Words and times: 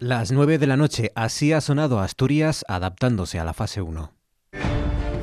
Las 0.00 0.30
9 0.30 0.58
de 0.58 0.68
la 0.68 0.76
noche, 0.76 1.10
así 1.16 1.52
ha 1.52 1.60
sonado 1.60 1.98
Asturias 1.98 2.64
adaptándose 2.68 3.40
a 3.40 3.44
la 3.44 3.52
fase 3.52 3.82
1. 3.82 4.12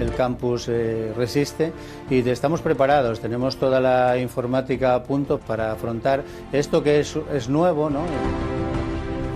El 0.02 0.14
campus 0.16 0.68
eh, 0.68 1.14
resiste 1.16 1.72
y 2.10 2.28
estamos 2.28 2.62
preparados, 2.62 3.22
tenemos 3.22 3.56
toda 3.56 3.80
la 3.80 4.18
informática 4.18 4.96
a 4.96 5.04
punto 5.04 5.40
para 5.40 5.72
afrontar 5.72 6.26
esto 6.52 6.84
que 6.84 7.00
es, 7.00 7.18
es 7.34 7.48
nuevo, 7.48 7.90
¿no? 7.90 8.02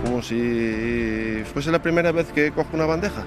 Como 0.04 0.20
si 0.20 1.42
fuese 1.54 1.72
la 1.72 1.80
primera 1.80 2.12
vez 2.12 2.30
que 2.32 2.52
cojo 2.52 2.68
una 2.74 2.84
bandeja. 2.84 3.24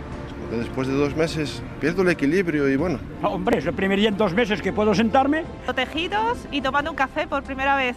Después 0.52 0.88
de 0.88 0.94
dos 0.94 1.16
meses 1.16 1.64
pierdo 1.82 2.04
el 2.04 2.10
equilibrio 2.10 2.70
y 2.70 2.76
bueno. 2.76 3.00
Hombre, 3.24 3.58
es 3.58 3.66
el 3.66 3.74
primer 3.74 3.98
día 3.98 4.10
en 4.10 4.18
dos 4.18 4.36
meses 4.36 4.62
que 4.62 4.72
puedo 4.72 4.94
sentarme. 4.94 5.46
Protegidos 5.66 6.38
y 6.52 6.62
tomando 6.62 6.92
un 6.92 6.96
café 6.96 7.26
por 7.26 7.42
primera 7.42 7.76
vez 7.76 7.96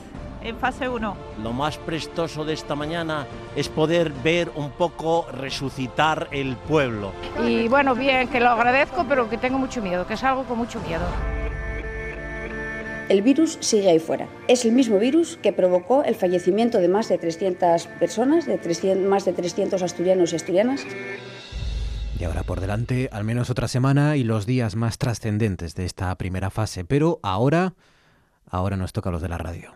en 0.48 0.56
fase 0.58 0.88
1. 0.88 1.16
Lo 1.42 1.52
más 1.52 1.78
prestoso 1.78 2.44
de 2.44 2.54
esta 2.54 2.74
mañana 2.74 3.26
es 3.54 3.68
poder 3.68 4.10
ver 4.10 4.50
un 4.54 4.70
poco 4.70 5.26
resucitar 5.32 6.28
el 6.30 6.56
pueblo. 6.56 7.12
Y 7.44 7.68
bueno, 7.68 7.94
bien, 7.94 8.28
que 8.28 8.40
lo 8.40 8.50
agradezco, 8.50 9.04
pero 9.08 9.28
que 9.28 9.38
tengo 9.38 9.58
mucho 9.58 9.82
miedo, 9.82 10.06
que 10.06 10.16
salgo 10.16 10.44
con 10.44 10.58
mucho 10.58 10.80
miedo. 10.80 11.04
El 13.08 13.22
virus 13.22 13.58
sigue 13.60 13.90
ahí 13.90 14.00
fuera. 14.00 14.26
Es 14.48 14.64
el 14.64 14.72
mismo 14.72 14.98
virus 14.98 15.38
que 15.40 15.52
provocó 15.52 16.02
el 16.02 16.16
fallecimiento 16.16 16.78
de 16.78 16.88
más 16.88 17.08
de 17.08 17.18
300 17.18 17.86
personas, 18.00 18.46
de 18.46 18.58
300, 18.58 19.08
más 19.08 19.24
de 19.24 19.32
300 19.32 19.80
asturianos 19.80 20.32
y 20.32 20.36
asturianas. 20.36 20.84
Y 22.18 22.24
ahora 22.24 22.42
por 22.42 22.60
delante, 22.60 23.08
al 23.12 23.22
menos 23.22 23.50
otra 23.50 23.68
semana 23.68 24.16
y 24.16 24.24
los 24.24 24.46
días 24.46 24.74
más 24.74 24.98
trascendentes 24.98 25.74
de 25.76 25.84
esta 25.84 26.12
primera 26.16 26.50
fase. 26.50 26.84
Pero 26.84 27.20
ahora, 27.22 27.74
ahora 28.48 28.76
nos 28.76 28.92
toca 28.92 29.10
los 29.10 29.22
de 29.22 29.28
la 29.28 29.38
radio. 29.38 29.75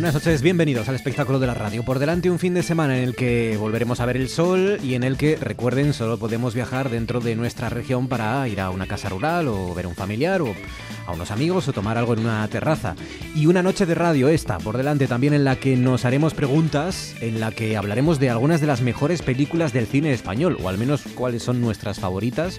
Buenas 0.00 0.14
noches, 0.14 0.40
bienvenidos 0.40 0.88
al 0.88 0.94
espectáculo 0.94 1.38
de 1.38 1.46
la 1.46 1.52
radio. 1.52 1.84
Por 1.84 1.98
delante 1.98 2.30
un 2.30 2.38
fin 2.38 2.54
de 2.54 2.62
semana 2.62 2.96
en 2.96 3.04
el 3.04 3.14
que 3.14 3.58
volveremos 3.58 4.00
a 4.00 4.06
ver 4.06 4.16
el 4.16 4.30
sol 4.30 4.78
y 4.82 4.94
en 4.94 5.02
el 5.02 5.18
que, 5.18 5.36
recuerden, 5.36 5.92
solo 5.92 6.16
podemos 6.16 6.54
viajar 6.54 6.88
dentro 6.88 7.20
de 7.20 7.36
nuestra 7.36 7.68
región 7.68 8.08
para 8.08 8.48
ir 8.48 8.62
a 8.62 8.70
una 8.70 8.86
casa 8.86 9.10
rural 9.10 9.48
o 9.48 9.74
ver 9.74 9.84
a 9.84 9.88
un 9.88 9.94
familiar 9.94 10.40
o 10.40 10.54
a 11.06 11.12
unos 11.12 11.30
amigos 11.30 11.68
o 11.68 11.74
tomar 11.74 11.98
algo 11.98 12.14
en 12.14 12.20
una 12.20 12.48
terraza. 12.48 12.96
Y 13.34 13.44
una 13.44 13.62
noche 13.62 13.84
de 13.84 13.94
radio 13.94 14.30
esta, 14.30 14.56
por 14.56 14.78
delante 14.78 15.06
también 15.06 15.34
en 15.34 15.44
la 15.44 15.56
que 15.56 15.76
nos 15.76 16.06
haremos 16.06 16.32
preguntas, 16.32 17.14
en 17.20 17.38
la 17.38 17.52
que 17.52 17.76
hablaremos 17.76 18.18
de 18.18 18.30
algunas 18.30 18.62
de 18.62 18.68
las 18.68 18.80
mejores 18.80 19.20
películas 19.20 19.74
del 19.74 19.86
cine 19.86 20.14
español, 20.14 20.56
o 20.62 20.70
al 20.70 20.78
menos 20.78 21.02
cuáles 21.14 21.42
son 21.42 21.60
nuestras 21.60 22.00
favoritas 22.00 22.58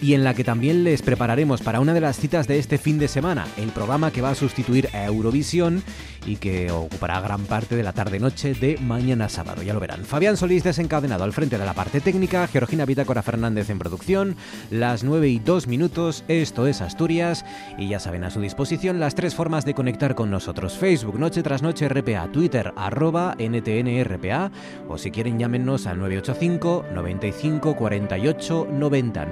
y 0.00 0.14
en 0.14 0.24
la 0.24 0.34
que 0.34 0.44
también 0.44 0.84
les 0.84 1.02
prepararemos 1.02 1.62
para 1.62 1.80
una 1.80 1.94
de 1.94 2.00
las 2.00 2.18
citas 2.18 2.46
de 2.46 2.58
este 2.58 2.78
fin 2.78 2.98
de 2.98 3.08
semana, 3.08 3.46
el 3.56 3.70
programa 3.70 4.10
que 4.10 4.22
va 4.22 4.30
a 4.30 4.34
sustituir 4.34 4.88
a 4.92 5.04
Eurovisión 5.04 5.82
y 6.26 6.36
que 6.36 6.70
ocupará 6.70 7.20
gran 7.20 7.44
parte 7.44 7.76
de 7.76 7.82
la 7.82 7.92
tarde-noche 7.92 8.54
de 8.54 8.78
mañana 8.78 9.28
sábado, 9.28 9.62
ya 9.62 9.74
lo 9.74 9.80
verán. 9.80 10.04
Fabián 10.04 10.36
Solís 10.36 10.64
desencadenado 10.64 11.24
al 11.24 11.32
frente 11.32 11.56
de 11.58 11.64
la 11.64 11.74
parte 11.74 12.00
técnica, 12.00 12.46
Georgina 12.48 12.84
Bitácora 12.84 13.22
Fernández 13.22 13.70
en 13.70 13.78
producción, 13.78 14.36
las 14.70 15.04
9 15.04 15.28
y 15.28 15.38
2 15.38 15.68
minutos, 15.68 16.24
esto 16.28 16.66
es 16.66 16.80
Asturias, 16.80 17.44
y 17.78 17.88
ya 17.88 18.00
saben 18.00 18.24
a 18.24 18.30
su 18.30 18.40
disposición 18.40 19.00
las 19.00 19.14
tres 19.14 19.34
formas 19.34 19.64
de 19.64 19.74
conectar 19.74 20.14
con 20.14 20.30
nosotros, 20.30 20.76
Facebook 20.76 21.18
Noche 21.18 21.42
tras 21.42 21.62
Noche 21.62 21.88
RPA, 21.88 22.30
Twitter 22.32 22.72
arroba 22.76 23.36
NTNRPA, 23.38 24.50
o 24.88 24.98
si 24.98 25.10
quieren 25.10 25.38
llámenos 25.38 25.86
al 25.86 25.98
985 25.98 26.86
95 26.92 27.76
48 27.76 28.68
90 28.70 29.26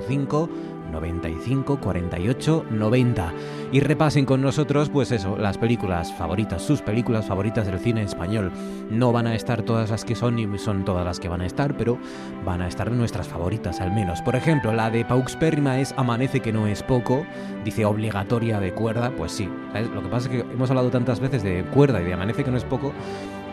985 0.00 0.48
95 0.90 1.80
48 1.80 2.66
90 2.70 3.32
y 3.72 3.80
repasen 3.80 4.26
con 4.26 4.42
nosotros 4.42 4.88
pues 4.88 5.12
eso, 5.12 5.36
las 5.36 5.56
películas 5.56 6.12
favoritas, 6.12 6.62
sus 6.62 6.82
películas 6.82 7.26
favoritas 7.26 7.66
del 7.66 7.78
cine 7.78 8.02
español. 8.02 8.50
No 8.90 9.12
van 9.12 9.28
a 9.28 9.34
estar 9.34 9.62
todas 9.62 9.90
las 9.90 10.04
que 10.04 10.16
son 10.16 10.36
ni 10.36 10.58
son 10.58 10.84
todas 10.84 11.04
las 11.04 11.20
que 11.20 11.28
van 11.28 11.40
a 11.40 11.46
estar, 11.46 11.76
pero 11.76 11.98
van 12.44 12.62
a 12.62 12.68
estar 12.68 12.90
nuestras 12.90 13.28
favoritas 13.28 13.80
al 13.80 13.92
menos. 13.92 14.20
Por 14.22 14.34
ejemplo, 14.34 14.72
la 14.72 14.90
de 14.90 15.04
Paux 15.04 15.36
Perrima 15.36 15.78
es 15.78 15.94
Amanece 15.96 16.40
que 16.40 16.52
no 16.52 16.66
es 16.66 16.82
poco, 16.82 17.24
dice 17.64 17.84
obligatoria 17.84 18.58
de 18.58 18.72
cuerda, 18.72 19.12
pues 19.16 19.32
sí. 19.32 19.48
Lo 19.94 20.02
que 20.02 20.08
pasa 20.08 20.28
es 20.28 20.36
que 20.36 20.52
hemos 20.52 20.70
hablado 20.70 20.90
tantas 20.90 21.20
veces 21.20 21.42
de 21.42 21.64
cuerda 21.64 22.00
y 22.02 22.04
de 22.04 22.14
Amanece 22.14 22.42
que 22.42 22.50
no 22.50 22.56
es 22.56 22.64
poco 22.64 22.92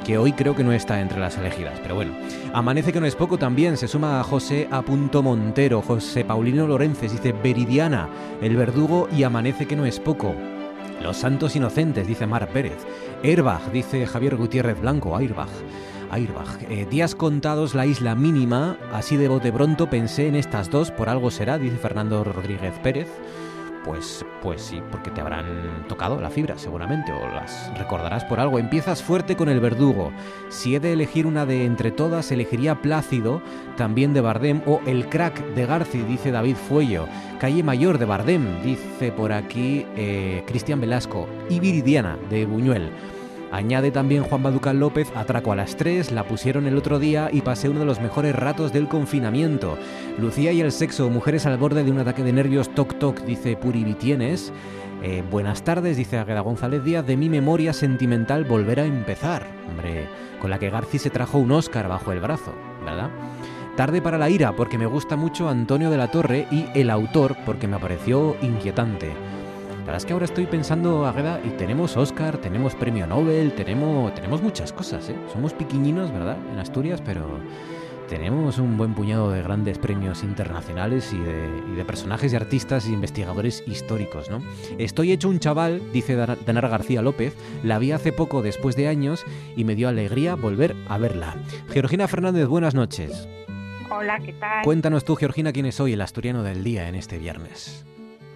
que 0.06 0.18
hoy 0.18 0.34
creo 0.34 0.56
que 0.56 0.64
no 0.64 0.72
está 0.72 1.02
entre 1.02 1.20
las 1.20 1.38
elegidas, 1.38 1.80
pero 1.82 1.96
bueno. 1.96 2.14
Amanece 2.54 2.94
que 2.94 3.00
no 3.00 3.06
es 3.06 3.16
poco 3.16 3.38
también, 3.38 3.78
se 3.78 3.88
suma 3.88 4.20
a 4.20 4.24
José 4.24 4.68
A. 4.72 4.82
Montero, 4.82 5.82
José 5.82 6.24
Paulino 6.24 6.68
Lorences, 6.68 7.12
dice 7.12 7.34
Veridiana, 7.34 8.10
El 8.42 8.56
Verdugo 8.56 9.08
y 9.16 9.24
Amanece 9.24 9.66
que 9.66 9.76
no 9.76 9.86
es 9.86 10.00
poco. 10.00 10.34
Los 11.02 11.18
Santos 11.18 11.56
Inocentes, 11.56 12.08
dice 12.08 12.26
Mar 12.26 12.50
Pérez. 12.50 12.86
Airbag, 13.24 13.72
dice 13.72 14.06
Javier 14.06 14.36
Gutiérrez 14.36 14.80
Blanco, 14.80 15.16
Airbag. 15.16 15.50
Airbag. 16.10 16.72
Eh, 16.72 16.88
días 16.90 17.16
contados, 17.16 17.76
la 17.76 17.86
isla 17.86 18.16
mínima, 18.16 18.78
así 18.94 19.18
de 19.18 19.52
pronto 19.52 19.90
pensé 19.90 20.28
en 20.28 20.36
estas 20.36 20.70
dos, 20.70 20.92
por 20.92 21.10
algo 21.10 21.32
será, 21.32 21.58
dice 21.58 21.78
Fernando 21.78 22.24
Rodríguez 22.24 22.74
Pérez. 22.82 23.08
Pues, 23.88 24.26
pues 24.44 24.62
sí, 24.62 24.82
porque 24.92 25.12
te 25.12 25.22
habrán 25.22 25.86
tocado 25.88 26.20
la 26.20 26.30
fibra 26.30 26.58
seguramente, 26.58 27.14
o 27.14 27.26
las 27.30 27.72
recordarás 27.78 28.26
por 28.26 28.42
algo. 28.42 28.60
Empiezas 28.60 29.02
fuerte 29.02 29.38
con 29.38 29.48
el 29.48 29.62
verdugo. 29.62 30.12
Si 30.50 30.76
he 30.76 30.82
de 30.82 30.92
elegir 30.92 31.26
una 31.26 31.46
de 31.46 31.64
entre 31.64 31.92
todas, 31.92 32.30
elegiría 32.34 32.82
Plácido, 32.82 33.42
también 33.78 34.14
de 34.14 34.20
Bardem, 34.20 34.62
o 34.66 34.82
El 34.86 35.08
crack 35.08 35.42
de 35.56 35.66
Garci, 35.66 36.00
dice 36.00 36.32
David 36.32 36.58
Fuello. 36.58 37.08
Calle 37.40 37.64
Mayor 37.64 37.98
de 37.98 38.06
Bardem, 38.06 38.62
dice 38.62 39.14
por 39.14 39.32
aquí 39.32 39.86
eh, 39.96 40.44
Cristian 40.48 40.82
Velasco. 40.82 41.26
Y 41.50 41.62
Viridiana, 41.62 42.18
de 42.30 42.46
Buñuel. 42.46 42.92
Añade 43.52 43.92
también 43.92 44.24
Juan 44.24 44.44
Baducal 44.44 44.80
López, 44.80 45.12
Atraco 45.16 45.52
a 45.52 45.56
las 45.56 45.78
3, 45.78 46.12
la 46.12 46.26
pusieron 46.26 46.68
el 46.68 46.78
otro 46.78 47.00
día 47.00 47.30
y 47.32 47.42
pasé 47.42 47.70
uno 47.70 47.80
de 47.80 47.86
los 47.86 48.02
mejores 48.02 48.36
ratos 48.36 48.74
del 48.74 48.88
confinamiento. 48.88 49.78
Lucía 50.20 50.52
y 50.52 50.62
el 50.62 50.72
sexo, 50.72 51.10
mujeres 51.10 51.46
al 51.46 51.58
borde 51.58 51.84
de 51.84 51.92
un 51.92 52.00
ataque 52.00 52.24
de 52.24 52.34
nervios, 52.34 52.70
toc 52.76 53.00
toc, 53.00 53.22
dice 53.22 53.56
Puri 53.56 53.84
Vitienes. 53.84 54.52
Eh, 55.02 55.24
buenas 55.30 55.64
tardes, 55.64 55.96
dice 55.96 56.18
Agueda 56.18 56.42
González 56.42 56.84
Díaz, 56.84 57.06
de 57.06 57.16
mi 57.16 57.30
memoria 57.30 57.72
sentimental 57.72 58.44
volver 58.44 58.82
a 58.82 58.86
empezar. 58.86 59.48
Hombre, 59.70 60.08
con 60.42 60.50
la 60.50 60.60
que 60.60 60.70
Garci 60.70 61.00
se 61.00 61.10
trajo 61.10 61.38
un 61.38 61.52
Oscar 61.52 61.88
bajo 61.88 62.12
el 62.12 62.20
brazo, 62.20 62.54
¿verdad? 62.84 63.10
Tarde 63.78 64.02
para 64.02 64.18
la 64.18 64.30
ira, 64.30 64.56
porque 64.56 64.78
me 64.80 64.88
gusta 64.88 65.16
mucho 65.16 65.48
Antonio 65.48 65.92
de 65.92 65.98
la 65.98 66.10
Torre 66.10 66.48
y 66.52 66.66
el 66.74 66.90
autor, 66.90 67.38
porque 67.46 67.68
me 67.68 67.78
pareció 67.78 68.36
inquietante. 68.42 69.12
Verdad 69.88 70.00
es 70.00 70.06
que 70.06 70.12
ahora 70.12 70.26
estoy 70.26 70.46
pensando, 70.48 71.06
Agueda, 71.06 71.40
y 71.46 71.52
tenemos 71.52 71.96
Oscar, 71.96 72.40
tenemos 72.40 72.76
Premio 72.76 73.08
Nobel, 73.08 73.54
tenemos, 73.54 74.14
tenemos 74.14 74.42
muchas 74.42 74.74
cosas, 74.74 75.08
¿eh? 75.08 75.16
Somos 75.32 75.54
piquiñinos, 75.54 76.12
¿verdad? 76.12 76.36
En 76.52 76.60
Asturias, 76.60 77.02
pero 77.06 77.40
tenemos 78.10 78.58
un 78.58 78.76
buen 78.76 78.94
puñado 78.94 79.32
de 79.32 79.42
grandes 79.42 79.78
premios 79.80 80.24
internacionales 80.24 81.14
y 81.14 81.20
de, 81.20 81.86
personajes 81.86 82.34
y 82.34 82.36
artistas 82.36 82.86
e 82.86 82.90
investigadores 82.90 83.64
históricos, 83.66 84.30
¿no? 84.30 84.42
Estoy 84.78 85.14
hecho 85.14 85.30
un 85.30 85.40
chaval, 85.40 85.82
dice 85.94 86.18
Danar 86.18 86.68
García 86.68 87.02
López, 87.02 87.38
la 87.64 87.80
vi 87.80 87.94
hace 87.94 88.12
poco 88.12 88.42
después 88.42 88.76
de 88.76 88.90
años 88.90 89.24
y 89.56 89.64
me 89.64 89.76
dio 89.76 89.88
alegría 89.88 90.36
volver 90.36 90.76
a 90.90 90.98
verla. 90.98 91.38
Georgina 91.70 92.10
Fernández, 92.10 92.48
buenas 92.48 92.76
noches. 92.76 93.26
Hola, 93.90 94.20
¿qué 94.20 94.34
tal? 94.34 94.66
Cuéntanos 94.66 95.06
tú, 95.06 95.16
Georgina, 95.16 95.54
quién 95.54 95.66
es 95.66 95.80
hoy 95.80 95.94
el 95.94 96.02
asturiano 96.02 96.44
del 96.44 96.62
día 96.66 96.90
en 96.90 96.96
este 96.96 97.18
viernes. 97.18 97.86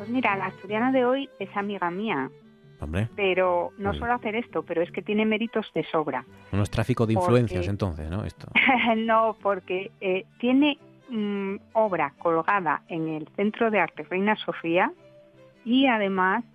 Pues 0.01 0.09
mira, 0.09 0.35
la 0.35 0.47
asturiana 0.47 0.91
de 0.91 1.05
hoy 1.05 1.29
es 1.37 1.55
amiga 1.55 1.91
mía. 1.91 2.31
Hombre. 2.79 3.07
Pero 3.15 3.69
no 3.77 3.93
suele 3.93 4.15
hacer 4.15 4.35
esto, 4.35 4.63
pero 4.63 4.81
es 4.81 4.91
que 4.91 5.03
tiene 5.03 5.27
méritos 5.27 5.67
de 5.75 5.83
sobra. 5.91 6.25
No 6.51 6.63
es 6.63 6.71
tráfico 6.71 7.05
de 7.05 7.13
influencias 7.13 7.67
entonces, 7.67 8.09
¿no? 8.09 8.25
Esto. 8.25 8.47
no, 8.97 9.37
porque 9.43 9.91
eh, 10.01 10.25
tiene 10.39 10.79
mm, 11.07 11.57
obra 11.73 12.15
colgada 12.17 12.81
en 12.87 13.09
el 13.09 13.27
Centro 13.35 13.69
de 13.69 13.79
Arte 13.79 14.01
Reina 14.09 14.35
Sofía 14.37 14.91
y 15.65 15.85
además 15.85 16.45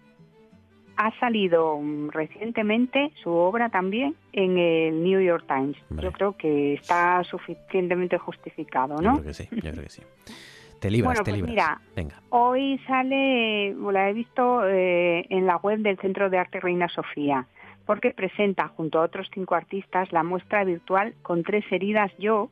ha 0.96 1.16
salido 1.20 1.78
mm, 1.80 2.08
recientemente 2.08 3.12
su 3.22 3.30
obra 3.30 3.68
también 3.68 4.16
en 4.32 4.58
el 4.58 5.04
New 5.04 5.20
York 5.20 5.44
Times. 5.46 5.76
Yo 6.02 6.10
creo 6.10 6.36
que 6.36 6.74
está 6.74 7.22
suficientemente 7.22 8.18
justificado, 8.18 8.96
¿no? 8.96 9.18
Yo 9.18 9.22
creo 9.22 9.24
que 9.26 9.34
sí, 9.34 9.48
yo 9.52 9.70
creo 9.70 9.84
que 9.84 9.90
sí. 9.90 10.02
Te 10.80 10.90
libras, 10.90 11.08
bueno, 11.08 11.24
te 11.24 11.30
pues 11.30 11.42
libras. 11.42 11.50
Mira, 11.50 11.80
Venga. 11.94 12.22
hoy 12.30 12.78
sale, 12.86 13.74
la 13.74 14.10
he 14.10 14.12
visto 14.12 14.66
eh, 14.66 15.26
en 15.30 15.46
la 15.46 15.56
web 15.56 15.80
del 15.80 15.98
Centro 15.98 16.30
de 16.30 16.38
Arte 16.38 16.60
Reina 16.60 16.88
Sofía. 16.88 17.46
porque 17.86 18.10
presenta 18.10 18.66
junto 18.68 18.98
a 18.98 19.04
otros 19.04 19.28
cinco 19.32 19.54
artistas 19.54 20.10
la 20.10 20.24
muestra 20.24 20.64
virtual 20.64 21.14
con 21.22 21.44
tres 21.44 21.64
heridas 21.70 22.10
yo, 22.18 22.50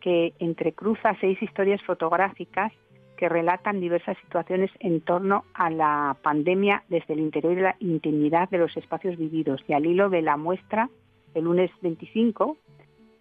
que 0.00 0.34
entrecruza 0.38 1.16
seis 1.18 1.42
historias 1.42 1.82
fotográficas 1.82 2.72
que 3.16 3.28
relatan 3.28 3.80
diversas 3.80 4.16
situaciones 4.18 4.70
en 4.78 5.00
torno 5.00 5.44
a 5.54 5.70
la 5.70 6.16
pandemia 6.22 6.84
desde 6.88 7.14
el 7.14 7.20
interior 7.20 7.58
y 7.58 7.62
la 7.62 7.76
intimidad 7.80 8.48
de 8.50 8.58
los 8.58 8.76
espacios 8.76 9.16
vividos. 9.16 9.62
Y 9.66 9.72
al 9.72 9.86
hilo 9.86 10.10
de 10.10 10.22
la 10.22 10.36
muestra, 10.36 10.90
el 11.34 11.44
lunes 11.44 11.70
25, 11.80 12.56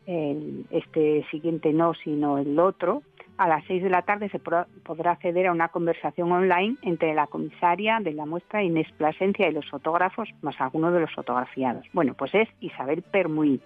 este 0.05 1.25
siguiente 1.31 1.73
no, 1.73 1.93
sino 1.93 2.37
el 2.37 2.59
otro, 2.59 3.01
a 3.37 3.49
las 3.49 3.65
seis 3.65 3.83
de 3.83 3.89
la 3.89 4.03
tarde 4.03 4.29
se 4.29 4.39
podrá 4.39 5.11
acceder 5.11 5.47
a 5.47 5.51
una 5.51 5.67
conversación 5.67 6.31
online 6.31 6.77
entre 6.81 7.13
la 7.13 7.27
comisaria 7.27 7.99
de 7.99 8.13
la 8.13 8.25
muestra 8.25 8.63
Inés 8.63 8.87
Plasencia 8.97 9.49
y 9.49 9.51
los 9.51 9.69
fotógrafos, 9.69 10.29
más 10.41 10.59
algunos 10.61 10.93
de 10.93 11.01
los 11.01 11.13
fotografiados. 11.13 11.85
Bueno, 11.91 12.13
pues 12.13 12.33
es 12.33 12.47
Isabel 12.61 13.01
Permuy, 13.01 13.59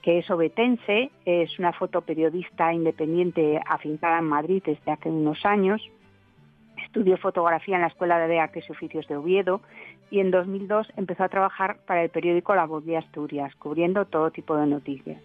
que 0.00 0.18
es 0.18 0.30
obetense, 0.30 1.10
es 1.26 1.58
una 1.58 1.72
fotoperiodista 1.72 2.72
independiente 2.72 3.60
afincada 3.66 4.18
en 4.18 4.26
Madrid 4.26 4.62
desde 4.64 4.92
hace 4.92 5.10
unos 5.10 5.44
años. 5.44 5.82
Estudió 6.82 7.18
fotografía 7.18 7.76
en 7.76 7.82
la 7.82 7.88
Escuela 7.88 8.18
de 8.26 8.40
Artes 8.40 8.64
y 8.68 8.72
Oficios 8.72 9.06
de 9.08 9.16
Oviedo 9.16 9.60
y 10.10 10.20
en 10.20 10.30
2002 10.30 10.92
empezó 10.96 11.24
a 11.24 11.28
trabajar 11.28 11.78
para 11.86 12.02
el 12.02 12.10
periódico 12.10 12.54
La 12.54 12.66
Voz 12.66 12.84
de 12.84 12.96
Asturias, 12.96 13.54
cubriendo 13.56 14.04
todo 14.04 14.30
tipo 14.30 14.56
de 14.56 14.66
noticias. 14.66 15.20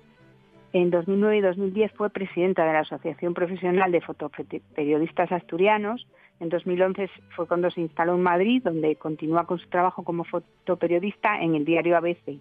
En 0.71 0.91
2009 0.91 1.37
y 1.37 1.41
2010 1.41 1.91
fue 1.93 2.09
presidenta 2.11 2.63
de 2.63 2.73
la 2.73 2.79
Asociación 2.79 3.33
Profesional 3.33 3.91
de 3.91 4.01
Fotoperiodistas 4.01 5.31
Asturianos. 5.31 6.07
En 6.39 6.49
2011 6.49 7.09
fue 7.35 7.47
cuando 7.47 7.71
se 7.71 7.81
instaló 7.81 8.13
en 8.13 8.21
Madrid, 8.21 8.61
donde 8.63 8.95
continúa 8.95 9.45
con 9.45 9.57
su 9.57 9.67
trabajo 9.69 10.03
como 10.03 10.23
fotoperiodista 10.25 11.41
en 11.41 11.55
el 11.55 11.65
diario 11.65 11.97
ABC. 11.97 12.39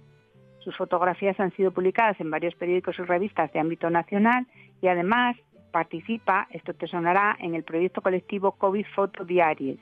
Sus 0.59 0.77
fotografías 0.77 1.41
han 1.41 1.53
sido 1.53 1.71
publicadas 1.71 2.21
en 2.21 2.31
varios 2.31 2.55
periódicos 2.55 2.99
y 2.99 3.03
revistas 3.03 3.51
de 3.53 3.61
ámbito 3.61 3.89
nacional 3.89 4.47
y 4.83 4.89
además 4.89 5.37
participa, 5.71 6.49
esto 6.51 6.75
te 6.75 6.87
sonará, 6.87 7.37
en 7.41 7.55
el 7.55 7.63
proyecto 7.63 8.03
colectivo 8.03 8.53
COVID 8.53 8.85
Foto 8.95 9.25
Diaries, 9.25 9.79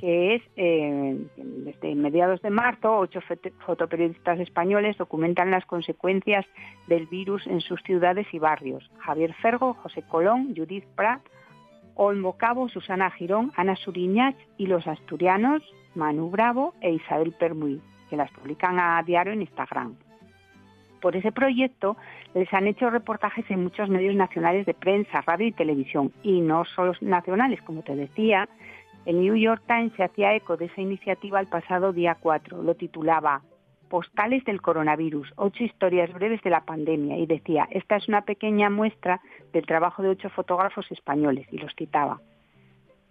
que 0.00 0.36
es 0.36 0.42
eh, 0.56 1.18
desde 1.36 1.94
mediados 1.94 2.40
de 2.42 2.50
marzo, 2.50 2.96
ocho 2.96 3.20
fotoperiodistas 3.66 4.40
españoles 4.40 4.96
documentan 4.96 5.50
las 5.50 5.66
consecuencias 5.66 6.46
del 6.86 7.06
virus 7.06 7.46
en 7.46 7.60
sus 7.60 7.80
ciudades 7.82 8.26
y 8.32 8.38
barrios. 8.38 8.90
Javier 8.98 9.34
Fergo, 9.34 9.74
José 9.74 10.02
Colón, 10.02 10.54
Judith 10.56 10.86
Prat, 10.96 11.20
Olmo 11.94 12.38
Cabo, 12.38 12.68
Susana 12.68 13.10
Girón, 13.10 13.52
Ana 13.56 13.76
Suriñach 13.76 14.36
y 14.56 14.66
los 14.66 14.86
asturianos 14.86 15.62
Manu 15.94 16.30
Bravo 16.30 16.74
e 16.80 16.92
Isabel 16.92 17.32
Permuy, 17.32 17.80
que 18.08 18.16
las 18.16 18.30
publican 18.30 18.78
a 18.78 19.02
diario 19.02 19.32
en 19.32 19.42
Instagram. 19.42 19.96
Por 21.00 21.16
ese 21.16 21.32
proyecto 21.32 21.96
les 22.34 22.52
han 22.52 22.66
hecho 22.66 22.90
reportajes 22.90 23.44
en 23.50 23.62
muchos 23.62 23.88
medios 23.88 24.14
nacionales 24.14 24.66
de 24.66 24.74
prensa, 24.74 25.22
radio 25.22 25.46
y 25.46 25.52
televisión, 25.52 26.12
y 26.22 26.40
no 26.40 26.64
solo 26.64 26.92
nacionales, 27.00 27.60
como 27.62 27.82
te 27.82 27.96
decía, 27.96 28.48
el 29.06 29.20
New 29.20 29.36
York 29.36 29.62
Times 29.66 29.92
se 29.96 30.04
hacía 30.04 30.34
eco 30.34 30.56
de 30.56 30.66
esa 30.66 30.80
iniciativa 30.80 31.40
el 31.40 31.46
pasado 31.46 31.92
día 31.92 32.16
4. 32.20 32.62
Lo 32.62 32.74
titulaba 32.74 33.42
Postales 33.88 34.44
del 34.44 34.62
coronavirus, 34.62 35.32
ocho 35.34 35.64
historias 35.64 36.12
breves 36.12 36.40
de 36.42 36.50
la 36.50 36.64
pandemia 36.64 37.18
y 37.18 37.26
decía, 37.26 37.66
esta 37.72 37.96
es 37.96 38.06
una 38.06 38.22
pequeña 38.22 38.70
muestra 38.70 39.20
del 39.52 39.66
trabajo 39.66 40.02
de 40.02 40.10
ocho 40.10 40.30
fotógrafos 40.30 40.88
españoles 40.92 41.48
y 41.50 41.58
los 41.58 41.74
citaba. 41.74 42.20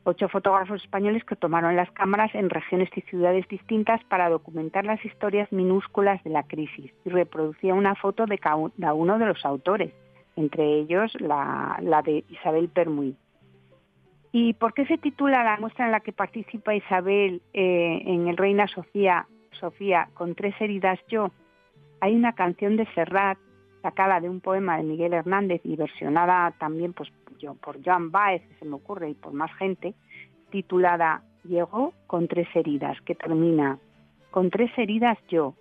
Ocho 0.05 0.29
fotógrafos 0.29 0.81
españoles 0.81 1.25
que 1.25 1.35
tomaron 1.35 1.75
las 1.75 1.91
cámaras 1.91 2.33
en 2.33 2.49
regiones 2.49 2.89
y 2.95 3.01
ciudades 3.01 3.45
distintas 3.49 4.01
para 4.05 4.29
documentar 4.29 4.85
las 4.85 5.03
historias 5.03 5.51
minúsculas 5.51 6.23
de 6.23 6.29
la 6.29 6.43
crisis 6.43 6.93
y 7.03 7.09
reproducía 7.09 7.73
una 7.73 7.95
foto 7.95 8.25
de 8.25 8.37
cada 8.37 8.55
uno 8.55 9.19
de 9.19 9.25
los 9.25 9.43
autores, 9.45 9.91
entre 10.37 10.79
ellos 10.79 11.13
la, 11.19 12.01
de 12.05 12.23
Isabel 12.29 12.69
Permuy. 12.69 13.17
¿Y 14.31 14.53
por 14.53 14.73
qué 14.73 14.85
se 14.85 14.97
titula 14.97 15.43
la 15.43 15.57
muestra 15.57 15.85
en 15.85 15.91
la 15.91 16.01
que 16.01 16.13
participa 16.13 16.75
Isabel 16.75 17.41
eh, 17.53 18.03
en 18.05 18.27
el 18.27 18.37
Reina 18.37 18.67
Sofía, 18.67 19.27
Sofía 19.59 20.09
con 20.13 20.35
tres 20.35 20.53
heridas 20.59 20.99
yo? 21.07 21.31
Hay 21.99 22.15
una 22.15 22.33
canción 22.33 22.77
de 22.77 22.85
Serrat 22.93 23.37
sacada 23.81 24.19
de 24.19 24.29
un 24.29 24.39
poema 24.39 24.77
de 24.77 24.83
Miguel 24.83 25.13
Hernández 25.13 25.61
y 25.63 25.75
versionada 25.75 26.51
también 26.59 26.93
pues, 26.93 27.09
yo, 27.39 27.55
por 27.55 27.83
Joan 27.83 28.11
Baez, 28.11 28.43
se 28.59 28.65
me 28.65 28.75
ocurre, 28.75 29.09
y 29.09 29.13
por 29.13 29.33
más 29.33 29.53
gente, 29.55 29.93
titulada 30.51 31.23
Llegó 31.45 31.93
con 32.05 32.27
tres 32.27 32.47
heridas, 32.53 32.99
que 33.01 33.15
termina 33.15 33.79
con 34.29 34.49
tres 34.49 34.71
heridas 34.77 35.17
yo, 35.29 35.55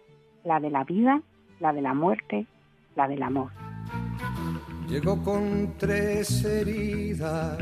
la 0.44 0.58
de 0.60 0.70
la 0.70 0.84
vida, 0.84 1.22
la 1.60 1.72
de 1.72 1.82
la 1.82 1.94
muerte, 1.94 2.46
la 2.96 3.06
del 3.06 3.22
amor. 3.22 3.67
Llegó 4.88 5.22
con 5.22 5.74
tres 5.76 6.42
heridas, 6.44 7.58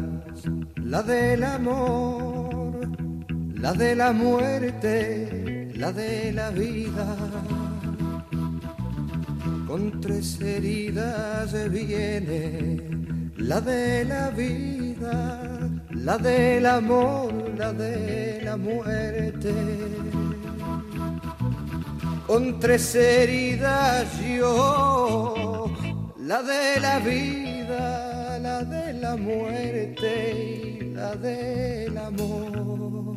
la 0.77 1.03
del 1.03 1.43
amor, 1.43 2.79
la 3.53 3.73
de 3.73 3.97
la 3.97 4.13
muerte, 4.13 5.73
la 5.75 5.91
de 5.91 6.33
la 6.33 6.51
vida. 6.51 7.17
Con 9.67 10.01
tres 10.01 10.41
heridas 10.41 11.53
viene 11.69 12.81
la 13.37 13.61
de 13.61 14.05
la 14.05 14.31
vida, 14.31 15.69
la 15.91 16.19
del 16.19 16.65
amor, 16.65 17.33
la 17.59 17.73
de 17.73 18.41
la 18.45 18.57
muerte. 18.57 19.53
Con 22.29 22.61
tres 22.61 22.95
heridas 22.95 24.07
yo 24.21 25.56
la 26.27 26.43
de 26.43 26.81
la 26.81 26.99
vida, 26.99 28.39
la 28.41 28.65
de 28.65 28.93
la 28.95 29.17
muerte 29.17 30.81
y 30.81 30.81
la 30.93 31.15
del 31.15 31.97
amor. 31.97 33.17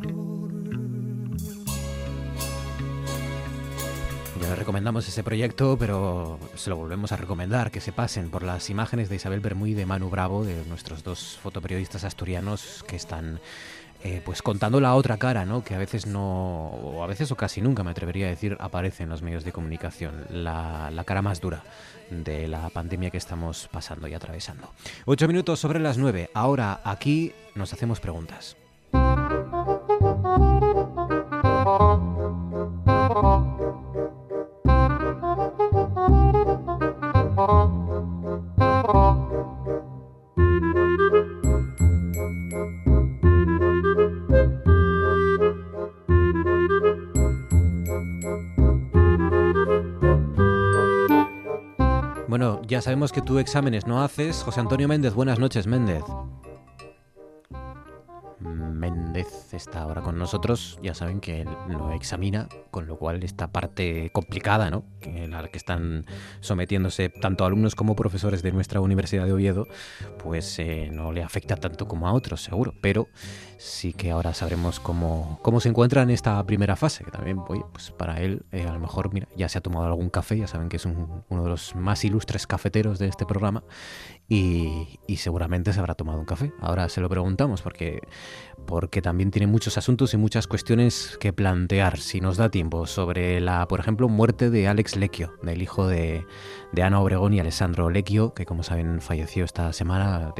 Ya 4.40 4.48
les 4.48 4.58
recomendamos 4.58 5.08
ese 5.08 5.24
proyecto, 5.24 5.76
pero 5.76 6.38
se 6.54 6.70
lo 6.70 6.76
volvemos 6.76 7.10
a 7.10 7.16
recomendar, 7.16 7.72
que 7.72 7.80
se 7.80 7.90
pasen 7.90 8.30
por 8.30 8.44
las 8.44 8.70
imágenes 8.70 9.08
de 9.08 9.16
Isabel 9.16 9.40
Bermuy 9.40 9.72
y 9.72 9.74
de 9.74 9.86
Manu 9.86 10.08
Bravo, 10.08 10.44
de 10.44 10.64
nuestros 10.66 11.02
dos 11.02 11.36
fotoperiodistas 11.42 12.04
asturianos 12.04 12.84
que 12.86 12.94
están 12.94 13.40
eh, 14.04 14.22
pues 14.24 14.40
contando 14.40 14.80
la 14.80 14.94
otra 14.94 15.16
cara, 15.16 15.44
¿no? 15.44 15.64
Que 15.64 15.74
a 15.74 15.78
veces 15.78 16.06
no, 16.06 16.68
o 16.68 17.02
a 17.02 17.08
veces 17.08 17.32
o 17.32 17.36
casi 17.36 17.60
nunca 17.60 17.82
me 17.82 17.90
atrevería 17.90 18.26
a 18.26 18.30
decir, 18.30 18.56
aparece 18.60 19.02
en 19.02 19.08
los 19.08 19.20
medios 19.20 19.42
de 19.42 19.50
comunicación, 19.50 20.26
la, 20.30 20.92
la 20.92 21.02
cara 21.02 21.22
más 21.22 21.40
dura 21.40 21.64
de 22.10 22.48
la 22.48 22.68
pandemia 22.70 23.10
que 23.10 23.18
estamos 23.18 23.68
pasando 23.72 24.08
y 24.08 24.14
atravesando. 24.14 24.70
Ocho 25.06 25.28
minutos 25.28 25.60
sobre 25.60 25.80
las 25.80 25.98
nueve. 25.98 26.30
Ahora 26.34 26.80
aquí 26.84 27.32
nos 27.54 27.72
hacemos 27.72 28.00
preguntas. 28.00 28.56
Sabemos 52.80 53.12
que 53.12 53.20
tú 53.20 53.38
exámenes 53.38 53.86
no 53.86 54.02
haces. 54.02 54.42
José 54.42 54.60
Antonio 54.60 54.88
Méndez, 54.88 55.12
buenas 55.12 55.38
noches, 55.38 55.66
Méndez. 55.66 56.02
Méndez 58.40 59.52
está 59.52 59.82
ahora 59.82 60.00
con 60.00 60.18
nosotros, 60.18 60.78
ya 60.82 60.94
saben 60.94 61.20
que 61.20 61.42
él 61.42 61.48
lo 61.68 61.92
examina, 61.92 62.48
con 62.70 62.86
lo 62.86 62.96
cual 62.96 63.22
esta 63.22 63.48
parte 63.48 64.08
complicada, 64.12 64.70
¿no? 64.70 64.84
Que, 65.00 65.28
la 65.28 65.46
que 65.48 65.58
están 65.58 66.06
sometiéndose 66.40 67.10
tanto 67.10 67.44
alumnos 67.44 67.74
como 67.74 67.94
profesores 67.94 68.42
de 68.42 68.52
nuestra 68.52 68.80
Universidad 68.80 69.26
de 69.26 69.34
Oviedo, 69.34 69.66
pues 70.22 70.58
eh, 70.58 70.88
no 70.90 71.12
le 71.12 71.22
afecta 71.22 71.56
tanto 71.56 71.86
como 71.86 72.08
a 72.08 72.14
otros, 72.14 72.42
seguro, 72.42 72.72
pero 72.80 73.08
sí 73.60 73.92
que 73.92 74.10
ahora 74.10 74.32
sabremos 74.32 74.80
cómo, 74.80 75.38
cómo 75.42 75.60
se 75.60 75.68
encuentra 75.68 76.00
en 76.00 76.08
esta 76.08 76.42
primera 76.46 76.76
fase, 76.76 77.04
que 77.04 77.10
también, 77.10 77.42
oye, 77.46 77.62
pues 77.72 77.90
para 77.90 78.20
él 78.22 78.46
eh, 78.52 78.66
a 78.66 78.72
lo 78.72 78.80
mejor, 78.80 79.12
mira, 79.12 79.28
ya 79.36 79.50
se 79.50 79.58
ha 79.58 79.60
tomado 79.60 79.84
algún 79.86 80.08
café, 80.08 80.38
ya 80.38 80.46
saben 80.46 80.70
que 80.70 80.76
es 80.76 80.86
uno 80.86 81.24
de 81.28 81.48
los 81.48 81.74
más 81.74 82.02
ilustres 82.04 82.46
cafeteros 82.46 82.98
de 82.98 83.08
este 83.08 83.26
programa, 83.26 83.62
y, 84.32 84.98
seguramente 85.16 85.72
se 85.72 85.80
habrá 85.80 85.94
tomado 85.94 86.20
un 86.20 86.24
café. 86.24 86.52
Ahora 86.60 86.88
se 86.88 87.00
lo 87.00 87.08
preguntamos 87.08 87.60
porque 87.60 88.00
porque 88.66 89.02
también 89.02 89.32
tiene 89.32 89.48
muchos 89.48 89.76
asuntos 89.76 90.14
y 90.14 90.16
muchas 90.16 90.46
cuestiones 90.46 91.16
que 91.18 91.32
plantear, 91.32 91.98
si 91.98 92.20
nos 92.20 92.36
da 92.36 92.50
tiempo, 92.50 92.86
sobre 92.86 93.40
la, 93.40 93.66
por 93.66 93.80
ejemplo, 93.80 94.08
muerte 94.08 94.50
de 94.50 94.68
Alex 94.68 94.96
Lecchio, 94.96 95.32
del 95.42 95.60
hijo 95.60 95.88
de, 95.88 96.24
Ana 96.80 97.00
Obregón 97.00 97.34
y 97.34 97.40
Alessandro 97.40 97.90
Lecchio, 97.90 98.32
que 98.32 98.46
como 98.46 98.62
saben 98.62 99.00
falleció 99.00 99.44
esta 99.44 99.72
semana 99.72 100.32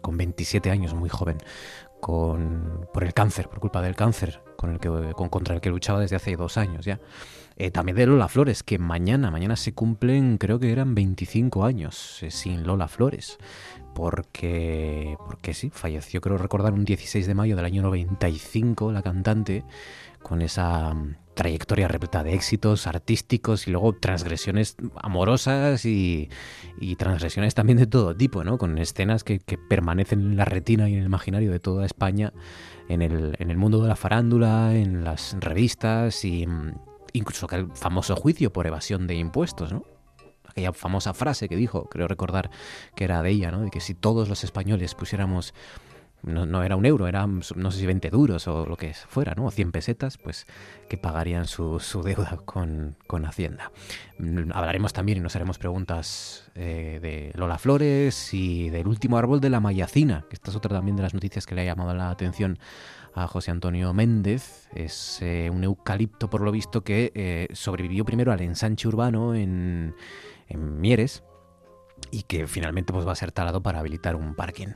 con 0.00 0.16
27 0.16 0.70
años, 0.70 0.94
muy 0.94 1.08
joven, 1.08 1.38
con, 2.00 2.86
por 2.92 3.04
el 3.04 3.14
cáncer, 3.14 3.48
por 3.48 3.60
culpa 3.60 3.82
del 3.82 3.96
cáncer 3.96 4.40
con 4.58 4.72
el 4.72 4.80
que, 4.80 4.90
contra 5.30 5.54
el 5.54 5.60
que 5.60 5.70
luchaba 5.70 6.00
desde 6.00 6.16
hace 6.16 6.34
dos 6.36 6.56
años 6.56 6.84
ya. 6.84 6.98
Eh, 7.56 7.70
también 7.70 7.96
de 7.96 8.06
Lola 8.06 8.28
Flores, 8.28 8.64
que 8.64 8.78
mañana, 8.78 9.30
mañana 9.30 9.54
se 9.54 9.72
cumplen, 9.72 10.36
creo 10.36 10.58
que 10.58 10.72
eran 10.72 10.94
25 10.96 11.64
años 11.64 12.22
eh, 12.22 12.30
sin 12.30 12.64
Lola 12.64 12.88
Flores. 12.88 13.38
Porque, 13.94 15.16
porque 15.26 15.54
sí, 15.54 15.70
falleció, 15.70 16.20
creo 16.20 16.38
recordar, 16.38 16.72
un 16.72 16.84
16 16.84 17.26
de 17.26 17.34
mayo 17.34 17.56
del 17.56 17.64
año 17.64 17.82
95 17.82 18.92
la 18.92 19.02
cantante, 19.02 19.64
con 20.22 20.42
esa 20.42 20.92
mm, 20.94 21.16
trayectoria 21.34 21.86
repleta 21.86 22.24
de 22.24 22.34
éxitos 22.34 22.88
artísticos 22.88 23.68
y 23.68 23.70
luego 23.70 23.92
transgresiones 23.92 24.76
amorosas 24.96 25.84
y, 25.84 26.28
transgresiones 26.98 27.54
también 27.54 27.78
de 27.78 27.86
todo 27.86 28.16
tipo, 28.16 28.42
¿no? 28.42 28.58
Con 28.58 28.76
escenas 28.78 29.22
que, 29.22 29.38
que, 29.38 29.56
permanecen 29.56 30.20
en 30.20 30.36
la 30.36 30.44
retina 30.44 30.88
y 30.88 30.94
en 30.94 31.00
el 31.00 31.06
imaginario 31.06 31.52
de 31.52 31.60
toda 31.60 31.86
España, 31.86 32.32
en 32.88 33.02
el, 33.02 33.36
en 33.38 33.50
el 33.50 33.56
mundo 33.56 33.80
de 33.80 33.88
la 33.88 33.94
farándula, 33.94 34.74
en 34.74 35.04
las 35.04 35.36
revistas 35.38 36.24
y 36.24 36.46
mm, 36.46 36.72
incluso 37.12 37.46
el 37.50 37.70
famoso 37.72 38.16
juicio 38.16 38.52
por 38.52 38.66
evasión 38.66 39.06
de 39.06 39.14
impuestos, 39.14 39.72
¿no? 39.72 39.84
Aquella 40.48 40.72
famosa 40.72 41.14
frase 41.14 41.48
que 41.48 41.56
dijo, 41.56 41.88
creo 41.88 42.08
recordar 42.08 42.50
que 42.96 43.04
era 43.04 43.22
de 43.22 43.30
ella, 43.30 43.50
¿no? 43.50 43.60
De 43.60 43.70
que 43.70 43.80
si 43.80 43.94
todos 43.94 44.28
los 44.28 44.42
españoles 44.42 44.94
pusiéramos 44.94 45.54
no, 46.22 46.46
no, 46.46 46.62
era 46.62 46.76
un 46.76 46.84
euro, 46.84 47.06
era 47.06 47.26
no 47.26 47.70
sé 47.70 47.78
si 47.78 47.86
20 47.86 48.10
duros 48.10 48.48
o 48.48 48.66
lo 48.66 48.76
que 48.76 48.92
fuera, 48.94 49.34
¿no? 49.36 49.46
O 49.46 49.50
100 49.50 49.72
pesetas, 49.72 50.18
pues 50.18 50.46
que 50.88 50.98
pagarían 50.98 51.46
su, 51.46 51.78
su 51.80 52.02
deuda 52.02 52.38
con, 52.44 52.96
con, 53.06 53.24
Hacienda. 53.24 53.70
Mm, 54.18 54.50
hablaremos 54.52 54.92
también 54.92 55.18
y 55.18 55.20
nos 55.20 55.36
haremos 55.36 55.58
preguntas 55.58 56.50
eh, 56.54 56.98
de 57.00 57.32
Lola 57.38 57.58
Flores 57.58 58.34
y 58.34 58.68
del 58.70 58.88
último 58.88 59.18
árbol 59.18 59.40
de 59.40 59.50
la 59.50 59.60
Mayacina, 59.60 60.24
que 60.28 60.34
esta 60.34 60.50
es 60.50 60.56
otra 60.56 60.76
también 60.76 60.96
de 60.96 61.02
las 61.02 61.14
noticias 61.14 61.46
que 61.46 61.54
le 61.54 61.62
ha 61.62 61.64
llamado 61.64 61.94
la 61.94 62.10
atención 62.10 62.58
a 63.14 63.26
José 63.26 63.50
Antonio 63.50 63.92
Méndez. 63.92 64.68
Es 64.74 65.20
eh, 65.22 65.50
un 65.52 65.64
eucalipto, 65.64 66.28
por 66.30 66.40
lo 66.40 66.50
visto, 66.50 66.82
que 66.82 67.12
eh, 67.14 67.48
sobrevivió 67.52 68.04
primero 68.04 68.32
al 68.32 68.40
ensanche 68.40 68.88
urbano 68.88 69.34
en, 69.34 69.94
en 70.48 70.80
Mieres, 70.80 71.22
y 72.10 72.22
que 72.22 72.46
finalmente 72.46 72.92
pues 72.92 73.06
va 73.06 73.12
a 73.12 73.16
ser 73.16 73.32
talado 73.32 73.62
para 73.62 73.80
habilitar 73.80 74.16
un 74.16 74.34
parking. 74.34 74.68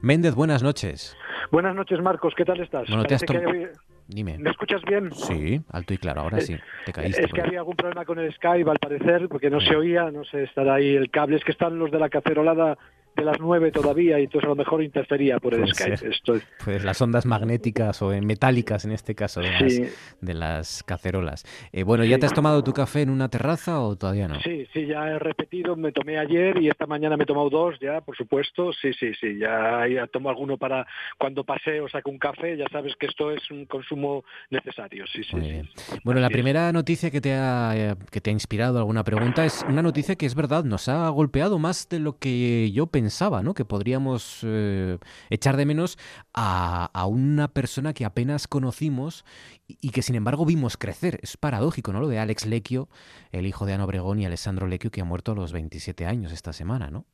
Méndez, 0.00 0.34
buenas 0.34 0.62
noches. 0.62 1.16
Buenas 1.50 1.74
noches, 1.74 2.00
Marcos. 2.00 2.34
¿Qué 2.36 2.44
tal 2.44 2.60
estás? 2.60 2.88
Bueno, 2.88 3.04
te 3.04 3.14
has 3.14 3.22
que... 3.22 3.72
Dime. 4.06 4.36
¿Me 4.38 4.50
escuchas 4.50 4.82
bien? 4.82 5.10
Sí, 5.12 5.62
alto 5.70 5.94
y 5.94 5.98
claro, 5.98 6.22
ahora 6.22 6.40
sí. 6.40 6.56
Te 6.84 6.92
caíste. 6.92 7.24
Es 7.24 7.32
que 7.32 7.40
había 7.40 7.60
algún 7.60 7.74
problema 7.74 8.04
con 8.04 8.18
el 8.18 8.32
Skype, 8.34 8.70
al 8.70 8.78
parecer, 8.78 9.28
porque 9.30 9.48
no 9.48 9.60
se 9.60 9.74
oía, 9.74 10.10
no 10.10 10.24
sé, 10.24 10.42
estará 10.42 10.74
ahí 10.74 10.94
el 10.94 11.10
cable. 11.10 11.36
Es 11.36 11.44
que 11.44 11.52
están 11.52 11.78
los 11.78 11.90
de 11.90 11.98
la 11.98 12.10
cacerolada 12.10 12.76
de 13.16 13.24
las 13.24 13.38
nueve 13.40 13.70
todavía 13.70 14.18
y 14.18 14.24
entonces 14.24 14.46
a 14.46 14.48
lo 14.50 14.56
mejor 14.56 14.82
interfería 14.82 15.38
por 15.38 15.54
el 15.54 15.60
Puede 15.60 15.74
Skype. 15.74 16.08
Esto 16.10 16.34
es- 16.36 16.42
Pues 16.64 16.84
las 16.84 17.00
ondas 17.00 17.26
magnéticas 17.26 18.00
o 18.02 18.08
metálicas 18.22 18.84
en 18.84 18.92
este 18.92 19.14
caso 19.14 19.40
de 19.40 19.50
las, 19.50 19.80
de 20.20 20.34
las 20.34 20.82
cacerolas. 20.82 21.44
Eh, 21.72 21.82
bueno, 21.82 22.04
¿ya 22.04 22.18
te 22.18 22.26
has 22.26 22.32
tomado 22.34 22.64
tu 22.64 22.72
café 22.72 23.02
en 23.02 23.10
una 23.10 23.28
terraza 23.28 23.80
o 23.80 23.96
todavía 23.96 24.26
no? 24.28 24.40
Sí, 24.40 24.66
sí, 24.72 24.86
ya 24.86 25.08
he 25.08 25.18
repetido, 25.18 25.76
me 25.76 25.92
tomé 25.92 26.18
ayer 26.18 26.56
y 26.60 26.68
esta 26.68 26.86
mañana 26.86 27.16
me 27.16 27.24
he 27.24 27.26
tomado 27.26 27.50
dos 27.50 27.76
ya, 27.80 28.00
por 28.00 28.16
supuesto. 28.16 28.72
Sí, 28.72 28.92
sí, 28.94 29.12
sí, 29.20 29.38
ya, 29.38 29.86
ya 29.86 30.06
tomo 30.06 30.30
alguno 30.30 30.56
para 30.56 30.86
cuando 31.18 31.44
paseo, 31.44 31.88
saco 31.88 32.10
un 32.10 32.18
café, 32.18 32.56
ya 32.56 32.66
sabes 32.72 32.94
que 32.98 33.06
esto 33.06 33.30
es 33.30 33.50
un 33.50 33.66
consumo 33.66 34.24
necesario. 34.50 35.04
Sí, 35.06 35.22
sí, 35.22 35.36
Muy 35.36 35.50
bien. 35.50 35.68
Bueno, 36.02 36.20
la 36.20 36.30
primera 36.30 36.72
noticia 36.72 37.10
que 37.10 37.20
te, 37.20 37.32
ha, 37.34 37.72
eh, 37.76 37.94
que 38.10 38.20
te 38.20 38.30
ha 38.30 38.32
inspirado 38.32 38.78
alguna 38.78 39.04
pregunta 39.04 39.44
es 39.44 39.64
una 39.68 39.82
noticia 39.82 40.16
que 40.16 40.26
es 40.26 40.34
verdad, 40.34 40.64
nos 40.64 40.88
ha 40.88 41.08
golpeado 41.10 41.58
más 41.58 41.88
de 41.88 41.98
lo 42.00 42.18
que 42.18 42.70
yo 42.72 42.86
pensaba, 42.86 43.03
¿no? 43.42 43.54
Que 43.54 43.64
podríamos 43.64 44.40
eh, 44.42 44.98
echar 45.30 45.56
de 45.56 45.66
menos 45.66 45.98
a, 46.32 47.06
una 47.06 47.48
persona 47.48 47.92
que 47.92 48.04
apenas 48.04 48.48
conocimos 48.48 49.24
y, 49.66 49.78
y 49.80 49.90
que 49.90 50.02
sin 50.02 50.14
embargo 50.16 50.44
vimos 50.46 50.76
crecer. 50.76 51.20
Es 51.22 51.36
paradójico, 51.36 51.92
¿no? 51.92 52.00
Lo 52.00 52.08
de 52.08 52.18
Alex 52.18 52.46
Lecchio, 52.46 52.88
el 53.32 53.46
hijo 53.46 53.66
de 53.66 53.74
Ana 53.74 53.84
Obregón 53.84 54.20
y 54.20 54.26
Alessandro 54.26 54.66
Lecchio, 54.66 54.90
que 54.90 55.00
ha 55.00 55.04
muerto 55.04 55.32
a 55.32 55.34
los 55.34 55.52
27 55.52 56.06
años 56.06 56.32
esta 56.32 56.52
semana, 56.52 56.90
¿no? 56.90 57.06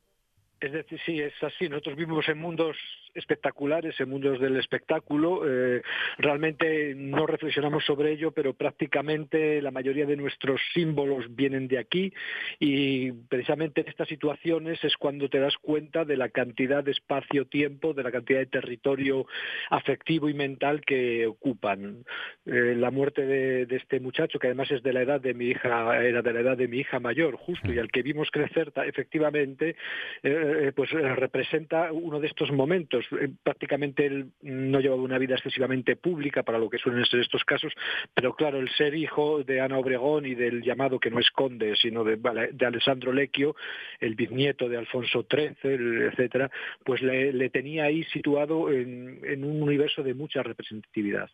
Es 0.61 0.73
decir, 0.73 1.01
sí, 1.07 1.19
es 1.19 1.33
así. 1.43 1.69
Nosotros 1.69 1.97
vivimos 1.97 2.29
en 2.29 2.39
mundos 2.39 2.77
espectaculares, 3.15 3.99
en 4.01 4.09
mundos 4.09 4.41
del 4.41 4.57
espectáculo. 4.57 5.43
Eh, 5.47 5.83
realmente 6.19 6.95
no 6.95 7.27
reflexionamos 7.27 7.85
sobre 7.85 8.13
ello, 8.13 8.33
pero 8.33 8.55
prácticamente 8.55 9.63
la 9.63 9.71
mayoría 9.71 10.07
de 10.07 10.17
nuestros 10.17 10.61
símbolos 10.75 11.35
vienen 11.35 11.69
de 11.69 11.79
aquí 11.79 12.13
y 12.59 13.13
precisamente 13.13 13.81
en 13.83 13.89
estas 13.89 14.09
situaciones 14.09 14.83
es 14.85 14.97
cuando 14.97 15.29
te 15.29 15.41
das 15.41 15.57
cuenta 15.59 16.05
de 16.05 16.17
la 16.17 16.29
cantidad 16.29 16.83
de 16.83 16.93
espacio-tiempo, 16.93 17.95
de 17.95 18.03
la 18.03 18.13
cantidad 18.13 18.41
de 18.41 18.47
territorio 18.47 19.27
afectivo 19.71 20.29
y 20.29 20.35
mental 20.35 20.81
que 20.83 21.27
ocupan. 21.27 22.05
Eh, 22.47 22.75
la 22.77 22.91
muerte 22.91 23.27
de, 23.27 23.67
de 23.67 23.77
este 23.77 24.01
muchacho, 24.01 24.39
que 24.39 24.49
además 24.49 24.71
es 24.71 24.83
de 24.83 24.93
la 24.93 25.03
edad 25.03 25.21
de 25.21 25.35
mi 25.35 25.47
hija, 25.47 26.03
era 26.05 26.23
de 26.23 26.33
la 26.33 26.41
edad 26.41 26.57
de 26.57 26.69
mi 26.69 26.79
hija 26.79 27.01
mayor, 27.01 27.37
justo, 27.37 27.73
y 27.73 27.79
al 27.79 27.91
que 27.91 28.03
vimos 28.03 28.31
crecer 28.31 28.73
efectivamente, 28.87 29.77
eh, 30.23 30.73
pues 30.75 30.91
representa 30.91 31.93
uno 31.93 32.21
de 32.21 32.27
estos 32.27 32.51
momentos. 32.53 33.00
Eh, 33.21 33.31
prácticamente 33.43 34.07
él 34.07 34.31
no 34.43 34.81
llevaba 34.81 35.03
una 35.03 35.19
vida 35.19 35.35
excesivamente 35.35 35.97
pública 35.97 36.43
para 36.43 36.59
lo 36.59 36.69
que 36.71 36.79
suelen 36.79 37.05
ser 37.05 37.21
estos 37.21 37.45
casos, 37.45 37.73
pero 38.15 38.35
claro, 38.35 38.59
el 38.59 38.71
ser 38.71 38.95
hijo 38.95 39.43
de 39.45 39.61
Ana 39.61 39.79
Obregón 39.79 40.27
y 40.27 40.35
del 40.35 40.63
llamado 40.63 40.99
que 40.99 41.11
no 41.11 41.19
es 41.19 41.31
conde, 41.31 41.77
sino 41.77 42.05
de, 42.05 42.19
Alessandro 42.65 43.13
Lecchio, 43.13 43.57
el 44.01 44.15
bisnieto 44.15 44.69
de 44.69 44.79
Alfonso 44.79 45.27
XIII, 45.31 46.07
etcétera, 46.07 46.51
pues 46.85 47.03
le, 47.03 47.33
le 47.33 47.51
tenía 47.51 47.85
ahí 47.85 48.05
situado 48.05 48.71
en, 48.71 49.21
en 49.25 49.45
un 49.45 49.63
universo 49.63 50.03
de 50.03 50.15
mucha 50.15 50.43
representatividad. 50.43 51.31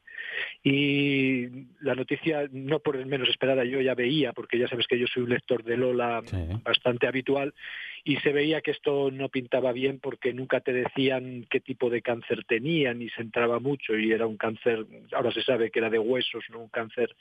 Y 0.62 1.48
la 1.80 1.94
noticia, 1.94 2.48
no 2.50 2.80
por 2.80 2.96
el 2.96 3.06
menos 3.06 3.28
esperada, 3.28 3.64
yo 3.64 3.80
ya 3.80 3.94
veía, 3.94 4.32
porque 4.32 4.58
ya 4.58 4.68
sabes 4.68 4.86
que 4.86 4.98
yo 4.98 5.06
soy 5.06 5.22
un 5.22 5.30
lector 5.30 5.62
de 5.62 5.76
Lola 5.76 6.22
bastante 6.62 7.06
habitual, 7.06 7.54
y 8.06 8.18
se 8.18 8.30
veía 8.30 8.60
que 8.60 8.70
esto 8.70 9.10
no 9.10 9.28
pintaba 9.30 9.72
bien 9.72 9.98
porque 9.98 10.32
nunca 10.32 10.60
te 10.60 10.72
decían 10.72 11.44
qué 11.50 11.58
tipo 11.58 11.90
de 11.90 12.02
cáncer 12.02 12.44
tenía, 12.44 12.94
ni 12.94 13.10
se 13.10 13.20
entraba 13.20 13.58
mucho, 13.58 13.98
y 13.98 14.12
era 14.12 14.28
un 14.28 14.36
cáncer, 14.36 14.86
ahora 15.10 15.32
se 15.32 15.42
sabe 15.42 15.72
que 15.72 15.80
era 15.80 15.90
de 15.90 15.98
huesos, 15.98 16.44
no 16.50 16.60
un 16.60 16.68
cáncer 16.68 17.16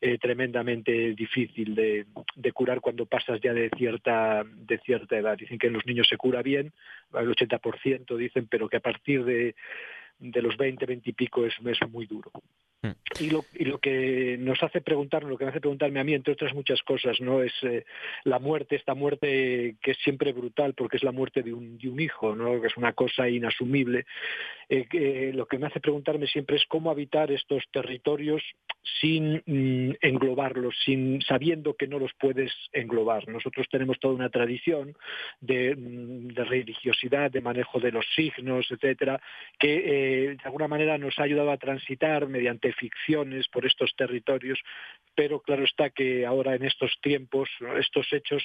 eh, 0.00 0.18
tremendamente 0.18 1.14
difícil 1.14 1.76
de, 1.76 2.06
de 2.34 2.50
curar 2.50 2.80
cuando 2.80 3.06
pasas 3.06 3.40
ya 3.40 3.52
de 3.52 3.70
cierta 3.76 4.42
de 4.44 4.78
cierta 4.78 5.16
edad. 5.16 5.38
Dicen 5.38 5.56
que 5.56 5.68
en 5.68 5.74
los 5.74 5.86
niños 5.86 6.08
se 6.08 6.16
cura 6.16 6.42
bien, 6.42 6.72
el 7.14 7.28
80% 7.28 8.16
dicen, 8.16 8.48
pero 8.48 8.68
que 8.68 8.78
a 8.78 8.80
partir 8.80 9.24
de, 9.24 9.54
de 10.18 10.42
los 10.42 10.56
20, 10.56 10.84
20 10.84 11.10
y 11.10 11.12
pico 11.12 11.46
es, 11.46 11.54
es 11.64 11.90
muy 11.92 12.06
duro. 12.06 12.32
Y 13.20 13.30
lo, 13.30 13.78
que 13.78 14.36
nos 14.38 14.62
hace 14.62 14.80
preguntarnos, 14.80 15.30
lo 15.30 15.38
que 15.38 15.44
me 15.44 15.50
hace 15.50 15.60
preguntarme 15.60 16.00
a 16.00 16.04
mí, 16.04 16.14
entre 16.14 16.34
otras 16.34 16.54
muchas 16.54 16.82
cosas, 16.82 17.20
no 17.20 17.42
es 17.42 17.52
eh, 17.62 17.84
la 18.24 18.38
muerte, 18.38 18.76
esta 18.76 18.94
muerte 18.94 19.76
que 19.80 19.92
es 19.92 19.98
siempre 19.98 20.32
brutal 20.32 20.74
porque 20.74 20.96
es 20.96 21.02
la 21.02 21.12
muerte 21.12 21.42
de 21.42 21.52
un, 21.52 21.78
de 21.78 21.88
un 21.88 22.00
hijo, 22.00 22.34
¿no? 22.34 22.60
que 22.60 22.66
es 22.66 22.76
una 22.76 22.92
cosa 22.92 23.28
inasumible. 23.28 24.06
Eh, 24.68 25.32
lo 25.34 25.46
que 25.46 25.58
me 25.58 25.66
hace 25.66 25.80
preguntarme 25.80 26.26
siempre 26.26 26.56
es 26.56 26.64
cómo 26.66 26.90
habitar 26.90 27.30
estos 27.30 27.62
territorios 27.70 28.42
sin 29.00 29.42
mm, 29.46 29.96
englobarlos, 30.00 30.74
sin 30.84 31.20
sabiendo 31.22 31.74
que 31.74 31.86
no 31.86 31.98
los 31.98 32.12
puedes 32.14 32.52
englobar. 32.72 33.28
Nosotros 33.28 33.66
tenemos 33.70 33.98
toda 33.98 34.14
una 34.14 34.30
tradición 34.30 34.96
de, 35.40 35.74
mm, 35.74 36.28
de 36.28 36.44
religiosidad, 36.44 37.30
de 37.30 37.40
manejo 37.40 37.80
de 37.80 37.92
los 37.92 38.06
signos, 38.14 38.66
etcétera, 38.70 39.20
que 39.58 39.74
eh, 39.74 40.36
de 40.36 40.44
alguna 40.44 40.68
manera 40.68 40.98
nos 40.98 41.18
ha 41.18 41.22
ayudado 41.22 41.50
a 41.50 41.56
transitar 41.56 42.28
mediante 42.28 42.73
ficciones 42.74 43.48
por 43.48 43.66
estos 43.66 43.94
territorios, 43.96 44.58
pero 45.14 45.40
claro 45.40 45.64
está 45.64 45.90
que 45.90 46.26
ahora 46.26 46.54
en 46.54 46.64
estos 46.64 46.92
tiempos 47.00 47.48
estos 47.78 48.12
hechos 48.12 48.42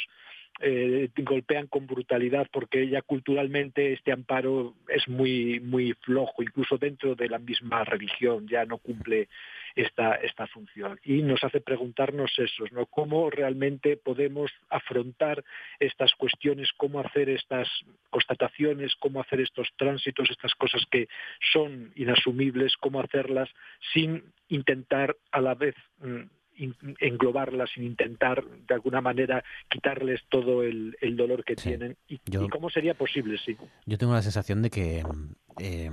eh, 0.61 1.09
golpean 1.17 1.67
con 1.67 1.87
brutalidad 1.87 2.47
porque 2.51 2.87
ya 2.89 3.01
culturalmente 3.01 3.93
este 3.93 4.11
amparo 4.11 4.75
es 4.87 5.07
muy 5.07 5.59
muy 5.59 5.93
flojo, 6.01 6.43
incluso 6.43 6.77
dentro 6.77 7.15
de 7.15 7.29
la 7.29 7.39
misma 7.39 7.83
religión 7.85 8.47
ya 8.47 8.65
no 8.65 8.77
cumple 8.77 9.29
esta, 9.75 10.15
esta 10.15 10.47
función. 10.47 10.99
Y 11.03 11.21
nos 11.21 11.43
hace 11.43 11.61
preguntarnos 11.61 12.31
eso, 12.37 12.65
¿no? 12.71 12.85
¿Cómo 12.87 13.29
realmente 13.29 13.97
podemos 13.97 14.51
afrontar 14.69 15.43
estas 15.79 16.13
cuestiones, 16.15 16.69
cómo 16.77 16.99
hacer 16.99 17.29
estas 17.29 17.67
constataciones, 18.09 18.95
cómo 18.99 19.21
hacer 19.21 19.41
estos 19.41 19.67
tránsitos, 19.77 20.29
estas 20.29 20.53
cosas 20.55 20.83
que 20.89 21.07
son 21.53 21.91
inasumibles, 21.95 22.75
cómo 22.77 22.99
hacerlas 23.01 23.49
sin 23.93 24.23
intentar 24.47 25.15
a 25.31 25.41
la 25.41 25.55
vez 25.55 25.75
mm, 26.01 26.21
englobarlas, 26.99 27.69
sin 27.71 27.83
intentar 27.83 28.43
de 28.43 28.73
alguna 28.73 28.99
manera 29.01 29.43
quitarles 29.69 30.21
todo 30.29 30.63
el, 30.63 30.97
el 31.01 31.15
dolor 31.15 31.43
que 31.45 31.55
tienen. 31.55 31.95
Y, 32.07 32.19
Yo- 32.25 32.43
y 32.43 32.49
cómo 32.49 32.69
sería 32.69 32.93
posible, 32.95 33.37
sí. 33.45 33.55
Yo 33.85 33.97
tengo 33.97 34.13
la 34.13 34.21
sensación 34.21 34.61
de 34.61 34.69
que 34.69 35.03
mm, 35.03 35.33
eh, 35.59 35.91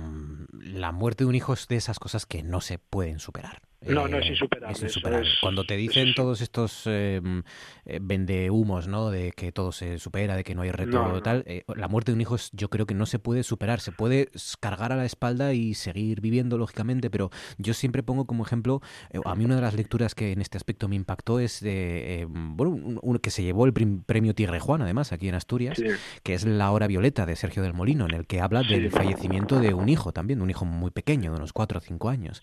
la 0.51 0.91
muerte 0.91 1.23
de 1.23 1.29
un 1.29 1.35
hijo 1.35 1.53
es 1.53 1.67
de 1.67 1.75
esas 1.75 1.99
cosas 1.99 2.25
que 2.25 2.43
no 2.43 2.61
se 2.61 2.79
pueden 2.79 3.19
superar. 3.19 3.61
No, 3.85 4.07
no 4.07 4.17
es 4.17 4.27
insuperable. 4.27 5.29
Cuando 5.39 5.63
te 5.63 5.77
dicen 5.77 6.13
todos 6.15 6.41
estos 6.41 6.83
eh, 6.87 7.21
eh, 7.85 7.99
vendehumos, 8.01 8.87
¿no? 8.87 9.11
De 9.11 9.31
que 9.33 9.51
todo 9.51 9.71
se 9.71 9.99
supera, 9.99 10.35
de 10.35 10.43
que 10.43 10.55
no 10.55 10.63
hay 10.63 10.71
reto 10.71 11.21
tal, 11.21 11.43
eh, 11.45 11.63
la 11.75 11.87
muerte 11.87 12.11
de 12.11 12.15
un 12.15 12.21
hijo 12.21 12.35
es, 12.35 12.49
yo 12.53 12.69
creo 12.69 12.87
que 12.87 12.95
no 12.95 13.05
se 13.05 13.19
puede 13.19 13.43
superar. 13.43 13.79
Se 13.79 13.91
puede 13.91 14.29
cargar 14.59 14.91
a 14.91 14.95
la 14.95 15.05
espalda 15.05 15.53
y 15.53 15.75
seguir 15.75 16.21
viviendo, 16.21 16.57
lógicamente, 16.57 17.11
pero 17.11 17.29
yo 17.59 17.75
siempre 17.75 18.01
pongo 18.01 18.25
como 18.25 18.43
ejemplo, 18.43 18.81
a 19.23 19.35
mí 19.35 19.45
una 19.45 19.55
de 19.55 19.61
las 19.61 19.75
lecturas 19.75 20.15
que 20.15 20.31
en 20.31 20.41
este 20.41 20.57
aspecto 20.57 20.87
me 20.87 20.95
impactó 20.95 21.39
es 21.39 21.61
de, 21.61 22.25
bueno, 22.29 22.99
un, 23.01 23.19
que 23.19 23.29
se 23.29 23.43
llevó 23.43 23.65
el 23.65 23.73
premio 23.73 24.33
Tigre 24.33 24.59
Juan, 24.59 24.81
además, 24.81 25.11
aquí 25.11 25.29
en 25.29 25.35
Asturias, 25.35 25.81
que 26.23 26.33
es 26.33 26.45
La 26.45 26.71
Hora 26.71 26.87
Violeta 26.87 27.27
de 27.27 27.35
Sergio 27.35 27.61
del 27.61 27.73
Molino, 27.73 28.05
en 28.05 28.15
el 28.15 28.25
que 28.25 28.41
habla 28.41 28.63
del 28.63 28.89
fallecimiento 28.89 29.56
de 29.59 29.73
un 29.73 29.89
hijo 29.89 30.11
también, 30.11 30.39
de 30.39 30.43
un 30.43 30.49
hijo 30.49 30.65
muy 30.65 30.91
pequeño, 30.91 31.31
de 31.31 31.37
unos 31.37 31.53
cuatro 31.53 31.79
o 31.79 31.81
cinco 31.81 32.09
años. 32.09 32.41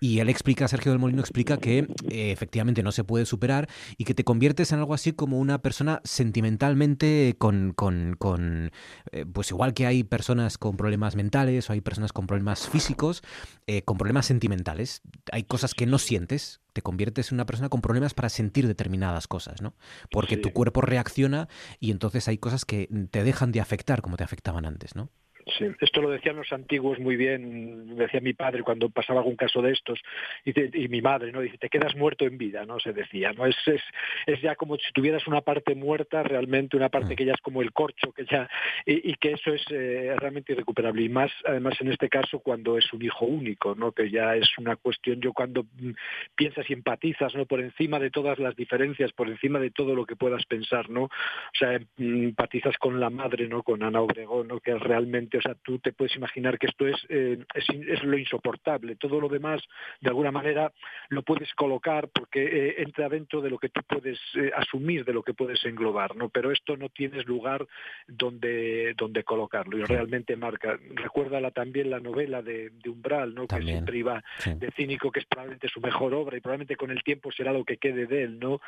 Y 0.00 0.20
él 0.20 0.28
explica 0.28 0.68
Sergio 0.68 0.92
del 0.92 0.98
Molino 0.98 1.20
explica 1.20 1.56
que 1.58 1.86
eh, 2.10 2.32
efectivamente 2.32 2.82
no 2.82 2.92
se 2.92 3.04
puede 3.04 3.26
superar 3.26 3.68
y 3.96 4.04
que 4.04 4.14
te 4.14 4.24
conviertes 4.24 4.72
en 4.72 4.78
algo 4.78 4.94
así 4.94 5.12
como 5.12 5.38
una 5.38 5.60
persona 5.62 6.00
sentimentalmente 6.04 7.36
con, 7.38 7.72
con, 7.72 8.70
eh, 9.12 9.26
pues 9.32 9.50
igual 9.50 9.74
que 9.74 9.86
hay 9.86 10.04
personas 10.04 10.58
con 10.58 10.76
problemas 10.76 11.16
mentales 11.16 11.68
o 11.68 11.72
hay 11.72 11.80
personas 11.80 12.12
con 12.12 12.26
problemas 12.26 12.68
físicos, 12.68 13.22
eh, 13.66 13.82
con 13.82 13.98
problemas 13.98 14.26
sentimentales. 14.26 15.02
Hay 15.32 15.44
cosas 15.44 15.74
que 15.74 15.86
no 15.86 15.98
sientes, 15.98 16.60
te 16.72 16.82
conviertes 16.82 17.30
en 17.30 17.36
una 17.36 17.46
persona 17.46 17.68
con 17.68 17.80
problemas 17.80 18.14
para 18.14 18.28
sentir 18.28 18.66
determinadas 18.66 19.28
cosas, 19.28 19.62
¿no? 19.62 19.74
Porque 20.10 20.36
tu 20.36 20.52
cuerpo 20.52 20.80
reacciona 20.80 21.48
y 21.80 21.90
entonces 21.90 22.28
hay 22.28 22.38
cosas 22.38 22.64
que 22.64 22.88
te 23.10 23.24
dejan 23.24 23.52
de 23.52 23.60
afectar 23.60 24.02
como 24.02 24.16
te 24.16 24.24
afectaban 24.24 24.64
antes, 24.64 24.94
¿no? 24.96 25.10
Sí, 25.58 25.66
esto 25.80 26.00
lo 26.00 26.10
decían 26.10 26.36
los 26.36 26.52
antiguos 26.52 27.00
muy 27.00 27.16
bien, 27.16 27.96
decía 27.96 28.20
mi 28.20 28.32
padre 28.32 28.62
cuando 28.62 28.90
pasaba 28.90 29.20
algún 29.20 29.34
caso 29.34 29.60
de 29.60 29.72
estos, 29.72 30.00
y, 30.44 30.88
mi 30.88 31.02
madre, 31.02 31.32
¿no? 31.32 31.40
Dice, 31.40 31.58
te 31.58 31.68
quedas 31.68 31.96
muerto 31.96 32.24
en 32.24 32.38
vida, 32.38 32.64
¿no? 32.64 32.78
Se 32.78 32.92
decía, 32.92 33.32
¿no? 33.32 33.46
Es, 33.46 33.56
es, 33.66 34.40
ya 34.40 34.54
como 34.54 34.76
si 34.76 34.92
tuvieras 34.92 35.26
una 35.26 35.40
parte 35.40 35.74
muerta, 35.74 36.22
realmente 36.22 36.76
una 36.76 36.90
parte 36.90 37.14
mm. 37.14 37.16
que 37.16 37.24
ya 37.24 37.32
es 37.32 37.40
como 37.40 37.60
el 37.60 37.72
corcho, 37.72 38.12
que 38.12 38.24
ya, 38.24 38.48
y, 38.86 39.14
que 39.14 39.32
eso 39.32 39.52
es 39.52 39.62
eh, 39.70 40.14
realmente 40.16 40.52
irrecuperable. 40.52 41.02
Y 41.02 41.08
más, 41.08 41.32
además, 41.44 41.74
en 41.80 41.90
este 41.90 42.08
caso, 42.08 42.38
cuando 42.38 42.78
es 42.78 42.92
un 42.92 43.02
hijo 43.02 43.24
único, 43.24 43.74
¿no? 43.74 43.90
Que 43.92 44.10
ya 44.10 44.36
es 44.36 44.48
una 44.58 44.76
cuestión, 44.76 45.20
yo 45.20 45.32
cuando 45.32 45.64
mm, 45.64 45.90
piensas 46.36 46.70
y 46.70 46.72
empatizas, 46.72 47.34
¿no? 47.34 47.46
Por 47.46 47.60
encima 47.60 47.98
de 47.98 48.10
todas 48.10 48.38
las 48.38 48.54
diferencias, 48.54 49.12
por 49.12 49.28
encima 49.28 49.58
de 49.58 49.70
todo 49.70 49.96
lo 49.96 50.06
que 50.06 50.14
puedas 50.14 50.44
pensar, 50.46 50.88
¿no? 50.88 51.04
O 51.04 51.10
sea, 51.58 51.80
mm, 51.96 52.24
empatizas 52.28 52.76
con 52.78 53.00
la 53.00 53.10
madre, 53.10 53.48
¿no? 53.48 53.64
Con 53.64 53.82
Ana 53.82 54.00
Obregón, 54.00 54.48
¿no? 54.48 54.60
Que 54.60 54.74
realmente 54.78 55.31
o 55.38 55.42
sea, 55.42 55.54
tú 55.54 55.78
te 55.78 55.92
puedes 55.92 56.14
imaginar 56.16 56.58
que 56.58 56.66
esto 56.66 56.86
eh, 56.86 57.38
es, 57.54 57.64
es, 57.68 58.02
lo 58.02 58.18
insoportable. 58.18 58.96
Todo 58.96 59.20
lo 59.20 59.28
demás, 59.28 59.62
de 60.00 60.08
alguna 60.08 60.30
manera, 60.30 60.72
lo 61.08 61.22
puedes 61.22 61.52
colocar 61.54 62.08
porque 62.08 62.42
eh, 62.44 62.74
entra 62.78 63.08
dentro 63.08 63.40
de 63.40 63.50
lo 63.50 63.58
que 63.58 63.68
tú 63.68 63.80
puedes 63.86 64.18
eh, 64.34 64.50
asumir, 64.56 65.04
de 65.04 65.12
lo 65.12 65.22
que 65.22 65.34
puedes 65.34 65.64
englobar, 65.64 66.16
¿no? 66.16 66.28
Pero 66.28 66.50
esto 66.50 66.76
no 66.76 66.88
tienes 66.88 67.26
lugar 67.26 67.66
donde, 68.06 68.94
donde 68.96 69.24
colocarlo 69.24 69.78
y 69.78 69.84
realmente 69.84 70.36
marca. 70.36 70.78
Recuérdala 70.94 71.50
también 71.50 71.90
la 71.90 72.00
novela 72.00 72.42
de, 72.42 72.70
Umbral, 72.86 73.34
¿no? 73.34 73.46
Que 73.46 73.62
siempre 73.62 73.98
iba 73.98 74.22
de 74.44 74.70
cínico, 74.72 75.10
que 75.10 75.20
es 75.20 75.26
probablemente 75.26 75.68
su 75.68 75.80
mejor 75.80 76.12
obra 76.14 76.36
y 76.36 76.40
probablemente 76.40 76.76
con 76.76 76.90
el 76.90 77.02
tiempo 77.02 77.32
será 77.32 77.52
lo 77.52 77.64
que 77.64 77.78
quede 77.78 78.06
de 78.06 78.24
él, 78.24 78.38
¿no? 78.38 78.60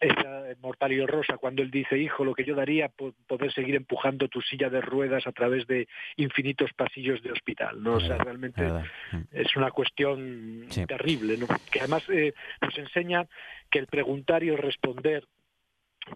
Esa 0.00 0.44
Mortal 0.60 0.92
y 0.92 1.04
Rosa, 1.06 1.38
cuando 1.38 1.62
él 1.62 1.70
dice, 1.70 1.98
hijo, 1.98 2.24
lo 2.24 2.34
que 2.34 2.44
yo 2.44 2.54
daría 2.54 2.88
por 2.88 3.14
poder 3.26 3.52
seguir 3.52 3.74
empujando 3.74 4.28
tu 4.28 4.40
silla 4.42 4.68
de 4.68 4.80
ruedas 4.80 5.26
a 5.26 5.32
través 5.32 5.66
de 5.66 5.88
infinitos 6.16 6.72
pasillos 6.74 7.22
de 7.22 7.32
hospital, 7.32 7.82
¿no? 7.82 7.94
O 7.94 8.00
sea, 8.00 8.16
realmente 8.18 8.62
es 9.32 9.56
una 9.56 9.70
cuestión 9.70 10.66
terrible, 10.86 11.36
¿no? 11.36 11.46
Que 11.70 11.80
además 11.80 12.04
eh, 12.08 12.34
nos 12.60 12.76
enseña 12.78 13.26
que 13.70 13.78
el 13.78 13.86
preguntar 13.86 14.44
y 14.44 14.48
el 14.48 14.58
responder 14.58 15.26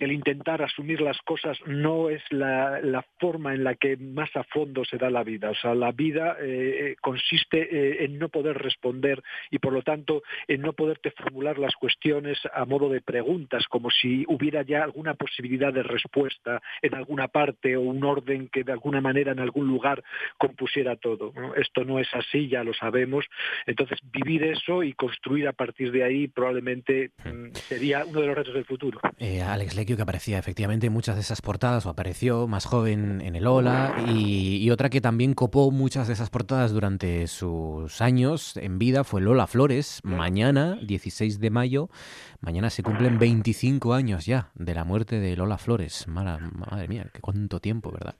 el 0.00 0.12
intentar 0.12 0.62
asumir 0.62 1.00
las 1.00 1.18
cosas 1.23 1.59
no 1.66 2.11
es 2.11 2.23
la, 2.30 3.04
forma 3.18 3.54
en 3.54 3.64
la 3.64 3.75
que 3.75 3.97
más 3.97 4.30
a 4.37 4.45
fondo 4.45 4.85
se 4.85 4.97
da 4.97 5.11
la 5.11 5.25
vida. 5.25 5.50
O 5.50 5.54
sea, 5.54 5.75
la 5.75 5.92
vida 5.92 6.37
eh, 6.40 6.90
eh, 6.90 6.97
consiste 7.00 7.62
eh, 7.62 8.04
en 8.04 8.18
no 8.18 8.28
poder 8.28 8.57
responder 8.59 9.23
y, 9.50 9.59
por 9.59 9.73
lo 9.73 9.83
tanto, 9.83 10.23
en 10.47 10.61
no 10.61 10.73
poderte 10.73 11.11
formular 11.11 11.59
las 11.59 11.75
cuestiones 11.75 12.38
a 12.52 12.64
modo 12.64 12.88
de 12.88 13.00
preguntas, 13.00 13.64
como 13.68 13.90
si 13.90 14.25
hubiera 14.28 14.62
ya 14.62 14.85
alguna 14.85 15.14
posibilidad 15.14 15.73
de 15.73 15.83
respuesta 15.83 16.61
en 16.83 16.95
alguna 16.95 17.28
parte 17.28 17.76
o 17.76 17.80
un 17.80 18.04
orden 18.04 18.49
que 18.49 18.62
de 18.62 18.73
alguna 18.73 19.00
manera 19.00 19.33
en 19.33 19.40
algún 19.40 19.66
lugar 19.66 20.04
compusiera 20.36 20.97
todo. 20.97 21.32
Esto 21.56 21.84
no 21.84 21.99
es 21.99 22.08
así, 22.13 22.49
ya 22.49 22.63
lo 22.63 22.75
sabemos. 22.75 23.25
Entonces, 23.67 23.99
vivir 24.13 24.45
eso 24.45 24.82
y 24.82 24.93
construir 24.93 25.49
a 25.49 25.52
partir 25.52 25.91
de 25.91 26.04
ahí 26.04 26.28
probablemente 26.28 27.10
mm, 27.25 27.52
sería 27.54 28.04
uno 28.04 28.21
de 28.21 28.26
los 28.28 28.36
retos 28.36 28.54
del 28.54 28.65
futuro. 28.65 29.00
Alex 29.19 29.77
que 29.84 30.02
aparecía 30.02 30.38
efectivamente 30.38 30.86
en 30.86 30.93
muchas 30.93 31.17
de 31.17 31.21
esas 31.21 31.41
portadas, 31.41 31.86
o 31.86 31.91
apareció 31.91 32.47
más 32.47 32.64
joven 32.64 33.21
en 33.21 33.36
el 33.36 33.47
Ola, 33.47 33.95
y, 34.08 34.69
otra 34.71 34.91
que 34.91 35.00
también 35.00 35.34
copó 35.34 35.71
muchas 35.71 36.06
de 36.06 36.12
esas 36.12 36.30
portadas 36.30 36.73
durante 36.73 37.26
sus 37.26 38.00
años 38.00 38.56
en 38.56 38.78
vida 38.78 39.04
fue 39.04 39.21
Lola 39.21 39.47
Flores. 39.47 40.00
Mañana, 40.02 40.78
16 40.82 41.41
de 41.41 41.50
mayo, 41.50 41.91
mañana 42.41 42.71
se 42.71 42.82
cumplen 42.82 43.19
25 43.19 43.95
años 43.95 44.26
ya 44.26 44.50
de 44.54 44.75
la 44.75 44.84
muerte 44.84 45.21
de 45.21 45.36
Lola 45.36 45.58
Flores. 45.58 46.06
madre 46.06 46.88
mía, 46.88 47.06
qué 47.12 47.21
cuánto 47.21 47.60
tiempo, 47.60 47.91
¿verdad? 47.91 48.17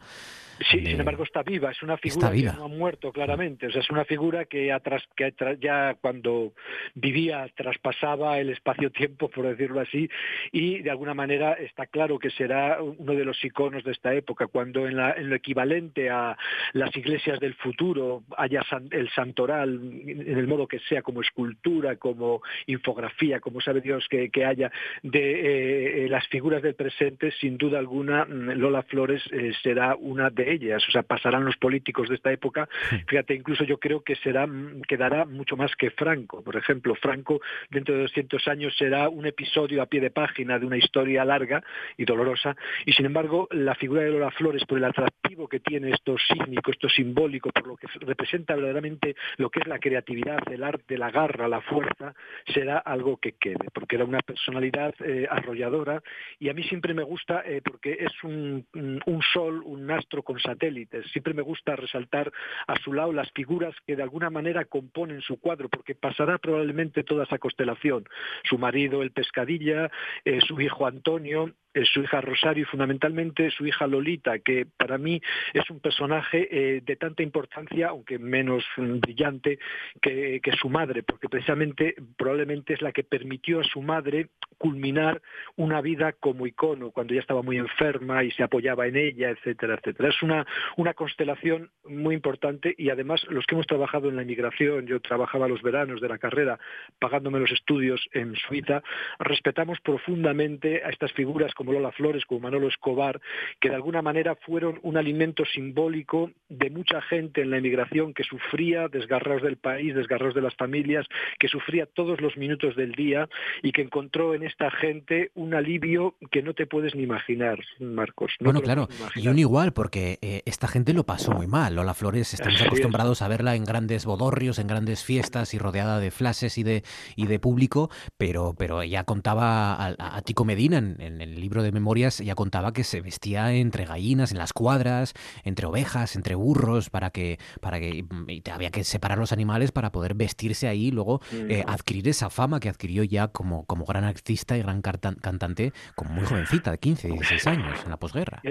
Sí, 0.61 0.85
sin 0.85 0.99
embargo 0.99 1.23
está 1.23 1.43
viva, 1.43 1.71
es 1.71 1.83
una 1.83 1.97
figura 1.97 2.33
que 2.33 2.43
no 2.43 2.65
ha 2.65 2.69
muerto 2.69 3.13
claramente, 3.13 3.67
o 3.69 3.71
sea, 3.71 3.81
es 3.81 3.91
una 3.91 4.05
figura 4.05 4.45
que, 4.47 4.75
que 5.17 5.57
ya 5.61 5.95
cuando 6.01 6.53
vivía 6.95 7.49
traspasaba 7.55 8.39
el 8.39 8.51
espacio-tiempo, 8.51 9.29
por 9.29 9.47
decirlo 9.47 9.81
así, 9.81 10.09
y 10.51 10.81
de 10.81 10.91
alguna 10.91 11.15
manera 11.15 11.53
está 11.53 11.87
claro 11.87 12.19
que 12.19 12.31
será 12.31 12.83
uno 12.83 13.15
de 13.15 13.25
los 13.25 13.43
iconos 13.45 13.85
de 13.85 13.93
esta 13.93 14.15
época, 14.15 14.49
cuando 14.49 14.89
en, 14.89 14.97
lo 14.97 15.37
equivalente 15.37 16.11
a 16.11 16.37
las 16.73 16.95
iglesias 16.97 17.39
del 17.39 17.55
futuro 17.55 18.25
haya 18.37 18.63
el 18.91 19.09
santoral, 19.11 19.81
en 20.07 20.39
el 20.39 20.47
modo 20.49 20.67
que 20.67 20.81
sea, 20.81 21.03
como 21.03 21.21
escultura, 21.21 21.97
como 21.97 22.43
infografía, 22.67 23.41
como 23.41 23.61
sabe 23.61 23.81
Dios 23.81 24.07
que, 24.09 24.45
haya, 24.45 24.71
de 25.03 26.05
eh, 26.05 26.09
las 26.09 26.27
figuras 26.29 26.63
del 26.63 26.75
presente, 26.75 27.31
sin 27.41 27.59
duda 27.59 27.79
alguna, 27.79 28.25
Lola 28.25 28.83
Flores 28.83 29.23
eh, 29.33 29.53
será 29.63 29.95
una 29.95 30.31
de 30.31 30.48
ellas, 30.53 30.87
o 30.89 30.91
sea, 30.91 31.03
pasarán 31.03 31.45
los 31.45 31.57
políticos 31.57 32.09
de 32.09 32.17
esta 32.17 32.33
época. 32.33 32.69
Fíjate, 33.07 33.35
incluso 33.35 33.65
yo 33.65 33.79
creo 33.79 34.03
que 34.03 34.17
será, 34.17 34.49
quedará 34.87 35.25
mucho 35.25 35.57
más 35.57 35.75
que 35.77 35.91
Franco. 35.91 36.43
Por 36.43 36.57
ejemplo, 36.57 36.95
Franco 36.95 37.41
dentro 37.71 37.95
de 37.95 38.03
200 38.03 38.49
años 38.49 38.75
será 38.77 39.09
un 39.09 39.27
episodio 39.27 39.83
a 39.83 39.87
pie 39.87 40.01
de 40.01 40.11
página 40.11 40.59
de 40.59 40.67
una 40.67 40.77
historia 40.77 41.25
larga 41.25 41.63
y 41.97 42.05
dolorosa, 42.05 42.57
y 42.87 42.93
sin 42.93 43.07
embargo, 43.07 43.49
la 43.51 43.75
figura 43.75 44.03
de 44.03 44.11
Lola 44.11 44.31
Flores, 44.31 44.65
por 44.65 44.79
el 44.79 44.85
atractivo 44.85 45.49
que 45.49 45.61
tiene 45.61 45.91
esto 45.91 46.17
sígnico, 46.19 46.71
esto 46.71 46.89
simbólico, 46.89 47.51
por 47.51 47.67
lo 47.67 47.77
que 47.77 47.87
representa 48.01 48.55
verdaderamente 48.55 49.17
lo 49.37 49.51
que 49.51 49.61
es 49.61 49.67
la 49.67 49.79
creatividad, 49.79 50.39
el 50.51 50.65
arte, 50.65 50.99
la 50.99 51.11
garra, 51.11 51.49
la 51.49 51.61
fuerza, 51.61 52.15
será 52.47 52.79
algo 52.79 53.19
que 53.19 53.33
quede, 53.33 53.71
porque 53.73 53.97
era 53.97 54.05
una 54.05 54.21
personalidad 54.21 54.95
eh, 55.05 55.27
arrolladora 55.31 56.03
y 56.39 56.49
a 56.49 56.55
mí 56.55 56.63
siempre 56.65 56.95
me 56.95 57.03
gusta 57.03 57.43
eh, 57.45 57.61
porque 57.65 57.97
es 58.01 58.13
un, 58.23 58.67
un 58.75 59.23
sol, 59.33 59.63
un 59.65 59.91
astro 59.91 60.23
con 60.23 60.38
satélites. 60.43 61.07
Siempre 61.13 61.35
me 61.35 61.43
gusta 61.43 61.77
resaltar 61.77 62.33
a 62.67 62.77
su 62.77 62.93
lado 62.93 63.13
las 63.13 63.31
figuras 63.33 63.75
que 63.87 63.97
de 63.97 64.03
alguna 64.03 64.31
manera 64.31 64.65
componen 64.65 65.21
su 65.21 65.39
cuadro, 65.39 65.69
porque 65.69 65.95
pasará 65.95 66.39
probablemente 66.39 67.05
toda 67.05 67.25
esa 67.25 67.39
constelación. 67.39 68.05
Su 68.45 68.59
marido, 68.59 69.03
el 69.03 69.11
pescadilla, 69.11 69.91
eh, 70.25 70.41
su 70.41 70.61
hijo 70.61 70.87
Antonio, 70.87 71.53
su 71.85 72.03
hija 72.03 72.21
Rosario 72.21 72.63
y 72.63 72.67
fundamentalmente 72.67 73.51
su 73.51 73.67
hija 73.67 73.87
Lolita, 73.87 74.39
que 74.39 74.67
para 74.77 74.99
mí 74.99 75.21
es 75.53 75.69
un 75.71 75.81
personaje 75.81 76.49
eh, 76.51 76.81
de 76.85 76.97
tanta 76.97 77.23
importancia, 77.23 77.89
aunque 77.89 78.19
menos 78.19 78.65
mm, 78.77 79.01
brillante, 79.01 79.59
que, 80.01 80.41
su 80.59 80.69
madre, 80.69 81.03
porque 81.03 81.29
precisamente 81.29 81.95
probablemente 82.17 82.73
es 82.73 82.83
la 82.83 82.91
que 82.91 83.05
permitió 83.05 83.61
a 83.61 83.65
su 83.65 83.83
madre 83.83 84.29
culminar 84.57 85.21
una 85.57 85.81
vida 85.81 86.13
como 86.13 86.47
icono, 86.47 86.91
cuando 86.91 87.15
ya 87.15 87.21
estaba 87.21 87.43
muy 87.43 87.59
enferma 87.59 88.25
y 88.25 88.31
se 88.33 88.43
apoyaba 88.43 88.87
en 88.87 88.97
ella, 88.97 89.31
etcétera, 89.31 89.75
etcétera. 89.75 90.09
Es 90.09 90.23
una, 90.23 90.47
una 90.77 90.95
constelación 90.95 91.71
muy 91.85 92.15
importante 92.15 92.75
y 92.77 92.91
además 92.91 93.25
los 93.29 93.45
que 93.47 93.55
hemos 93.55 93.67
trabajado 93.67 94.09
en 94.09 94.17
la 94.17 94.23
inmigración, 94.23 94.87
yo 94.87 95.01
trabajaba 95.01 95.49
los 95.49 95.63
veranos 95.63 96.01
de 96.01 96.09
la 96.09 96.19
carrera 96.19 96.59
pagándome 96.99 97.41
los 97.41 97.53
estudios 97.53 98.01
en 98.13 98.35
Suiza, 98.37 98.83
respetamos 99.19 99.81
profundamente 99.81 100.83
a 100.85 100.91
estas 100.91 101.13
figuras 101.13 101.55
como 101.59 101.73
Lola 101.73 101.91
Flores, 101.91 102.25
como 102.25 102.43
Manolo 102.43 102.69
Escobar, 102.69 103.21
que 103.59 103.69
de 103.69 103.75
alguna 103.75 104.01
manera 104.01 104.37
fueron 104.37 104.79
un 104.83 104.97
alimento 104.97 105.45
simbólico 105.45 106.31
de 106.49 106.71
mucha 106.71 107.03
gente 107.03 107.43
en 107.43 107.51
la 107.51 107.59
emigración 107.59 108.15
que 108.15 108.23
sufría 108.23 108.87
desgarrados 108.87 109.43
del 109.43 109.57
país, 109.57 109.93
desgarrados 109.93 110.37
de 110.37 110.41
las 110.41 110.55
familias, 110.55 111.05
que 111.41 111.49
sufría 111.49 111.87
todos 111.87 112.21
los 112.21 112.37
minutos 112.37 112.77
del 112.77 112.93
día 112.93 113.29
y 113.61 113.73
que 113.73 113.83
encontró 113.83 114.35
en 114.35 114.45
esta 114.45 114.71
gente 114.71 115.33
un 115.35 115.53
alivio 115.53 116.15
que 116.31 116.43
no 116.43 116.55
te 116.55 116.67
puedes 116.67 116.95
ni 116.95 117.03
imaginar, 117.03 117.59
Marcos. 117.81 118.35
bueno, 118.39 118.63
claro, 118.63 118.89
y 119.17 119.27
un 119.27 119.41
igual, 119.41 119.73
porque 119.73 120.21
eh, 120.23 120.43
esta 120.47 120.69
gente 120.69 120.93
lo 120.93 121.05
pasó 121.05 121.33
muy 121.33 121.49
mal. 121.49 121.75
Lola 121.75 121.95
Flores, 121.95 122.35
estamos 122.35 122.63
acostumbrados 122.63 123.21
a 123.21 123.27
verla 123.27 123.57
en 123.57 123.65
grandes 123.65 124.05
bodorrios, 124.05 124.61
en 124.61 124.69
grandes 124.69 125.03
fiestas 125.03 125.55
y 125.55 125.59
rodeada 125.59 125.99
de 125.99 126.13
flashes 126.13 126.57
y 126.57 126.63
de, 126.63 126.85
y 127.17 127.27
de 127.27 127.41
público, 127.41 127.91
pero, 128.17 128.55
pero 128.57 128.83
ella 128.83 129.03
contaba 129.03 129.75
a, 129.99 130.23
Tico 130.23 130.45
Medina 130.45 130.79
en, 130.79 131.01
en, 131.01 131.21
el 131.21 131.41
libro 131.41 131.48
de 131.49 131.73
memorias, 131.73 132.21
ella 132.21 132.35
contaba 132.35 132.73
que 132.73 132.85
se 132.85 133.01
vestía 133.01 133.53
entre 133.53 133.85
gallinas, 133.85 134.33
en 134.33 134.39
las 134.39 134.53
cuadras, 134.53 135.15
entre 135.45 135.67
ovejas, 135.67 136.17
entre 136.17 136.35
burros, 136.35 136.91
para 136.91 137.11
que, 137.11 137.39
para 137.61 137.81
que 137.81 138.05
y 138.29 138.51
había 138.51 138.71
que 138.71 138.85
separar 138.85 139.19
los 139.19 139.33
animales 139.33 139.73
para 139.73 139.93
poder 139.93 140.15
vestirse 140.15 140.69
ahí 140.69 140.87
y 140.87 140.91
luego 140.91 141.21
eh, 141.33 141.65
adquirir 141.67 142.09
esa 142.09 142.31
fama 142.31 142.61
que 142.61 142.69
adquirió 142.69 143.03
ya 143.05 143.29
como, 143.29 143.65
como 143.65 143.85
gran 143.85 144.05
artista 144.05 144.57
y 144.57 144.63
gran 144.63 144.83
cantante, 144.83 145.73
como 145.95 146.11
muy 146.11 146.25
jovencita, 146.25 146.71
de 146.71 146.79
15, 146.79 147.09
16 147.09 147.47
años, 147.47 147.81
en 147.85 147.91
la 147.91 147.97
posguerra. 147.97 148.43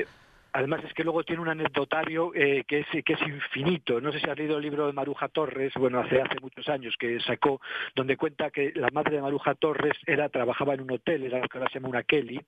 Además 0.53 0.83
es 0.83 0.93
que 0.93 1.03
luego 1.03 1.23
tiene 1.23 1.41
un 1.41 1.49
anecdotario 1.49 2.33
eh, 2.33 2.63
que, 2.67 2.79
es, 2.79 2.87
que 3.03 3.13
es 3.13 3.21
infinito. 3.21 4.01
No 4.01 4.11
sé 4.11 4.19
si 4.19 4.29
has 4.29 4.37
leído 4.37 4.57
el 4.57 4.63
libro 4.63 4.87
de 4.87 4.93
Maruja 4.93 5.27
Torres, 5.27 5.73
bueno, 5.75 5.99
hace, 5.99 6.21
hace 6.21 6.39
muchos 6.41 6.67
años 6.69 6.95
que 6.97 7.19
sacó, 7.19 7.61
donde 7.95 8.17
cuenta 8.17 8.49
que 8.49 8.71
la 8.75 8.89
madre 8.91 9.17
de 9.17 9.21
Maruja 9.21 9.55
Torres 9.55 9.97
era, 10.05 10.29
trabajaba 10.29 10.73
en 10.73 10.81
un 10.81 10.91
hotel, 10.91 11.23
era 11.23 11.39
lo 11.39 11.47
que 11.47 11.57
ahora 11.57 11.69
se 11.69 11.79
llama 11.79 11.89
una 11.89 12.03
Kelly, 12.03 12.39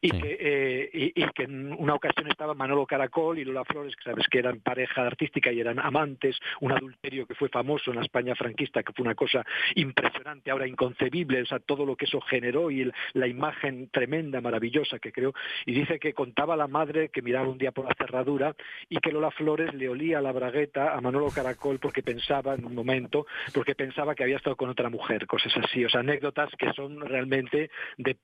y, 0.00 0.10
que, 0.10 0.36
eh, 0.40 0.90
y, 0.92 1.24
que 1.32 1.44
en 1.44 1.72
una 1.72 1.94
ocasión 1.94 2.28
estaba 2.28 2.54
Manolo 2.54 2.86
Caracol 2.86 3.38
y 3.38 3.44
Lola 3.44 3.64
Flores, 3.64 3.96
que 3.96 4.04
sabes 4.04 4.26
que 4.28 4.38
eran 4.38 4.60
pareja 4.60 5.06
artística 5.06 5.50
y 5.50 5.60
eran 5.60 5.78
amantes, 5.78 6.38
un 6.60 6.72
adulterio 6.72 7.26
que 7.26 7.34
fue 7.34 7.48
famoso 7.48 7.90
en 7.90 7.96
la 7.96 8.02
España 8.02 8.34
franquista, 8.34 8.82
que 8.82 8.92
fue 8.92 9.04
una 9.04 9.14
cosa 9.14 9.44
impresionante, 9.74 10.50
ahora 10.50 10.66
inconcebible, 10.66 11.42
o 11.42 11.46
sea, 11.46 11.58
todo 11.58 11.84
lo 11.84 11.96
que 11.96 12.04
eso 12.04 12.20
generó 12.20 12.70
y 12.70 12.90
la 13.14 13.26
imagen 13.26 13.88
tremenda, 13.90 14.40
maravillosa 14.40 14.98
que 14.98 15.12
creó. 15.12 15.34
Y 15.66 15.72
dice 15.72 15.98
que 15.98 16.14
contaba 16.14 16.56
la 16.56 16.68
madre 16.68 17.08
que 17.08 17.22
miraba 17.22 17.39
un 17.48 17.58
día 17.58 17.72
por 17.72 17.86
la 17.86 17.94
cerradura 17.94 18.54
y 18.88 18.98
que 18.98 19.12
Lola 19.12 19.30
Flores 19.30 19.74
le 19.74 19.88
olía 19.88 20.20
la 20.20 20.32
bragueta 20.32 20.94
a 20.94 21.00
Manolo 21.00 21.28
Caracol 21.30 21.78
porque 21.78 22.02
pensaba 22.02 22.54
en 22.54 22.64
un 22.64 22.74
momento, 22.74 23.26
porque 23.54 23.74
pensaba 23.74 24.14
que 24.14 24.24
había 24.24 24.36
estado 24.36 24.56
con 24.56 24.70
otra 24.70 24.90
mujer, 24.90 25.26
cosas 25.26 25.52
así, 25.62 25.84
o 25.84 25.88
sea, 25.88 26.00
anécdotas 26.00 26.50
que 26.58 26.72
son 26.72 27.00
realmente 27.00 27.70
de, 27.98 28.16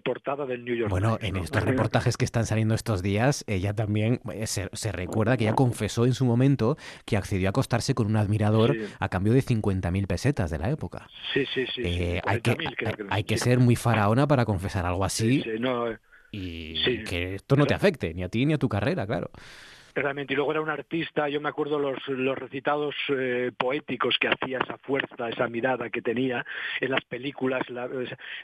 portada 0.00 0.46
del 0.46 0.64
New 0.64 0.74
York. 0.74 0.90
Bueno, 0.90 1.18
en 1.20 1.36
estos 1.36 1.62
reportajes 1.62 2.16
que 2.16 2.24
están 2.24 2.46
saliendo 2.46 2.74
estos 2.74 3.02
días, 3.02 3.44
ella 3.46 3.74
también 3.74 4.20
eh, 4.32 4.46
se, 4.46 4.92
recuerda 4.92 5.36
que 5.36 5.44
ella 5.44 5.54
confesó 5.54 6.04
en 6.04 6.14
su 6.14 6.24
momento 6.24 6.76
que 7.04 7.16
accedió 7.16 7.48
a 7.48 7.50
acostarse 7.50 7.94
con 7.94 8.06
un 8.06 8.16
admirador 8.16 8.76
a 8.98 9.08
cambio 9.08 9.32
de 9.32 9.40
50.000 9.40 10.06
pesetas 10.06 10.50
de 10.50 10.58
la 10.58 10.70
época. 10.70 11.08
Sí, 11.32 11.44
sí, 11.54 11.66
sí. 11.74 11.82
Eh, 11.84 12.20
hay 12.24 12.40
que, 12.40 12.56
hay, 13.10 13.24
que 13.24 13.38
ser 13.38 13.58
muy 13.58 13.76
faraona 13.76 14.26
para 14.26 14.44
confesar 14.44 14.86
algo 14.86 15.04
así. 15.04 15.42
Sí, 15.42 15.50
no, 15.58 15.90
eh, 15.90 15.98
y 16.34 17.04
que 17.04 17.36
esto 17.36 17.56
no 17.56 17.66
te 17.66 17.74
afecte, 17.74 18.12
ni 18.14 18.22
a 18.22 18.28
ti 18.28 18.44
ni 18.46 18.54
a 18.54 18.58
tu 18.58 18.68
carrera, 18.68 19.06
claro. 19.06 19.30
Realmente, 19.94 20.32
y 20.32 20.36
luego 20.36 20.50
era 20.50 20.60
un 20.60 20.70
artista, 20.70 21.28
yo 21.28 21.40
me 21.40 21.48
acuerdo 21.48 21.78
los, 21.78 22.06
los 22.08 22.36
recitados 22.36 22.94
eh, 23.10 23.52
poéticos 23.56 24.16
que 24.18 24.28
hacía, 24.28 24.58
esa 24.58 24.76
fuerza, 24.78 25.28
esa 25.28 25.46
mirada 25.48 25.88
que 25.88 26.02
tenía 26.02 26.44
en 26.80 26.90
las 26.90 27.04
películas, 27.04 27.62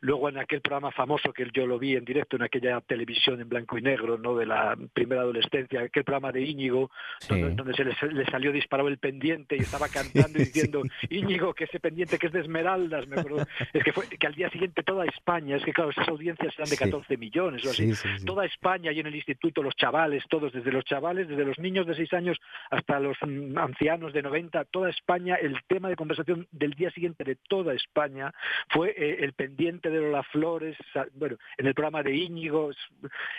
luego 0.00 0.28
en 0.28 0.38
aquel 0.38 0.60
programa 0.60 0.92
famoso 0.92 1.32
que 1.32 1.48
yo 1.52 1.66
lo 1.66 1.78
vi 1.78 1.96
en 1.96 2.04
directo 2.04 2.36
en 2.36 2.42
aquella 2.42 2.80
televisión 2.80 3.40
en 3.40 3.48
blanco 3.48 3.76
y 3.78 3.82
negro, 3.82 4.16
¿no? 4.16 4.36
de 4.36 4.46
la 4.46 4.76
primera 4.92 5.22
adolescencia, 5.22 5.80
aquel 5.80 6.04
programa 6.04 6.30
de 6.30 6.42
Íñigo, 6.42 6.90
donde, 7.28 7.74
se 7.74 7.84
le, 7.84 8.24
salió 8.26 8.52
disparado 8.52 8.88
el 8.88 8.98
pendiente 8.98 9.56
y 9.56 9.60
estaba 9.60 9.88
cantando 9.88 10.38
y 10.38 10.44
diciendo, 10.44 10.82
Íñigo, 11.08 11.52
que 11.54 11.64
ese 11.64 11.80
pendiente 11.80 12.18
que 12.18 12.28
es 12.28 12.32
de 12.32 12.40
esmeraldas, 12.40 13.08
me 13.08 13.20
acuerdo, 13.20 13.46
es 13.72 13.82
que 13.82 13.92
fue 13.92 14.06
que 14.06 14.26
al 14.26 14.34
día 14.34 14.50
siguiente 14.50 14.82
toda 14.82 15.04
España, 15.04 15.56
es 15.56 15.64
que 15.64 15.72
claro, 15.72 15.90
esas 15.90 16.08
audiencias 16.08 16.54
eran 16.56 16.70
de 16.70 16.76
14 16.76 17.16
millones 17.16 17.64
o 17.66 17.70
así, 17.70 17.92
toda 18.24 18.44
España 18.44 18.92
y 18.92 19.00
en 19.00 19.06
el 19.06 19.16
instituto 19.16 19.62
los 19.62 19.74
chavales, 19.74 20.22
todos, 20.28 20.52
desde 20.52 20.70
los 20.70 20.84
chavales, 20.84 21.28
desde 21.28 21.39
de 21.40 21.46
los 21.46 21.58
niños 21.58 21.86
de 21.86 21.94
6 21.94 22.12
años 22.12 22.38
hasta 22.70 23.00
los 23.00 23.16
mm, 23.26 23.58
ancianos 23.58 24.12
de 24.12 24.22
90, 24.22 24.64
toda 24.66 24.90
España, 24.90 25.36
el 25.36 25.58
tema 25.66 25.88
de 25.88 25.96
conversación 25.96 26.46
del 26.52 26.74
día 26.74 26.90
siguiente 26.90 27.24
de 27.24 27.36
toda 27.48 27.74
España 27.74 28.32
fue 28.68 28.90
eh, 28.90 29.18
el 29.20 29.32
pendiente 29.32 29.90
de 29.90 30.10
las 30.10 30.26
flores, 30.28 30.76
bueno, 31.14 31.36
en 31.58 31.66
el 31.66 31.74
programa 31.74 32.02
de 32.02 32.14
Íñigo, 32.14 32.70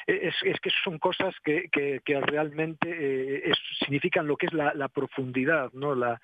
es, 0.08 0.60
que 0.62 0.70
son 0.84 1.00
cosas 1.00 1.34
que, 1.44 1.70
realmente 2.06 3.50
eh, 3.50 3.54
significan 3.80 4.28
lo 4.28 4.38
que 4.38 4.48
es 4.48 4.54
la, 4.54 4.74
la 4.74 4.90
profundidad, 4.90 5.72
¿no? 5.74 5.96
La, 5.96 6.20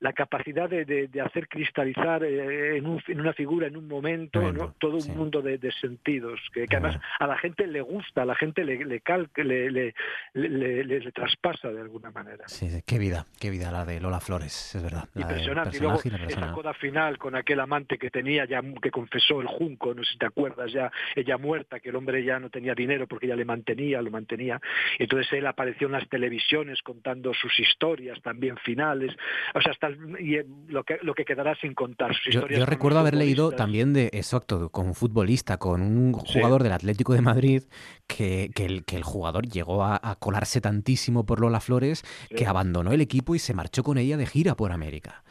la 0.00 0.12
capacidad 0.12 0.68
de, 0.68 0.84
de, 0.84 1.20
hacer 1.20 1.48
cristalizar 1.48 2.22
eh, 2.24 2.76
en, 2.76 3.20
una 3.20 3.32
figura, 3.32 3.66
en 3.66 3.76
un 3.76 3.88
momento, 3.88 4.40
todo 4.78 4.98
un 4.98 5.16
mundo 5.16 5.42
de, 5.42 5.58
sentidos, 5.80 6.40
que, 6.52 6.66
además 6.70 6.98
a 7.18 7.26
la 7.26 7.36
gente 7.38 7.66
le 7.66 7.80
gusta, 7.80 8.22
a 8.22 8.24
la 8.24 8.34
gente 8.34 8.64
le, 8.64 8.84
le, 8.84 9.02
le, 9.34 9.92
le, 10.34 10.84
le, 10.84 11.12
traspasa 11.12 11.70
de 11.70 11.80
alguna 11.80 12.10
manera. 12.10 12.44
Sí, 12.46 12.68
qué 12.86 12.98
vida, 12.98 13.26
qué 13.40 13.50
vida 13.50 13.70
la 13.70 13.84
de 13.84 14.00
Lola 14.00 14.20
Flores, 14.20 14.74
es 14.74 14.82
verdad. 14.82 15.08
Impresionante. 15.14 15.76
Y 15.76 15.80
luego 15.80 16.00
esa 16.28 16.52
coda 16.52 16.74
final 16.74 17.18
con 17.18 17.34
aquel 17.34 17.60
amante 17.60 17.98
que 17.98 18.10
tenía 18.10 18.44
ya, 18.44 18.62
que 18.80 18.90
confesó 18.90 19.40
el 19.40 19.46
junco, 19.46 19.94
no 19.94 20.04
sé 20.04 20.12
si 20.12 20.18
te 20.18 20.26
acuerdas, 20.26 20.72
ya 20.72 20.90
ella 21.14 21.38
muerta, 21.38 21.80
que 21.80 21.88
el 21.88 21.96
hombre 21.96 22.24
ya 22.24 22.38
no 22.38 22.50
tenía 22.50 22.74
dinero 22.74 23.06
porque 23.06 23.26
ella 23.26 23.36
le 23.36 23.44
mantenía, 23.44 24.02
lo 24.02 24.10
mantenía. 24.10 24.60
Entonces 24.98 25.32
él 25.32 25.46
apareció 25.46 25.86
en 25.86 25.94
las 25.94 26.08
televisiones 26.08 26.82
contando 26.82 27.32
sus 27.34 27.58
historias 27.58 28.20
también 28.22 28.56
finales. 28.58 29.14
O 29.54 29.60
sea, 29.60 29.72
hasta 29.72 29.85
y 30.20 30.36
eh, 30.36 30.46
lo 30.68 30.84
que, 30.84 30.98
lo 31.02 31.14
que 31.14 31.24
quedará 31.24 31.54
sin 31.60 31.74
contar. 31.74 32.12
yo, 32.30 32.42
recuerdo 32.66 32.98
haber 32.98 33.14
leído 33.14 33.52
también 33.52 33.92
de, 33.92 34.10
exacto, 34.12 34.70
con 34.70 34.86
un 34.88 34.94
futbolista, 34.94 35.58
con 35.58 35.82
un 35.82 36.12
jugador 36.12 36.62
del 36.62 36.72
Atlético 36.72 37.14
de 37.14 37.22
Madrid, 37.22 37.62
que, 38.06 38.50
que, 38.54 38.64
el, 38.64 38.84
que 38.84 38.96
el 38.96 39.02
jugador 39.02 39.46
llegó 39.46 39.84
a, 39.84 40.16
colarse 40.18 40.60
tantísimo 40.60 41.26
por 41.26 41.40
Lola 41.40 41.60
Flores 41.60 42.02
que 42.34 42.46
abandonó 42.46 42.92
el 42.92 43.00
equipo 43.00 43.34
y 43.34 43.38
se 43.38 43.54
marchó 43.54 43.82
con 43.82 43.98
ella 43.98 44.16
de 44.16 44.26
gira 44.26 44.56
por 44.56 44.72
América. 44.72 45.24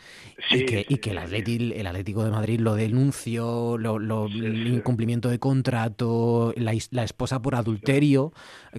y 0.52 0.66
que, 0.66 0.86
y 0.88 0.98
que 0.98 1.12
el, 1.12 1.74
el, 1.74 1.88
Atlético 1.88 2.24
de 2.24 2.32
Madrid 2.32 2.60
lo 2.60 2.76
denunció, 2.76 3.78
lo, 3.78 4.26
el 4.28 4.68
incumplimiento 4.68 5.30
de 5.30 5.40
contrato, 5.40 6.54
la, 6.56 6.74
la 6.92 7.04
esposa 7.04 7.42
por 7.42 7.56
adulterio, 7.56 8.34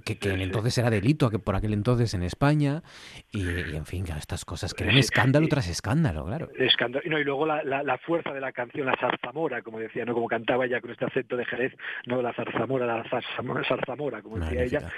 que, 0.04 0.18
que 0.18 0.30
entonces 0.30 0.76
era 0.78 0.90
delito 0.90 1.30
que 1.30 1.38
por 1.38 1.56
aquel 1.56 1.72
entonces 1.72 2.14
en 2.14 2.22
España, 2.22 2.82
y, 3.30 3.40
en 3.42 3.86
fin, 3.86 4.06
estas 4.16 4.44
cosas 4.44 4.74
que 4.74 4.84
eran 4.84 4.98
escándalo 4.98 5.48
tras 5.48 5.65
escándalo, 5.68 6.24
claro. 6.24 6.48
Escándalo. 6.56 7.02
Y, 7.06 7.10
no, 7.10 7.18
y 7.18 7.24
luego 7.24 7.46
la, 7.46 7.62
la, 7.62 7.98
fuerza 7.98 8.32
de 8.32 8.40
la 8.40 8.52
canción, 8.52 8.86
la 8.86 8.96
zarzamora, 8.96 9.62
como 9.62 9.78
decía, 9.78 10.04
¿no? 10.04 10.14
Como 10.14 10.28
cantaba 10.28 10.66
ella 10.66 10.80
con 10.80 10.90
este 10.90 11.04
acento 11.04 11.36
de 11.36 11.44
Jerez, 11.44 11.72
no 12.06 12.22
la 12.22 12.32
zarzamora, 12.32 12.86
la 12.86 13.04
zarzamora, 13.04 14.22
como 14.22 14.38
decía 14.38 14.62
ella. 14.62 14.92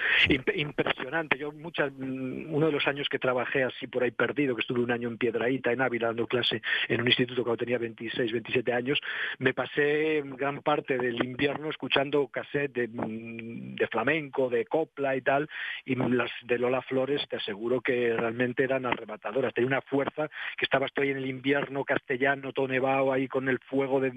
impresionante. 0.55 1.37
Yo 1.37 1.51
muchas, 1.51 1.91
mm, 1.91 2.53
uno 2.53 2.67
de 2.67 2.71
los 2.71 2.87
años 2.87 3.07
que 3.09 3.19
trabajé 3.19 3.63
así 3.63 3.87
por 3.87 4.03
ahí 4.03 4.11
perdido, 4.11 4.55
que 4.55 4.61
estuve 4.61 4.81
un 4.81 4.91
año 4.91 5.09
en 5.09 5.17
Piedraíta, 5.17 5.71
en 5.71 5.81
Ávila, 5.81 6.07
dando 6.07 6.27
clase 6.27 6.61
en 6.87 7.01
un 7.01 7.07
instituto 7.07 7.43
cuando 7.43 7.57
tenía 7.57 7.77
26, 7.77 8.31
27 8.31 8.73
años, 8.73 8.99
me 9.37 9.53
pasé 9.53 10.23
gran 10.25 10.61
parte 10.61 10.97
del 10.97 11.23
invierno 11.23 11.69
escuchando 11.69 12.27
cassette 12.27 12.73
de, 12.73 12.87
mm, 12.87 13.75
de 13.75 13.87
flamenco, 13.87 14.49
de 14.49 14.65
copla 14.65 15.15
y 15.15 15.21
tal, 15.21 15.49
y 15.85 15.95
las 15.95 16.31
de 16.43 16.57
Lola 16.57 16.81
Flores 16.81 17.27
te 17.29 17.37
aseguro 17.37 17.81
que 17.81 18.13
realmente 18.15 18.63
eran 18.63 18.85
arrebatadoras. 18.85 19.53
Tenía 19.53 19.67
una 19.67 19.81
fuerza 19.81 20.29
que 20.59 20.65
estaba 20.65 20.85
estoy 20.87 21.09
en 21.09 21.17
el 21.17 21.25
invierno 21.25 21.85
castellano, 21.85 22.51
todo 22.51 22.67
nevado 22.67 23.13
ahí 23.13 23.27
con 23.27 23.47
el 23.47 23.59
fuego 23.59 24.01
de, 24.01 24.11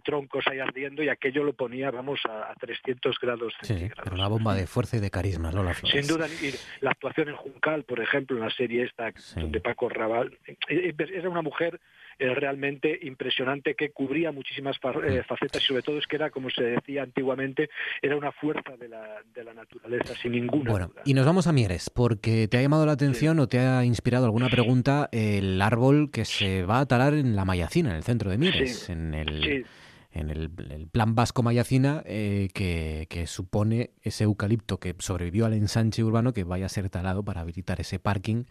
troncos 0.00 0.44
ahí 0.46 0.58
ardiendo 0.58 1.02
y 1.02 1.08
aquello 1.08 1.42
lo 1.42 1.54
ponía, 1.54 1.90
vamos, 1.90 2.20
a, 2.28 2.54
300 2.60 3.16
grados 3.18 3.54
centígrados. 3.60 4.04
Sí, 4.08 4.14
una 4.14 4.28
bomba 4.28 4.54
de 4.54 4.66
fuerza 4.66 4.98
y 4.98 5.00
de 5.00 5.10
carisma, 5.10 5.50
¿no? 5.50 5.64
La 5.64 5.74
Sin 5.74 6.06
duda, 6.06 6.28
y 6.28 6.54
la 6.80 6.90
actuación 6.90 7.30
en 7.30 7.36
Juncal, 7.36 7.84
por 7.84 8.00
ejemplo, 8.00 8.36
en 8.36 8.42
la 8.42 8.50
serie 8.50 8.84
esta 8.84 9.12
de 9.36 9.60
Paco 9.60 9.88
Raval, 9.88 10.38
eh, 10.46 10.56
eh, 10.68 10.94
era 10.98 11.30
una 11.30 11.42
mujer 11.42 11.80
eh, 12.18 12.34
realmente 12.34 12.98
impresionante 13.02 13.74
que 13.74 13.90
cubría 13.90 14.32
muchísimas 14.32 14.78
facetas 14.78 15.62
y 15.62 15.66
sobre 15.66 15.82
todo 15.82 15.98
es 15.98 16.06
que 16.06 16.16
era, 16.16 16.30
como 16.30 16.50
se 16.50 16.62
decía 16.62 17.02
antiguamente, 17.02 17.70
era 18.00 18.16
una 18.16 18.32
fuerza 18.32 18.76
de 18.76 18.88
la, 18.88 19.22
de 19.34 19.44
la 19.44 19.54
naturaleza, 19.54 20.14
sin 20.14 20.32
ninguna 20.32 20.70
Bueno, 20.70 20.92
y 21.04 21.14
nos 21.14 21.26
vamos 21.26 21.46
a 21.46 21.52
Mieres, 21.52 21.90
porque 21.90 22.48
te 22.48 22.58
ha 22.58 22.62
llamado 22.62 22.86
la 22.86 22.92
atención 22.92 23.38
o 23.38 23.48
te 23.48 23.58
ha 23.58 23.84
inspirado 23.84 24.24
alguna 24.24 24.48
pregunta 24.48 25.08
el 25.12 25.60
árbol 25.60 26.10
que 26.10 26.24
se 26.24 26.64
va 26.64 26.80
a 26.80 26.86
talar 26.86 27.14
en 27.14 27.36
la 27.36 27.44
Mayacina, 27.44 27.90
en 27.90 27.96
el 27.96 28.02
centro 28.02 28.30
de 28.30 28.38
Mieres, 28.38 28.88
en 28.88 29.14
el... 29.14 29.66
En 30.14 30.28
el, 30.28 30.50
plan 30.92 31.14
vasco 31.14 31.42
Mayacina, 31.42 32.02
eh, 32.04 32.50
que, 32.52 33.06
que, 33.08 33.26
supone 33.26 33.92
ese 34.02 34.24
eucalipto 34.24 34.78
que 34.78 34.94
sobrevivió 34.98 35.46
al 35.46 35.54
ensanche 35.54 36.04
urbano 36.04 36.34
que 36.34 36.44
vaya 36.44 36.66
a 36.66 36.68
ser 36.68 36.90
talado 36.90 37.24
para 37.24 37.40
habilitar 37.40 37.80
ese 37.80 37.98
parking. 37.98 38.44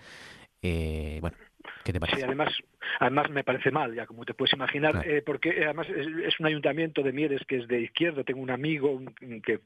Eh, 0.64 1.20
bueno, 1.22 1.38
¿Qué 1.84 1.94
te 1.94 2.00
parece? 2.00 2.18
Sí, 2.18 2.24
además, 2.24 2.54
además 3.00 3.30
me 3.30 3.44
parece 3.44 3.72
mal, 3.72 3.94
ya 3.94 4.06
como 4.06 4.26
te 4.26 4.34
puedes 4.34 4.54
imaginar, 4.54 5.04
eh, 5.06 5.22
porque 5.26 5.64
además 5.64 5.88
es, 5.90 6.40
un 6.40 6.46
ayuntamiento 6.46 7.04
de 7.04 7.12
Mieres 7.12 7.42
que 7.48 7.58
es 7.58 7.68
de 7.68 7.82
izquierda. 7.82 8.24
Tengo 8.24 8.42
un 8.42 8.52
amigo, 8.52 9.02
que, 9.44 9.60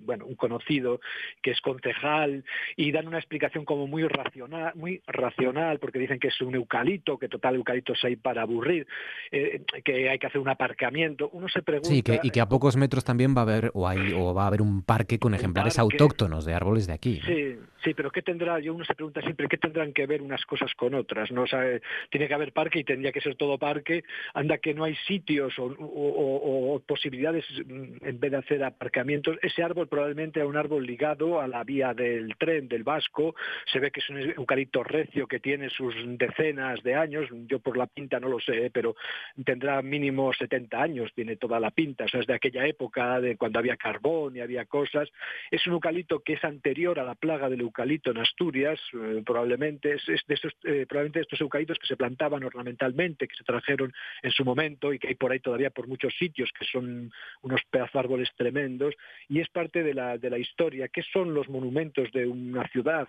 bueno, 0.00 0.26
un 0.26 0.34
conocido 0.34 1.00
que 1.42 1.50
es 1.50 1.60
concejal 1.60 2.44
y 2.76 2.92
dan 2.92 3.08
una 3.08 3.18
explicación 3.18 3.64
como 3.64 3.86
muy 3.86 4.06
racional, 4.06 4.72
muy 4.74 5.02
racional, 5.06 5.78
porque 5.78 5.98
dicen 5.98 6.18
que 6.18 6.28
es 6.28 6.40
un 6.40 6.54
eucalipto, 6.54 7.18
que 7.18 7.28
total 7.28 7.56
eucaliptos 7.56 8.02
hay 8.04 8.16
para 8.16 8.42
aburrir, 8.42 8.86
eh, 9.30 9.62
que 9.84 10.08
hay 10.10 10.18
que 10.18 10.26
hacer 10.26 10.40
un 10.40 10.48
aparcamiento. 10.48 11.30
Uno 11.32 11.48
se 11.48 11.62
pregunta. 11.62 11.88
Sí, 11.88 12.02
que, 12.02 12.20
y 12.22 12.30
que 12.30 12.40
a 12.40 12.48
pocos 12.48 12.76
metros 12.76 13.04
también 13.04 13.34
va 13.34 13.40
a 13.40 13.42
haber 13.42 13.70
o 13.74 13.88
hay 13.88 14.12
o 14.12 14.34
va 14.34 14.44
a 14.44 14.46
haber 14.48 14.62
un 14.62 14.82
parque 14.82 15.18
con 15.18 15.34
ejemplares 15.34 15.78
autóctonos 15.78 16.44
de 16.44 16.54
árboles 16.54 16.86
de 16.86 16.92
aquí. 16.92 17.20
Sí, 17.24 17.56
sí, 17.84 17.94
pero 17.94 18.10
qué 18.10 18.22
tendrá? 18.22 18.58
Yo 18.60 18.74
uno 18.74 18.84
se 18.84 18.94
pregunta 18.94 19.20
siempre 19.20 19.48
qué 19.48 19.56
tendrán 19.56 19.92
que 19.92 20.06
ver 20.06 20.22
unas 20.22 20.44
cosas 20.44 20.72
con 20.74 20.94
otras. 20.96 21.30
No 21.30 21.46
sabe, 21.46 21.82
tiene 22.10 22.28
que 22.28 22.34
haber 22.34 22.52
parque 22.52 22.80
y 22.80 22.84
tendría 22.84 23.12
que 23.12 23.20
ser 23.20 23.36
todo 23.36 23.58
parque. 23.58 24.04
Anda 24.34 24.58
que 24.58 24.74
no 24.74 24.84
hay 24.84 24.96
sitios 25.06 25.54
o, 25.58 26.82
posibilidades 26.86 27.44
mm, 27.64 28.06
en 28.06 28.20
vez 28.20 28.30
de 28.30 28.36
hacer 28.36 28.64
aparcamientos. 28.64 29.38
Ese 29.42 29.62
árbol 29.62 29.88
probablemente 29.88 30.40
era 30.40 30.48
un 30.48 30.56
árbol 30.56 30.86
ligado 30.86 31.40
a 31.40 31.46
la 31.46 31.64
vía 31.64 31.94
del 31.94 32.36
tren 32.36 32.68
del 32.68 32.84
Vasco. 32.84 33.34
Se 33.72 33.78
ve 33.78 33.90
que 33.90 34.00
es 34.00 34.10
un 34.10 34.18
eucalipto 34.18 34.82
recio 34.82 35.26
que 35.26 35.40
tiene 35.40 35.70
sus 35.70 35.94
decenas 36.18 36.82
de 36.82 36.94
años. 36.94 37.28
Yo 37.46 37.58
por 37.60 37.76
la 37.76 37.86
pinta 37.86 38.18
no 38.18 38.28
lo 38.28 38.40
sé, 38.40 38.70
pero 38.72 38.96
tendrá 39.44 39.82
mínimo 39.82 40.32
70 40.32 40.82
años. 40.82 41.12
Tiene 41.14 41.36
toda 41.36 41.60
la 41.60 41.70
pinta. 41.70 42.04
O 42.04 42.08
sea, 42.08 42.20
es 42.20 42.26
de 42.26 42.34
aquella 42.34 42.66
época 42.66 43.20
de 43.20 43.36
cuando 43.36 43.58
había 43.58 43.76
carbón 43.76 44.36
y 44.36 44.40
había 44.40 44.64
cosas. 44.64 45.08
Es 45.50 45.66
un 45.66 45.74
eucalipto 45.74 46.20
que 46.20 46.34
es 46.34 46.44
anterior 46.44 46.98
a 46.98 47.04
la 47.04 47.14
plaga 47.14 47.48
del 47.48 47.60
eucalipto 47.60 48.10
en 48.10 48.18
Asturias. 48.18 48.80
Eh, 48.92 49.22
probablemente 49.24 49.94
es, 49.94 50.04
de 50.26 50.34
estos, 50.34 50.52
eh, 50.64 50.85
probablemente 50.86 51.20
estos 51.20 51.40
eucaliptos 51.40 51.78
que 51.78 51.86
se 51.86 51.96
plantaban 51.96 52.44
ornamentalmente, 52.44 53.28
que 53.28 53.36
se 53.36 53.44
trajeron 53.44 53.92
en 54.22 54.30
su 54.30 54.44
momento 54.44 54.92
y 54.92 54.98
que 54.98 55.08
hay 55.08 55.14
por 55.14 55.32
ahí 55.32 55.40
todavía 55.40 55.70
por 55.70 55.88
muchos 55.88 56.14
sitios, 56.18 56.50
que 56.58 56.64
son 56.64 57.12
unos 57.42 57.60
pedazos 57.70 57.96
árboles 57.96 58.30
tremendos, 58.36 58.94
y 59.28 59.40
es 59.40 59.48
parte 59.48 59.82
de 59.82 59.94
la, 59.94 60.18
de 60.18 60.30
la 60.30 60.38
historia. 60.38 60.88
¿Qué 60.88 61.02
son 61.02 61.34
los 61.34 61.48
monumentos 61.48 62.10
de 62.12 62.26
una 62.26 62.66
ciudad? 62.68 63.08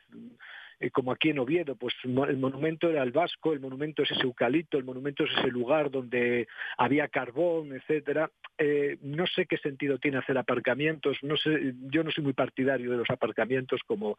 Eh, 0.80 0.92
como 0.92 1.12
aquí 1.12 1.30
en 1.30 1.40
Oviedo, 1.40 1.76
pues 1.76 1.94
el 2.04 2.38
monumento 2.38 2.90
era 2.90 3.02
el 3.02 3.12
vasco, 3.12 3.54
el 3.54 3.60
monumento 3.60 4.04
es 4.04 4.12
ese 4.12 4.24
eucalipto, 4.24 4.78
el 4.78 4.84
monumento 4.84 5.24
es 5.24 5.32
ese 5.38 5.48
lugar 5.48 5.90
donde 5.90 6.48
había 6.78 7.08
carbón, 7.08 7.74
etcétera. 7.74 8.30
Eh, 8.60 8.98
no 9.02 9.26
sé 9.28 9.46
qué 9.48 9.58
sentido 9.58 9.98
tiene 9.98 10.18
hacer 10.18 10.38
aparcamientos, 10.38 11.18
no 11.24 11.36
sé, 11.38 11.74
yo 11.90 12.04
no 12.04 12.12
soy 12.12 12.24
muy 12.24 12.34
partidario 12.34 12.92
de 12.92 12.98
los 12.98 13.10
aparcamientos 13.10 13.82
como, 13.86 14.18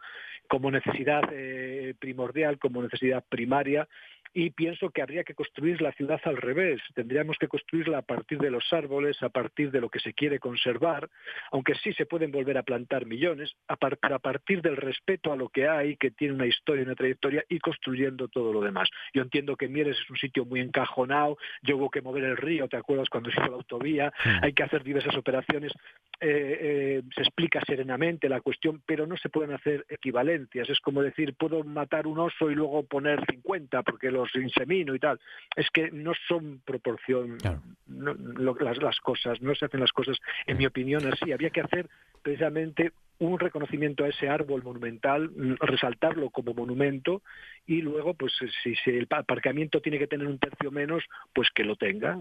como 0.49 0.71
necesidad 0.71 1.23
eh, 1.33 1.95
primordial, 1.99 2.59
como 2.59 2.83
necesidad 2.83 3.25
primaria, 3.29 3.87
y 4.35 4.51
pienso 4.51 4.91
que 4.91 5.03
habría 5.03 5.25
que 5.25 5.35
construir 5.35 5.81
la 5.81 5.93
ciudad 5.93 6.21
al 6.25 6.37
revés. 6.37 6.81
Tendríamos 6.95 7.37
que 7.39 7.49
construirla 7.49 7.99
a 7.99 8.03
partir 8.03 8.39
de 8.39 8.51
los 8.51 8.73
árboles, 8.73 9.23
a 9.23 9.31
partir 9.31 9.71
de 9.71 9.81
lo 9.81 9.89
que 9.89 10.01
se 10.01 10.13
quiere 10.13 10.39
conservar, 10.39 11.09
aunque 11.51 11.75
sí 11.77 11.93
se 11.95 12.07
pueden 12.07 12.31
volver 12.31 12.59
a 12.59 12.63
plantar 12.63 13.07
millones, 13.07 13.55
a, 13.69 13.75
a 13.75 14.19
partir 14.19 14.63
del 14.63 14.77
respeto 14.77 15.33
a 15.33 15.37
lo 15.37 15.49
que 15.49 15.67
hay, 15.67 15.97
que 15.97 16.11
tiene 16.11 16.35
una 16.35 16.47
historia, 16.49 16.85
una 16.85 16.95
trayectoria, 16.95 17.45
y 17.49 17.59
construyendo 17.59 18.29
todo 18.29 18.53
lo 18.53 18.61
demás. 18.61 18.89
Yo 19.15 19.23
entiendo 19.23 19.57
que 19.57 19.69
Mieres 19.69 19.97
es 19.99 20.11
un 20.11 20.17
sitio 20.17 20.45
muy 20.45 20.61
encajonado, 20.61 21.39
yo 21.63 21.77
hubo 21.77 21.91
que 21.91 22.03
mover 22.03 22.25
el 22.25 22.37
río, 22.37 22.69
¿te 22.69 22.77
acuerdas 22.77 23.09
cuando 23.09 23.31
se 23.31 23.41
hizo 23.41 23.51
la 23.51 23.57
autovía? 23.57 24.13
Hay 24.43 24.53
que 24.53 24.63
hacer 24.63 24.83
diversas 24.83 25.17
operaciones, 25.17 25.73
eh, 26.21 26.59
eh, 26.61 27.03
se 27.15 27.23
explica 27.23 27.61
serenamente 27.67 28.29
la 28.29 28.41
cuestión, 28.41 28.83
pero 28.85 29.07
no 29.07 29.17
se 29.17 29.29
pueden 29.29 29.53
hacer 29.53 29.87
equivalencias. 29.89 30.69
Es 30.69 30.81
como 30.81 31.03
decir, 31.03 31.35
puedo 31.35 31.63
matar 31.65 32.07
un 32.07 32.19
oso 32.19 32.51
y 32.51 32.55
luego 32.55 32.85
poner 32.85 33.25
50, 33.27 33.83
porque 33.83 34.11
los 34.11 34.35
insemino 34.35 34.95
y 34.95 34.99
tal. 34.99 35.21
Es 35.55 35.71
que 35.71 35.91
no 35.91 36.13
son 36.27 36.61
proporción 36.65 37.39
las, 37.87 38.79
las 38.79 39.01
cosas, 39.01 39.41
no 39.41 39.55
se 39.55 39.67
hacen 39.67 39.81
las 39.81 39.93
cosas, 39.93 40.19
en 40.47 40.59
mi 40.59 40.67
opinión, 40.67 41.07
así. 41.07 41.33
Había 41.33 41.51
que 41.51 41.61
hacer 41.61 41.89
precisamente 42.23 42.93
un 43.19 43.39
reconocimiento 43.39 44.05
a 44.05 44.09
ese 44.09 44.29
árbol 44.29 44.63
monumental, 44.63 45.31
mm, 45.31 45.55
resaltarlo 45.61 46.31
como 46.31 46.55
monumento 46.55 47.23
y 47.67 47.83
luego, 47.83 48.15
pues 48.15 48.33
si, 48.63 48.75
el 48.87 49.07
aparcamiento 49.11 49.81
tiene 49.83 49.99
que 49.99 50.07
tener 50.07 50.27
un 50.27 50.39
tercio 50.39 50.71
menos, 50.71 51.05
pues 51.35 51.49
que 51.55 51.65
lo 51.65 51.77
tenga. 51.77 52.19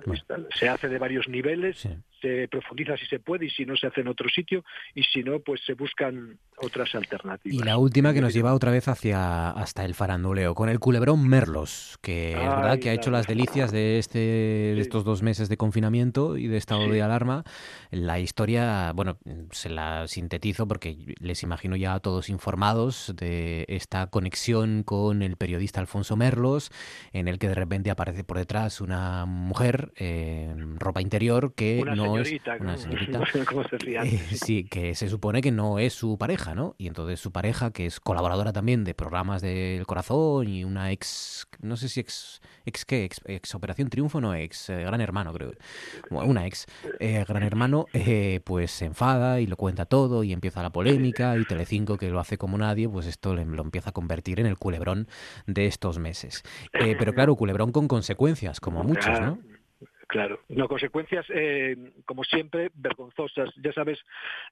Se 0.53 0.67
hace 0.67 0.89
de 0.89 0.97
varios 0.97 1.29
niveles, 1.29 1.87
se 2.21 2.47
profundiza 2.49 2.97
si 2.97 3.05
se 3.05 3.19
puede 3.19 3.45
y 3.45 3.49
si 3.49 3.65
no 3.65 3.77
se 3.77 3.87
hace 3.87 4.01
en 4.01 4.09
otro 4.09 4.27
sitio 4.27 4.65
y 4.93 5.03
si 5.03 5.23
no, 5.23 5.39
pues 5.39 5.61
se 5.65 5.73
buscan 5.73 6.37
otras 6.57 6.93
alternativas. 6.95 7.61
Y 7.61 7.63
la 7.63 7.77
última 7.77 8.13
que 8.13 8.19
nos 8.19 8.33
lleva 8.33 8.53
otra 8.53 8.71
vez 8.71 8.89
hacia 8.89 9.51
hasta 9.51 9.85
el 9.85 9.93
faranduleo, 9.93 10.53
con 10.53 10.67
el 10.67 10.79
culebrón 10.79 11.27
Merlos, 11.27 11.97
que 12.01 12.33
es 12.33 12.39
verdad 12.39 12.79
que 12.79 12.89
ha 12.89 12.93
hecho 12.93 13.11
las 13.11 13.27
delicias 13.27 13.71
de, 13.71 13.99
este, 13.99 14.19
de 14.19 14.81
estos 14.81 15.05
dos 15.05 15.21
meses 15.21 15.47
de 15.47 15.55
confinamiento 15.55 16.37
y 16.37 16.47
de 16.47 16.57
estado 16.57 16.89
de 16.89 17.01
alarma. 17.01 17.43
La 17.91 18.19
historia, 18.19 18.91
bueno, 18.93 19.17
se 19.51 19.69
la 19.69 20.07
sintetizo 20.07 20.67
porque 20.67 20.86
les 21.19 21.43
imagino 21.43 21.75
ya 21.75 21.93
a 21.93 21.99
todos 21.99 22.29
informados 22.29 23.13
de 23.15 23.65
esta 23.67 24.07
conexión 24.07 24.83
con 24.83 25.21
el 25.21 25.37
periodista 25.37 25.79
Alfonso 25.79 26.15
Merlos, 26.15 26.71
en 27.13 27.27
el 27.27 27.39
que 27.39 27.47
de 27.47 27.55
repente 27.55 27.91
aparece 27.91 28.23
por 28.23 28.37
detrás 28.37 28.81
una 28.81 29.25
mujer 29.25 29.91
en 29.95 30.79
ropa 30.79 31.01
interior 31.01 31.53
que 31.53 31.83
no 31.83 32.17
es 32.17 32.33
una 32.59 32.77
señorita, 32.77 33.23
eh, 34.03 34.19
sí, 34.33 34.65
que 34.65 34.95
se 34.95 35.09
supone 35.09 35.41
que 35.41 35.51
no 35.51 35.79
es 35.79 35.93
su 35.93 36.17
pareja, 36.17 36.55
¿no? 36.55 36.75
Y 36.77 36.87
entonces 36.87 37.19
su 37.19 37.31
pareja, 37.31 37.71
que 37.71 37.85
es 37.85 37.99
colaboradora 37.99 38.53
también 38.53 38.83
de 38.83 38.93
programas 38.93 39.41
del 39.41 39.85
corazón 39.85 40.47
y 40.47 40.63
una 40.63 40.91
ex, 40.91 41.47
no 41.61 41.77
sé 41.77 41.89
si 41.89 41.99
ex, 41.99 42.41
ex 42.65 42.85
qué, 42.85 43.09
ex, 43.25 43.55
Operación 43.55 43.89
Triunfo, 43.89 44.21
no 44.21 44.35
ex 44.35 44.69
eh, 44.69 44.83
Gran 44.83 45.01
Hermano, 45.01 45.33
creo, 45.33 45.51
una 46.11 46.45
ex 46.45 46.65
eh, 46.99 47.25
Gran 47.27 47.43
Hermano, 47.43 47.85
pues 48.43 48.71
se 48.71 48.85
enfada 48.85 49.39
y 49.39 49.47
lo 49.47 49.57
cuenta 49.57 49.85
todo 49.85 50.23
y 50.23 50.33
empieza 50.33 50.61
la 50.61 50.71
polémica 50.77 51.35
y 51.37 51.43
Telecinco, 51.43 51.97
que 51.97 52.07
lo 52.11 52.19
hace 52.19 52.37
como 52.37 52.55
nadie, 52.55 52.87
pues 52.87 53.07
esto 53.07 53.33
lo 53.33 53.63
empieza 53.63 53.89
a 53.89 53.93
convertir 53.93 54.39
en 54.39 54.45
el 54.45 54.57
culebrón 54.59 55.07
de 55.47 55.65
estos 55.65 55.97
meses. 55.97 56.43
Eh, 56.71 56.95
pero 56.99 57.15
claro, 57.15 57.35
culebrón 57.35 57.71
con 57.71 57.87
consecuencias, 57.87 58.59
como 58.59 58.83
muchos, 58.83 59.19
¿no? 59.19 59.39
Claro, 60.07 60.39
no 60.47 60.69
consecuencias, 60.69 61.25
eh, 61.33 61.75
como 62.05 62.23
siempre, 62.23 62.71
vergonzosas. 62.75 63.49
Ya 63.61 63.73
sabes, 63.73 63.99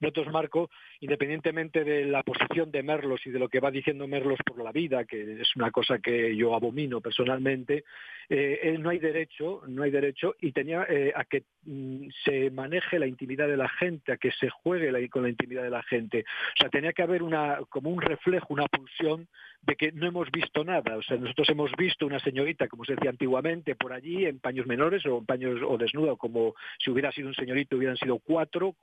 nosotros, 0.02 0.28
Marco, 0.28 0.70
independientemente 1.00 1.86
de 1.86 2.04
la 2.04 2.24
posición 2.24 2.72
de 2.72 2.84
Merlos 2.84 3.26
y 3.26 3.32
de 3.32 3.40
lo 3.40 3.48
que 3.48 3.62
va 3.62 3.72
diciendo 3.72 4.06
Merlos 4.06 4.40
por 4.46 4.62
la 4.62 4.74
vida, 4.74 5.06
que 5.06 5.42
es 5.42 5.56
una 5.56 5.72
cosa 5.72 6.00
que 6.00 6.36
yo 6.36 6.56
abomino 6.56 7.00
personalmente, 7.00 7.86
eh, 8.28 8.60
él 8.64 8.84
no 8.84 8.90
hay 8.90 9.00
derecho, 9.00 9.62
no 9.68 9.84
hay 9.84 9.92
derecho, 9.92 10.36
y 10.42 10.52
tenía 10.52 10.86
eh, 10.90 11.14
a 11.16 11.24
que 11.24 11.44
mm, 11.64 12.08
se 12.26 12.52
maneje 12.52 13.00
la 13.00 13.08
intimidad 13.08 13.48
de 13.48 13.56
la 13.56 13.70
gente, 13.70 14.12
a 14.12 14.18
que 14.18 14.32
se 14.32 14.50
juegue 14.50 15.10
con 15.10 15.24
la 15.24 15.30
intimidad 15.30 15.64
de 15.64 15.70
la 15.70 15.84
gente. 15.84 16.26
O 16.28 16.60
sea, 16.60 16.70
tenía 16.70 16.92
que 16.92 17.04
haber 17.04 17.24
una, 17.24 17.60
como 17.70 17.92
un 17.92 18.02
reflejo, 18.02 18.54
una 18.54 18.68
pulsión 18.68 19.30
de 19.66 19.76
que 19.76 19.92
no 19.92 20.08
hemos 20.08 20.30
visto 20.32 20.64
nada. 20.64 20.98
O 20.98 21.02
sea, 21.02 21.18
nosotros 21.18 21.50
hemos 21.50 21.72
visto 21.78 22.06
una 22.06 22.20
señorita, 22.20 22.68
como 22.68 22.86
se 22.86 22.96
decía 22.96 23.10
antiguamente, 23.10 23.76
por 23.76 23.94
allí, 23.94 24.26
en 24.26 24.40
paños 24.40 24.68
menores 24.68 25.06
o 25.06 25.18
en 25.18 25.26
paños 25.26 25.62
o 25.68 25.78
desnudo, 25.78 26.18
como 26.18 26.56
si 26.80 26.92
hubiera 26.92 27.12
sido 27.12 27.28
un 27.28 27.36
señorito, 27.36 27.78
hubieran 27.78 27.98
sido 27.98 28.20
cuatro. 28.20 28.76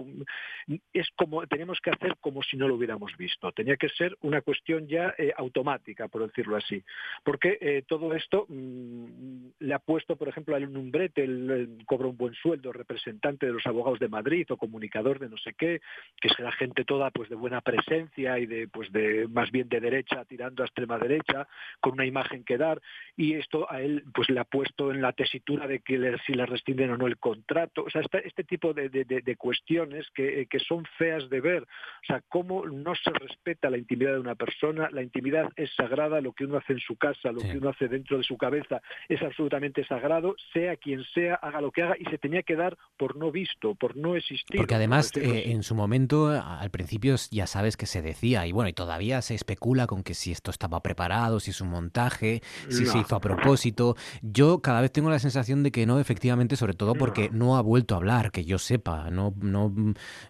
Es 0.92 1.09
como, 1.16 1.47
tenemos 1.47 1.79
que 1.81 1.90
hacer 1.90 2.16
como 2.21 2.42
si 2.42 2.57
no 2.57 2.68
lo 2.68 2.75
hubiéramos 2.75 3.16
visto. 3.16 3.53
Tenía 3.53 3.77
que 3.77 3.88
ser 3.90 4.16
una 4.23 4.40
cuestión 4.42 4.88
ya 4.88 5.14
eh, 5.18 5.33
automática, 5.37 6.09
por 6.09 6.27
decirlo 6.27 6.57
así. 6.57 6.83
Porque 7.25 7.85
todo 7.87 8.14
esto 8.14 8.47
mm, 8.49 9.47
le 9.61 9.75
ha 9.75 9.79
puesto, 9.79 10.16
por 10.16 10.29
ejemplo, 10.29 10.57
a 10.57 10.59
un 10.59 10.77
umbrete, 10.77 11.25
él, 11.25 11.79
cobra 11.87 12.09
un 12.09 12.16
buen 12.16 12.35
sueldo, 12.35 12.73
representante 12.73 13.47
de 13.47 13.53
los 13.53 13.66
abogados 13.66 13.99
de 13.99 14.09
Madrid 14.09 14.47
o 14.51 14.57
comunicador 14.57 15.18
de 15.18 15.29
no 15.29 15.37
sé 15.38 15.55
qué, 15.55 15.81
que 16.21 16.29
la 16.42 16.53
gente 16.53 16.85
toda 16.85 17.11
pues 17.11 17.29
de 17.29 17.37
buena 17.37 17.61
presencia 17.61 18.38
y 18.38 18.47
de 18.47 18.68
pues 18.68 18.90
de 18.92 19.29
más 19.29 19.51
bien 19.51 19.68
de 19.68 19.81
derecha 19.81 20.25
tirando 20.25 20.62
a 20.62 20.66
extrema 20.72 20.98
derecha, 20.98 21.46
con 21.80 21.92
una 21.92 22.06
imagen 22.06 22.44
que 22.44 22.56
dar, 22.56 22.80
y 23.16 23.35
esto 23.35 23.70
a 23.70 23.82
él 23.82 24.04
pues 24.14 24.30
le 24.30 24.40
ha 24.40 24.44
puesto 24.44 24.90
en 24.90 25.02
la 25.02 25.12
tesitura 25.12 25.66
de 25.66 25.80
que 25.80 26.16
si 26.26 26.32
le 26.32 26.46
rescinden 26.46 26.90
o 26.90 26.96
no 26.96 27.06
el 27.06 27.18
contrato, 27.18 27.85
o 27.85 27.90
sea, 27.90 28.02
este, 28.24 28.44
tipo 28.44 28.72
de, 28.72 29.37
cuestiones 29.37 30.06
que, 30.14 30.46
que 30.48 30.58
son 30.58 30.85
feas 30.98 31.28
de 31.28 31.40
ver, 31.40 31.62
o 31.62 32.06
sea, 32.06 32.22
cómo 32.28 32.66
no 32.66 32.94
se 32.94 33.11
respeta 33.11 33.70
la 33.70 33.78
intimidad 33.78 34.12
de 34.12 34.20
una 34.20 34.35
persona, 34.35 34.88
la 34.90 35.02
intimidad 35.02 35.48
es 35.56 35.70
sagrada, 35.74 36.20
lo 36.20 36.32
que 36.32 36.44
uno 36.44 36.56
hace 36.56 36.72
en 36.72 36.80
su 36.80 36.96
casa, 36.96 37.32
lo 37.32 37.40
que 37.40 37.58
uno 37.58 37.70
hace 37.70 37.88
dentro 37.88 38.18
de 38.18 38.24
su 38.24 38.37
cabeza 38.37 38.80
es 39.08 39.20
absolutamente 39.22 39.85
sagrado, 39.85 40.35
sea 40.52 40.76
quien 40.76 41.04
sea, 41.14 41.35
haga 41.35 41.61
lo 41.61 41.70
que 41.70 41.82
haga, 41.82 41.96
y 41.98 42.04
se 42.04 42.18
tenía 42.18 42.42
que 42.42 42.56
dar 42.56 42.76
por 42.96 43.16
no 43.16 43.30
visto, 43.30 43.74
por 43.74 43.96
no 43.96 44.16
existir. 44.16 44.56
Porque 44.56 44.74
además, 44.74 45.14
eh, 45.16 45.50
en 45.52 45.62
su 45.62 45.74
momento, 45.74 46.28
al 46.28 46.70
principio 46.70 47.16
ya 47.30 47.46
sabes 47.46 47.76
que 47.76 47.87
se 47.87 48.02
decía, 48.02 48.46
y 48.46 48.52
bueno, 48.52 48.68
y 48.68 48.72
todavía 48.72 49.20
se 49.22 49.35
especula 49.35 49.87
con 49.87 50.02
que 50.02 50.14
si 50.14 50.32
esto 50.32 50.50
estaba 50.62 50.81
preparado, 50.81 51.40
si 51.40 51.51
es 51.51 51.61
un 51.61 51.68
montaje, 51.68 52.40
si 52.68 52.87
se 52.87 52.98
hizo 52.98 53.16
a 53.16 53.20
propósito. 53.20 53.96
Yo 54.22 54.62
cada 54.62 54.81
vez 54.81 54.92
tengo 54.92 55.11
la 55.11 55.18
sensación 55.18 55.64
de 55.64 55.72
que 55.72 55.87
no, 55.87 55.98
efectivamente 55.98 56.55
sobre 56.55 56.75
todo 56.75 56.94
porque 56.94 57.31
no 57.31 57.57
ha 57.57 57.62
vuelto 57.62 57.94
a 57.94 57.96
hablar, 57.96 58.31
que 58.31 58.44
yo 58.44 58.59
sepa. 58.59 59.11
No, 59.11 59.35
no, 59.40 59.75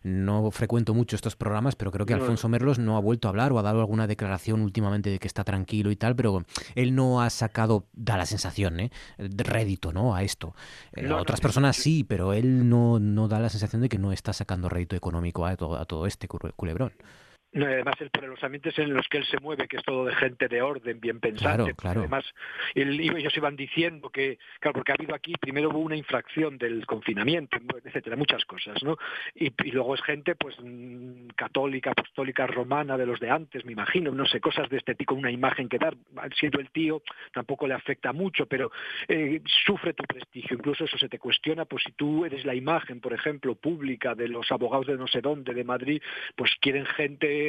no 0.03 0.51
frecuento 0.51 0.95
mucho 0.95 1.17
estos 1.17 1.37
programas, 1.37 1.77
pero 1.77 1.91
creo 1.91 2.07
que 2.07 2.15
Alfonso 2.15 2.49
Merlos 2.49 2.79
no 2.79 2.97
ha 2.97 3.01
vuelto 3.01 3.29
a 3.29 3.31
hablar 3.31 3.53
o 3.53 3.59
ha 3.59 3.63
dado 3.63 3.81
alguna 3.81 4.07
declaración 4.07 4.63
últimamente 4.63 5.11
de 5.11 5.19
que 5.19 5.27
está 5.27 5.45
tranquilo 5.45 5.91
y 5.91 5.97
tal, 5.97 6.17
pero 6.17 6.45
él 6.75 6.95
no 6.95 7.21
ha 7.21 7.29
sacado, 7.29 7.87
da 7.93 8.17
la 8.17 8.25
sensación, 8.25 8.81
¿eh? 8.81 8.91
de 9.19 9.45
rédito 9.45 9.93
¿no? 9.93 10.15
a 10.15 10.23
esto. 10.23 10.55
Eh, 10.95 11.13
otras 11.13 11.43
personas 11.43 11.77
sí, 11.77 12.05
pero 12.05 12.33
él 12.33 12.71
no, 12.71 12.99
no 12.99 13.29
da 13.29 13.39
la 13.39 13.51
sensación 13.51 13.83
de 13.83 13.91
que 13.91 13.99
no 13.99 14.13
está 14.13 14.33
sacando 14.33 14.71
rédito 14.71 14.97
económico 14.97 15.45
a 15.45 15.57
todo, 15.57 15.77
a 15.77 15.85
todo 15.85 16.07
este 16.07 16.27
culebrón. 16.27 16.93
No, 17.55 17.67
además 17.67 17.97
el, 18.01 18.09
por 18.09 18.25
los 18.25 18.43
ambientes 18.43 18.79
en 18.79 18.95
los 18.95 19.07
que 19.09 19.19
él 19.19 19.27
se 19.27 19.39
mueve, 19.39 19.69
que 19.69 19.77
es 19.77 19.83
todo 19.83 20.07
de 20.07 20.15
gente 20.15 20.49
de 20.49 20.63
orden, 20.63 20.99
bien 21.01 21.21
pensante. 21.21 21.75
Claro, 21.75 22.01
Además, 22.01 22.25
ellos 22.75 23.37
iban 23.37 23.57
diciendo 23.57 24.09
que, 24.09 24.39
claro, 24.59 24.77
porque 24.77 24.93
ha 24.93 24.95
habido 24.95 25.15
aquí, 25.15 25.35
primero 25.39 25.69
hubo 25.69 25.81
una 25.81 25.97
infracción 25.97 26.57
del 26.57 26.87
confinamiento, 26.87 27.59
etcétera, 27.85 28.17
muchas 28.17 28.45
cosas, 28.47 28.83
¿no? 28.83 28.97
Y, 29.35 29.51
luego 29.71 29.95
es 29.95 30.03
gente, 30.03 30.35
pues, 30.35 30.57
mm, 30.63 31.29
católica, 31.37 31.91
apostólica, 31.91 32.47
romana, 32.47 32.97
de 32.97 33.05
los 33.05 33.21
de 33.21 33.31
antes, 33.31 33.67
me 33.67 33.73
imagino, 33.73 34.13
no 34.13 34.25
sé, 34.25 34.41
cosas 34.41 34.71
de 34.71 34.79
este 34.79 34.95
tipo, 34.95 35.15
una 35.15 35.31
imagen 35.31 35.69
que 35.69 35.79
dar, 35.79 35.95
siendo 36.35 36.59
el 36.59 36.71
tío, 36.71 37.03
tampoco 37.35 37.67
le 37.67 37.75
afecta 37.75 38.15
mucho, 38.15 38.47
pero 38.47 38.73
eh, 39.09 39.43
sufre 39.67 39.93
tu 39.93 40.05
prestigio, 40.05 40.57
incluso 40.57 40.85
eso 40.85 40.97
se 40.97 41.11
te 41.11 41.19
cuestiona, 41.19 41.67
pues 41.67 41.83
si 41.85 41.93
tú 41.93 42.25
eres 42.25 42.47
la 42.47 42.55
imagen, 42.55 43.01
por 43.01 43.13
ejemplo, 43.13 43.55
pública 43.57 44.15
de 44.15 44.29
los 44.29 44.51
abogados 44.51 44.87
de 44.87 44.97
no 44.97 45.07
sé 45.07 45.21
dónde, 45.21 45.53
de 45.53 45.65
Madrid, 45.65 46.01
pues 46.35 46.51
quieren 46.61 46.87
gente 46.87 47.42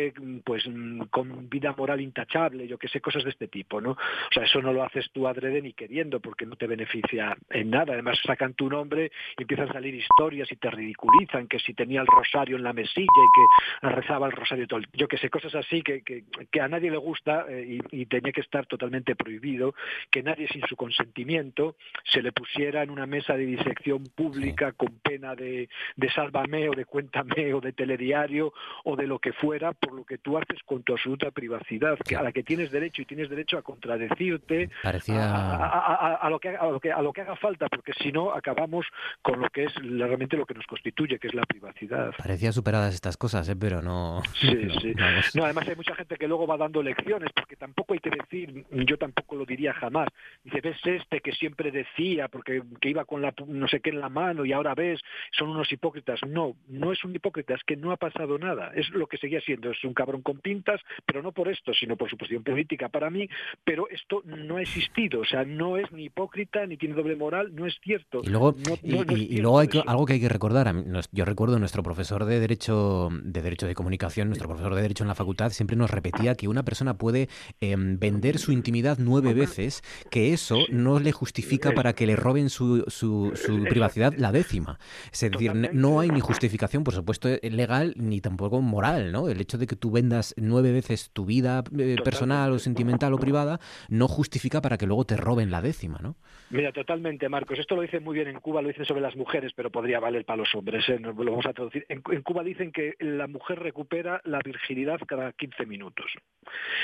pues 0.44 0.64
con 1.10 1.50
vida 1.50 1.74
moral 1.78 2.02
intachable, 2.02 2.68
yo 2.68 2.78
que 2.78 2.88
sé, 2.88 3.02
cosas 3.02 3.24
de 3.24 3.32
este 3.32 3.48
tipo, 3.48 3.82
¿no? 3.82 3.92
O 3.92 4.34
sea, 4.34 4.44
eso 4.44 4.62
no 4.62 4.74
lo 4.74 4.84
haces 4.84 5.10
tú 5.12 5.28
adrede 5.28 5.62
ni 5.62 5.74
queriendo, 5.74 6.20
porque 6.20 6.46
no 6.46 6.56
te 6.56 6.68
beneficia 6.68 7.36
en 7.50 7.70
nada. 7.70 7.94
Además 7.94 8.20
sacan 8.26 8.54
tu 8.54 8.70
nombre 8.70 9.12
y 9.38 9.44
empiezan 9.44 9.70
a 9.70 9.74
salir 9.74 9.96
historias 9.96 10.52
y 10.52 10.56
te 10.56 10.70
ridiculizan, 10.70 11.48
que 11.48 11.60
si 11.60 11.74
tenía 11.74 12.02
el 12.02 12.08
rosario 12.08 12.58
en 12.58 12.64
la 12.64 12.74
mesilla 12.74 13.04
y 13.04 13.88
que 13.88 13.96
rezaba 13.96 14.28
el 14.28 14.34
rosario 14.34 14.68
todo 14.68 14.80
Yo 14.94 15.08
que 15.08 15.18
sé, 15.18 15.30
cosas 15.30 15.56
así 15.56 15.82
que, 15.82 16.02
que, 16.04 16.62
a 16.62 16.68
nadie 16.68 16.92
le 16.92 16.98
gusta 16.98 17.46
eh, 17.50 17.80
y, 17.92 18.06
tenía 18.06 18.32
que 18.32 18.42
estar 18.42 18.66
totalmente 18.66 19.16
prohibido, 19.16 19.74
que 20.12 20.24
nadie 20.24 20.48
sin 20.48 20.62
su 20.68 20.76
consentimiento 20.76 21.76
se 22.04 22.22
le 22.22 22.32
pusiera 22.32 22.84
en 22.84 22.90
una 22.90 23.06
mesa 23.06 23.36
de 23.36 23.46
disección 23.46 24.04
pública 24.16 24.72
con 24.74 25.00
pena 25.00 25.36
de, 25.36 25.70
de 25.96 26.12
sálvame 26.12 26.70
o 26.70 26.74
de 26.74 26.86
cuéntame 26.86 27.54
o 27.54 27.62
de 27.62 27.74
telediario 27.74 28.54
o 28.84 28.96
de 28.96 29.08
lo 29.08 29.20
que 29.20 29.34
fuera 29.34 29.74
por 29.84 29.94
lo 29.94 30.06
que 30.06 30.18
tú 30.18 30.38
haces 30.38 30.60
con 30.66 30.84
tu 30.84 30.94
absoluta 30.94 31.32
privacidad, 31.32 31.98
que 32.00 32.16
a 32.16 32.24
la 32.24 32.32
que 32.32 32.44
tienes 32.44 32.72
derecho 32.72 33.02
y 33.02 33.06
tienes 33.06 33.30
derecho 33.30 33.58
a 33.58 33.62
contradecirte 33.62 34.70
a, 34.84 36.30
lo 36.30 36.40
que, 36.40 36.50
a, 36.50 36.66
lo 36.70 36.80
que, 36.80 36.92
a 36.92 37.02
lo 37.02 37.12
que 37.12 37.22
haga 37.22 37.36
falta, 37.36 37.68
porque 37.68 37.94
si 37.94 38.12
no 38.12 38.32
acabamos 38.32 38.86
con 39.22 39.40
lo 39.40 39.50
que 39.50 39.66
es 39.66 39.76
realmente 39.76 40.38
lo 40.38 40.46
que 40.46 40.54
nos 40.54 40.66
constituye, 40.66 41.20
que 41.20 41.28
es 41.28 41.34
la 41.34 41.44
privacidad. 41.44 42.14
Parecía 42.18 42.52
superadas 42.52 42.94
estas 42.94 43.18
cosas, 43.18 43.48
¿eh? 43.50 43.56
pero 43.56 43.82
no. 43.82 44.22
Sí, 44.40 44.70
sí. 44.82 44.94
No, 45.36 45.44
además 45.44 45.68
hay 45.68 45.76
mucha 45.76 45.96
gente 45.96 46.16
que 46.16 46.28
luego 46.28 46.48
va 46.48 46.58
dando 46.58 46.82
lecciones, 46.82 47.30
porque 47.36 47.56
tampoco 47.56 47.94
hay 47.94 48.00
que 48.00 48.10
decir, 48.10 48.66
yo 48.72 48.98
tampoco 48.98 49.36
lo 49.36 49.46
diría 49.46 49.74
jamás. 49.74 50.08
Dice, 50.44 50.62
ves 50.62 50.78
este 50.84 51.20
que 51.20 51.34
siempre 51.34 51.72
decía, 51.72 52.28
porque 52.28 52.64
que 52.80 52.90
iba 52.90 53.06
con 53.06 53.22
la 53.22 53.34
no 53.48 53.68
sé 53.68 53.80
qué 53.82 53.90
en 53.90 54.00
la 54.00 54.10
mano 54.10 54.46
y 54.46 54.54
ahora 54.54 54.76
ves, 54.76 55.02
son 55.32 55.50
unos 55.50 55.72
hipócritas. 55.72 56.20
No, 56.28 56.56
no 56.68 56.92
es 56.92 57.04
un 57.04 57.16
hipócrita, 57.16 57.54
es 57.56 57.64
que 57.64 57.76
no 57.76 57.92
ha 57.92 57.98
pasado 57.98 58.38
nada. 58.38 58.72
Es 58.76 58.90
lo 58.90 59.08
que 59.08 59.18
seguía 59.18 59.42
siendo 59.42 59.73
es 59.74 59.84
un 59.84 59.94
cabrón 59.94 60.22
con 60.22 60.40
pintas, 60.40 60.82
pero 61.06 61.22
no 61.22 61.32
por 61.32 61.50
esto, 61.50 61.74
sino 61.74 61.96
por 61.96 62.10
su 62.10 62.18
posición 62.18 62.44
política 62.44 62.90
para 62.90 63.10
mí, 63.10 63.28
pero 63.64 63.88
esto 63.90 64.22
no 64.26 64.58
ha 64.58 64.62
existido, 64.62 65.22
o 65.22 65.26
sea, 65.26 65.44
no 65.44 65.78
es 65.78 65.92
ni 65.92 66.06
hipócrita, 66.06 66.66
ni 66.66 66.78
tiene 66.78 66.96
doble 66.96 67.16
moral, 67.16 67.54
no 67.54 67.66
es 67.66 67.76
cierto. 67.84 68.22
Y 68.24 68.30
luego, 68.30 68.56
y, 68.84 69.38
luego 69.38 69.60
hay 69.60 69.70
algo 69.86 70.06
que 70.06 70.14
hay 70.14 70.20
que 70.20 70.30
recordar, 70.30 70.74
yo 71.12 71.26
recuerdo 71.26 71.60
nuestro 71.60 71.84
profesor 71.84 72.26
de 72.26 72.40
Derecho 72.40 73.10
de 73.24 73.42
Derecho 73.42 73.68
de 73.68 73.76
Comunicación, 73.76 74.30
nuestro 74.30 74.48
profesor 74.48 74.76
de 74.76 74.82
Derecho 74.82 75.04
en 75.04 75.10
la 75.10 75.16
facultad, 75.16 75.52
siempre 75.52 75.76
nos 75.76 75.90
repetía 75.90 76.36
que 76.36 76.48
una 76.48 76.64
persona 76.64 76.98
puede 76.98 77.30
em, 77.62 78.00
vender 78.00 78.38
su 78.38 78.52
intimidad 78.52 78.98
nueve 79.00 79.34
veces, 79.34 79.82
que 80.10 80.34
eso 80.34 80.60
no 80.70 81.00
le 81.00 81.12
justifica 81.12 81.72
para 81.72 81.94
que 81.94 82.08
le 82.08 82.16
roben 82.16 82.50
su, 82.50 82.84
su, 82.88 83.32
su 83.36 83.64
privacidad 83.64 84.14
la 84.18 84.32
décima. 84.32 84.80
Es 85.12 85.22
decir, 85.22 85.54
no 85.74 86.00
hay 86.00 86.10
ni 86.10 86.20
justificación, 86.20 86.84
por 86.84 86.94
supuesto, 86.94 87.30
legal, 87.42 87.94
ni 87.98 88.22
tampoco 88.22 88.62
moral, 88.62 89.12
¿no? 89.12 89.30
El 89.30 89.42
hecho 89.42 89.58
de 89.58 89.63
que 89.68 89.76
tú 89.76 89.92
vendas 89.92 90.34
nueve 90.38 90.72
veces 90.72 91.12
tu 91.12 91.26
vida 91.26 91.64
eh, 91.78 91.96
personal 92.04 92.52
o 92.52 92.60
sentimental 92.60 93.14
o 93.14 93.18
privada 93.18 93.60
no 93.90 94.08
justifica 94.08 94.62
para 94.62 94.78
que 94.78 94.88
luego 94.88 95.06
te 95.06 95.18
roben 95.18 95.52
la 95.52 95.62
décima, 95.62 96.00
¿no? 96.02 96.16
Mira, 96.50 96.72
totalmente, 96.72 97.30
Marcos. 97.30 97.58
Esto 97.58 97.76
lo 97.76 97.82
dicen 97.82 98.04
muy 98.04 98.16
bien 98.16 98.28
en 98.28 98.40
Cuba, 98.40 98.62
lo 98.62 98.68
dicen 98.68 98.86
sobre 98.86 99.02
las 99.02 99.16
mujeres, 99.16 99.54
pero 99.56 99.72
podría 99.72 100.00
valer 100.00 100.26
para 100.26 100.38
los 100.38 100.54
hombres, 100.54 100.88
¿eh? 100.90 101.00
lo 101.00 101.14
vamos 101.14 101.46
a 101.46 101.54
traducir. 101.54 101.86
En, 101.90 102.02
Cuba 102.02 102.44
dicen 102.44 102.72
que 102.72 102.96
la 103.00 103.28
mujer 103.28 103.60
recupera 103.60 104.22
la 104.26 104.40
virginidad 104.44 105.00
cada 105.08 105.32
15 105.34 105.66
minutos. 105.66 106.06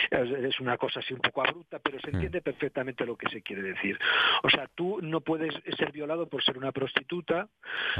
Es, 0.09 0.59
una 0.59 0.77
cosa 0.77 1.01
así 1.01 1.13
un 1.13 1.19
poco 1.19 1.41
abrupta, 1.41 1.79
pero 1.79 1.99
se 1.99 2.07
hmm. 2.07 2.15
entiende 2.15 2.41
perfectamente 2.41 3.05
lo 3.05 3.15
que 3.15 3.29
se 3.29 3.41
quiere 3.41 3.61
decir. 3.61 3.99
O 4.43 4.49
sea, 4.49 4.67
tú 4.73 4.99
no 5.01 5.21
puedes 5.21 5.53
ser 5.77 5.91
violado 5.91 6.27
por 6.27 6.43
ser 6.43 6.57
una 6.57 6.71
prostituta, 6.71 7.47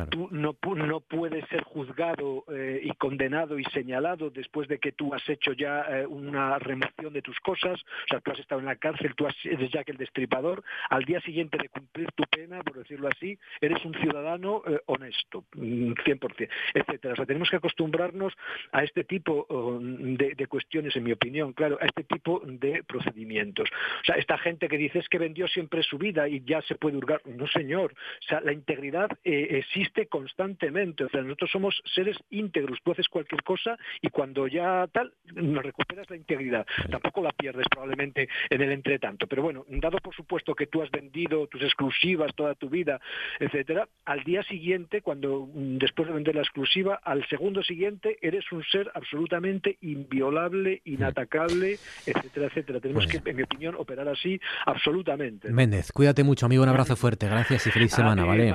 tú 0.10 0.28
no, 0.32 0.58
no 0.76 1.02
puedes 1.02 1.48
ser 1.50 1.64
juzgado 1.64 2.46
eh, 2.52 2.82
y 2.84 2.92
condenado 2.96 3.60
y 3.60 3.64
señalado 3.66 4.30
después 4.30 4.68
de 4.70 4.80
que 4.80 4.94
tú 4.94 5.14
has 5.14 5.28
hecho 5.28 5.52
ya 5.52 5.82
eh, 5.90 6.06
una 6.08 6.58
remoción 6.60 7.12
de 7.12 7.22
tus 7.22 7.38
cosas, 7.40 7.82
o 7.82 8.08
sea, 8.10 8.22
tú 8.22 8.32
has 8.32 8.40
estado 8.40 8.62
en 8.62 8.68
la 8.68 8.78
cárcel, 8.78 9.14
tú 9.16 9.28
has, 9.28 9.36
eres 9.44 9.70
ya 9.72 9.84
que 9.84 9.92
el 9.92 9.98
destripador, 9.98 10.64
al 10.90 11.04
día 11.04 11.20
siguiente 11.22 11.58
de 11.58 11.68
cumplir 11.68 12.10
tu 12.14 12.24
pena, 12.24 12.62
por 12.62 12.78
decirlo 12.78 13.10
así, 13.10 13.38
eres 13.60 13.84
un 13.84 13.94
ciudadano 13.96 14.62
eh, 14.66 14.80
honesto, 14.86 15.44
100%, 15.54 15.58
mm, 15.58 16.78
etcétera. 16.78 17.14
O 17.14 17.18
sea, 17.18 17.26
tenemos 17.26 17.50
que 17.50 17.58
acostumbrarnos 17.58 18.34
a 18.72 18.84
este 18.84 19.04
tipo 19.04 19.48
de, 19.50 20.48
cuestiones, 20.48 20.96
en 20.96 21.04
mi 21.04 21.12
opinión, 21.12 21.54
claro, 21.54 21.78
a 21.82 21.86
este 21.86 22.04
tipo 22.04 22.42
de 22.46 22.84
procedimientos. 22.84 23.70
O 24.02 24.06
sea, 24.06 24.16
esta 24.16 24.38
gente 24.38 24.68
que 24.68 24.78
dice 24.78 25.00
es 25.00 25.10
que 25.10 25.18
vendió 25.18 25.48
siempre 25.48 25.84
su 25.84 25.98
vida 25.98 26.28
y 26.28 26.42
ya 26.46 26.62
se 26.62 26.76
puede 26.76 26.98
hurgar, 26.98 27.22
no 27.26 27.48
señor, 27.48 27.94
o 27.94 28.28
sea, 28.28 28.42
la 28.42 28.54
integridad 28.54 29.10
eh, 29.24 29.48
existe 29.52 30.08
constantemente, 30.08 31.04
o 31.04 31.10
sea, 31.10 31.22
nosotros 31.22 31.52
somos 31.52 31.82
seres 31.86 32.18
íntegros, 32.30 32.80
tú 32.84 32.92
haces 32.92 33.08
cualquier 33.08 33.44
cosa 33.44 33.78
y 34.02 34.10
cuando 34.10 34.48
ya 34.50 34.88
tal, 34.92 35.14
no 35.34 35.62
recuperas 35.62 36.10
la 36.10 36.16
integridad. 36.16 36.66
Tampoco 36.90 37.22
la 37.22 37.32
pierdes 37.32 37.68
probablemente 37.70 38.30
en 38.50 38.62
el 38.62 38.72
entretanto. 38.72 39.28
Pero 39.28 39.44
bueno, 39.44 39.66
dado 39.68 39.98
por 40.00 40.16
supuesto 40.16 40.56
que 40.56 40.68
tú 40.68 40.82
has 40.82 40.92
vendido 40.92 41.48
tus 41.48 41.62
exclusivas 41.62 42.34
toda 42.36 42.56
tu 42.56 42.70
vida, 42.70 43.00
etcétera, 43.40 43.88
al 44.06 44.24
día 44.24 44.44
siguiente, 44.44 45.02
cuando 45.02 45.48
mm, 45.54 45.78
después 45.78 46.08
de 46.08 46.14
vender 46.14 46.36
la 46.36 46.42
exclusiva, 46.42 47.00
al 47.04 47.28
segundo 47.28 47.64
siguiente 47.64 48.18
eres 48.22 48.52
un 48.52 48.64
ser 48.64 48.92
absolutamente 48.94 49.78
inviolable, 49.82 50.82
inatacable, 50.86 51.78
etcétera, 52.06 52.48
etcétera. 52.48 52.80
Tenemos 52.80 53.08
que, 53.08 53.22
en 53.24 53.36
mi 53.36 53.44
opinión, 53.44 53.76
operar 53.78 54.08
así 54.08 54.40
absolutamente. 54.66 55.52
Méndez, 55.52 55.92
cuídate 55.92 56.24
mucho, 56.24 56.46
amigo. 56.46 56.64
Un 56.64 56.70
abrazo 56.70 56.96
fuerte. 56.96 57.28
Gracias 57.28 57.68
y 57.68 57.72
feliz 57.72 57.92
semana, 57.92 58.26
¿vale? 58.26 58.54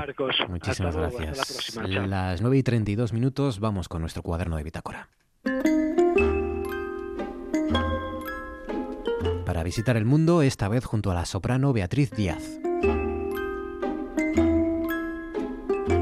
Muchísimas 0.48 0.96
gracias. 0.96 1.76
Las 1.76 2.42
9 2.42 2.58
y 2.58 2.62
32 2.62 3.12
minutos, 3.12 3.60
vamos 3.60 3.88
con 3.88 4.00
nuestro 4.00 4.22
cuaderno 4.22 4.56
de 4.56 4.64
bitácora. 4.64 5.08
Para 9.64 9.70
visitar 9.70 9.96
el 9.96 10.04
mundo, 10.04 10.42
esta 10.42 10.68
vez 10.68 10.84
junto 10.84 11.10
a 11.10 11.14
la 11.14 11.24
soprano 11.24 11.72
Beatriz 11.72 12.10
Díaz. 12.10 12.60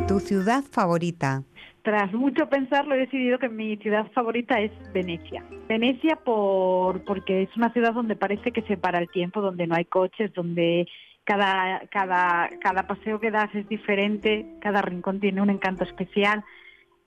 ¿Tu 0.09 0.18
ciudad 0.18 0.64
favorita? 0.64 1.44
Tras 1.83 2.12
mucho 2.12 2.48
pensarlo, 2.48 2.96
he 2.96 2.98
decidido 2.98 3.38
que 3.38 3.48
mi 3.48 3.77
ciudad 3.77 4.11
favorita 4.14 4.59
es 4.59 4.72
Venecia. 4.92 5.44
Venecia 5.68 6.16
por, 6.16 7.05
porque 7.05 7.42
es 7.42 7.57
una 7.57 7.72
ciudad 7.72 7.94
donde 7.94 8.16
parece 8.16 8.51
que 8.51 8.62
se 8.62 8.77
para 8.77 8.98
el 8.98 9.09
tiempo, 9.09 9.40
donde 9.40 9.68
no 9.68 9.77
hay 9.77 9.85
coches, 9.85 10.35
donde 10.35 10.88
cada, 11.22 11.83
cada, 11.92 12.48
cada 12.61 12.88
paseo 12.88 13.20
que 13.20 13.31
das 13.31 13.55
es 13.55 13.68
diferente, 13.68 14.44
cada 14.61 14.83
rincón 14.83 15.20
tiene 15.20 15.40
un 15.40 15.51
encanto 15.51 15.85
especial 15.85 16.42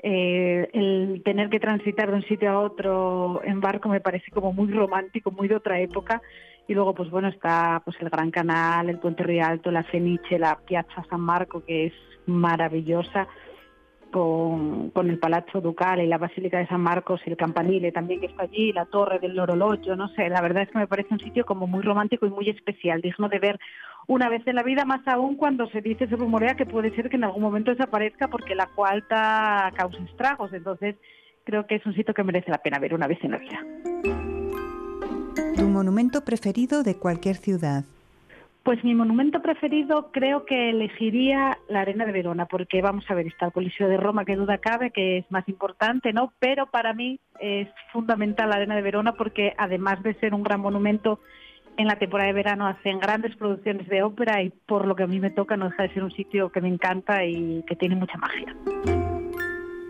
eh, 0.08 0.70
el 0.74 1.24
tener 1.26 1.50
que 1.50 1.60
transitar 1.60 2.12
de 2.12 2.18
un 2.18 2.24
sitio 2.26 2.52
a 2.52 2.60
otro 2.60 3.41
en 3.44 3.60
barco 3.60 3.89
me 3.89 4.02
parece 4.02 4.30
como 4.30 4.54
muy 4.54 4.72
romántico, 4.72 5.32
muy 5.32 5.48
de 5.48 5.56
otra 5.56 5.80
época. 5.80 6.22
Y 6.68 6.76
luego, 6.76 6.94
pues 6.94 7.10
bueno, 7.10 7.28
está 7.28 7.82
pues 7.84 7.98
el 8.00 8.12
Gran 8.12 8.30
Canal, 8.30 8.88
el 8.88 9.00
Puente 9.00 9.24
Rialto, 9.24 9.72
la 9.72 9.82
Ceniche, 9.89 10.38
la 10.38 10.60
Piazza 10.60 11.04
San 11.10 11.22
Marco, 11.22 11.63
que 11.65 11.88
es 11.88 11.94
maravillosa, 12.28 13.28
con, 14.12 14.91
con 14.91 15.10
el 15.10 15.18
Palazzo 15.18 15.60
Ducal 15.60 16.00
y 16.00 16.08
la 16.08 16.20
Basílica 16.20 16.60
de 16.60 16.68
San 16.68 16.82
Marcos 16.82 17.22
y 17.26 17.32
el 17.32 17.38
Campanile 17.38 17.91
también 17.91 18.20
que 18.20 18.28
está 18.28 18.44
allí, 18.44 18.74
la 18.74 18.86
Torre 18.86 19.18
del 19.18 19.39
Orologio, 19.39 19.96
no 19.96 20.08
sé, 20.10 20.30
la 20.30 20.41
verdad 20.41 20.63
es 20.63 20.70
que 20.70 20.78
me 20.78 20.88
parece 20.88 21.15
un 21.15 21.20
sitio 21.20 21.46
como 21.46 21.65
muy 21.65 21.82
romántico 21.82 22.28
y 22.28 22.30
muy 22.30 22.48
especial, 22.50 23.02
digno 23.02 23.28
de 23.28 23.39
ver 23.39 23.60
una 24.08 24.30
vez 24.30 24.46
en 24.46 24.56
la 24.56 24.63
vida, 24.63 24.86
más 24.86 25.08
aún 25.08 25.36
cuando 25.36 25.68
se 25.70 25.82
dice, 25.82 26.08
se 26.08 26.15
rumorea 26.15 26.56
que 26.56 26.65
puede 26.65 26.94
ser 26.96 27.10
que 27.10 27.15
en 27.15 27.24
algún 27.24 27.41
momento 27.41 27.72
desaparezca 27.72 28.28
porque 28.28 28.56
la 28.56 28.68
cualta 28.68 29.72
causa 29.76 29.98
estragos. 30.04 30.54
Entonces, 30.54 30.96
creo 31.44 31.65
que 31.65 31.76
es 31.76 31.86
un 31.86 31.96
sitio 31.96 32.13
que 32.13 32.24
merece 32.24 32.52
la 32.52 32.60
pena 32.60 32.80
ver 32.80 32.94
una 32.94 33.08
vez 33.08 33.20
en 33.24 33.32
la 33.32 33.38
vida. 33.38 33.60
¿Tu 35.56 35.63
monumento 35.68 36.24
preferido 36.24 36.84
de 36.84 36.98
cualquier 36.98 37.38
ciudad? 37.38 37.86
Pues 38.63 38.84
mi 38.84 38.96
monumento 38.96 39.44
preferido 39.44 40.10
creo 40.12 40.44
que 40.44 40.72
elegiría 40.72 41.60
la 41.70 41.82
Arena 41.82 42.04
de 42.04 42.12
Verona, 42.12 42.48
porque 42.48 42.82
vamos 42.82 43.06
a 43.10 43.13
ver, 43.13 43.28
está 43.28 43.46
el 43.46 43.52
Coliseo 43.52 43.88
de 43.88 43.98
Roma, 43.98 44.26
que 44.26 44.36
duda 44.36 44.58
cabe, 44.58 44.89
que 44.89 45.20
es 45.20 45.32
más 45.32 45.48
importante, 45.48 46.13
¿no? 46.13 46.34
Pero 46.39 46.65
para 46.65 46.94
mí 46.94 47.20
es 47.39 47.68
fundamental 47.94 48.50
la 48.50 48.56
Arena 48.56 48.76
de 48.76 48.82
Verona 48.82 49.12
porque 49.12 49.54
además 49.60 50.02
de 50.02 50.15
ser 50.15 50.34
un 50.34 50.41
gran 50.41 50.62
monumento, 50.62 51.20
en 51.78 51.88
la 51.88 51.98
temporada 51.98 52.28
de 52.28 52.34
verano 52.34 52.68
hacen 52.68 53.00
grandes 53.00 53.36
producciones 53.36 53.88
de 53.88 54.04
ópera 54.04 54.42
y 54.42 54.50
por 54.50 54.88
lo 54.88 54.96
que 54.96 55.04
a 55.04 55.08
mí 55.08 55.20
me 55.20 55.30
toca 55.30 55.58
no 55.58 55.70
deja 55.70 55.84
de 55.84 55.94
ser 55.94 56.04
un 56.04 56.12
sitio 56.12 56.52
que 56.52 56.62
me 56.62 56.69
encanta 56.69 57.26
y 57.26 57.63
que 57.67 57.76
tiene 57.76 57.96
mucha 57.96 58.17
magia. 58.17 58.56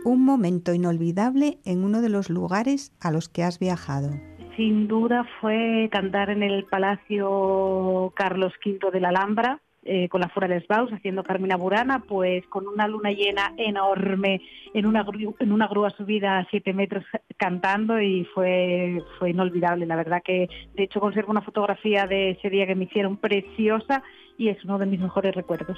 Un 0.04 0.24
momento 0.24 0.74
inolvidable 0.74 1.58
en 1.66 1.84
uno 1.84 2.02
de 2.02 2.10
los 2.10 2.30
lugares 2.30 2.94
a 3.02 3.12
los 3.12 3.28
que 3.30 3.44
has 3.44 3.60
viajado 3.60 4.12
sin 4.56 4.88
duda 4.88 5.26
fue 5.42 5.90
cantar 5.92 6.30
en 6.30 6.44
el 6.44 6.64
Palacio 6.66 8.14
Carlos 8.16 8.54
V 8.66 8.92
de 8.92 9.00
la 9.00 9.10
Alhambra, 9.10 9.60
eh, 9.86 10.10
con 10.10 10.20
la 10.20 10.30
Fura 10.30 10.48
Les 10.48 10.68
Baus, 10.68 10.92
haciendo 10.92 11.24
Carmina 11.24 11.58
Burana, 11.58 12.00
pues 12.00 12.46
con 12.48 12.68
una 12.68 12.88
luna 12.88 13.12
llena 13.12 13.54
enorme, 13.56 14.42
en 14.74 14.88
una, 14.88 15.06
en 15.40 15.52
una 15.52 15.68
grúa 15.68 15.92
subida 15.92 16.40
a 16.40 16.48
siete 16.50 16.74
metros 16.74 17.06
cantando 17.38 18.02
y 18.02 18.26
fue, 18.34 19.02
fue 19.20 19.30
inolvidable. 19.30 19.86
La 19.86 19.96
verdad 19.96 20.24
que, 20.26 20.50
de 20.74 20.84
hecho, 20.84 21.00
conservo 21.00 21.32
una 21.32 21.42
fotografía 21.42 22.08
de 22.08 22.32
ese 22.32 22.50
día 22.50 22.66
que 22.66 22.76
me 22.76 22.86
hicieron 22.86 23.18
preciosa 23.18 24.02
y 24.38 24.50
es 24.50 24.64
uno 24.66 24.80
de 24.80 24.88
mis 24.88 25.00
mejores 25.00 25.36
recuerdos. 25.36 25.78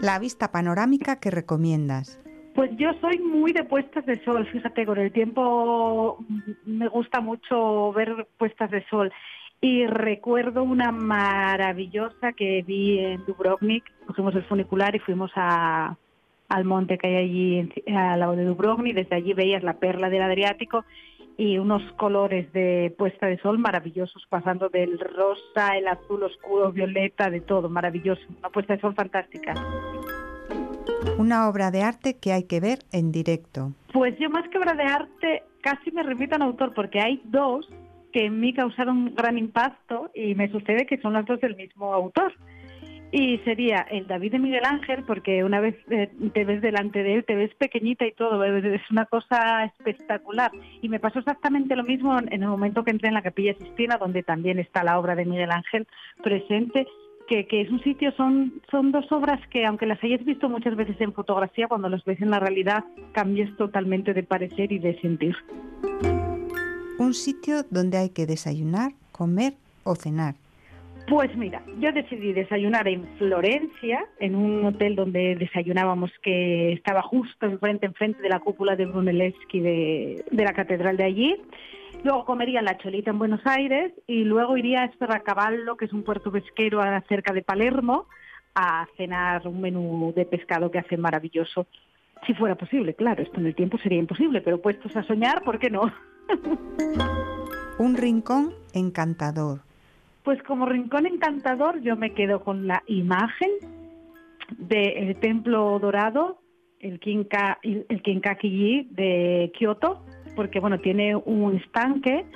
La 0.00 0.18
vista 0.18 0.52
panorámica 0.52 1.18
que 1.18 1.30
recomiendas. 1.30 2.20
Pues 2.54 2.70
yo 2.76 2.92
soy 3.00 3.18
muy 3.18 3.52
de 3.52 3.64
puestas 3.64 4.06
de 4.06 4.22
sol, 4.24 4.46
fíjate, 4.46 4.86
con 4.86 4.98
el 4.98 5.10
tiempo 5.10 6.18
me 6.64 6.86
gusta 6.86 7.20
mucho 7.20 7.92
ver 7.92 8.28
puestas 8.38 8.70
de 8.70 8.84
sol. 8.88 9.12
Y 9.60 9.86
recuerdo 9.86 10.62
una 10.62 10.92
maravillosa 10.92 12.32
que 12.32 12.62
vi 12.66 12.98
en 12.98 13.24
Dubrovnik, 13.24 13.84
cogimos 14.06 14.34
el 14.34 14.44
funicular 14.44 14.94
y 14.94 14.98
fuimos 14.98 15.30
a, 15.36 15.96
al 16.48 16.64
monte 16.64 16.98
que 16.98 17.08
hay 17.08 17.16
allí 17.16 17.72
al 17.94 18.20
lado 18.20 18.36
de 18.36 18.44
Dubrovnik, 18.44 18.94
desde 18.94 19.16
allí 19.16 19.32
veías 19.32 19.62
la 19.62 19.74
perla 19.74 20.10
del 20.10 20.22
Adriático 20.22 20.84
y 21.36 21.58
unos 21.58 21.82
colores 21.94 22.52
de 22.52 22.94
puesta 22.96 23.26
de 23.26 23.38
sol 23.38 23.58
maravillosos, 23.58 24.24
pasando 24.28 24.68
del 24.68 24.98
rosa, 24.98 25.76
el 25.76 25.88
azul 25.88 26.22
oscuro, 26.22 26.70
violeta, 26.70 27.30
de 27.30 27.40
todo, 27.40 27.68
maravilloso, 27.68 28.22
una 28.38 28.50
puesta 28.50 28.74
de 28.74 28.80
sol 28.80 28.94
fantástica. 28.94 29.54
Una 31.18 31.48
obra 31.48 31.70
de 31.70 31.82
arte 31.82 32.18
que 32.18 32.32
hay 32.32 32.44
que 32.44 32.60
ver 32.60 32.78
en 32.92 33.12
directo. 33.12 33.72
Pues 33.92 34.16
yo 34.18 34.30
más 34.30 34.48
que 34.48 34.58
obra 34.58 34.74
de 34.74 34.84
arte 34.84 35.42
casi 35.60 35.90
me 35.92 36.02
repito 36.02 36.34
a 36.34 36.36
un 36.36 36.42
autor 36.42 36.72
porque 36.74 37.00
hay 37.00 37.20
dos 37.24 37.68
que 38.14 38.26
en 38.26 38.38
mí 38.38 38.54
causaron 38.54 39.12
gran 39.16 39.36
impacto 39.36 40.08
y 40.14 40.36
me 40.36 40.48
sucede 40.48 40.86
que 40.86 40.98
son 40.98 41.14
las 41.14 41.26
dos 41.26 41.40
del 41.40 41.56
mismo 41.56 41.92
autor. 41.92 42.32
Y 43.10 43.38
sería 43.38 43.86
el 43.90 44.06
David 44.06 44.32
de 44.32 44.38
Miguel 44.38 44.64
Ángel, 44.64 45.02
porque 45.04 45.42
una 45.42 45.58
vez 45.60 45.74
eh, 45.90 46.10
te 46.32 46.44
ves 46.44 46.62
delante 46.62 47.02
de 47.02 47.14
él, 47.16 47.24
te 47.24 47.34
ves 47.34 47.52
pequeñita 47.56 48.06
y 48.06 48.12
todo, 48.12 48.44
es 48.44 48.90
una 48.90 49.06
cosa 49.06 49.64
espectacular. 49.64 50.52
Y 50.80 50.88
me 50.88 51.00
pasó 51.00 51.18
exactamente 51.18 51.74
lo 51.74 51.82
mismo 51.82 52.16
en 52.16 52.42
el 52.42 52.48
momento 52.48 52.84
que 52.84 52.92
entré 52.92 53.08
en 53.08 53.14
la 53.14 53.22
Capilla 53.22 53.54
Sistina, 53.54 53.98
donde 53.98 54.22
también 54.22 54.60
está 54.60 54.84
la 54.84 54.98
obra 54.98 55.16
de 55.16 55.24
Miguel 55.24 55.50
Ángel 55.50 55.88
presente, 56.22 56.86
que, 57.26 57.46
es 57.50 57.70
un 57.70 57.82
sitio, 57.82 58.12
son, 58.12 58.62
son 58.70 58.92
dos 58.92 59.10
obras 59.10 59.40
que 59.48 59.66
aunque 59.66 59.86
las 59.86 60.02
hayas 60.04 60.24
visto 60.24 60.48
muchas 60.48 60.76
veces 60.76 61.00
en 61.00 61.12
fotografía, 61.12 61.66
cuando 61.66 61.88
las 61.88 62.04
ves 62.04 62.20
en 62.20 62.30
la 62.30 62.38
realidad 62.38 62.84
cambias 63.12 63.50
totalmente 63.56 64.14
de 64.14 64.22
parecer 64.22 64.70
y 64.70 64.78
de 64.78 65.00
sentir. 65.00 65.34
Un 67.14 67.20
sitio 67.20 67.62
donde 67.70 67.96
hay 67.96 68.10
que 68.10 68.26
desayunar, 68.26 68.90
comer 69.12 69.54
o 69.84 69.94
cenar. 69.94 70.34
Pues 71.06 71.32
mira, 71.36 71.62
yo 71.78 71.92
decidí 71.92 72.32
desayunar 72.32 72.88
en 72.88 73.06
Florencia, 73.18 74.04
en 74.18 74.34
un 74.34 74.64
hotel 74.64 74.96
donde 74.96 75.36
desayunábamos 75.36 76.10
que 76.24 76.72
estaba 76.72 77.02
justo 77.02 77.46
enfrente, 77.46 77.86
enfrente 77.86 78.20
de 78.20 78.28
la 78.28 78.40
cúpula 78.40 78.74
de 78.74 78.86
Brunelleschi 78.86 79.60
de, 79.60 80.24
la 80.32 80.52
catedral 80.54 80.96
de 80.96 81.04
allí. 81.04 81.36
Luego 82.02 82.24
comería 82.24 82.60
la 82.62 82.78
cholita 82.78 83.12
en 83.12 83.20
Buenos 83.20 83.46
Aires 83.46 83.92
y 84.08 84.24
luego 84.24 84.56
iría 84.56 84.82
a 84.82 84.86
Esperracaballo, 84.86 85.76
que 85.76 85.84
es 85.84 85.92
un 85.92 86.02
puerto 86.02 86.32
pesquero 86.32 86.80
cerca 87.08 87.32
de 87.32 87.42
Palermo, 87.42 88.08
a 88.56 88.88
cenar 88.96 89.46
un 89.46 89.60
menú 89.60 90.12
de 90.16 90.24
pescado 90.24 90.68
que 90.68 90.80
hace 90.80 90.96
maravilloso. 90.96 91.68
Si 92.26 92.34
fuera 92.34 92.56
posible, 92.56 92.94
claro, 92.94 93.22
esto 93.22 93.38
en 93.38 93.46
el 93.46 93.54
tiempo 93.54 93.78
sería 93.78 94.00
imposible, 94.00 94.40
pero 94.40 94.60
puestos 94.60 94.96
a 94.96 95.04
soñar, 95.04 95.44
¿por 95.44 95.60
qué 95.60 95.70
no? 95.70 95.92
Un 97.78 97.96
rincón 97.96 98.54
encantador. 98.72 99.60
Pues 100.22 100.42
como 100.42 100.66
rincón 100.66 101.06
encantador 101.06 101.80
yo 101.82 101.96
me 101.96 102.14
quedo 102.14 102.40
con 102.42 102.66
la 102.66 102.82
imagen 102.86 103.50
del 104.58 105.16
templo 105.16 105.78
dorado, 105.78 106.38
el 106.80 106.98
Kinka, 107.00 107.58
el 107.62 108.02
de 108.90 109.52
Kioto, 109.56 110.04
porque 110.36 110.60
bueno, 110.60 110.80
tiene 110.80 111.16
un 111.16 111.56
estanque 111.56 112.26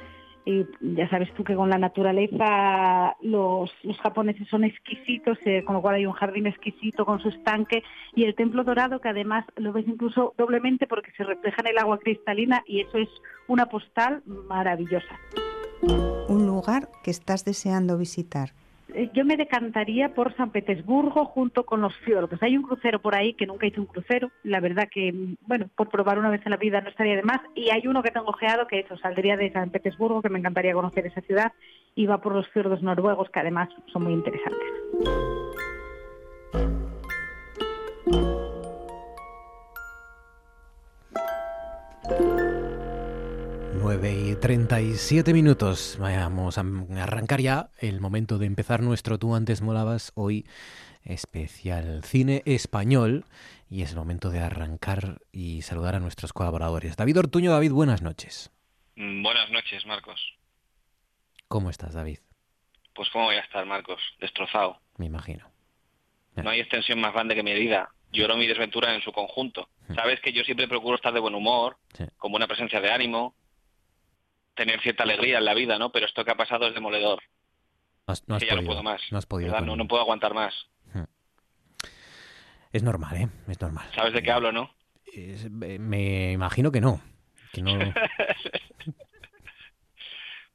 y 0.49 0.67
ya 0.81 1.07
sabes 1.11 1.29
tú 1.35 1.45
que 1.45 1.55
con 1.55 1.69
la 1.69 1.77
naturaleza 1.77 3.15
los, 3.21 3.71
los 3.83 3.99
japoneses 3.99 4.49
son 4.49 4.65
exquisitos, 4.65 5.37
eh, 5.45 5.63
con 5.63 5.75
lo 5.75 5.83
cual 5.83 5.97
hay 5.97 6.07
un 6.07 6.15
jardín 6.15 6.47
exquisito 6.47 7.05
con 7.05 7.21
su 7.21 7.29
estanque 7.29 7.83
y 8.15 8.25
el 8.25 8.35
templo 8.35 8.65
dorado 8.65 8.99
que 8.99 9.11
además 9.11 9.45
lo 9.57 9.75
ves 9.75 9.87
incluso 9.87 10.33
doblemente 10.39 10.87
porque 10.87 11.13
se 11.19 11.25
refleja 11.25 11.61
en 11.61 11.67
el 11.67 11.79
agua 11.79 11.99
cristalina 11.99 12.63
y 12.67 12.81
eso 12.81 12.97
es 12.97 13.11
una 13.47 13.67
postal 13.67 14.23
maravillosa. 14.25 15.21
Un 16.29 16.47
lugar 16.47 16.89
que 17.05 17.11
estás 17.11 17.45
deseando 17.45 17.99
visitar. 17.99 18.55
Eh, 18.95 19.11
yo 19.13 19.25
me 19.25 19.37
decantaría 19.37 20.15
por 20.15 20.35
San 20.37 20.51
Petersburgo 20.51 21.27
junto 21.27 21.67
con 21.67 21.81
los 21.81 21.95
fiordos. 21.99 22.43
Hay 22.43 22.57
un 22.57 22.63
crucero 22.63 23.01
por 23.01 23.15
ahí 23.15 23.35
que 23.35 23.47
nunca 23.47 23.67
hice 23.67 23.81
un 23.81 23.87
crucero, 23.87 24.31
la 24.43 24.61
verdad 24.61 24.89
que, 24.91 25.13
bueno, 25.47 25.69
por 25.77 25.91
probar 25.91 26.19
una 26.19 26.31
vez 26.31 26.41
en 26.45 26.51
la 26.51 26.57
vida 26.57 26.81
no 26.81 26.89
estaría 26.89 27.17
de 27.17 27.23
más. 27.23 27.41
Y 27.55 27.71
hay 27.71 27.87
uno 27.87 28.03
que 28.03 28.11
tengo 28.11 28.29
ojeado 28.29 28.67
que 28.67 28.81
eso, 28.81 28.97
saldría 28.97 29.37
de 29.37 29.53
San 29.53 29.71
Petersburgo, 29.71 30.23
que 30.23 30.31
me 30.31 30.39
encantaría 30.39 30.73
conocer 30.73 31.07
esa 31.07 31.21
ciudad, 31.21 31.53
y 31.95 32.07
va 32.07 32.21
por 32.21 32.35
los 32.35 32.49
fiordos 32.49 32.83
noruegos, 32.83 33.31
que 33.31 33.41
además 33.41 33.69
son 33.93 34.05
muy 34.05 34.15
interesantes. 34.15 34.69
9 43.79 44.13
y 44.13 44.35
37 44.35 45.33
minutos. 45.33 45.97
Vamos 46.01 46.59
a 46.59 46.65
arrancar 47.01 47.41
ya 47.41 47.71
el 47.79 48.01
momento 48.01 48.39
de 48.39 48.47
empezar 48.47 48.83
nuestro 48.83 49.19
Tú 49.19 49.35
antes 49.35 49.63
molabas 49.63 50.13
hoy 50.17 50.47
especial 51.05 52.03
cine 52.03 52.43
español 52.45 53.25
y 53.71 53.83
es 53.83 53.93
el 53.93 53.97
momento 53.97 54.31
de 54.31 54.41
arrancar 54.41 55.21
y 55.33 55.63
saludar 55.63 55.95
a 55.95 56.01
nuestros 56.01 56.33
colaboradores. 56.33 56.97
David 56.97 57.21
Ortuño, 57.21 57.53
David, 57.53 57.73
buenas 57.73 58.03
noches. 58.03 58.51
Mm, 58.97 59.23
buenas 59.23 59.51
noches, 59.51 59.87
Marcos. 59.87 60.21
¿Cómo 61.47 61.71
estás, 61.71 61.95
David? 61.95 62.19
Pues 62.95 63.09
cómo 63.11 63.27
voy 63.27 63.37
a 63.37 63.41
estar, 63.41 63.65
Marcos, 63.65 64.01
destrozado. 64.21 64.81
Me 64.97 65.07
imagino. 65.07 65.49
No 66.35 66.51
hay 66.51 66.61
extensión 66.61 67.01
más 67.01 67.13
grande 67.13 67.35
que 67.35 67.43
mi 67.43 67.53
herida. 67.53 67.91
Lloro 68.13 68.37
mi 68.37 68.47
desventura 68.47 68.95
en 68.95 69.03
su 69.03 69.13
conjunto. 69.13 69.69
Hmm. 69.89 69.95
Sabes 69.95 70.21
que 70.21 70.33
yo 70.33 70.43
siempre 70.43 70.67
procuro 70.67 70.97
estar 70.97 71.13
de 71.13 71.21
buen 71.21 71.35
humor, 71.35 71.77
con 72.17 72.33
buena 72.33 72.47
presencia 72.47 72.81
de 72.81 72.91
ánimo, 72.91 73.35
tener 74.59 74.81
cierta 74.83 75.05
alegría 75.05 75.39
en 75.39 75.45
la 75.45 75.55
vida, 75.55 75.79
¿no? 75.79 75.91
Pero 75.91 76.05
esto 76.07 76.25
que 76.25 76.33
ha 76.33 76.37
pasado 76.37 76.67
es 76.67 76.75
demoledor. 76.75 77.23
No 78.27 78.35
has, 78.35 78.43
ya 78.43 78.57
no 78.57 78.65
puedo 78.65 78.83
más. 78.83 79.01
No 79.11 79.19
has 79.19 79.27
podido. 79.27 79.59
No, 79.61 79.87
puedo 79.87 80.03
aguantar 80.03 80.35
más. 80.35 80.53
Hmm. 80.93 81.05
Es 82.73 82.83
normal, 82.83 83.17
¿eh? 83.17 83.29
Es 83.47 83.61
normal. 83.61 83.87
¿Sabes 83.95 84.13
de 84.13 84.23
qué 84.23 84.33
hablo, 84.33 84.53
no? 84.53 84.71
me 85.61 86.33
imagino 86.33 86.71
que 86.71 86.81
no. 86.81 87.01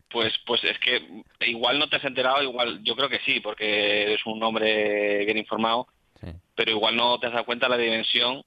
pues, 0.09 0.33
pues 0.45 0.63
es 0.63 0.77
que 0.79 1.23
igual 1.47 1.79
no 1.79 1.89
te 1.89 1.95
has 1.95 2.05
enterado, 2.05 2.43
igual 2.43 2.83
yo 2.83 2.95
creo 2.95 3.09
que 3.09 3.19
sí, 3.25 3.39
porque 3.39 4.03
eres 4.03 4.25
un 4.25 4.41
hombre 4.43 5.25
bien 5.25 5.37
informado, 5.37 5.87
pero 6.55 6.71
igual 6.71 6.95
no 6.95 7.19
te 7.19 7.27
has 7.27 7.33
dado 7.33 7.45
cuenta 7.45 7.67
de 7.67 7.77
la 7.77 7.83
dimensión 7.83 8.43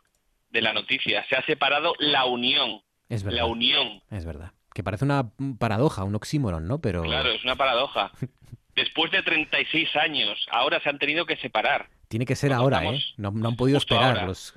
de 0.51 0.63
la 0.63 0.73
noticia. 0.73 1.27
Se 1.29 1.37
ha 1.37 1.45
separado 1.45 1.95
la 1.99 2.25
unión. 2.27 2.83
Es 3.09 3.23
verdad. 3.25 3.39
La 3.39 3.47
unión. 3.47 4.01
Es 4.11 4.25
verdad 4.25 4.53
que 4.77 4.85
parece 4.85 5.07
una 5.07 5.31
paradoja, 5.59 6.05
un 6.05 6.14
oxímoron, 6.14 6.68
¿no? 6.68 6.83
Pero... 6.83 7.03
Claro, 7.03 7.31
es 7.31 7.43
una 7.43 7.57
paradoja. 7.57 8.12
Después 8.77 9.11
de 9.11 9.22
36 9.22 9.97
años, 9.97 10.47
ahora 10.51 10.81
se 10.81 10.91
han 10.91 10.99
tenido 10.99 11.24
que 11.24 11.37
separar. 11.37 11.89
Tiene 12.09 12.27
que 12.27 12.37
ser 12.37 12.53
ahora, 12.53 12.85
¿eh? 12.85 13.03
No, 13.16 13.29
han 13.29 13.57
podido 13.57 13.79
esperar 13.79 14.24
los, 14.24 14.55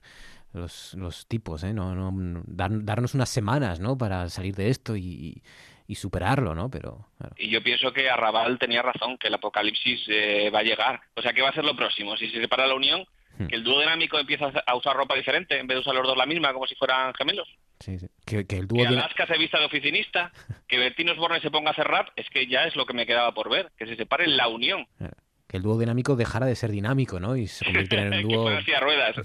los, 0.52 0.94
los, 0.96 1.26
tipos, 1.26 1.64
¿eh? 1.64 1.74
No, 1.74 1.96
no 1.96 2.44
darnos 2.46 3.14
unas 3.14 3.30
semanas, 3.30 3.80
¿no? 3.80 3.98
Para 3.98 4.28
salir 4.28 4.56
de 4.56 4.68
esto 4.68 4.98
y, 4.98 5.42
y 5.88 5.96
superarlo, 5.96 6.54
¿no? 6.54 6.70
Pero... 6.70 7.08
Y 7.38 7.50
yo 7.50 7.64
pienso 7.64 7.94
que 7.94 8.10
Arrabal 8.10 8.60
tenía 8.60 8.82
razón, 8.82 9.18
que 9.18 9.30
el 9.30 9.36
apocalipsis 9.36 10.02
eh, 10.10 10.52
va 10.54 10.60
a 10.60 10.64
llegar. 10.64 11.00
O 11.16 11.22
sea, 11.22 11.32
¿qué 11.32 11.42
va 11.42 11.50
a 11.50 11.54
ser 11.54 11.64
lo 11.64 11.78
próximo? 11.78 12.18
Si 12.18 12.30
se 12.30 12.42
separa 12.42 12.68
la 12.68 12.76
unión, 12.76 13.08
hmm. 13.38 13.48
que 13.48 13.56
el 13.56 13.64
dúo 13.64 13.80
dinámico 13.80 14.20
empieza 14.20 14.52
a 14.68 14.76
usar 14.76 14.98
ropa 14.98 15.16
diferente 15.16 15.58
en 15.58 15.66
vez 15.66 15.78
de 15.78 15.80
usar 15.80 15.96
los 15.96 16.06
dos 16.06 16.18
la 16.18 16.26
misma, 16.26 16.52
como 16.52 16.68
si 16.68 16.76
fueran 16.76 17.14
gemelos. 17.14 17.48
Sí, 17.80 17.98
Que, 18.26 18.46
el 18.50 18.68
dúo 18.68 18.82
que 18.82 18.88
Alaska 18.88 19.26
se 19.26 19.38
vista 19.38 19.58
de 19.58 19.66
oficinista, 19.66 20.34
que 20.68 20.78
Bertino 20.78 21.14
Osborne 21.14 21.40
se 21.40 21.50
ponga 21.50 21.70
a 21.70 21.72
hacer 21.72 21.88
rap, 21.88 22.10
es 22.16 22.30
que 22.30 22.46
ya 22.46 22.66
es 22.66 22.76
lo 22.76 22.86
que 22.86 22.94
me 22.94 23.06
quedaba 23.06 23.34
por 23.34 23.50
ver, 23.50 23.72
que 23.78 23.86
se 23.86 23.96
separe 23.96 24.28
la 24.28 24.50
unión. 24.50 24.86
Eh, 25.00 25.10
que 25.48 25.58
el 25.58 25.64
dúo 25.64 25.80
dinámico 25.80 26.16
dejara 26.16 26.46
de 26.46 26.56
ser 26.56 26.72
dinámico, 26.72 27.20
¿no? 27.20 27.38
Y 27.38 27.48
se 27.48 27.64
convirtiera 27.64 28.08
en 28.08 28.26
un 28.26 28.32
dúo... 28.34 28.50
ruedas. 28.82 29.16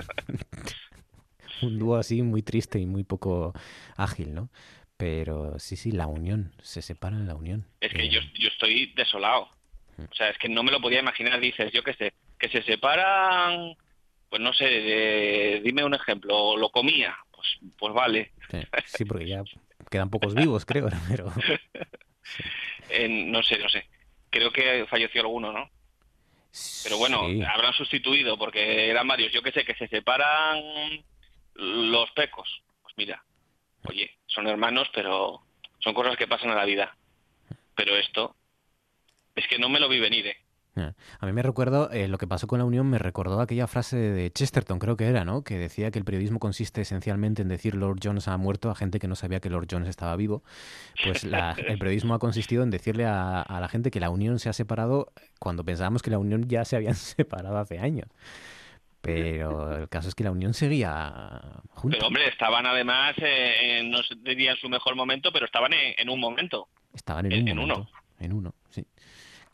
un 1.62 1.78
dúo 1.78 1.96
así 1.96 2.22
muy 2.22 2.42
triste 2.42 2.78
y 2.78 2.86
muy 2.86 3.02
poco 3.02 3.52
ágil, 3.96 4.34
¿no? 4.34 4.50
Pero 4.96 5.58
sí, 5.58 5.74
sí, 5.76 5.90
la 5.90 6.06
unión, 6.06 6.52
se 6.62 6.80
separa 6.80 7.16
en 7.16 7.26
la 7.26 7.34
unión. 7.34 7.66
Es 7.80 7.92
que 7.92 8.08
yo, 8.08 8.20
yo 8.34 8.48
estoy 8.48 8.92
desolado. 8.94 9.48
O 9.98 10.14
sea, 10.14 10.28
es 10.28 10.38
que 10.38 10.48
no 10.48 10.62
me 10.62 10.72
lo 10.72 10.80
podía 10.80 11.00
imaginar, 11.00 11.40
dices, 11.40 11.72
yo 11.72 11.82
qué 11.82 11.94
sé, 11.94 12.12
que 12.38 12.48
se 12.48 12.62
separan, 12.62 13.74
pues 14.28 14.40
no 14.40 14.52
sé, 14.52 15.60
dime 15.62 15.84
un 15.84 15.94
ejemplo, 15.94 16.56
lo 16.56 16.70
comía, 16.70 17.16
pues, 17.44 17.74
pues 17.78 17.94
vale. 17.94 18.32
Sí, 18.86 19.04
porque 19.04 19.26
ya 19.26 19.42
quedan 19.90 20.10
pocos 20.10 20.34
vivos, 20.34 20.64
creo, 20.64 20.88
pero... 21.08 21.26
no 23.08 23.42
sé, 23.42 23.58
no 23.58 23.68
sé. 23.68 23.86
Creo 24.30 24.50
que 24.52 24.86
falleció 24.88 25.20
alguno, 25.22 25.52
¿no? 25.52 25.70
Pero 26.84 26.98
bueno, 26.98 27.22
habrán 27.48 27.72
sustituido 27.72 28.38
porque 28.38 28.88
eran 28.88 29.08
varios. 29.08 29.32
Yo 29.32 29.42
qué 29.42 29.52
sé, 29.52 29.64
que 29.64 29.74
se 29.74 29.88
separan 29.88 30.62
los 31.54 32.10
pecos. 32.12 32.62
Pues 32.82 32.94
mira, 32.96 33.24
oye, 33.84 34.18
son 34.26 34.46
hermanos, 34.46 34.88
pero 34.94 35.42
son 35.80 35.94
cosas 35.94 36.16
que 36.16 36.28
pasan 36.28 36.50
en 36.50 36.56
la 36.56 36.64
vida. 36.64 36.96
Pero 37.74 37.96
esto, 37.96 38.36
es 39.34 39.46
que 39.48 39.58
no 39.58 39.68
me 39.68 39.80
lo 39.80 39.88
vi 39.88 39.98
venir, 39.98 40.28
¿eh? 40.28 40.43
A 40.76 41.26
mí 41.26 41.32
me 41.32 41.42
recuerdo, 41.42 41.90
eh, 41.92 42.08
lo 42.08 42.18
que 42.18 42.26
pasó 42.26 42.48
con 42.48 42.58
la 42.58 42.64
Unión 42.64 42.88
me 42.88 42.98
recordó 42.98 43.40
aquella 43.40 43.66
frase 43.68 43.96
de 43.96 44.30
Chesterton, 44.32 44.80
creo 44.80 44.96
que 44.96 45.06
era, 45.06 45.24
¿no? 45.24 45.44
Que 45.44 45.56
decía 45.56 45.90
que 45.92 46.00
el 46.00 46.04
periodismo 46.04 46.40
consiste 46.40 46.80
esencialmente 46.80 47.42
en 47.42 47.48
decir 47.48 47.76
Lord 47.76 48.00
Jones 48.02 48.26
ha 48.26 48.36
muerto 48.36 48.70
a 48.70 48.74
gente 48.74 48.98
que 48.98 49.06
no 49.06 49.14
sabía 49.14 49.38
que 49.38 49.50
Lord 49.50 49.68
Jones 49.70 49.88
estaba 49.88 50.16
vivo. 50.16 50.42
Pues 51.04 51.24
el 51.24 51.78
periodismo 51.78 52.14
ha 52.14 52.18
consistido 52.18 52.64
en 52.64 52.70
decirle 52.70 53.06
a, 53.06 53.44
la 53.48 53.68
gente 53.68 53.90
que 53.90 54.00
la 54.00 54.10
Unión 54.10 54.38
se 54.40 54.48
ha 54.48 54.52
separado 54.52 55.12
cuando 55.38 55.64
pensábamos 55.64 56.02
que 56.02 56.10
la 56.10 56.18
Unión 56.18 56.48
ya 56.48 56.64
se 56.64 56.76
habían 56.76 56.94
separado 56.96 57.56
hace 57.58 57.78
años. 57.78 58.08
Pero 59.00 59.76
el 59.76 59.88
caso 59.88 60.08
es 60.08 60.14
que 60.14 60.24
la 60.24 60.30
Unión 60.30 60.54
seguía 60.54 61.40
juntos. 61.74 61.98
Pero 61.98 62.06
hombre, 62.08 62.26
estaban 62.28 62.66
además, 62.66 63.14
eh, 63.18 63.82
no 63.84 63.98
diría 64.22 64.52
en 64.52 64.56
su 64.56 64.68
mejor 64.68 64.96
momento, 64.96 65.30
pero 65.30 65.44
estaban 65.44 65.72
en, 65.74 66.08
un 66.08 66.18
momento. 66.18 66.68
Estaban 66.94 67.30
en, 67.30 67.50
un 67.50 67.56
momento. 67.66 67.74
Uno. 67.74 67.88
En 68.18 68.32
uno, 68.32 68.54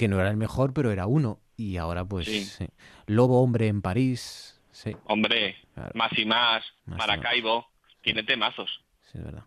que 0.01 0.09
no 0.09 0.19
era 0.19 0.31
el 0.31 0.39
mejor, 0.39 0.73
pero 0.73 0.91
era 0.91 1.07
uno. 1.07 1.41
Y 1.59 1.77
ahora, 1.77 2.07
pues, 2.07 2.59
Lobo 3.05 3.43
Hombre 3.43 3.67
en 3.67 3.83
París. 3.83 4.59
Sí. 4.73 4.97
Hombre, 5.05 5.57
más 5.93 6.11
y 6.17 6.25
más, 6.25 6.65
Maracaibo, 6.87 7.67
tiene 8.01 8.23
temazos. 8.23 8.83
Sí, 9.13 9.19
es 9.19 9.25
verdad. 9.25 9.45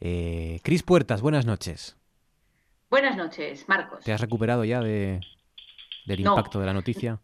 Eh, 0.00 0.60
Cris 0.62 0.82
Puertas, 0.82 1.22
buenas 1.22 1.46
noches. 1.46 1.96
Buenas 2.90 3.16
noches, 3.16 3.66
Marcos. 3.70 4.04
¿Te 4.04 4.12
has 4.12 4.20
recuperado 4.20 4.66
ya 4.66 4.82
de, 4.82 5.22
del 6.04 6.20
impacto 6.20 6.60
de 6.60 6.66
la 6.66 6.74
noticia? 6.74 7.18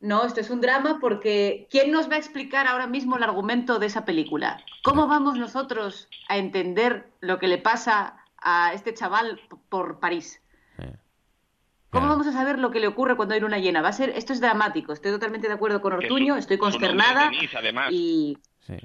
No, 0.00 0.24
esto 0.24 0.40
es 0.40 0.48
un 0.48 0.62
drama 0.62 1.00
porque 1.02 1.68
¿quién 1.70 1.90
nos 1.90 2.08
va 2.08 2.14
a 2.14 2.18
explicar 2.18 2.66
ahora 2.66 2.86
mismo 2.86 3.18
el 3.18 3.22
argumento 3.24 3.78
de 3.78 3.84
esa 3.84 4.06
película? 4.06 4.64
¿Cómo 4.82 5.06
vamos 5.06 5.36
nosotros 5.36 6.08
a 6.30 6.38
entender 6.38 7.10
lo 7.20 7.38
que 7.38 7.46
le 7.46 7.58
pasa 7.58 8.24
a 8.38 8.72
este 8.72 8.94
chaval 8.94 9.38
por 9.68 10.00
París? 10.00 10.40
¿Cómo 11.90 12.08
vamos 12.08 12.26
a 12.26 12.32
saber 12.32 12.58
lo 12.58 12.70
que 12.70 12.80
le 12.80 12.86
ocurre 12.86 13.16
cuando 13.16 13.34
hay 13.34 13.42
una 13.42 13.58
llena? 13.58 13.82
Va 13.82 13.88
a 13.88 13.92
ser, 13.92 14.10
esto 14.10 14.32
es 14.32 14.40
dramático. 14.40 14.92
Estoy 14.92 15.10
totalmente 15.10 15.48
de 15.48 15.54
acuerdo 15.54 15.80
con 15.80 15.92
Ortuño, 15.92 16.36
estoy 16.36 16.56
consternada 16.56 17.30
y 17.90 18.38
sí, 18.60 18.76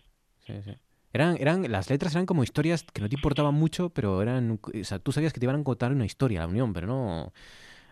sí, 0.46 0.54
sí. 0.64 0.72
Eran, 1.14 1.38
eran, 1.40 1.72
las 1.72 1.90
letras 1.90 2.14
eran 2.14 2.26
como 2.26 2.44
historias 2.44 2.84
que 2.84 3.02
no 3.02 3.08
te 3.08 3.16
importaban 3.16 3.54
mucho, 3.54 3.90
pero 3.90 4.22
eran, 4.22 4.60
o 4.62 4.84
sea, 4.84 5.00
tú 5.00 5.14
sabías 5.14 5.32
que 5.32 5.40
te 5.40 5.46
iban 5.46 5.62
a 5.62 5.64
contar 5.64 5.94
una 5.94 6.06
historia, 6.06 6.42
la 6.42 6.48
unión, 6.48 6.74
pero 6.74 6.88
no, 6.88 7.32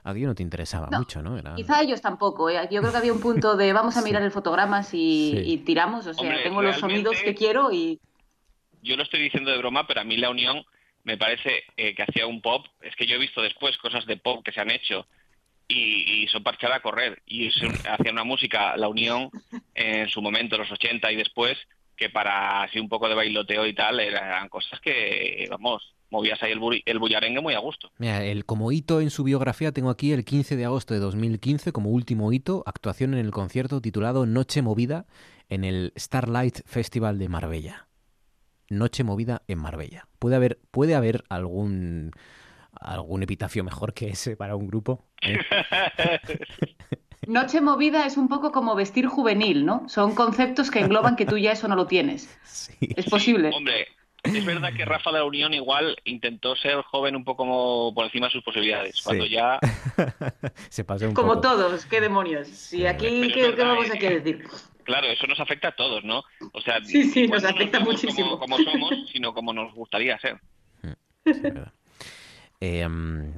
aquello 0.03 0.27
no 0.27 0.35
te 0.35 0.43
interesaba 0.43 0.89
mucho, 0.91 1.21
¿no? 1.21 1.37
Era... 1.37 1.55
Quizá 1.55 1.81
ellos 1.81 2.01
tampoco. 2.01 2.49
¿eh? 2.49 2.67
Yo 2.69 2.81
creo 2.81 2.91
que 2.91 2.97
había 2.97 3.13
un 3.13 3.21
punto 3.21 3.55
de 3.55 3.71
vamos 3.71 3.95
a 3.97 4.01
mirar 4.03 4.23
el 4.23 4.31
fotogramas 4.31 4.89
y, 4.93 5.61
tiramos. 5.65 6.05
O 6.07 6.13
sea, 6.13 6.43
tengo 6.43 6.61
los 6.61 6.77
sonidos 6.77 7.21
que 7.23 7.33
quiero 7.33 7.71
y. 7.71 7.99
Yo 8.81 8.97
lo 8.97 9.03
estoy 9.03 9.21
diciendo 9.21 9.51
de 9.51 9.57
broma, 9.57 9.87
pero 9.87 10.01
a 10.01 10.03
mí 10.03 10.17
la 10.17 10.29
unión 10.29 10.65
me 11.03 11.17
parece 11.17 11.63
eh, 11.77 11.93
que 11.95 12.03
hacía 12.03 12.27
un 12.27 12.41
pop, 12.41 12.65
es 12.81 12.95
que 12.95 13.05
yo 13.05 13.15
he 13.15 13.19
visto 13.19 13.41
después 13.41 13.77
cosas 13.77 14.05
de 14.05 14.17
pop 14.17 14.43
que 14.43 14.51
se 14.51 14.61
han 14.61 14.71
hecho 14.71 15.05
y, 15.67 16.27
son 16.27 16.43
para 16.43 16.55
echar 16.55 16.71
a 16.71 16.81
correr. 16.81 17.21
Y 17.25 17.49
hacía 17.49 18.11
una 18.11 18.23
música, 18.23 18.75
La 18.77 18.87
Unión, 18.87 19.29
en 19.73 20.09
su 20.09 20.21
momento, 20.21 20.57
los 20.57 20.71
80 20.71 21.11
y 21.11 21.15
después, 21.15 21.57
que 21.95 22.09
para 22.09 22.63
así 22.63 22.79
un 22.79 22.89
poco 22.89 23.07
de 23.07 23.15
bailoteo 23.15 23.65
y 23.65 23.73
tal, 23.73 23.99
eran 23.99 24.49
cosas 24.49 24.79
que, 24.79 25.47
vamos, 25.49 25.95
movías 26.09 26.41
ahí 26.43 26.51
el, 26.51 26.83
el 26.85 26.99
bullarengue 26.99 27.41
muy 27.41 27.53
a 27.53 27.59
gusto. 27.59 27.91
Mira, 27.97 28.23
el, 28.23 28.45
como 28.45 28.71
hito 28.71 29.01
en 29.01 29.09
su 29.09 29.23
biografía 29.23 29.71
tengo 29.71 29.89
aquí 29.89 30.11
el 30.11 30.25
15 30.25 30.55
de 30.55 30.65
agosto 30.65 30.93
de 30.93 30.99
2015 30.99 31.71
como 31.71 31.89
último 31.89 32.31
hito, 32.31 32.63
actuación 32.65 33.13
en 33.13 33.19
el 33.19 33.31
concierto 33.31 33.81
titulado 33.81 34.25
Noche 34.25 34.61
Movida 34.61 35.05
en 35.49 35.63
el 35.63 35.93
Starlight 35.97 36.59
Festival 36.65 37.19
de 37.19 37.29
Marbella. 37.29 37.87
Noche 38.69 39.03
movida 39.03 39.41
en 39.47 39.59
Marbella. 39.59 40.07
¿Puede 40.19 40.35
haber, 40.35 40.59
puede 40.71 40.95
haber 40.95 41.23
algún, 41.29 42.11
algún 42.73 43.23
epitafio 43.23 43.63
mejor 43.63 43.93
que 43.93 44.09
ese 44.09 44.35
para 44.35 44.55
un 44.55 44.67
grupo? 44.67 45.05
¿Eh? 45.21 45.37
Noche 47.27 47.61
movida 47.61 48.05
es 48.05 48.17
un 48.17 48.27
poco 48.27 48.51
como 48.51 48.75
vestir 48.75 49.07
juvenil, 49.07 49.65
¿no? 49.65 49.87
Son 49.87 50.13
conceptos 50.13 50.69
que 50.69 50.79
engloban 50.79 51.15
que 51.15 51.25
tú 51.25 51.37
ya 51.37 51.53
eso 51.53 51.67
no 51.67 51.75
lo 51.75 51.87
tienes. 51.87 52.37
Es 52.81 53.05
posible. 53.05 53.51
hombre, 53.53 53.87
es 54.23 54.45
verdad 54.45 54.73
que 54.73 54.85
Rafa 54.85 55.11
de 55.11 55.19
la 55.19 55.25
Unión 55.25 55.53
igual 55.53 55.97
intentó 56.05 56.55
ser 56.55 56.81
joven 56.83 57.15
un 57.15 57.25
poco 57.25 57.93
por 57.93 58.05
encima 58.05 58.27
de 58.27 58.31
sus 58.31 58.43
posibilidades. 58.43 59.01
Cuando 59.01 59.25
ya. 59.25 59.59
Se 60.69 60.85
pasó 60.85 61.09
un 61.09 61.13
como 61.13 61.41
todos, 61.41 61.85
qué 61.85 61.99
demonios. 61.99 62.73
Y 62.73 62.85
aquí, 62.85 63.31
¿qué, 63.33 63.51
vamos 63.51 63.89
a 63.89 63.95
¿eh? 63.95 64.19
decir? 64.21 64.47
Claro, 64.83 65.07
eso 65.07 65.27
nos 65.27 65.39
afecta 65.39 65.69
a 65.69 65.75
todos, 65.75 66.03
¿no? 66.03 66.23
O 66.51 66.61
sea, 66.61 66.83
sí, 66.83 67.03
sí, 67.03 67.27
nos 67.27 67.43
afecta 67.43 67.79
muchísimo. 67.79 68.37
Como, 68.39 68.57
somos, 68.57 68.91
sino 69.11 69.33
como 69.33 69.53
nos 69.53 69.73
gustaría 69.73 70.17
ser. 70.19 70.39
Eh, 72.59 72.87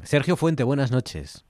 Sergio 0.03 0.35
Fuente, 0.35 0.63
buenas 0.63 0.91
noches. 0.91 1.45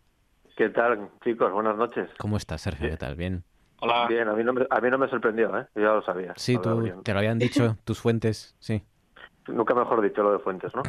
¿Qué 0.55 0.69
tal, 0.69 1.09
chicos? 1.23 1.51
Buenas 1.51 1.75
noches. 1.75 2.09
¿Cómo 2.17 2.37
estás, 2.37 2.61
Sergio? 2.61 2.89
¿Qué 2.89 2.97
tal? 2.97 3.15
¿Bien? 3.15 3.43
Hola. 3.79 4.07
Bien, 4.07 4.27
a 4.27 4.33
mí 4.33 4.43
no 4.43 4.53
me, 4.53 4.65
a 4.69 4.79
mí 4.79 4.89
no 4.89 4.97
me 4.97 5.09
sorprendió, 5.09 5.57
¿eh? 5.57 5.67
Yo 5.75 5.81
ya 5.81 5.93
lo 5.93 6.01
sabía. 6.03 6.33
Sí, 6.37 6.57
tú, 6.61 7.01
te 7.03 7.11
lo 7.11 7.19
habían 7.19 7.39
dicho 7.39 7.77
tus 7.83 7.99
fuentes, 7.99 8.55
sí. 8.59 8.81
Nunca 9.47 9.75
mejor 9.75 10.01
dicho 10.01 10.23
lo 10.23 10.31
de 10.31 10.39
fuentes, 10.39 10.73
¿no? 10.73 10.81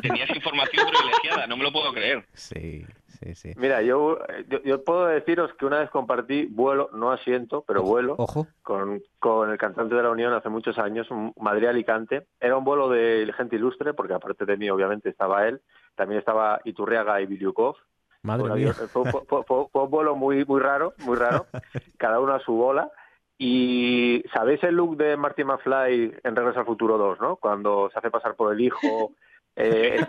Tenías 0.00 0.28
información 0.34 0.86
privilegiada, 0.88 1.46
no 1.46 1.56
me 1.56 1.62
lo 1.62 1.72
puedo 1.72 1.92
creer. 1.92 2.26
Sí, 2.32 2.84
sí, 3.24 3.34
sí. 3.34 3.52
Mira, 3.56 3.82
yo, 3.82 4.18
yo, 4.64 4.84
puedo 4.84 5.06
deciros 5.06 5.52
que 5.54 5.66
una 5.66 5.78
vez 5.78 5.90
compartí 5.90 6.46
vuelo, 6.46 6.90
no 6.92 7.10
asiento, 7.10 7.64
pero 7.66 7.82
vuelo, 7.82 8.16
ojo. 8.18 8.46
Con, 8.62 9.02
con 9.18 9.50
el 9.50 9.58
cantante 9.58 9.94
de 9.94 10.02
la 10.02 10.10
Unión 10.10 10.32
hace 10.34 10.48
muchos 10.48 10.78
años, 10.78 11.08
Madrid-Alicante. 11.36 12.26
Era 12.40 12.56
un 12.56 12.64
vuelo 12.64 12.88
de 12.88 13.32
gente 13.36 13.56
ilustre, 13.56 13.94
porque 13.94 14.14
aparte 14.14 14.44
de 14.44 14.56
mí, 14.56 14.68
obviamente, 14.68 15.08
estaba 15.08 15.46
él. 15.48 15.60
También 15.94 16.18
estaba 16.18 16.60
Iturriaga 16.64 17.20
y 17.20 17.26
Viliukov. 17.26 17.76
Madre 18.22 18.54
mía. 18.54 18.72
Fue, 18.72 19.02
un 19.02 19.90
vuelo 19.90 20.16
muy, 20.16 20.44
muy 20.44 20.60
raro, 20.60 20.94
muy 21.04 21.16
raro. 21.16 21.46
cada 21.98 22.20
uno 22.20 22.34
a 22.34 22.40
su 22.40 22.52
bola. 22.52 22.90
Y 23.36 24.24
¿sabéis 24.32 24.62
el 24.64 24.76
look 24.76 24.96
de 24.96 25.16
Marty 25.16 25.44
McFly 25.44 26.14
en 26.22 26.36
Regreso 26.36 26.60
al 26.60 26.66
Futuro 26.66 26.96
2, 26.96 27.20
no? 27.20 27.36
Cuando 27.36 27.90
se 27.92 27.98
hace 27.98 28.10
pasar 28.10 28.34
por 28.34 28.52
el 28.52 28.60
hijo. 28.60 29.12
Eh, 29.56 30.04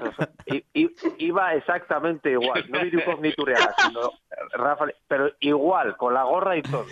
iba 1.19 1.53
exactamente 1.53 2.31
igual, 2.31 2.65
no 2.69 2.81
Virukov 2.81 3.21
ni 3.21 3.31
Turriaga, 3.31 3.75
sino 3.77 4.11
Rafa, 4.53 4.85
pero 5.07 5.31
igual, 5.39 5.95
con 5.97 6.13
la 6.13 6.23
gorra 6.23 6.57
y 6.57 6.63
todo. 6.63 6.85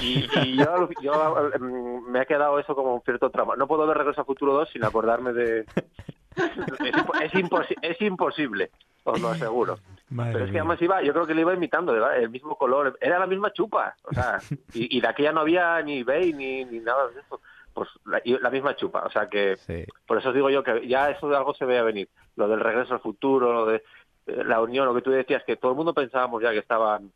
Y, 0.00 0.56
yo, 0.56 0.88
yo, 1.00 1.50
mm, 1.58 2.10
me 2.10 2.20
ha 2.20 2.24
quedado 2.26 2.58
eso 2.58 2.74
como 2.74 2.94
un 2.94 3.02
cierto 3.02 3.30
trauma. 3.30 3.56
No 3.56 3.66
puedo 3.66 3.86
ver 3.86 3.96
Regreso 3.96 4.20
al 4.20 4.26
Futuro 4.26 4.52
2 4.52 4.70
sin 4.70 4.84
acordarme 4.84 5.32
de... 5.32 5.60
Es, 7.22 7.32
es 7.80 8.00
imposible, 8.02 8.70
os 9.04 9.18
lo 9.18 9.28
aseguro. 9.28 9.78
Pero 10.14 10.44
es 10.44 10.52
que 10.52 10.58
además 10.58 10.80
iba, 10.80 11.02
yo 11.02 11.12
creo 11.12 11.26
que 11.26 11.34
le 11.34 11.40
iba 11.40 11.54
imitando, 11.54 11.94
el 12.12 12.30
mismo 12.30 12.56
color, 12.56 12.96
era 13.00 13.18
la 13.18 13.26
misma 13.26 13.52
chupa, 13.52 13.96
o 14.04 14.12
sea, 14.12 14.38
y, 14.72 15.00
de 15.00 15.08
aquella 15.08 15.32
no 15.32 15.40
había 15.40 15.82
ni 15.82 16.04
Bay 16.04 16.32
ni, 16.32 16.64
ni 16.64 16.78
nada 16.78 17.08
de 17.08 17.20
eso, 17.20 17.40
pues 17.76 17.90
la, 18.06 18.50
misma 18.50 18.74
chupa, 18.74 19.04
o 19.04 19.10
sea 19.10 19.28
que 19.28 19.54
por 20.06 20.16
eso 20.16 20.30
os 20.30 20.34
digo 20.34 20.48
yo 20.48 20.62
que 20.62 20.88
ya 20.88 21.10
eso 21.10 21.28
de 21.28 21.36
algo 21.36 21.52
se 21.52 21.66
veía 21.66 21.82
venir, 21.82 22.08
lo 22.34 22.48
del 22.48 22.60
regreso 22.60 22.94
al 22.94 23.00
futuro, 23.00 23.52
lo 23.52 23.66
de 23.66 23.82
eh, 24.26 24.44
la 24.44 24.62
unión, 24.62 24.86
lo 24.86 24.94
que 24.94 25.02
tú 25.02 25.10
decías, 25.10 25.44
que 25.44 25.56
todo 25.56 25.72
el 25.72 25.76
mundo 25.76 25.92
pensábamos 25.92 26.42
ya 26.42 26.52
que 26.52 26.60
estaban 26.60 27.12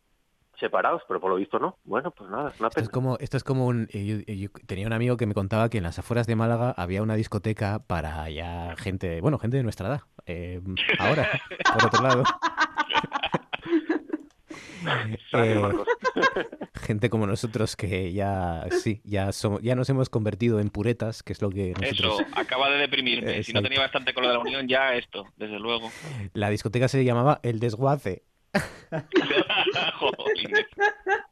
separados, 0.59 1.01
pero 1.09 1.19
por 1.19 1.31
lo 1.31 1.37
visto 1.37 1.59
no. 1.59 1.79
Bueno, 1.85 2.11
pues 2.11 2.29
nada, 2.29 2.51
es 2.51 2.61
una 2.61 2.69
Esto 2.69 2.81
es 2.81 2.91
como, 2.91 3.17
esto 3.21 3.39
es 3.39 3.43
como 3.43 3.65
un... 3.65 3.89
Eh, 3.91 4.37
yo, 4.37 4.51
tenía 4.67 4.87
un 4.87 4.93
amigo 4.93 5.17
que 5.17 5.25
me 5.25 5.33
contaba 5.33 5.71
que 5.71 5.79
en 5.79 5.85
las 5.85 5.99
afueras 5.99 6.27
de 6.27 6.37
Málaga 6.37 6.75
había 6.77 7.03
una 7.03 7.15
discoteca 7.15 7.79
para 7.79 8.29
ya 8.29 8.77
gente, 8.77 9.23
bueno, 9.23 9.39
gente 9.39 9.57
de 9.57 9.63
nuestra 9.63 9.89
edad. 9.89 10.01
Eh, 10.27 10.61
ahora, 10.99 11.27
por 11.73 11.87
otro 11.87 12.03
lado. 12.03 12.23
Eh, 15.33 15.63
gente 16.83 17.11
como 17.11 17.27
nosotros 17.27 17.77
que 17.77 18.13
ya 18.13 18.67
sí 18.71 19.01
ya 19.05 19.33
somos 19.33 19.63
ya 19.63 19.77
nos 19.77 19.89
hemos 19.89 20.11
convertido 20.11 20.61
en 20.61 20.71
puretas 20.71 21.23
que 21.23 21.33
es 21.33 21.41
lo 21.41 21.51
que 21.51 21.73
nosotros... 21.81 22.21
eso 22.21 22.29
acaba 22.35 22.69
de 22.71 22.79
deprimirme. 22.79 23.43
Si 23.43 23.53
no 23.53 23.63
tenía 23.63 23.81
bastante 23.81 24.13
con 24.13 24.25
lo 24.25 24.31
de 24.31 24.35
la 24.35 24.41
unión 24.41 24.69
ya 24.69 24.95
esto 24.95 25.27
desde 25.37 25.59
luego. 25.59 25.91
La 26.35 26.51
discoteca 26.51 26.89
se 26.89 27.05
llamaba 27.05 27.41
el 27.43 27.61
desguace. 27.61 28.25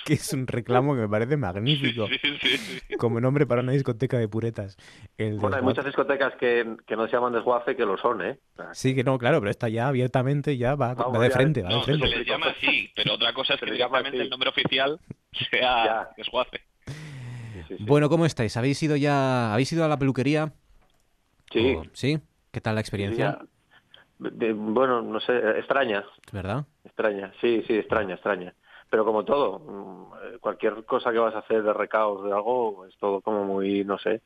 que 0.04 0.14
es 0.14 0.32
un 0.32 0.46
reclamo 0.46 0.94
que 0.94 1.00
me 1.02 1.08
parece 1.08 1.36
magnífico. 1.36 2.06
Sí, 2.08 2.18
sí, 2.40 2.56
sí. 2.58 2.96
Como 2.96 3.20
nombre 3.20 3.46
para 3.46 3.62
una 3.62 3.72
discoteca 3.72 4.18
de 4.18 4.28
puretas. 4.28 4.76
El 5.18 5.38
Bueno, 5.38 5.56
hay 5.56 5.62
muchas 5.62 5.84
discotecas 5.84 6.34
que, 6.36 6.76
que 6.86 6.96
no 6.96 7.06
se 7.06 7.12
llaman 7.12 7.32
desguace 7.32 7.76
que 7.76 7.84
lo 7.84 7.96
son, 7.98 8.22
¿eh? 8.22 8.38
Sí, 8.72 8.94
que 8.94 9.04
no, 9.04 9.18
claro, 9.18 9.38
pero 9.40 9.50
esta 9.50 9.68
ya 9.68 9.88
abiertamente 9.88 10.56
ya 10.56 10.74
va, 10.74 10.94
Vamos, 10.94 11.18
va 11.18 11.22
de 11.22 11.28
ya- 11.28 11.34
frente, 11.34 11.62
va 11.62 11.68
de 11.70 11.74
No, 11.76 11.80
se 11.84 11.96
frente. 11.96 12.08
les 12.16 12.26
llama 12.26 12.46
así, 12.48 12.90
pero 12.94 13.14
otra 13.14 13.32
cosa 13.32 13.54
es 13.54 13.60
que 13.60 13.66
Se 13.66 13.72
directamente 13.72 14.18
el 14.20 14.30
nombre 14.30 14.50
oficial 14.50 14.98
sea 15.50 15.84
Ya. 15.84 16.08
desguace. 16.16 16.60
sí, 16.86 17.76
sí. 17.78 17.84
Bueno, 17.84 18.08
¿cómo 18.08 18.26
estáis? 18.26 18.56
¿Habéis 18.56 18.82
ido 18.82 18.96
ya, 18.96 19.52
habéis 19.52 19.72
ido 19.72 19.84
a 19.84 19.88
la 19.88 19.98
peluquería? 19.98 20.52
Sí. 21.52 21.74
¿O- 21.78 21.84
¿Sí? 21.92 22.18
¿Qué 22.52 22.60
tal 22.60 22.74
la 22.74 22.80
experiencia? 22.80 23.38
Ya. 23.40 24.30
De- 24.30 24.52
bueno, 24.52 25.00
no 25.00 25.18
sé, 25.20 25.32
extraña, 25.58 26.04
¿Verdad? 26.30 26.66
extraña, 26.84 27.32
sí, 27.40 27.64
sí, 27.66 27.74
extraña, 27.74 28.14
extraña. 28.14 28.54
Pero 28.90 29.04
como 29.04 29.24
todo, 29.24 29.60
mm, 29.60 30.38
cualquier 30.40 30.84
cosa 30.84 31.12
que 31.12 31.18
vas 31.18 31.34
a 31.34 31.38
hacer 31.38 31.62
de 31.62 31.72
recaos 31.72 32.24
de 32.24 32.32
algo, 32.32 32.84
es 32.86 32.96
todo 32.98 33.20
como 33.20 33.44
muy, 33.44 33.84
no 33.84 33.98
sé, 33.98 34.20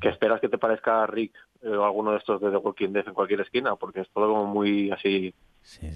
que 0.00 0.08
esperas 0.08 0.40
que 0.40 0.48
te 0.48 0.58
parezca 0.58 1.06
Rick 1.06 1.34
eh, 1.62 1.68
o 1.68 1.84
alguno 1.84 2.12
de 2.12 2.18
estos 2.18 2.40
de 2.40 2.50
The 2.50 2.56
Walking 2.56 2.90
Dead 2.92 3.06
en 3.08 3.14
cualquier 3.14 3.40
esquina, 3.40 3.76
porque 3.76 4.00
es 4.00 4.08
todo 4.10 4.28
como 4.28 4.46
muy 4.46 4.90
así 4.90 5.34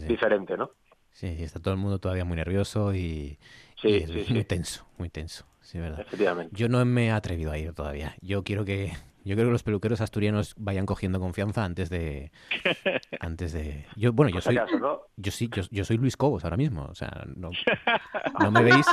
diferente, 0.09 0.57
¿no? 0.57 0.71
Sí, 1.11 1.35
sí, 1.37 1.45
está 1.45 1.61
todo 1.61 1.73
el 1.75 1.81
mundo 1.81 1.99
todavía 1.99 2.25
muy 2.25 2.37
nervioso 2.37 2.95
y, 2.95 3.39
Sí, 3.81 3.89
y 3.89 3.97
es 3.97 4.11
sí, 4.11 4.25
sí. 4.25 4.33
muy 4.33 4.45
tenso, 4.45 4.87
muy 4.99 5.09
tenso, 5.09 5.45
sí, 5.61 5.79
verdad. 5.79 6.01
Efectivamente. 6.01 6.55
Yo 6.57 6.69
no 6.69 6.85
me 6.85 7.07
he 7.07 7.11
atrevido 7.11 7.51
a 7.53 7.59
ir 7.59 7.73
todavía. 7.75 8.15
Yo 8.21 8.43
quiero 8.45 8.65
que 8.65 8.93
yo 9.27 9.35
quiero 9.35 9.49
que 9.49 9.53
los 9.53 9.63
peluqueros 9.65 10.01
asturianos 10.01 10.55
vayan 10.57 10.87
cogiendo 10.87 11.19
confianza 11.19 11.65
antes 11.65 11.91
de 11.91 12.31
antes 13.21 13.53
de 13.53 13.85
yo 13.97 14.13
bueno, 14.13 14.31
yo 14.31 14.41
si 14.41 14.55
soy 14.55 14.59
yo 15.17 15.31
sí, 15.33 15.51
yo, 15.53 15.65
yo 15.71 15.85
soy 15.85 15.97
Luis 15.97 16.17
Cobos 16.17 16.45
ahora 16.45 16.57
mismo, 16.57 16.87
o 16.89 16.95
sea, 16.95 17.25
no, 17.35 17.51
no 18.41 18.51
me 18.53 18.63
veis 18.63 18.87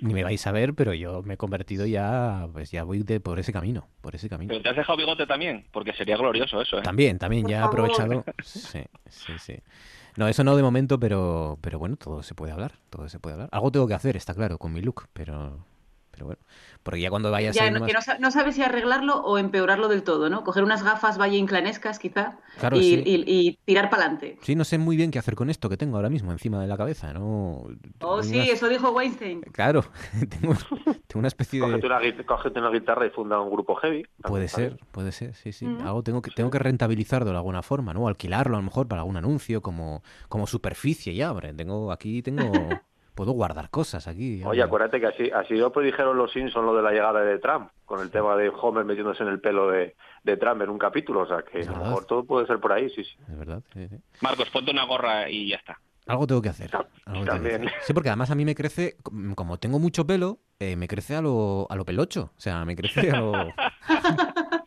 ni 0.00 0.14
me 0.14 0.24
vais 0.24 0.46
a 0.46 0.52
ver, 0.52 0.74
pero 0.74 0.94
yo 0.94 1.22
me 1.22 1.34
he 1.34 1.36
convertido 1.36 1.84
ya 1.84 2.48
pues 2.52 2.70
ya 2.70 2.82
voy 2.84 3.02
de 3.02 3.20
por 3.20 3.38
ese 3.38 3.52
camino, 3.52 3.88
por 4.00 4.14
ese 4.14 4.28
camino. 4.28 4.48
Pero 4.48 4.62
te 4.62 4.68
has 4.70 4.76
dejado 4.76 4.96
bigote 4.96 5.26
también, 5.26 5.66
porque 5.70 5.92
sería 5.92 6.16
glorioso 6.16 6.62
eso, 6.62 6.78
¿eh? 6.78 6.82
También, 6.82 7.18
también 7.18 7.46
ya 7.46 7.60
he 7.60 7.62
aprovechado. 7.62 8.24
Sí, 8.42 8.82
sí, 9.08 9.32
sí. 9.38 9.56
No, 10.16 10.28
eso 10.28 10.44
no 10.44 10.56
de 10.56 10.62
momento, 10.62 10.98
pero, 11.00 11.58
pero 11.60 11.78
bueno, 11.78 11.96
todo 11.96 12.22
se 12.22 12.34
puede 12.34 12.52
hablar, 12.52 12.74
todo 12.88 13.08
se 13.08 13.18
puede 13.18 13.34
hablar. 13.34 13.48
Algo 13.52 13.72
tengo 13.72 13.88
que 13.88 13.94
hacer, 13.94 14.16
está 14.16 14.32
claro, 14.34 14.58
con 14.58 14.72
mi 14.72 14.80
look, 14.80 15.08
pero, 15.12 15.66
pero 16.14 16.26
bueno, 16.26 16.40
porque 16.82 17.00
ya 17.00 17.10
cuando 17.10 17.30
vaya 17.30 17.50
a 17.50 17.52
Ya, 17.52 17.64
ser 17.64 17.72
no, 17.72 17.80
más- 17.80 17.86
que 17.88 17.92
no, 17.92 18.00
sa- 18.00 18.18
no 18.18 18.30
sabes 18.30 18.54
si 18.54 18.62
arreglarlo 18.62 19.16
o 19.22 19.36
empeorarlo 19.36 19.88
del 19.88 20.02
todo, 20.02 20.30
¿no? 20.30 20.44
Coger 20.44 20.64
unas 20.64 20.82
gafas 20.82 21.18
valle 21.20 21.36
inclanescas, 21.36 21.98
quizá, 21.98 22.38
Claro, 22.58 22.76
y, 22.76 22.82
sí. 22.82 23.02
y- 23.04 23.24
y 23.26 23.58
tirar 23.64 23.90
para 23.90 24.04
adelante. 24.04 24.38
Sí, 24.42 24.54
no 24.54 24.64
sé 24.64 24.78
muy 24.78 24.96
bien 24.96 25.10
qué 25.10 25.18
hacer 25.18 25.34
con 25.34 25.50
esto 25.50 25.68
que 25.68 25.76
tengo 25.76 25.96
ahora 25.96 26.08
mismo 26.10 26.32
encima 26.32 26.60
de 26.60 26.66
la 26.68 26.76
cabeza, 26.76 27.12
¿no? 27.12 27.66
Oh, 27.66 27.70
Tengo 27.98 28.22
sí, 28.22 28.34
unas- 28.36 28.48
eso 28.48 28.68
dijo 28.68 28.90
Weinstein. 28.90 29.42
Claro, 29.52 29.84
tengo, 30.30 30.54
tengo 30.54 31.18
una 31.18 31.28
especie 31.28 31.60
Cógete 31.60 31.86
de... 31.88 31.94
una, 31.94 32.24
cógete 32.26 32.58
una 32.60 32.70
guitarra 32.70 33.06
y 33.06 33.10
funda 33.10 33.40
un 33.40 33.50
grupo 33.50 33.74
heavy. 33.76 34.04
Puede 34.22 34.48
ser, 34.48 34.78
puede 34.92 35.12
ser, 35.12 35.34
sí, 35.34 35.52
sí. 35.52 35.66
Algo 35.82 36.02
tengo 36.02 36.22
que, 36.22 36.30
tengo 36.30 36.50
que 36.50 36.58
rentabilizarlo 36.58 37.30
de 37.30 37.36
alguna 37.36 37.62
forma, 37.62 37.92
¿no? 37.92 38.08
Alquilarlo 38.08 38.56
a 38.56 38.60
lo 38.60 38.64
mejor 38.64 38.88
para 38.88 39.02
algún 39.02 39.16
anuncio 39.16 39.60
como, 39.62 40.02
como 40.28 40.46
superficie 40.46 41.14
ya, 41.14 41.30
hombre. 41.30 41.52
Tengo, 41.54 41.92
aquí 41.92 42.22
tengo... 42.22 42.80
Puedo 43.14 43.32
guardar 43.32 43.70
cosas 43.70 44.08
aquí. 44.08 44.42
Oye, 44.44 44.62
acuérdate 44.62 44.98
que 45.00 45.06
así, 45.06 45.30
así 45.30 45.54
lo 45.54 45.70
predijeron 45.72 46.16
los 46.16 46.32
Simpsons 46.32 46.64
lo 46.66 46.74
de 46.74 46.82
la 46.82 46.90
llegada 46.90 47.20
de 47.22 47.38
Trump, 47.38 47.70
con 47.84 48.00
el 48.00 48.10
tema 48.10 48.36
de 48.36 48.48
Homer 48.50 48.84
metiéndose 48.84 49.22
en 49.22 49.28
el 49.28 49.40
pelo 49.40 49.70
de, 49.70 49.94
de 50.24 50.36
Trump 50.36 50.62
en 50.62 50.70
un 50.70 50.78
capítulo, 50.78 51.20
o 51.20 51.26
sea 51.26 51.42
que 51.42 51.62
a 51.62 51.70
lo 51.70 51.76
mejor 51.84 52.04
todo 52.06 52.24
puede 52.24 52.46
ser 52.46 52.58
por 52.58 52.72
ahí, 52.72 52.90
sí, 52.90 53.04
sí. 53.04 53.16
Es 53.30 53.38
verdad, 53.38 53.62
sí, 53.72 53.86
sí. 53.88 53.96
Marcos, 54.20 54.50
ponte 54.50 54.72
una 54.72 54.84
gorra 54.84 55.30
y 55.30 55.48
ya 55.50 55.56
está. 55.56 55.78
Algo 56.06 56.26
tengo 56.26 56.42
que 56.42 56.48
hacer. 56.50 56.70
algo 56.74 56.86
tengo 57.06 57.20
que 57.24 57.30
también. 57.30 57.68
hacer. 57.68 57.80
Sí, 57.82 57.94
porque 57.94 58.08
además 58.10 58.30
a 58.30 58.34
mí 58.34 58.44
me 58.44 58.54
crece, 58.54 58.96
com- 59.02 59.34
como 59.34 59.58
tengo 59.58 59.78
mucho 59.78 60.06
pelo, 60.06 60.40
eh, 60.58 60.76
me 60.76 60.86
crece 60.88 61.14
a 61.16 61.22
lo, 61.22 61.66
a 61.70 61.76
lo 61.76 61.84
pelocho. 61.84 62.32
O 62.36 62.40
sea, 62.40 62.64
me 62.64 62.74
crece 62.76 63.10
a 63.12 63.20
lo, 63.20 63.32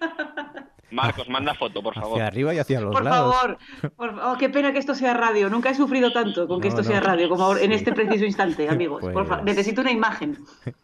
Marcos, 0.92 1.28
manda 1.30 1.54
foto, 1.54 1.84
por 1.84 1.94
favor. 1.94 2.14
hacia 2.14 2.28
arriba 2.28 2.54
y 2.54 2.60
hacia 2.60 2.80
los 2.80 2.94
Por 2.94 3.04
lados. 3.04 3.36
favor, 3.36 3.58
por 3.98 4.16
fa- 4.16 4.32
oh, 4.32 4.38
qué 4.38 4.50
pena 4.50 4.72
que 4.72 4.80
esto 4.80 4.96
sea 4.96 5.14
radio. 5.14 5.50
Nunca 5.50 5.70
he 5.70 5.76
sufrido 5.76 6.14
tanto 6.14 6.48
con 6.48 6.62
que 6.62 6.70
No, 6.70 6.76
esto 6.76 6.84
sea 6.90 7.00
radio 7.02 7.28
como 7.30 7.44
ahora, 7.44 7.62
en 7.62 7.72
este 7.74 7.92
preciso 7.94 8.24
instante, 8.26 8.70
amigos. 8.70 9.02
Por 9.02 9.26
fa- 9.28 9.42
Pues- 9.42 9.46
Necesito 9.56 9.82
una 9.82 9.92
imagen. 9.92 10.38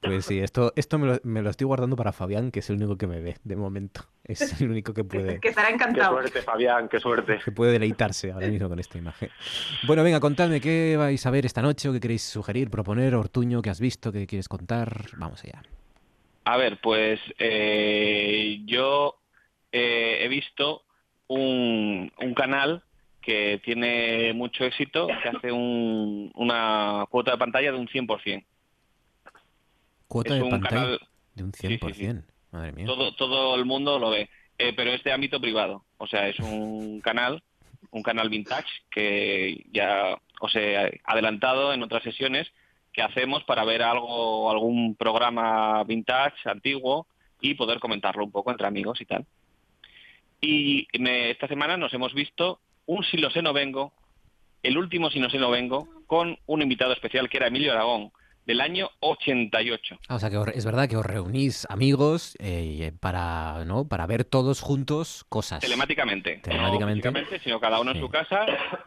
Pues 0.00 0.26
sí, 0.26 0.38
esto, 0.38 0.72
esto 0.76 0.98
me, 0.98 1.06
lo, 1.06 1.18
me 1.24 1.42
lo 1.42 1.50
estoy 1.50 1.66
guardando 1.66 1.96
para 1.96 2.12
Fabián, 2.12 2.50
que 2.52 2.60
es 2.60 2.70
el 2.70 2.76
único 2.76 2.96
que 2.96 3.06
me 3.08 3.20
ve 3.20 3.36
de 3.42 3.56
momento. 3.56 4.02
Es 4.22 4.60
el 4.60 4.70
único 4.70 4.92
que 4.94 5.02
puede, 5.02 5.40
Que 5.40 5.48
estará 5.48 5.68
Qué 5.68 5.74
encantado. 5.74 6.12
suerte, 6.12 6.42
Fabián, 6.42 6.88
qué 6.88 7.00
suerte. 7.00 7.40
que 7.44 7.50
puede 7.50 7.72
deleitarse 7.72 8.30
ahora 8.30 8.46
mismo 8.46 8.68
con 8.68 8.78
esta 8.78 8.98
imagen. 8.98 9.30
Bueno, 9.86 10.04
venga, 10.04 10.20
contadme 10.20 10.60
qué 10.60 10.96
vais 10.96 11.24
a 11.26 11.30
ver 11.30 11.44
esta 11.46 11.62
noche 11.62 11.88
o 11.88 11.92
qué 11.92 11.98
queréis 12.00 12.22
sugerir, 12.22 12.70
proponer, 12.70 13.14
Ortuño, 13.16 13.62
qué 13.62 13.70
has 13.70 13.80
visto, 13.80 14.12
qué 14.12 14.26
quieres 14.26 14.48
contar. 14.48 15.06
Vamos 15.16 15.42
allá. 15.42 15.62
A 16.44 16.56
ver, 16.56 16.78
pues 16.80 17.18
eh, 17.38 18.60
yo 18.66 19.16
eh, 19.78 20.24
he 20.24 20.28
visto 20.28 20.82
un, 21.28 22.10
un 22.18 22.34
canal 22.34 22.82
que 23.20 23.60
tiene 23.64 24.32
mucho 24.32 24.64
éxito, 24.64 25.08
que 25.22 25.28
hace 25.28 25.50
un- 25.52 26.30
una 26.36 27.04
cuota 27.10 27.32
de 27.32 27.38
pantalla 27.38 27.72
de 27.72 27.78
un 27.78 27.88
100%. 27.88 28.44
Cuota 30.08 30.34
Es 30.34 30.38
de 30.38 30.42
un 30.44 30.50
pantalla 30.50 30.80
canal- 30.82 31.00
de 31.34 31.42
un 31.44 31.52
sí, 31.52 31.66
sí. 31.68 31.78
100%. 31.78 32.24
Madre 32.52 32.72
mía. 32.72 32.86
Todo, 32.86 33.14
todo 33.14 33.54
el 33.56 33.64
mundo 33.64 33.98
lo 33.98 34.10
ve, 34.10 34.28
Eh, 34.58 34.72
pero 34.74 34.90
es 34.92 35.04
de 35.04 35.12
ámbito 35.12 35.38
privado. 35.38 35.84
O 35.98 36.06
sea, 36.06 36.28
es 36.28 36.38
un 36.40 37.00
canal, 37.08 37.42
un 37.90 38.02
canal 38.02 38.30
vintage 38.30 38.68
que 38.90 39.66
ya 39.70 40.16
os 40.40 40.54
he 40.56 41.00
adelantado 41.04 41.74
en 41.74 41.82
otras 41.82 42.02
sesiones 42.02 42.50
que 42.92 43.02
hacemos 43.02 43.44
para 43.44 43.64
ver 43.64 43.82
algo, 43.82 44.50
algún 44.50 44.94
programa 44.94 45.84
vintage, 45.84 46.48
antiguo, 46.48 47.06
y 47.38 47.52
poder 47.54 47.78
comentarlo 47.80 48.24
un 48.24 48.30
poco 48.32 48.50
entre 48.50 48.66
amigos 48.66 48.98
y 49.02 49.04
tal. 49.04 49.26
Y 50.48 50.86
me- 51.00 51.30
esta 51.30 51.48
semana 51.48 51.76
nos 51.76 51.92
hemos 51.92 52.14
visto 52.14 52.60
un 52.86 53.02
Si 53.04 53.16
lo 53.16 53.30
sé 53.30 53.42
no 53.42 53.52
vengo, 53.52 53.92
el 54.62 54.78
último 54.78 55.10
Si 55.10 55.18
no 55.18 55.28
sé 55.28 55.38
no 55.38 55.50
vengo, 55.50 55.88
con 56.06 56.38
un 56.46 56.62
invitado 56.62 56.92
especial 56.92 57.28
que 57.28 57.38
era 57.38 57.48
Emilio 57.48 57.72
Aragón, 57.72 58.12
del 58.46 58.60
año 58.60 58.88
88. 59.00 59.98
Ah, 60.08 60.14
o 60.14 60.18
sea, 60.20 60.30
que 60.30 60.38
es 60.54 60.64
verdad 60.64 60.88
que 60.88 60.96
os 60.96 61.04
reunís 61.04 61.66
amigos 61.68 62.36
eh, 62.38 62.92
para, 63.00 63.64
¿no? 63.64 63.88
para 63.88 64.06
ver 64.06 64.22
todos 64.24 64.60
juntos 64.60 65.24
cosas. 65.28 65.58
Telemáticamente. 65.60 66.36
Telemáticamente. 66.44 67.10
No 67.10 67.38
sino 67.42 67.58
cada 67.58 67.80
uno 67.80 67.90
en 67.90 68.00
su 68.00 68.08
casa 68.08 68.46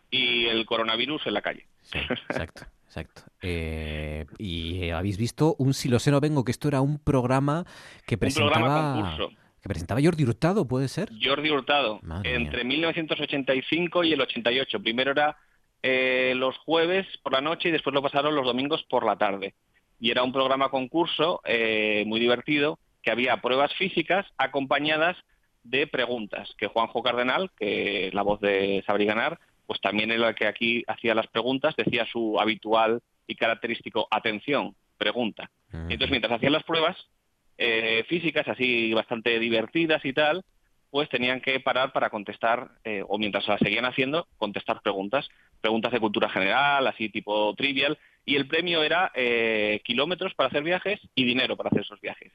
y 0.09 0.45
el 0.45 0.65
coronavirus 0.65 1.27
en 1.27 1.33
la 1.33 1.41
calle. 1.41 1.65
Exacto, 1.91 2.67
exacto. 2.85 3.23
Eh, 3.41 4.25
y 4.37 4.83
eh, 4.85 4.93
habéis 4.93 5.17
visto 5.17 5.55
un 5.59 5.73
Si 5.73 5.89
lo 5.89 5.99
sé 5.99 6.09
no 6.11 6.21
vengo, 6.21 6.45
que 6.45 6.51
esto 6.51 6.69
era 6.69 6.79
un 6.79 6.97
programa 6.99 7.65
que 8.07 8.15
Un 8.15 8.19
programa 8.33 8.93
presentaba... 8.93 8.93
concurso. 9.17 9.29
Presentaba 9.69 10.01
Jordi 10.03 10.23
Hurtado, 10.23 10.67
¿puede 10.67 10.87
ser? 10.87 11.09
Jordi 11.21 11.51
Hurtado, 11.51 11.99
Madre 12.01 12.33
entre 12.33 12.63
1985 12.63 14.03
y 14.03 14.13
el 14.13 14.21
88. 14.21 14.81
Primero 14.81 15.11
era 15.11 15.37
eh, 15.83 16.33
los 16.35 16.57
jueves 16.57 17.05
por 17.21 17.33
la 17.33 17.41
noche 17.41 17.69
y 17.69 17.71
después 17.71 17.93
lo 17.93 18.01
pasaron 18.01 18.35
los 18.35 18.45
domingos 18.45 18.83
por 18.89 19.05
la 19.05 19.15
tarde. 19.15 19.53
Y 19.99 20.09
era 20.09 20.23
un 20.23 20.33
programa 20.33 20.69
concurso 20.69 21.41
eh, 21.45 22.03
muy 22.07 22.19
divertido, 22.19 22.79
que 23.03 23.11
había 23.11 23.37
pruebas 23.37 23.71
físicas 23.75 24.25
acompañadas 24.37 25.15
de 25.63 25.85
preguntas, 25.85 26.49
que 26.57 26.67
Juanjo 26.67 27.03
Cardenal, 27.03 27.51
que 27.55 28.07
es 28.07 28.13
la 28.13 28.23
voz 28.23 28.41
de 28.41 28.83
Sabri 28.87 29.05
Ganar, 29.05 29.39
pues 29.67 29.79
también 29.81 30.09
era 30.09 30.29
el 30.29 30.35
que 30.35 30.47
aquí 30.47 30.83
hacía 30.87 31.13
las 31.13 31.27
preguntas, 31.27 31.75
decía 31.75 32.07
su 32.11 32.39
habitual 32.39 33.01
y 33.27 33.35
característico 33.35 34.07
atención, 34.09 34.75
pregunta. 34.97 35.51
Y 35.71 35.93
entonces 35.93 36.09
mientras 36.09 36.33
hacían 36.33 36.53
las 36.53 36.63
pruebas 36.63 36.97
eh, 37.61 38.05
físicas, 38.07 38.47
así 38.47 38.93
bastante 38.93 39.37
divertidas 39.37 40.03
y 40.05 40.13
tal, 40.13 40.45
pues 40.89 41.09
tenían 41.09 41.41
que 41.41 41.59
parar 41.59 41.91
para 41.91 42.09
contestar, 42.09 42.69
eh, 42.85 43.03
o 43.07 43.17
mientras 43.17 43.47
las 43.47 43.59
seguían 43.59 43.85
haciendo, 43.85 44.27
contestar 44.37 44.81
preguntas. 44.81 45.27
Preguntas 45.61 45.91
de 45.91 45.99
cultura 45.99 46.29
general, 46.29 46.87
así 46.87 47.09
tipo 47.09 47.53
trivial. 47.55 47.97
Y 48.25 48.37
el 48.37 48.47
premio 48.47 48.81
era 48.81 49.11
eh, 49.13 49.81
kilómetros 49.83 50.33
para 50.35 50.47
hacer 50.47 50.63
viajes 50.63 50.99
y 51.15 51.25
dinero 51.25 51.57
para 51.57 51.69
hacer 51.69 51.81
esos 51.81 51.99
viajes. 51.99 52.31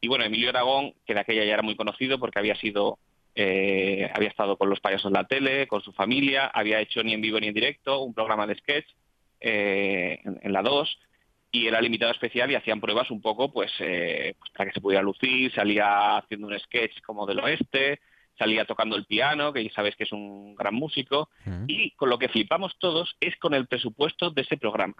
Y 0.00 0.08
bueno, 0.08 0.24
Emilio 0.24 0.48
Aragón, 0.48 0.94
que 1.04 1.14
de 1.14 1.20
aquella 1.20 1.44
ya 1.44 1.54
era 1.54 1.62
muy 1.62 1.76
conocido 1.76 2.18
porque 2.18 2.38
había 2.38 2.54
sido, 2.54 2.98
eh, 3.34 4.10
había 4.14 4.28
estado 4.28 4.56
con 4.56 4.70
los 4.70 4.80
payasos 4.80 5.06
en 5.06 5.14
la 5.14 5.26
tele, 5.26 5.66
con 5.66 5.82
su 5.82 5.92
familia, 5.92 6.46
había 6.46 6.80
hecho 6.80 7.02
ni 7.02 7.12
en 7.12 7.20
vivo 7.20 7.38
ni 7.38 7.48
en 7.48 7.54
directo 7.54 8.00
un 8.00 8.14
programa 8.14 8.46
de 8.46 8.54
sketch 8.56 8.86
eh, 9.40 10.20
en, 10.24 10.40
en 10.42 10.52
la 10.52 10.62
2 10.62 10.98
y 11.54 11.68
era 11.68 11.80
limitado 11.80 12.10
especial 12.10 12.50
y 12.50 12.56
hacían 12.56 12.80
pruebas 12.80 13.12
un 13.12 13.22
poco 13.22 13.52
pues, 13.52 13.70
eh, 13.78 14.34
pues 14.40 14.50
para 14.50 14.68
que 14.68 14.74
se 14.74 14.80
pudiera 14.80 15.04
lucir, 15.04 15.54
salía 15.54 16.16
haciendo 16.16 16.48
un 16.48 16.58
sketch 16.58 17.00
como 17.02 17.26
del 17.26 17.38
oeste, 17.38 18.00
salía 18.36 18.64
tocando 18.64 18.96
el 18.96 19.04
piano, 19.04 19.52
que 19.52 19.62
ya 19.62 19.72
sabes 19.72 19.94
que 19.94 20.02
es 20.02 20.10
un 20.10 20.56
gran 20.56 20.74
músico, 20.74 21.28
y 21.68 21.92
con 21.92 22.10
lo 22.10 22.18
que 22.18 22.28
flipamos 22.28 22.76
todos 22.80 23.16
es 23.20 23.36
con 23.36 23.54
el 23.54 23.68
presupuesto 23.68 24.30
de 24.30 24.42
ese 24.42 24.56
programa, 24.56 24.96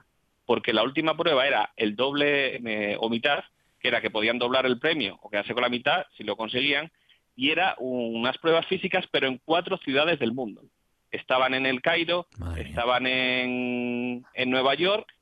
porque 0.47 0.73
la 0.73 0.85
última 0.85 1.17
prueba 1.17 1.45
era 1.45 1.73
el 1.77 1.97
doble 1.97 2.57
eh, 2.65 2.97
o 3.01 3.11
mitad, 3.11 3.43
que 3.81 3.89
era 3.89 4.01
que 4.01 4.13
podían 4.13 4.39
doblar 4.39 4.65
el 4.65 4.79
premio 4.79 5.19
o 5.23 5.31
quedarse 5.31 5.55
con 5.55 5.63
la 5.65 5.69
mitad 5.69 6.07
si 6.17 6.23
lo 6.23 6.37
conseguían, 6.37 6.93
y 7.35 7.51
era 7.51 7.75
unas 7.81 8.39
pruebas 8.39 8.67
físicas 8.67 9.05
pero 9.11 9.27
en 9.27 9.41
cuatro 9.45 9.77
ciudades 9.79 10.21
del 10.21 10.33
mundo. 10.33 10.63
estaban 11.11 11.55
en 11.55 11.67
el 11.67 11.83
Cairo, 11.83 12.29
estaban 12.57 13.09
en, 13.09 14.25
en 14.35 14.51
Nueva 14.51 14.75
York, 14.77 15.13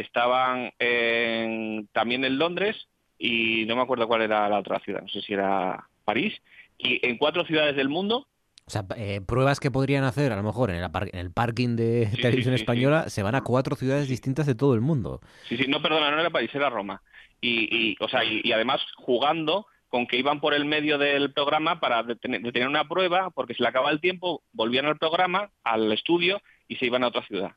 estaban 0.00 0.72
en- 0.78 1.88
también 1.92 2.24
en 2.24 2.38
Londres 2.38 2.88
y 3.18 3.64
no 3.66 3.76
me 3.76 3.82
acuerdo 3.82 4.06
cuál 4.08 4.22
era 4.22 4.48
la 4.48 4.58
otra 4.58 4.78
ciudad, 4.80 5.02
no 5.02 5.08
sé 5.08 5.20
si 5.22 5.32
era 5.34 5.88
París, 6.04 6.34
y 6.78 7.04
en 7.06 7.18
cuatro 7.18 7.44
ciudades 7.44 7.76
del 7.76 7.88
mundo 7.88 8.28
O 8.66 8.70
sea, 8.70 8.84
eh, 8.96 9.20
pruebas 9.26 9.60
que 9.60 9.70
podrían 9.70 10.04
hacer, 10.04 10.30
a 10.32 10.36
lo 10.36 10.42
mejor, 10.42 10.70
en 10.70 10.76
el, 10.76 10.90
en 11.12 11.18
el 11.18 11.32
parking 11.32 11.74
de 11.76 12.08
Sí, 12.14 12.16
Televisión 12.20 12.54
sí, 12.54 12.58
sí, 12.58 12.62
Española, 12.62 13.08
se 13.08 13.22
van 13.22 13.34
a 13.34 13.42
cuatro 13.42 13.76
ciudades 13.76 14.08
distintas 14.08 14.46
de 14.46 14.54
todo 14.54 14.74
el 14.74 14.80
mundo. 14.82 15.20
Sí, 15.48 15.56
sí, 15.56 15.64
no, 15.68 15.80
perdona, 15.82 16.10
no 16.10 16.20
era 16.20 16.30
París, 16.30 16.50
era 16.54 16.68
Roma. 16.70 17.02
Y, 17.40 17.68
y, 17.92 17.96
o 18.00 18.08
sea, 18.08 18.24
y, 18.24 18.40
y 18.44 18.52
además 18.52 18.80
jugando 18.96 19.66
con 19.88 20.06
que 20.06 20.18
iban 20.18 20.40
por 20.40 20.52
el 20.54 20.66
medio 20.66 20.98
del 20.98 21.32
programa 21.32 21.80
para 21.80 22.02
detener, 22.02 22.42
detener 22.42 22.68
una 22.68 22.86
prueba, 22.88 23.30
porque 23.30 23.54
se 23.54 23.62
le 23.62 23.68
acaba 23.70 23.90
el 23.90 24.00
tiempo, 24.00 24.42
volvían 24.52 24.84
al 24.86 24.98
programa, 24.98 25.50
al 25.64 25.90
estudio, 25.92 26.40
y 26.68 26.76
se 26.76 26.86
iban 26.86 27.04
a 27.04 27.08
otra 27.08 27.22
ciudad. 27.26 27.52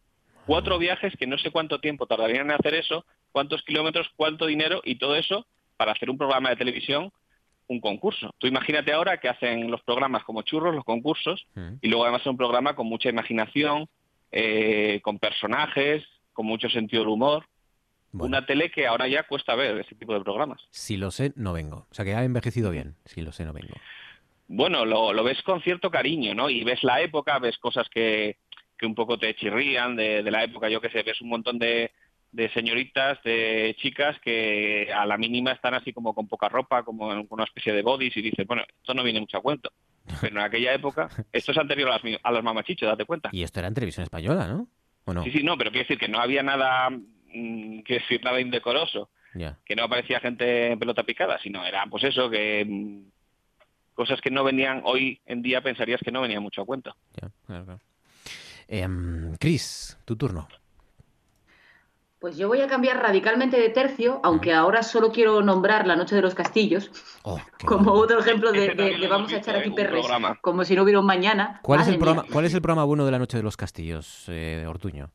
Cuatro 0.52 0.78
viajes 0.78 1.14
que 1.18 1.28
no 1.28 1.38
sé 1.38 1.50
cuánto 1.50 1.80
tiempo 1.80 2.08
tardarían 2.08 2.48
en 2.48 2.52
hacer 2.52 2.74
eso, 2.74 3.06
cuántos 3.32 3.62
kilómetros, 3.64 4.10
cuánto 4.18 4.48
dinero 4.48 4.82
y 4.84 4.96
todo 4.96 5.16
eso 5.16 5.48
para 5.78 5.94
hacer 5.94 6.10
un 6.10 6.18
programa 6.18 6.50
de 6.50 6.58
televisión, 6.58 7.10
un 7.68 7.80
concurso. 7.80 8.36
Tú 8.38 8.48
imagínate 8.48 8.92
ahora 8.92 9.18
que 9.18 9.30
hacen 9.30 9.72
los 9.72 9.82
programas 9.84 10.26
como 10.26 10.42
churros, 10.42 10.76
los 10.76 10.84
concursos, 10.84 11.48
y 11.82 11.88
luego 11.88 12.04
además 12.04 12.20
es 12.20 12.28
un 12.28 12.36
programa 12.36 12.76
con 12.76 12.86
mucha 12.86 13.08
imaginación, 13.08 13.88
eh, 14.34 15.00
con 15.04 15.20
personajes, 15.20 16.04
con 16.34 16.48
mucho 16.48 16.70
sentido 16.70 17.04
del 17.04 17.14
humor. 17.14 17.46
Una 18.12 18.46
tele 18.46 18.72
que 18.72 18.88
ahora 18.88 19.08
ya 19.08 19.24
cuesta 19.24 19.56
ver 19.56 19.80
ese 19.80 19.96
tipo 19.96 20.14
de 20.14 20.20
programas. 20.20 20.60
Si 20.70 20.98
lo 20.98 21.12
sé, 21.12 21.32
no 21.38 21.54
vengo. 21.54 21.88
O 21.90 21.94
sea, 21.94 22.04
que 22.04 22.14
ha 22.14 22.26
envejecido 22.26 22.72
bien. 22.72 22.96
Si 23.06 23.22
lo 23.22 23.32
sé, 23.32 23.46
no 23.46 23.54
vengo. 23.54 23.76
Bueno, 24.50 24.84
lo, 24.84 25.14
lo 25.14 25.24
ves 25.24 25.42
con 25.44 25.62
cierto 25.62 25.90
cariño, 25.90 26.36
¿no? 26.36 26.50
Y 26.50 26.66
ves 26.66 26.84
la 26.84 27.00
época, 27.00 27.40
ves 27.40 27.58
cosas 27.58 27.88
que, 27.88 28.36
que 28.82 28.88
un 28.88 28.96
poco 28.96 29.20
te 29.20 29.36
chirrían 29.36 29.96
de, 29.96 30.24
de 30.24 30.32
la 30.32 30.44
época, 30.44 30.68
yo 30.68 30.82
que 30.82 30.90
sé, 30.90 31.04
ves 31.04 31.22
un 31.22 31.30
montón 31.30 31.60
de, 31.60 31.92
de 32.32 32.50
señoritas, 32.50 33.22
de 33.24 33.76
chicas 33.80 34.20
que 34.22 34.92
a 34.92 35.06
la 35.06 35.18
mínima 35.18 35.52
están 35.52 35.76
así 35.76 35.94
como 35.94 36.16
con 36.16 36.28
poca 36.28 36.50
ropa, 36.50 36.82
como 36.82 37.14
en 37.14 37.28
una 37.30 37.44
especie 37.44 37.74
de 37.74 37.84
bodies 37.84 38.18
y 38.18 38.24
dices, 38.24 38.48
bueno, 38.48 38.64
esto 38.68 38.96
no 38.96 39.04
viene 39.04 39.20
mucho 39.20 39.38
a 39.38 39.42
cuento. 39.42 39.72
Pero 40.20 40.40
en 40.40 40.44
aquella 40.44 40.74
época, 40.74 41.10
esto 41.32 41.52
es 41.52 41.58
anterior 41.60 41.90
a 41.90 42.00
las, 42.00 42.20
a 42.24 42.32
los 42.32 42.44
mamachichos, 42.44 42.90
date 42.90 43.06
cuenta. 43.06 43.30
Y 43.32 43.44
esto 43.44 43.60
era 43.60 43.68
en 43.68 43.76
televisión 43.76 44.04
española, 44.04 44.48
¿no? 44.48 44.68
¿O 45.06 45.14
no? 45.14 45.24
Sí, 45.24 45.32
sí, 45.32 45.44
no, 45.44 45.60
pero 45.60 45.70
quiero 45.70 45.84
decir 45.84 46.00
que 46.00 46.08
no 46.08 46.20
había 46.20 46.42
nada, 46.42 46.90
mm, 46.90 47.82
quiero 47.82 48.02
decir, 48.02 48.24
nada 48.24 48.42
indecoroso, 48.42 49.12
que 49.64 49.76
no 49.76 49.84
aparecía 49.84 50.20
gente 50.20 50.72
en 50.72 50.80
pelota 50.80 51.04
picada, 51.04 51.40
sino 51.44 51.64
era 51.64 51.86
pues 51.86 52.04
eso, 52.06 52.32
que 52.32 52.66
mm, 52.68 53.04
cosas 53.94 54.20
que 54.22 54.32
no 54.32 54.44
venían, 54.44 54.82
hoy 54.86 55.22
en 55.28 55.44
día 55.44 55.62
pensarías 55.62 56.02
que 56.02 56.12
no 56.12 56.22
venían 56.22 56.42
mucho 56.42 56.64
a 56.64 56.66
cuento. 56.66 56.96
Claro, 57.14 57.34
claro. 57.46 57.80
Em, 58.74 59.36
Chris, 59.38 59.98
tu 60.06 60.16
turno. 60.16 60.48
Pues 62.20 62.38
yo 62.38 62.48
voy 62.48 62.62
a 62.62 62.68
cambiar 62.68 63.02
radicalmente 63.02 63.60
de 63.60 63.68
tercio, 63.70 64.22
aunque 64.24 64.54
ahora 64.54 64.82
solo 64.84 65.12
quiero 65.12 65.42
nombrar 65.42 65.86
La 65.88 65.96
Noche 65.98 66.16
de 66.16 66.22
los 66.22 66.36
Castillos 66.36 66.90
como 67.66 67.92
otro 67.94 68.20
ejemplo 68.20 68.52
de, 68.54 68.68
Ese 68.68 68.76
de- 68.76 68.98
de 68.98 69.08
vamos 69.10 69.34
a 69.34 69.38
echar 69.38 69.56
aquí 69.58 69.66
¿eh? 69.68 69.70
Un 69.72 69.76
perres, 69.76 70.00
programa. 70.02 70.38
como 70.40 70.64
si 70.64 70.76
no 70.76 70.84
hubiera 70.84 71.00
un 71.02 71.06
mañana. 71.06 71.60
¿Cuál 71.64 71.82
es, 71.82 71.88
el 71.90 71.98
programa, 71.98 72.22
mía. 72.22 72.32
¿Cuál 72.32 72.46
es 72.46 72.54
el 72.54 72.62
programa 72.62 72.86
bueno 72.86 73.06
de 73.06 73.12
la 73.12 73.20
Noche 73.20 73.38
de 73.38 73.44
los 73.44 73.58
Castillos, 73.58 74.26
eh, 74.30 74.64
Ortuño? 74.68 75.12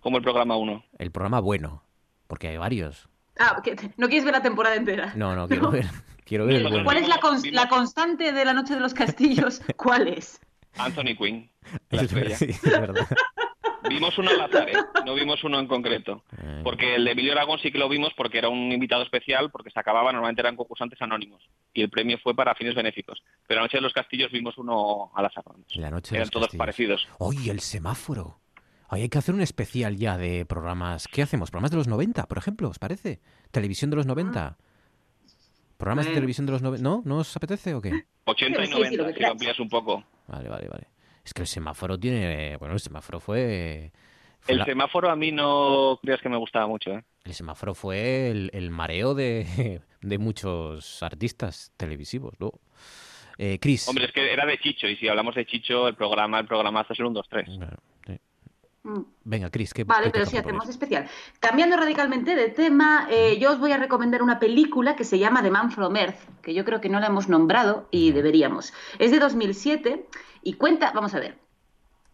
Como 0.00 0.18
el 0.18 0.22
programa 0.22 0.56
1. 0.56 0.84
El 0.98 1.10
programa 1.10 1.40
bueno, 1.40 1.82
porque 2.28 2.46
hay 2.48 2.58
varios. 2.58 3.08
Ah, 3.40 3.60
no 3.96 4.06
quieres 4.08 4.24
ver 4.24 4.34
la 4.34 4.42
temporada 4.42 4.76
entera. 4.76 5.14
No, 5.16 5.34
no, 5.34 5.48
quiero 5.48 5.70
ver, 5.70 5.86
quiero 6.26 6.44
ver 6.46 6.56
el 6.56 6.62
bueno. 6.68 6.84
¿Cuál 6.84 6.98
es 6.98 7.08
la, 7.08 7.16
cons- 7.20 7.50
la 7.50 7.68
constante 7.68 8.32
de 8.32 8.44
La 8.44 8.52
Noche 8.52 8.74
de 8.74 8.80
los 8.80 8.92
Castillos? 8.94 9.62
¿Cuál 9.76 10.08
es? 10.08 10.40
Anthony 10.78 11.16
Quinn, 11.16 11.50
la 11.90 12.02
estrella. 12.02 12.36
sí, 12.36 12.46
es 12.50 12.62
verdad. 12.62 13.06
Vimos 13.88 14.18
uno 14.18 14.30
al 14.30 14.40
azar, 14.42 14.68
¿eh? 14.68 14.74
no 15.06 15.14
vimos 15.14 15.42
uno 15.44 15.58
en 15.60 15.66
concreto. 15.66 16.24
Eh. 16.42 16.60
Porque 16.62 16.96
el 16.96 17.04
de 17.04 17.12
Emilio 17.12 17.32
Aragón 17.32 17.58
sí 17.60 17.70
que 17.70 17.78
lo 17.78 17.88
vimos 17.88 18.12
porque 18.16 18.36
era 18.38 18.48
un 18.48 18.70
invitado 18.70 19.02
especial, 19.02 19.50
porque 19.50 19.70
se 19.70 19.80
acababa, 19.80 20.12
normalmente 20.12 20.42
eran 20.42 20.56
concursantes 20.56 21.00
anónimos. 21.00 21.42
Y 21.72 21.82
el 21.82 21.88
premio 21.88 22.18
fue 22.22 22.34
para 22.34 22.54
fines 22.54 22.74
benéficos. 22.74 23.22
Pero 23.46 23.60
Noche 23.62 23.78
de 23.78 23.82
los 23.82 23.92
Castillos 23.94 24.30
vimos 24.30 24.58
uno 24.58 25.10
al 25.14 25.24
azar. 25.26 25.44
La 25.76 25.90
noche 25.90 26.10
de 26.10 26.16
Eran 26.16 26.26
los 26.26 26.30
todos 26.30 26.46
Castillos. 26.46 26.58
parecidos. 26.58 27.08
Oye, 27.18 27.50
el 27.50 27.60
semáforo. 27.60 28.40
Ay, 28.90 29.02
hay 29.02 29.08
que 29.08 29.18
hacer 29.18 29.34
un 29.34 29.42
especial 29.42 29.96
ya 29.96 30.18
de 30.18 30.44
programas. 30.44 31.08
¿Qué 31.08 31.22
hacemos? 31.22 31.50
¿Programas 31.50 31.70
de 31.70 31.76
los 31.78 31.88
90, 31.88 32.26
por 32.26 32.38
ejemplo? 32.38 32.68
¿Os 32.68 32.78
parece? 32.78 33.20
¿Televisión 33.52 33.90
de 33.90 33.96
los 33.96 34.06
90? 34.06 34.58
¿Programas 35.78 36.04
de 36.04 36.10
Bueno. 36.10 36.16
televisión 36.18 36.44
de 36.46 36.52
los 36.52 36.60
90? 36.62 36.82
¿No? 36.86 37.02
¿No 37.06 37.18
os 37.18 37.34
apetece 37.36 37.72
o 37.74 37.80
qué? 37.80 38.04
80 38.24 38.62
y 38.62 38.66
Sí, 38.66 38.72
sí, 38.72 38.78
lo 38.78 38.84
90, 38.84 39.06
que 39.06 39.14
si 39.14 39.20
lo 39.22 39.30
amplías 39.30 39.58
un 39.60 39.68
poco. 39.70 40.04
Vale, 40.26 40.48
vale, 40.50 40.68
vale. 40.68 40.88
Es 41.24 41.32
que 41.32 41.42
el 41.42 41.48
semáforo 41.48 41.98
tiene... 41.98 42.56
Bueno, 42.58 42.74
el 42.74 42.80
semáforo 42.80 43.20
fue... 43.20 43.92
fue 44.40 44.52
El 44.52 44.58
la- 44.58 44.64
semáforo 44.66 45.08
a 45.10 45.16
mí 45.16 45.32
no 45.32 45.98
creas 46.02 46.20
que 46.20 46.28
me 46.28 46.36
gustaba 46.36 46.66
mucho. 46.66 46.90
¿eh? 46.90 47.04
El 47.24 47.32
semáforo 47.34 47.74
fue 47.74 48.28
el, 48.30 48.50
el 48.52 48.70
mareo 48.70 49.14
de, 49.14 49.80
de 50.02 50.18
muchos 50.18 51.02
artistas 51.02 51.72
televisivos, 51.76 52.34
¿no? 52.40 52.52
Eh, 53.38 53.58
Chris. 53.60 53.86
Hombre, 53.88 54.06
es 54.06 54.12
que 54.12 54.32
era 54.32 54.44
de 54.46 54.58
Chicho, 54.58 54.88
y 54.88 54.96
si 54.96 55.06
hablamos 55.06 55.36
de 55.36 55.46
Chicho, 55.46 55.86
el 55.86 55.94
programa, 55.94 56.40
el 56.40 56.46
programa 56.46 56.80
es 56.90 56.98
el 56.98 57.04
1, 57.06 57.14
2, 57.14 57.26
3. 57.30 57.48
Mm. 57.48 57.62
Venga, 59.24 59.50
Chris, 59.50 59.74
¿qué 59.74 59.84
Vale, 59.84 60.10
pero 60.10 60.24
toca 60.24 60.30
sí 60.30 60.36
hacemos 60.38 60.68
especial. 60.68 61.08
Cambiando 61.40 61.76
radicalmente 61.76 62.34
de 62.34 62.48
tema, 62.48 63.06
eh, 63.10 63.38
yo 63.38 63.52
os 63.52 63.58
voy 63.58 63.72
a 63.72 63.76
recomendar 63.76 64.22
una 64.22 64.38
película 64.38 64.96
que 64.96 65.04
se 65.04 65.18
llama 65.18 65.42
The 65.42 65.50
Man 65.50 65.70
from 65.70 65.96
Earth, 65.96 66.18
que 66.42 66.54
yo 66.54 66.64
creo 66.64 66.80
que 66.80 66.88
no 66.88 67.00
la 67.00 67.08
hemos 67.08 67.28
nombrado 67.28 67.88
y 67.90 68.12
deberíamos. 68.12 68.72
Es 68.98 69.10
de 69.10 69.18
2007 69.18 70.06
y 70.42 70.54
cuenta, 70.54 70.92
vamos 70.92 71.14
a 71.14 71.20
ver, 71.20 71.38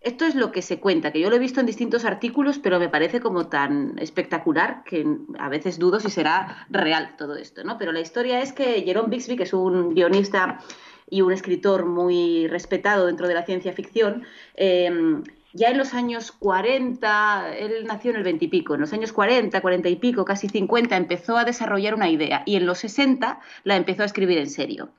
esto 0.01 0.27
es 0.27 0.35
lo 0.35 0.53
que 0.53 0.61
se 0.61 0.81
cuenta, 0.81 1.13
que 1.13 1.21
yo 1.21 1.31
lo 1.31 1.37
he 1.37 1.39
visto 1.39 1.61
en 1.61 1.67
distintos 1.67 2.05
artículos, 2.05 2.59
pero 2.59 2.79
me 2.79 2.89
parece 2.89 3.21
como 3.21 3.47
tan 3.47 3.99
espectacular 3.99 4.83
que 4.85 5.07
a 5.39 5.49
veces 5.49 5.79
dudo 5.79 5.99
si 5.99 6.11
será 6.11 6.67
real 6.69 7.15
todo 7.17 7.37
esto, 7.37 7.65
¿no? 7.65 7.79
Pero 7.79 7.93
la 7.93 8.01
historia 8.01 8.41
es 8.41 8.53
que 8.53 8.83
Jerome 8.83 9.09
Bixby, 9.09 9.37
que 9.37 9.45
es 9.45 9.55
un 9.55 9.95
guionista 9.95 10.61
y 11.09 11.23
un 11.23 11.33
escritor 11.33 11.87
muy 11.87 12.49
respetado 12.49 13.07
dentro 13.07 13.29
de 13.29 13.35
la 13.35 13.47
ciencia 13.47 13.73
ficción, 13.73 14.25
eh, 14.57 15.23
ya 15.55 15.69
en 15.71 15.79
los 15.79 15.95
años 15.95 16.33
40, 16.33 17.57
él 17.57 17.85
nació 17.87 18.11
en 18.11 18.19
el 18.19 18.25
20 18.25 18.45
y 18.45 18.49
pico, 18.49 18.75
en 18.75 18.81
los 18.81 18.93
años 18.93 19.13
40, 19.13 19.61
40 19.61 19.89
y 19.89 19.97
pico, 19.97 20.25
casi 20.25 20.49
50, 20.49 20.97
empezó 20.97 21.39
a 21.39 21.45
desarrollar 21.45 21.95
una 21.95 22.11
idea 22.11 22.43
y 22.45 22.57
en 22.57 22.67
los 22.67 22.79
60 22.79 23.41
la 23.63 23.77
empezó 23.77 24.03
a 24.03 24.07
escribir 24.07 24.39
en 24.39 24.51
serio. 24.51 24.91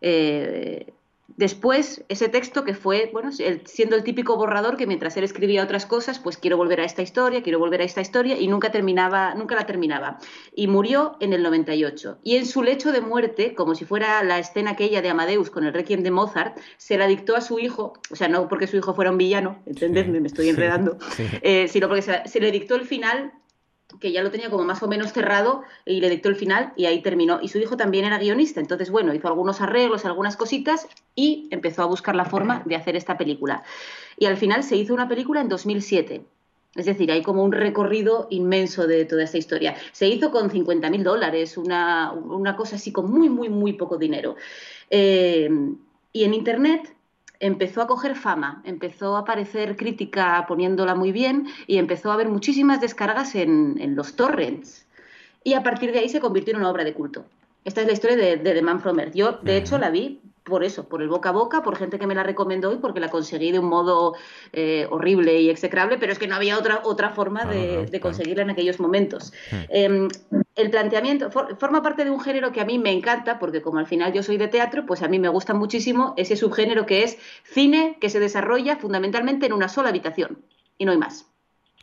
Eh, 0.00 0.92
después, 1.28 2.04
ese 2.08 2.28
texto 2.28 2.64
que 2.64 2.74
fue, 2.74 3.08
bueno, 3.12 3.30
el- 3.38 3.66
siendo 3.66 3.96
el 3.96 4.04
típico 4.04 4.36
borrador 4.36 4.76
que 4.76 4.86
mientras 4.86 5.16
él 5.16 5.24
escribía 5.24 5.62
otras 5.64 5.86
cosas, 5.86 6.18
pues 6.18 6.36
quiero 6.36 6.56
volver 6.56 6.80
a 6.80 6.84
esta 6.84 7.02
historia, 7.02 7.42
quiero 7.42 7.58
volver 7.58 7.80
a 7.80 7.84
esta 7.84 8.00
historia, 8.00 8.38
y 8.38 8.48
nunca 8.48 8.70
terminaba, 8.70 9.34
nunca 9.34 9.54
la 9.54 9.66
terminaba. 9.66 10.18
Y 10.54 10.66
murió 10.66 11.16
en 11.20 11.32
el 11.32 11.42
98. 11.42 12.18
Y 12.22 12.36
en 12.36 12.46
su 12.46 12.62
lecho 12.62 12.92
de 12.92 13.00
muerte, 13.00 13.54
como 13.54 13.74
si 13.74 13.84
fuera 13.84 14.22
la 14.22 14.38
escena 14.38 14.72
aquella 14.72 15.00
de 15.02 15.08
Amadeus 15.08 15.50
con 15.50 15.64
el 15.64 15.72
Requiem 15.72 16.02
de 16.02 16.10
Mozart, 16.10 16.58
se 16.76 16.98
la 16.98 17.06
dictó 17.06 17.36
a 17.36 17.40
su 17.40 17.58
hijo, 17.58 17.94
o 18.10 18.16
sea, 18.16 18.28
no 18.28 18.48
porque 18.48 18.66
su 18.66 18.76
hijo 18.76 18.94
fuera 18.94 19.10
un 19.10 19.18
villano, 19.18 19.58
entendedme, 19.66 20.20
me 20.20 20.28
estoy 20.28 20.48
enredando, 20.50 20.98
eh, 21.42 21.66
sino 21.68 21.88
porque 21.88 22.02
se, 22.02 22.22
se 22.26 22.40
le 22.40 22.50
dictó 22.52 22.74
el 22.74 22.84
final 22.86 23.32
que 24.00 24.12
ya 24.12 24.22
lo 24.22 24.30
tenía 24.30 24.50
como 24.50 24.64
más 24.64 24.82
o 24.82 24.88
menos 24.88 25.12
cerrado 25.12 25.62
y 25.84 26.00
le 26.00 26.10
dictó 26.10 26.28
el 26.28 26.36
final 26.36 26.72
y 26.76 26.86
ahí 26.86 27.02
terminó. 27.02 27.38
Y 27.42 27.48
su 27.48 27.58
hijo 27.58 27.76
también 27.76 28.04
era 28.04 28.18
guionista, 28.18 28.60
entonces 28.60 28.90
bueno, 28.90 29.14
hizo 29.14 29.28
algunos 29.28 29.60
arreglos, 29.60 30.04
algunas 30.04 30.36
cositas 30.36 30.88
y 31.14 31.48
empezó 31.50 31.82
a 31.82 31.86
buscar 31.86 32.14
la 32.14 32.24
forma 32.24 32.62
de 32.64 32.76
hacer 32.76 32.96
esta 32.96 33.16
película. 33.16 33.62
Y 34.18 34.26
al 34.26 34.36
final 34.36 34.62
se 34.62 34.76
hizo 34.76 34.94
una 34.94 35.08
película 35.08 35.40
en 35.40 35.48
2007. 35.48 36.24
Es 36.74 36.86
decir, 36.86 37.12
hay 37.12 37.22
como 37.22 37.44
un 37.44 37.52
recorrido 37.52 38.28
inmenso 38.30 38.86
de 38.86 39.04
toda 39.04 39.24
esta 39.24 39.36
historia. 39.36 39.74
Se 39.92 40.08
hizo 40.08 40.30
con 40.30 40.50
50 40.50 40.88
mil 40.88 41.04
dólares, 41.04 41.58
una, 41.58 42.12
una 42.12 42.56
cosa 42.56 42.76
así 42.76 42.92
con 42.92 43.10
muy, 43.10 43.28
muy, 43.28 43.50
muy 43.50 43.74
poco 43.74 43.98
dinero. 43.98 44.36
Eh, 44.88 45.50
y 46.14 46.24
en 46.24 46.34
Internet 46.34 46.94
empezó 47.42 47.82
a 47.82 47.88
coger 47.88 48.14
fama, 48.14 48.62
empezó 48.64 49.16
a 49.16 49.20
aparecer 49.20 49.76
crítica 49.76 50.44
poniéndola 50.46 50.94
muy 50.94 51.10
bien 51.10 51.48
y 51.66 51.78
empezó 51.78 52.10
a 52.10 52.14
haber 52.14 52.28
muchísimas 52.28 52.80
descargas 52.80 53.34
en, 53.34 53.76
en 53.80 53.96
los 53.96 54.14
torrents. 54.14 54.86
Y 55.42 55.54
a 55.54 55.64
partir 55.64 55.90
de 55.92 55.98
ahí 55.98 56.08
se 56.08 56.20
convirtió 56.20 56.54
en 56.54 56.60
una 56.60 56.70
obra 56.70 56.84
de 56.84 56.94
culto. 56.94 57.24
Esta 57.64 57.80
es 57.82 57.86
la 57.86 57.92
historia 57.92 58.16
de, 58.16 58.36
de 58.36 58.54
The 58.54 58.62
Man 58.62 58.80
from 58.80 58.98
Earth. 58.98 59.14
Yo, 59.14 59.32
de 59.42 59.56
hecho, 59.56 59.78
la 59.78 59.90
vi 59.90 60.20
por 60.44 60.64
eso, 60.64 60.88
por 60.88 61.00
el 61.02 61.08
boca 61.08 61.28
a 61.28 61.32
boca, 61.32 61.62
por 61.62 61.76
gente 61.76 62.00
que 62.00 62.06
me 62.08 62.16
la 62.16 62.24
recomendó 62.24 62.72
y 62.72 62.78
porque 62.78 62.98
la 62.98 63.08
conseguí 63.08 63.52
de 63.52 63.60
un 63.60 63.66
modo 63.66 64.14
eh, 64.52 64.88
horrible 64.90 65.40
y 65.40 65.48
execrable, 65.50 65.98
pero 65.98 66.10
es 66.12 66.18
que 66.18 66.26
no 66.26 66.34
había 66.34 66.58
otra, 66.58 66.80
otra 66.84 67.10
forma 67.10 67.44
de, 67.46 67.86
de 67.86 68.00
conseguirla 68.00 68.42
en 68.42 68.50
aquellos 68.50 68.80
momentos. 68.80 69.32
Eh, 69.68 70.08
el 70.56 70.70
planteamiento 70.70 71.30
for- 71.30 71.56
forma 71.56 71.80
parte 71.82 72.04
de 72.04 72.10
un 72.10 72.20
género 72.20 72.50
que 72.50 72.60
a 72.60 72.64
mí 72.64 72.78
me 72.80 72.90
encanta, 72.90 73.38
porque 73.38 73.62
como 73.62 73.78
al 73.78 73.86
final 73.86 74.12
yo 74.12 74.22
soy 74.24 74.36
de 74.36 74.48
teatro, 74.48 74.84
pues 74.84 75.02
a 75.02 75.08
mí 75.08 75.20
me 75.20 75.28
gusta 75.28 75.54
muchísimo 75.54 76.14
ese 76.16 76.34
subgénero 76.36 76.84
que 76.86 77.04
es 77.04 77.18
cine 77.44 77.96
que 78.00 78.10
se 78.10 78.18
desarrolla 78.18 78.76
fundamentalmente 78.76 79.46
en 79.46 79.52
una 79.52 79.68
sola 79.68 79.90
habitación 79.90 80.44
y 80.76 80.84
no 80.84 80.90
hay 80.92 80.98
más. 80.98 81.31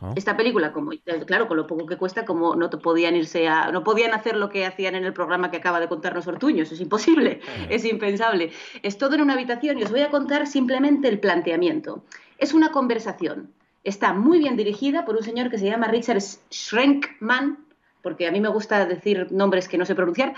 Oh. 0.02 0.14
Esta 0.16 0.38
película, 0.38 0.72
como 0.72 0.92
claro, 1.26 1.48
con 1.48 1.58
lo 1.58 1.68
poco 1.68 1.86
que 1.86 1.98
cuesta, 1.98 2.26
como 2.26 2.56
no 2.56 2.70
te 2.70 2.78
podían 2.78 3.16
irse 3.16 3.48
a, 3.48 3.72
no 3.72 3.84
podían 3.84 4.14
hacer 4.14 4.36
lo 4.36 4.50
que 4.50 4.66
hacían 4.66 4.96
en 4.96 5.04
el 5.04 5.14
programa 5.14 5.52
que 5.52 5.58
acaba 5.58 5.80
de 5.80 5.88
contarnos 5.88 6.28
Ortuño, 6.28 6.64
eso 6.64 6.74
es 6.74 6.82
imposible, 6.82 7.42
es 7.70 7.86
impensable. 7.86 8.52
Es 8.84 8.98
todo 8.98 9.16
en 9.16 9.22
una 9.22 9.34
habitación 9.34 9.78
y 9.78 9.84
os 9.84 9.92
voy 9.92 10.02
a 10.02 10.10
contar 10.10 10.48
simplemente 10.48 11.08
el 11.08 11.20
planteamiento. 11.20 12.04
Es 12.38 12.54
una 12.54 12.72
conversación. 12.72 13.52
Está 13.84 14.14
muy 14.14 14.40
bien 14.40 14.58
dirigida 14.58 15.06
por 15.06 15.16
un 15.16 15.24
señor 15.24 15.50
que 15.50 15.58
se 15.58 15.66
llama 15.66 15.88
Richard 15.88 16.22
Schrenkman, 16.22 17.58
porque 18.02 18.28
a 18.28 18.32
mí 18.32 18.40
me 18.40 18.50
gusta 18.50 18.86
decir 18.86 19.28
nombres 19.32 19.68
que 19.68 19.78
no 19.78 19.86
sé 19.86 19.96
pronunciar, 19.96 20.34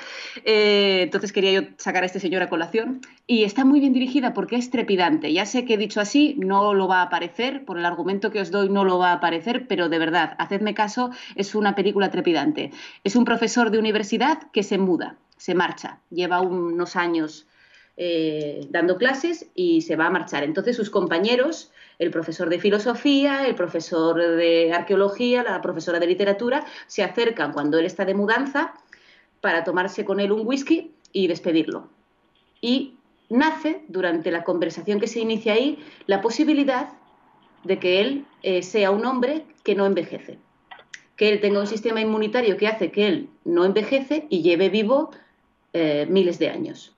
eh, 0.46 1.02
entonces 1.04 1.32
quería 1.32 1.52
yo 1.52 1.68
sacar 1.78 2.04
a 2.04 2.06
este 2.06 2.20
señor 2.20 2.42
a 2.42 2.50
colación, 2.50 3.02
y 3.28 3.44
está 3.44 3.66
muy 3.66 3.80
bien 3.80 3.94
dirigida 3.94 4.34
porque 4.34 4.56
es 4.56 4.70
trepidante. 4.70 5.32
Ya 5.32 5.46
sé 5.46 5.66
que 5.66 5.76
he 5.76 5.78
dicho 5.78 6.02
así, 6.02 6.36
no 6.38 6.74
lo 6.74 6.88
va 6.88 7.00
a 7.00 7.04
aparecer, 7.04 7.66
por 7.66 7.78
el 7.78 7.86
argumento 7.86 8.32
que 8.32 8.42
os 8.42 8.52
doy 8.52 8.70
no 8.70 8.84
lo 8.84 8.98
va 9.00 9.12
a 9.12 9.14
aparecer, 9.14 9.68
pero 9.68 9.90
de 9.90 10.00
verdad, 10.00 10.36
hacedme 10.38 10.74
caso, 10.74 11.12
es 11.36 11.56
una 11.56 11.76
película 11.76 12.12
trepidante. 12.12 12.72
Es 13.04 13.16
un 13.16 13.26
profesor 13.26 13.72
de 13.72 13.80
universidad 13.80 14.40
que 14.52 14.64
se 14.64 14.78
muda, 14.78 15.18
se 15.38 15.56
marcha, 15.56 16.00
lleva 16.10 16.42
unos 16.42 16.96
años 16.96 17.48
eh, 17.98 18.66
dando 18.70 18.98
clases 18.98 19.48
y 19.54 19.82
se 19.82 19.96
va 19.96 20.08
a 20.08 20.10
marchar. 20.10 20.44
Entonces 20.44 20.76
sus 20.76 20.90
compañeros 20.90 21.72
el 22.02 22.10
profesor 22.10 22.50
de 22.50 22.58
filosofía, 22.58 23.46
el 23.46 23.54
profesor 23.54 24.18
de 24.18 24.74
arqueología, 24.74 25.44
la 25.44 25.62
profesora 25.62 26.00
de 26.00 26.08
literatura, 26.08 26.66
se 26.88 27.04
acercan 27.04 27.54
cuando 27.54 27.78
él 27.78 27.86
está 27.86 28.06
de 28.06 28.16
mudanza 28.16 28.74
para 29.40 29.64
tomarse 29.64 30.04
con 30.04 30.20
él 30.20 30.32
un 30.32 30.48
whisky 30.48 30.92
y 31.14 31.28
despedirlo. 31.28 31.90
Y 32.60 32.96
nace, 33.30 33.84
durante 33.88 34.32
la 34.32 34.44
conversación 34.44 35.00
que 35.00 35.06
se 35.06 35.20
inicia 35.20 35.54
ahí, 35.54 35.78
la 36.08 36.22
posibilidad 36.22 36.90
de 37.64 37.78
que 37.78 38.02
él 38.02 38.26
eh, 38.42 38.64
sea 38.64 38.90
un 38.90 39.06
hombre 39.06 39.46
que 39.64 39.76
no 39.76 39.86
envejece, 39.86 40.40
que 41.16 41.30
él 41.30 41.40
tenga 41.40 41.60
un 41.60 41.68
sistema 41.68 42.02
inmunitario 42.02 42.58
que 42.58 42.68
hace 42.68 42.90
que 42.90 43.06
él 43.06 43.30
no 43.46 43.64
envejece 43.64 44.26
y 44.28 44.42
lleve 44.42 44.70
vivo 44.70 45.12
eh, 45.74 46.08
miles 46.10 46.40
de 46.40 46.50
años. 46.50 46.96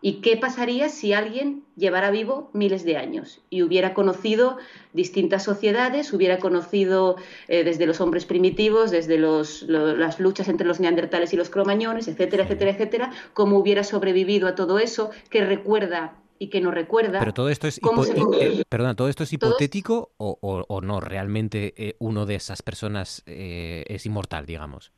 ¿Y 0.00 0.20
qué 0.20 0.36
pasaría 0.36 0.88
si 0.88 1.12
alguien 1.12 1.64
llevara 1.76 2.10
vivo 2.10 2.50
miles 2.52 2.84
de 2.84 2.96
años 2.96 3.40
y 3.50 3.62
hubiera 3.62 3.94
conocido 3.94 4.58
distintas 4.92 5.42
sociedades, 5.42 6.12
hubiera 6.12 6.38
conocido 6.38 7.16
eh, 7.48 7.64
desde 7.64 7.86
los 7.86 8.00
hombres 8.00 8.24
primitivos, 8.24 8.92
desde 8.92 9.18
las 9.18 10.20
luchas 10.20 10.48
entre 10.48 10.66
los 10.66 10.78
neandertales 10.78 11.32
y 11.32 11.36
los 11.36 11.50
cromañones, 11.50 12.06
etcétera, 12.06 12.44
etcétera, 12.44 12.70
etcétera, 12.70 13.12
cómo 13.34 13.58
hubiera 13.58 13.82
sobrevivido 13.82 14.46
a 14.46 14.54
todo 14.54 14.78
eso, 14.78 15.10
qué 15.30 15.44
recuerda 15.44 16.14
y 16.38 16.48
qué 16.48 16.60
no 16.60 16.70
recuerda. 16.70 17.18
Pero 17.18 17.34
todo 17.34 17.48
esto 17.48 17.66
es, 17.66 17.78
eh, 17.78 18.62
perdona, 18.68 18.94
¿todo 18.94 19.08
esto 19.08 19.24
es 19.24 19.32
hipotético 19.32 20.12
o, 20.18 20.80
no? 20.80 21.00
¿Realmente 21.00 21.74
eh, 21.76 21.96
uno 21.98 22.24
de 22.24 22.36
esas 22.36 22.62
personas 22.62 23.24
es 23.26 24.06
inmortal, 24.06 24.46
digamos? 24.46 24.92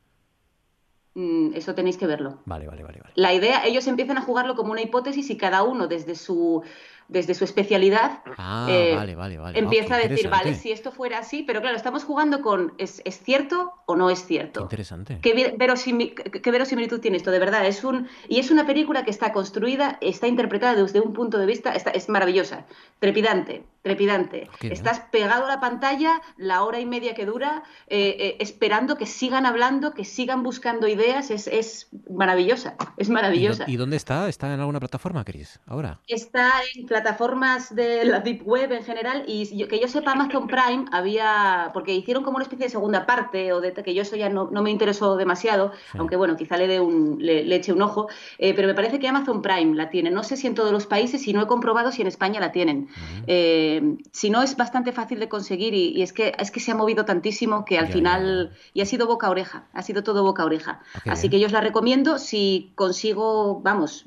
Mm, 1.15 1.55
eso 1.55 1.75
tenéis 1.75 1.97
que 1.97 2.07
verlo. 2.07 2.41
Vale, 2.47 2.67
vale, 2.67 2.83
vale, 2.83 3.01
La 3.15 3.35
idea, 3.35 3.65
ellos 3.65 3.87
empiezan 3.87 4.19
a 4.19 4.23
jugarlo 4.23 4.55
como 4.55 4.73
una 4.73 4.83
hipótesis 4.83 5.29
y 5.31 5.37
cada 5.37 5.63
uno 5.63 5.89
desde 5.89 6.15
su 6.15 6.63
desde 7.11 7.35
su 7.35 7.45
especialidad, 7.45 8.23
ah, 8.39 8.67
eh, 8.71 8.95
vale, 8.95 9.17
vale, 9.17 9.39
vale. 9.39 9.59
empieza 9.59 9.97
a 9.97 9.99
decir, 9.99 10.29
vale, 10.29 10.55
si 10.55 10.71
esto 10.71 10.93
fuera 10.93 11.19
así, 11.19 11.43
pero 11.43 11.61
claro, 11.61 11.77
estamos 11.77 12.05
jugando 12.05 12.41
con 12.41 12.73
¿es, 12.79 13.03
es 13.05 13.21
cierto 13.23 13.73
o 13.87 13.97
no 13.97 14.11
es 14.11 14.25
cierto? 14.25 14.63
interesante. 14.63 15.19
¿Qué, 15.21 15.57
verosimilitud 15.57 17.01
tiene 17.01 17.17
esto? 17.17 17.31
De 17.31 17.39
verdad, 17.39 17.67
es 17.67 17.85
un 17.85 18.09
y 18.29 18.39
es 18.39 18.51
una 18.51 18.67
película 18.67 19.05
que 19.05 19.11
está 19.11 19.33
construida, 19.33 19.99
está 20.01 20.29
interpretada 20.29 20.81
desde 20.81 21.01
un 21.01 21.13
punto 21.13 21.39
de 21.39 21.47
vista, 21.47 21.73
está, 21.73 21.91
es 21.91 22.09
maravillosa, 22.09 22.67
trepidante, 23.01 23.65
trepidante. 23.83 24.49
Estás 24.63 25.01
pegado 25.11 25.47
a 25.47 25.49
la 25.49 25.61
pantalla 25.61 26.21
la 26.37 26.63
hora 26.65 26.81
y 26.81 26.87
media 26.87 27.15
que 27.15 27.27
dura, 27.27 27.65
eh, 27.87 28.17
eh, 28.19 28.37
esperando 28.41 28.97
que 28.97 29.07
sigan 29.07 29.47
hablando, 29.47 29.93
que 29.93 30.05
sigan 30.05 30.43
buscando 30.43 30.87
ideas, 30.87 31.31
es, 31.31 31.47
es 31.47 31.89
maravillosa, 32.09 32.77
es 32.97 33.09
maravillosa. 33.09 33.65
¿Y, 33.67 33.77
dónde 33.77 33.97
está? 33.97 34.29
¿Está 34.29 34.53
en 34.53 34.61
alguna 34.61 34.81
plataforma, 34.81 35.25
Cris, 35.25 35.61
ahora? 35.67 36.01
Está 36.07 36.51
en 36.75 36.87
plataformas 37.01 37.75
de 37.75 38.05
la 38.05 38.21
Deep 38.21 38.43
Web 38.47 38.73
en 38.73 38.85
general 38.85 39.25
y 39.27 39.67
que 39.67 39.81
yo 39.81 39.89
sepa 39.89 40.13
Amazon 40.13 40.47
Prime 40.47 40.85
había, 40.93 41.71
porque 41.73 41.95
hicieron 41.95 42.23
como 42.23 42.37
una 42.37 42.45
especie 42.45 42.67
de 42.67 42.71
segunda 42.71 43.07
parte 43.07 43.53
o 43.53 43.61
de 43.61 43.73
que 43.73 43.95
yo 43.95 44.03
eso 44.03 44.17
ya 44.17 44.29
no, 44.29 44.49
me 44.51 44.71
interesó 44.71 45.17
demasiado, 45.17 45.73
aunque 45.97 46.17
bueno, 46.17 46.37
quizá 46.37 46.57
le, 46.57 46.67
dé 46.67 46.81
un, 46.81 47.17
le, 47.21 47.55
eche 47.55 47.73
un 47.73 47.81
ojo, 47.81 48.09
eh, 48.39 48.53
pero 48.55 48.69
me 48.69 48.75
parece 48.75 48.99
que 48.99 49.09
Amazon 49.09 49.41
Prime 49.41 49.75
la 49.75 49.89
tiene, 49.89 50.11
no 50.11 50.23
sé 50.23 50.37
si 50.37 50.47
en 50.47 50.55
todos 50.55 50.73
los 50.73 50.87
países, 50.87 51.23
si 51.23 51.33
no 51.33 51.43
he 51.43 51.47
comprobado 51.47 51.91
si 51.91 52.03
en 52.03 52.09
España 52.09 52.41
la 52.41 52.53
tienen. 52.53 52.89
Eh, 53.27 53.97
si 54.13 54.29
no 54.31 54.43
es 54.43 54.57
bastante 54.57 54.93
fácil 54.93 55.21
de 55.21 55.29
conseguir 55.29 55.73
y, 55.75 56.03
es, 56.03 56.13
que, 56.13 56.35
es 56.39 56.51
que 56.51 56.61
se 56.61 56.73
ha 56.73 56.75
movido 56.75 57.05
tantísimo 57.05 57.65
que 57.65 57.79
al 57.79 57.89
final, 57.89 58.53
y 58.75 58.83
ha 58.83 58.87
sido 58.87 59.07
boca 59.07 59.29
a 59.29 59.31
oreja, 59.31 59.65
ha 59.73 59.83
sido 59.83 60.03
todo 60.03 60.23
boca 60.23 60.43
a 60.43 60.47
oreja. 60.47 60.83
Así 61.07 61.31
que 61.31 61.41
yo 61.41 61.47
os 61.47 61.53
la 61.53 61.61
recomiendo 61.61 62.19
si 62.19 62.73
consigo, 62.75 63.61
vamos, 63.63 64.07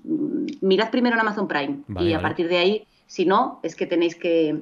mirad 0.62 0.92
primero 0.92 1.16
en 1.16 1.22
Amazon 1.22 1.48
Prime 1.48 1.80
y 2.00 2.14
a 2.14 2.22
partir 2.22 2.48
de 2.48 2.58
ahí 2.58 2.83
si 3.06 3.26
no, 3.26 3.60
es 3.64 3.76
que 3.76 3.86
tenéis 3.86 4.16
que, 4.16 4.60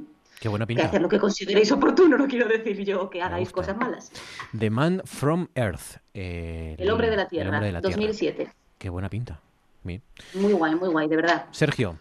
hacer 0.83 1.01
lo 1.01 1.09
que 1.09 1.19
consideréis 1.19 1.71
oportuno, 1.71 2.17
no 2.17 2.27
quiero 2.27 2.47
decir 2.47 2.83
yo 2.83 3.09
que 3.09 3.21
hagáis 3.21 3.51
cosas 3.51 3.77
malas. 3.77 4.11
The 4.57 4.69
Man 4.69 5.01
from 5.05 5.47
Earth. 5.55 5.97
Eh, 6.13 6.75
el 6.77 6.89
hombre 6.89 7.09
de 7.09 7.17
la 7.17 7.27
Tierra, 7.27 7.81
2007. 7.81 8.51
Qué 8.77 8.89
buena 8.89 9.09
pinta. 9.09 9.39
Muy 9.83 10.53
guay, 10.53 10.75
muy 10.75 10.89
guay, 10.89 11.07
de 11.07 11.15
verdad. 11.15 11.45
Sergio. 11.51 11.97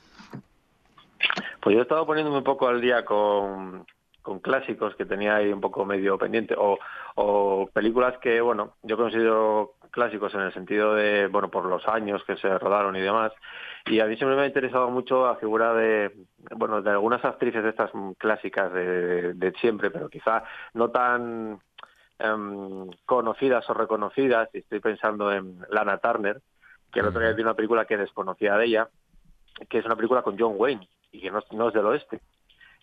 Pues 1.61 1.75
yo 1.75 1.81
he 1.81 1.83
estado 1.83 2.07
poniéndome 2.07 2.39
un 2.39 2.45
poco 2.45 2.69
al 2.69 2.81
día 2.81 3.05
con, 3.05 3.87
clásicos 4.43 4.95
que 4.97 5.05
tenía 5.05 5.37
ahí 5.37 5.53
un 5.53 5.61
poco 5.61 5.85
medio 5.85 6.19
pendiente 6.19 6.55
o, 6.57 6.79
o 7.17 7.69
películas 7.73 8.19
que, 8.19 8.41
bueno, 8.41 8.75
yo 8.83 8.97
considero 8.97 9.75
clásicos 9.91 10.33
en 10.35 10.41
el 10.41 10.53
sentido 10.53 10.95
de, 10.95 11.27
bueno, 11.27 11.51
por 11.51 11.67
los 11.67 11.87
años 11.89 12.23
que 12.25 12.37
se 12.37 12.59
rodaron 12.59 12.97
y 12.97 13.01
demás. 13.01 13.33
Y 13.87 14.01
a 14.01 14.07
mí 14.07 14.17
siempre 14.17 14.37
me 14.37 14.43
ha 14.43 14.47
interesado 14.47 14.91
mucho 14.91 15.27
la 15.27 15.37
figura 15.37 15.73
de, 15.75 16.13
bueno, 16.57 16.83
de 16.83 16.91
algunas 16.91 17.25
actrices 17.25 17.63
de 17.63 17.71
estas 17.71 17.91
clásicas 18.19 18.73
de, 18.73 19.53
siempre, 19.61 19.91
pero 19.91 20.09
quizá 20.09 20.45
no 20.75 20.91
tan 20.91 21.59
em, 22.19 22.91
conocidas 23.07 23.69
o 23.71 23.75
reconocidas. 23.75 24.49
Y 24.53 24.59
estoy 24.59 24.81
pensando 24.81 25.33
en 25.33 25.59
Lana 25.71 25.99
Turner, 25.99 26.41
que 26.93 27.01
el 27.01 27.07
otro 27.07 27.21
día 27.21 27.33
vi 27.33 27.43
una 27.43 27.55
película 27.55 27.85
que 27.85 27.97
desconocía 27.97 28.57
de 28.57 28.67
ella, 28.67 28.89
que 29.69 29.79
es 29.79 29.87
una 29.87 29.97
película 29.97 30.23
con 30.23 30.39
John 30.39 30.55
Wayne 30.57 30.89
y 31.13 31.21
que 31.21 31.31
no, 31.31 31.41
no 31.53 31.69
es 31.69 31.75
del 31.75 31.87
oeste. 31.87 32.21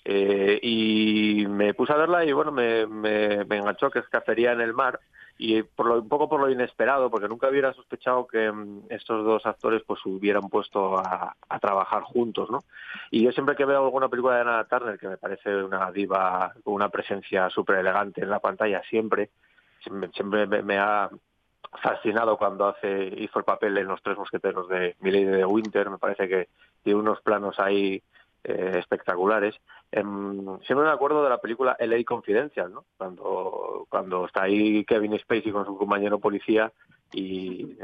Eh, 0.03 0.59
y 0.61 1.45
me 1.47 1.73
puse 1.73 1.93
a 1.93 1.97
verla 1.97 2.23
y 2.23 2.31
bueno, 2.31 2.51
me, 2.51 2.87
me, 2.87 3.43
me 3.43 3.57
enganchó 3.57 3.91
que 3.91 3.99
es 3.99 4.07
Cacería 4.07 4.53
en 4.53 4.61
el 4.61 4.73
Mar 4.73 4.99
y 5.37 5.61
por 5.61 5.85
lo, 5.85 5.99
un 5.99 6.09
poco 6.09 6.27
por 6.27 6.39
lo 6.39 6.49
inesperado, 6.49 7.11
porque 7.11 7.27
nunca 7.27 7.49
hubiera 7.49 7.73
sospechado 7.73 8.25
que 8.25 8.51
mm, 8.51 8.87
estos 8.89 9.23
dos 9.23 9.45
actores 9.45 9.83
pues 9.85 10.03
hubieran 10.05 10.49
puesto 10.49 10.97
a, 10.97 11.35
trabajar 11.61 12.03
juntos, 12.03 12.49
¿no? 12.49 12.63
Y 13.11 13.23
yo 13.23 13.31
siempre 13.31 13.55
que 13.55 13.65
veo 13.65 13.83
alguna 13.83 14.09
película 14.09 14.35
de 14.35 14.41
Anna 14.41 14.63
Turner, 14.65 14.97
que 14.97 15.07
me 15.07 15.17
parece 15.17 15.55
una 15.55 15.91
diva 15.91 16.53
con 16.63 16.73
una 16.73 16.89
presencia 16.89 17.49
súper 17.49 17.77
elegante 17.77 18.21
en 18.21 18.29
la 18.29 18.39
pantalla, 18.39 18.81
siempre, 18.89 19.29
siempre, 20.13 20.45
me, 20.47 20.77
ha 20.77 21.09
fascinado 21.81 22.37
cuando 22.37 22.67
hace 22.67 23.13
hizo 23.17 23.39
el 23.39 23.45
papel 23.45 23.77
en 23.77 23.87
Los 23.87 24.01
Tres 24.01 24.17
Mosqueteros 24.17 24.69
de 24.69 24.95
Milady 25.01 25.25
de 25.25 25.45
Winter, 25.45 25.89
me 25.89 25.97
parece 25.97 26.27
que 26.27 26.47
tiene 26.83 26.99
unos 26.99 27.21
planos 27.21 27.59
ahí 27.59 28.01
eh, 28.47 28.79
espectaculares. 28.79 29.55
Em, 29.91 30.59
siempre 30.61 30.85
me 30.85 30.91
acuerdo 30.91 31.21
de 31.21 31.29
la 31.29 31.39
película 31.39 31.75
LA 31.79 32.03
Confidencial, 32.05 32.71
¿no? 32.71 32.85
Cuando, 32.97 33.85
cuando 33.89 34.25
está 34.25 34.43
ahí 34.43 34.85
Kevin 34.85 35.19
Spacey 35.19 35.51
con 35.51 35.65
su 35.65 35.77
compañero 35.77 36.17
policía 36.19 36.71
y 37.11 37.77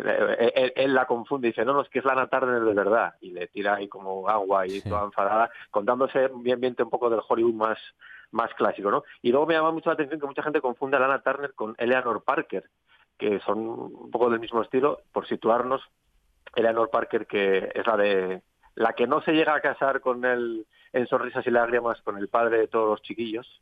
él, 0.75 0.93
la 0.93 1.05
confunde 1.05 1.47
y 1.47 1.51
dice, 1.51 1.65
no, 1.65 1.73
no, 1.73 1.81
es 1.81 1.89
que 1.89 1.99
es 1.99 2.05
Lana 2.05 2.27
Turner 2.27 2.61
de 2.61 2.73
verdad. 2.73 3.13
Y 3.19 3.31
le 3.31 3.47
tira 3.47 3.75
ahí 3.75 3.89
como 3.89 4.29
agua 4.29 4.65
y 4.65 4.79
toda 4.79 5.03
enfadada, 5.03 5.51
contándose 5.69 6.27
un 6.27 6.49
ambiente 6.49 6.83
un 6.83 6.89
poco 6.89 7.09
del 7.09 7.21
Hollywood 7.27 7.55
más, 7.55 7.77
más 8.31 8.53
clásico, 8.53 8.89
¿no? 8.89 9.03
Y 9.21 9.31
luego 9.31 9.45
me 9.45 9.55
llama 9.55 9.71
mucho 9.71 9.89
la 9.89 9.95
atención 9.95 10.21
que 10.21 10.27
mucha 10.27 10.43
gente 10.43 10.61
confunde 10.61 10.95
a 10.95 11.01
Lana 11.01 11.21
Turner 11.21 11.53
con 11.53 11.75
Eleanor 11.77 12.23
Parker, 12.23 12.69
que 13.17 13.41
son 13.41 13.59
un 13.59 14.11
poco 14.11 14.29
del 14.29 14.39
mismo 14.39 14.61
estilo, 14.61 15.01
por 15.11 15.27
situarnos. 15.27 15.81
Eleanor 16.55 16.89
Parker, 16.89 17.25
que 17.25 17.69
es 17.73 17.85
la 17.85 17.97
de 17.97 18.41
la 18.75 18.93
que 18.93 19.07
no 19.07 19.21
se 19.21 19.33
llega 19.33 19.55
a 19.55 19.61
casar 19.61 20.01
con 20.01 20.25
él 20.25 20.65
en 20.91 21.07
sonrisas 21.07 21.45
y 21.47 21.51
lágrimas 21.51 22.01
con 22.01 22.17
el 22.17 22.27
padre 22.27 22.59
de 22.59 22.67
todos 22.67 22.89
los 22.89 23.01
chiquillos, 23.01 23.61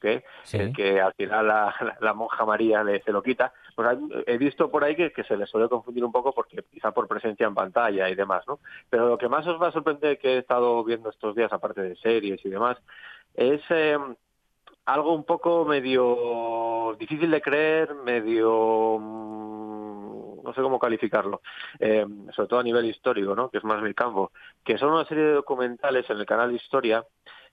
que 0.00 0.24
el 0.52 0.72
que 0.74 1.00
al 1.00 1.14
final 1.14 1.46
la, 1.46 2.14
monja 2.14 2.44
María 2.44 2.84
le 2.84 3.02
se 3.02 3.12
lo 3.12 3.22
quita, 3.22 3.52
pues 3.74 3.98
he 4.26 4.36
visto 4.36 4.70
por 4.70 4.84
ahí 4.84 4.94
que, 4.94 5.24
se 5.24 5.36
le 5.36 5.46
suele 5.46 5.68
confundir 5.68 6.04
un 6.04 6.12
poco 6.12 6.32
porque 6.32 6.62
quizá 6.70 6.92
por 6.92 7.08
presencia 7.08 7.46
en 7.46 7.54
pantalla 7.54 8.08
y 8.08 8.14
demás, 8.14 8.44
¿no? 8.46 8.60
Pero 8.90 9.08
lo 9.08 9.18
que 9.18 9.28
más 9.28 9.46
os 9.46 9.60
va 9.60 9.68
a 9.68 9.72
sorprender 9.72 10.18
que 10.18 10.34
he 10.34 10.38
estado 10.38 10.84
viendo 10.84 11.10
estos 11.10 11.34
días, 11.34 11.52
aparte 11.52 11.80
de 11.80 11.96
series 11.96 12.44
y 12.44 12.50
demás, 12.50 12.76
es 13.34 13.62
eh, 13.70 13.98
algo 14.84 15.14
un 15.14 15.24
poco 15.24 15.64
medio 15.64 16.96
difícil 16.98 17.30
de 17.30 17.40
creer, 17.40 17.94
medio 17.94 18.98
no 20.46 20.54
sé 20.54 20.62
cómo 20.62 20.78
calificarlo, 20.78 21.42
eh, 21.78 22.06
sobre 22.34 22.48
todo 22.48 22.60
a 22.60 22.62
nivel 22.62 22.86
histórico, 22.86 23.34
¿no? 23.34 23.50
que 23.50 23.58
es 23.58 23.64
más 23.64 23.82
mi 23.82 23.92
campo, 23.92 24.32
que 24.64 24.78
son 24.78 24.92
una 24.92 25.04
serie 25.04 25.24
de 25.24 25.32
documentales 25.32 26.08
en 26.08 26.18
el 26.18 26.26
canal 26.26 26.54
Historia 26.54 27.04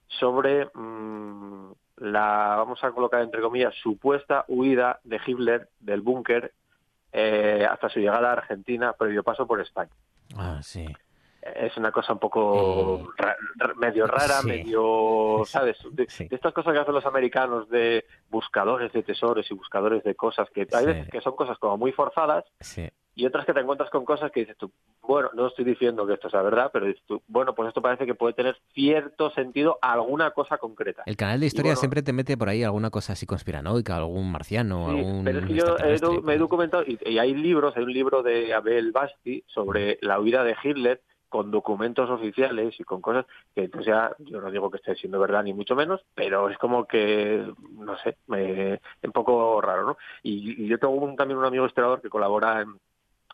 sobre 0.06 0.66
mm, 0.74 1.72
la, 1.96 2.54
vamos 2.56 2.82
a 2.84 2.92
colocar 2.92 3.22
entre 3.22 3.40
comillas, 3.40 3.74
supuesta 3.74 4.44
huida 4.48 5.00
de 5.04 5.20
Hitler 5.24 5.68
del 5.80 6.00
búnker 6.00 6.52
eh, 7.12 7.66
hasta 7.68 7.88
su 7.88 8.00
llegada 8.00 8.30
a 8.30 8.32
Argentina, 8.34 8.92
previo 8.92 9.22
paso 9.22 9.46
por 9.46 9.60
España. 9.60 9.92
Ah, 10.36 10.60
sí. 10.62 10.86
Es 11.56 11.76
una 11.76 11.92
cosa 11.92 12.14
un 12.14 12.18
poco 12.18 13.12
ra- 13.18 13.36
ra- 13.56 13.74
medio 13.74 14.06
rara, 14.06 14.40
sí. 14.40 14.48
medio, 14.48 15.42
¿sabes? 15.46 15.76
De, 15.92 16.06
de 16.06 16.34
estas 16.36 16.54
cosas 16.54 16.72
que 16.72 16.78
hacen 16.78 16.94
los 16.94 17.04
americanos 17.06 17.68
de 17.68 18.06
buscadores 18.30 18.92
de 18.92 19.02
tesoros 19.02 19.50
y 19.50 19.54
buscadores 19.54 20.02
de 20.04 20.14
cosas, 20.14 20.48
que 20.50 20.62
hay 20.72 20.84
Sí. 20.84 20.86
veces 20.86 21.08
que 21.10 21.20
son 21.20 21.36
cosas 21.36 21.58
como 21.58 21.76
muy 21.76 21.92
forzadas 21.92 22.44
y 23.16 23.26
otras 23.26 23.44
que 23.46 23.52
te 23.52 23.60
encuentras 23.60 23.90
con 23.90 24.04
cosas 24.04 24.32
que 24.32 24.40
dices 24.40 24.56
tú, 24.56 24.72
bueno, 25.02 25.30
no 25.34 25.46
estoy 25.48 25.64
diciendo 25.66 26.06
que 26.06 26.14
esto 26.14 26.30
sea 26.30 26.40
verdad, 26.42 26.70
pero 26.72 26.86
dices 26.86 27.02
tú, 27.06 27.22
bueno, 27.28 27.54
pues 27.54 27.68
esto 27.68 27.82
parece 27.82 28.06
que 28.06 28.14
puede 28.14 28.32
tener 28.34 28.56
cierto 28.72 29.30
sentido 29.30 29.78
a 29.82 29.92
alguna 29.92 30.30
cosa 30.30 30.56
concreta. 30.58 31.02
El 31.06 31.16
canal 31.16 31.38
de 31.40 31.46
historia 31.46 31.72
bueno, 31.72 31.80
siempre 31.80 32.02
te 32.02 32.12
mete 32.14 32.36
por 32.38 32.48
ahí 32.48 32.62
alguna 32.64 32.90
cosa 32.90 33.12
así 33.12 33.26
conspiranoica, 33.26 33.96
algún 33.96 34.32
marciano, 34.32 34.88
algún 34.88 35.24
pero 35.24 35.38
es 35.40 35.44
que 35.44 35.54
yo 35.54 35.76
he 35.78 36.22
me 36.22 36.34
he 36.34 36.38
documentado 36.38 36.82
y, 36.84 36.98
y 37.04 37.18
hay 37.18 37.34
libros, 37.34 37.76
hay 37.76 37.84
un 37.84 37.92
libro 37.92 38.22
de 38.22 38.52
Abel 38.54 38.90
Basti 38.92 39.44
sobre 39.46 39.98
la 40.00 40.18
huida 40.18 40.42
de 40.42 40.56
Hitler 40.62 41.02
con 41.34 41.50
documentos 41.50 42.08
oficiales 42.08 42.78
y 42.78 42.84
con 42.84 43.00
cosas 43.00 43.26
que 43.56 43.68
pues 43.68 43.84
ya 43.84 44.14
yo 44.20 44.40
no 44.40 44.52
digo 44.52 44.70
que 44.70 44.76
esté 44.76 44.94
siendo 44.94 45.18
verdad 45.18 45.42
ni 45.42 45.52
mucho 45.52 45.74
menos, 45.74 46.00
pero 46.14 46.48
es 46.48 46.56
como 46.58 46.84
que 46.86 47.44
no 47.72 47.98
sé, 47.98 48.18
me, 48.28 48.80
un 49.02 49.10
poco 49.12 49.60
raro, 49.60 49.82
¿no? 49.84 49.96
Y, 50.22 50.62
y 50.64 50.68
yo 50.68 50.78
tengo 50.78 50.94
un- 50.94 51.16
también 51.16 51.36
un 51.38 51.44
amigo 51.44 51.66
historiador 51.66 52.00
que 52.00 52.08
colabora 52.08 52.60
en, 52.60 52.78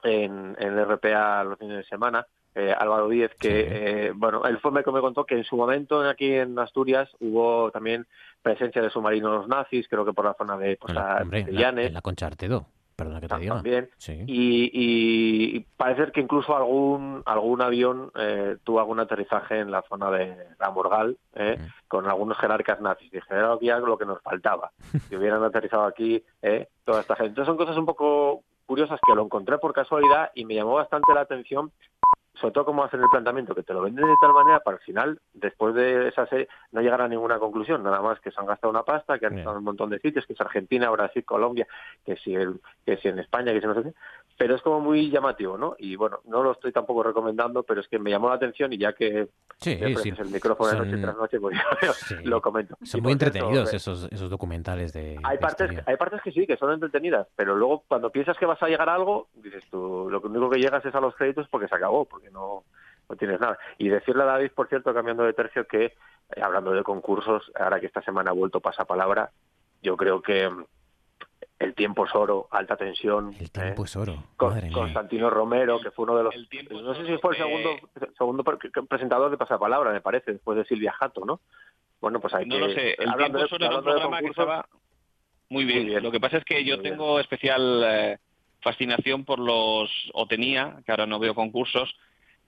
en, 0.03 0.57
en 0.59 0.78
el 0.78 0.86
RPA 0.86 1.44
los 1.44 1.59
fines 1.59 1.76
de 1.76 1.84
semana, 1.84 2.26
eh, 2.55 2.74
Álvaro 2.76 3.07
Díez, 3.11 3.32
que, 3.38 4.07
eh, 4.07 4.12
bueno, 4.14 4.46
él 4.46 4.59
fue 4.61 4.72
que 4.82 4.90
me 4.92 5.03
contó 5.03 5.26
que 5.26 5.36
en 5.36 5.44
su 5.44 5.57
momento 5.59 6.01
aquí 6.09 6.32
en 6.32 6.59
Asturias 6.59 7.11
hubo 7.20 7.70
también 7.70 8.07
presencia 8.40 8.80
de 8.80 8.88
submarinos 8.88 9.46
nazis, 9.46 9.86
creo 9.88 10.07
que 10.07 10.14
por 10.14 10.24
la 10.24 10.32
zona 10.32 10.57
de, 10.57 10.78
pues, 10.80 10.96
a- 10.96 11.18
Hombre, 11.20 11.44
de 11.44 11.51
en 11.51 11.55
la, 11.57 11.61
Llanes, 11.61 11.86
en 11.88 11.94
la 11.94 12.01
Concha 12.01 12.26
Artedo, 12.28 12.64
perdona 13.01 13.20
que 13.20 13.28
te 13.28 13.36
diga. 13.38 13.55
también. 13.55 13.90
Sí. 13.98 14.24
Y, 14.26 14.70
y- 15.57 15.61
parece 15.76 16.12
que 16.12 16.20
incluso 16.20 16.57
algún 16.57 17.22
algún 17.26 17.62
avión 17.62 18.11
eh, 18.16 18.57
tuvo 18.64 18.80
algún 18.80 19.01
aterrizaje 19.01 19.59
en 19.59 19.70
la 19.70 19.82
zona 19.82 20.11
de 20.11 20.36
la 20.59 20.70
Morgal 20.70 21.16
eh, 21.34 21.59
con 21.88 22.07
algunos 22.09 22.38
jerarcas 22.38 22.80
nazis. 22.80 23.11
Dije, 23.11 23.26
era 23.30 23.57
ya 23.61 23.78
lo 23.78 23.96
que 23.98 24.07
nos 24.07 24.20
faltaba. 24.22 24.70
Si 25.09 25.16
hubieran 25.16 25.42
aterrizado 25.42 25.84
aquí 25.84 26.22
eh, 26.42 26.68
toda 26.84 27.01
esta 27.01 27.16
gente. 27.16 27.30
Entonces 27.30 27.46
son 27.48 27.57
cosas 27.57 27.76
un 27.76 27.86
poco 27.86 28.42
curiosas 28.66 29.01
que 29.05 29.14
lo 29.14 29.22
encontré 29.24 29.59
por 29.59 29.72
casualidad 29.72 30.30
y 30.34 30.44
me 30.44 30.55
llamó 30.55 30.74
bastante 30.74 31.12
la 31.12 31.22
atención 31.22 31.72
sobre 32.41 32.53
todo 32.53 32.64
cómo 32.64 32.84
hacen 32.84 33.01
el 33.01 33.09
planteamiento, 33.11 33.55
que 33.55 33.62
te 33.62 33.74
lo 33.74 33.82
venden 33.82 34.07
de 34.07 34.16
tal 34.20 34.32
manera 34.32 34.61
para 34.61 34.78
al 34.78 34.82
final, 34.82 35.20
después 35.34 35.74
de 35.74 36.09
esa 36.09 36.26
serie, 36.26 36.49
no 36.72 36.80
llegar 36.80 37.03
a 37.03 37.09
ninguna 37.09 37.38
conclusión, 37.38 37.82
nada 37.82 38.01
más 38.01 38.18
que 38.20 38.30
se 38.30 38.41
han 38.41 38.47
gastado 38.47 38.70
una 38.70 38.82
pasta, 38.82 39.18
que 39.18 39.26
han 39.26 39.38
estado 39.38 39.57
en 39.57 39.59
un 39.59 39.64
montón 39.64 39.91
de 39.91 39.99
sitios, 39.99 40.26
que 40.26 40.32
es 40.32 40.41
Argentina, 40.41 40.91
Brasil, 40.91 41.24
Colombia, 41.24 41.66
que 42.05 42.16
si, 42.16 42.34
el, 42.34 42.61
que 42.84 42.97
si 42.97 43.09
en 43.09 43.18
España, 43.18 43.53
que 43.53 43.61
si 43.61 43.66
no 43.66 43.74
sé 43.74 43.82
qué, 43.82 43.95
pero 44.41 44.55
es 44.55 44.62
como 44.62 44.80
muy 44.80 45.11
llamativo, 45.11 45.59
¿no? 45.59 45.74
Y 45.78 45.97
bueno, 45.97 46.20
no 46.24 46.43
lo 46.43 46.53
estoy 46.53 46.72
tampoco 46.72 47.03
recomendando, 47.03 47.62
pero 47.62 47.82
es 47.82 47.88
que 47.88 47.99
me 47.99 48.09
llamó 48.09 48.30
la 48.30 48.36
atención 48.36 48.72
y 48.72 48.78
ya 48.78 48.95
que 48.95 49.28
Sí, 49.59 49.76
me 49.78 49.95
sí. 49.97 50.14
el 50.16 50.30
micrófono 50.30 50.70
de 50.70 50.78
noche 50.78 50.97
tras 50.97 51.14
noche, 51.14 51.38
pues 51.38 51.59
lo 52.24 52.41
comento. 52.41 52.74
Son 52.82 53.03
muy 53.03 53.12
entretenidos 53.12 53.70
eh, 53.70 53.76
esos, 53.76 54.09
esos 54.11 54.30
documentales 54.30 54.95
de, 54.95 55.20
hay 55.22 55.36
de 55.36 55.43
partes, 55.43 55.66
historia. 55.66 55.84
hay 55.86 55.97
partes 55.99 56.22
que 56.22 56.32
sí, 56.32 56.47
que 56.47 56.57
son 56.57 56.72
entretenidas, 56.72 57.28
pero 57.36 57.55
luego 57.55 57.84
cuando 57.86 58.09
piensas 58.09 58.38
que 58.38 58.47
vas 58.47 58.62
a 58.62 58.68
llegar 58.68 58.88
a 58.88 58.95
algo, 58.95 59.28
dices 59.34 59.62
tú, 59.70 60.09
lo 60.11 60.22
único 60.22 60.49
que 60.49 60.59
llegas 60.59 60.82
es 60.86 60.95
a 60.95 61.01
los 61.03 61.14
créditos 61.16 61.47
porque 61.51 61.68
se 61.68 61.74
acabó, 61.74 62.07
porque 62.07 62.30
no, 62.30 62.64
no 63.11 63.16
tienes 63.16 63.41
nada. 63.41 63.59
Y 63.76 63.91
decirle 63.91 64.22
a 64.22 64.26
David, 64.26 64.53
por 64.55 64.70
cierto, 64.70 64.95
cambiando 64.95 65.24
de 65.24 65.34
tercio, 65.34 65.66
que 65.66 65.84
eh, 65.84 66.41
hablando 66.43 66.70
de 66.72 66.82
concursos, 66.82 67.53
ahora 67.61 67.78
que 67.78 67.88
esta 67.88 68.01
semana 68.01 68.30
ha 68.30 68.34
vuelto 68.34 68.61
pasapalabra, 68.61 69.32
yo 69.82 69.99
creo 69.99 70.22
que 70.22 70.51
el 71.61 71.75
tiempo 71.75 72.07
es 72.07 72.15
oro, 72.15 72.49
alta 72.51 72.77
tensión. 72.77 73.35
El 73.39 73.51
tiempo 73.51 73.85
es 73.85 73.95
oro. 73.95 74.15
Mía. 74.41 74.73
Constantino 74.73 75.29
Romero, 75.31 75.79
que 75.81 75.91
fue 75.91 76.05
uno 76.05 76.17
de 76.17 76.25
los. 76.25 76.35
No 76.83 76.95
sé 76.95 77.07
si 77.07 77.19
fue 77.19 77.33
el 77.33 77.37
segundo, 77.37 77.71
segundo 78.17 78.43
pre- 78.43 78.59
presentador 78.89 79.31
de 79.31 79.37
Pasapalabra, 79.37 79.93
me 79.93 80.01
parece, 80.01 80.33
después 80.33 80.57
de 80.57 80.65
Silvia 80.65 80.93
Jato, 80.93 81.25
¿no? 81.25 81.41
Bueno, 82.01 82.19
pues 82.19 82.33
hay 82.35 82.47
No 82.47 82.55
que. 82.57 82.61
lo 82.63 82.69
sé, 82.71 82.95
el 82.99 83.09
hablando 83.11 83.39
tiempo 83.39 83.39
de- 83.39 83.45
es 83.45 83.53
oro 83.53 83.67
era 83.67 83.77
un 83.77 83.85
programa 83.85 84.21
que 84.21 84.27
estaba 84.29 84.67
muy 85.51 85.65
bien. 85.65 86.03
Lo 86.03 86.11
que 86.11 86.19
pasa 86.21 86.39
es 86.39 86.45
que 86.45 86.65
yo 86.65 86.81
tengo 86.81 87.21
especial 87.21 87.83
eh, 87.85 88.19
fascinación 88.63 89.27
por 89.27 89.39
los, 89.39 89.91
o 90.15 90.27
tenía, 90.27 90.79
que 90.87 90.93
ahora 90.93 91.07
no 91.07 91.19
veo 91.19 91.35
concursos, 91.35 91.95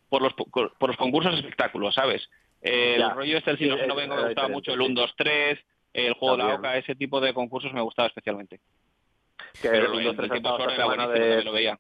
por 0.08 0.22
los, 0.22 0.32
por 0.34 0.88
los 0.88 0.96
concursos 0.96 1.32
de 1.32 1.40
espectáculos, 1.40 1.94
¿sabes? 1.94 2.26
El 2.62 3.00
Ya. 3.00 3.10
rollo 3.10 3.36
este 3.36 3.50
del 3.50 3.58
Sí, 3.58 3.64
es- 3.68 3.74
XIX 3.74 4.08
me 4.08 4.24
gustaba 4.24 4.48
mucho, 4.48 4.72
el 4.72 4.78
sí. 4.78 4.84
1, 4.86 4.94
2, 5.02 5.14
3, 5.18 5.58
el 5.92 6.14
juego 6.14 6.36
de 6.38 6.44
la 6.44 6.54
oca, 6.54 6.76
ese 6.78 6.94
tipo 6.94 7.20
de 7.20 7.34
concursos 7.34 7.72
me 7.74 7.82
gustaba 7.82 8.08
especialmente. 8.08 8.60
Que 9.60 9.68
Pero 9.68 9.86
el 9.86 9.92
lo- 9.92 9.98
1, 9.98 10.10
el 10.10 10.16
3 10.16 10.30
ha 10.30 10.32
tiempo 10.34 10.48
estado 10.48 10.56
solo 10.58 10.70
esta 10.70 10.84
era 10.84 10.92
semana 10.94 11.12
de, 11.12 11.44
lo 11.44 11.52
veía. 11.52 11.78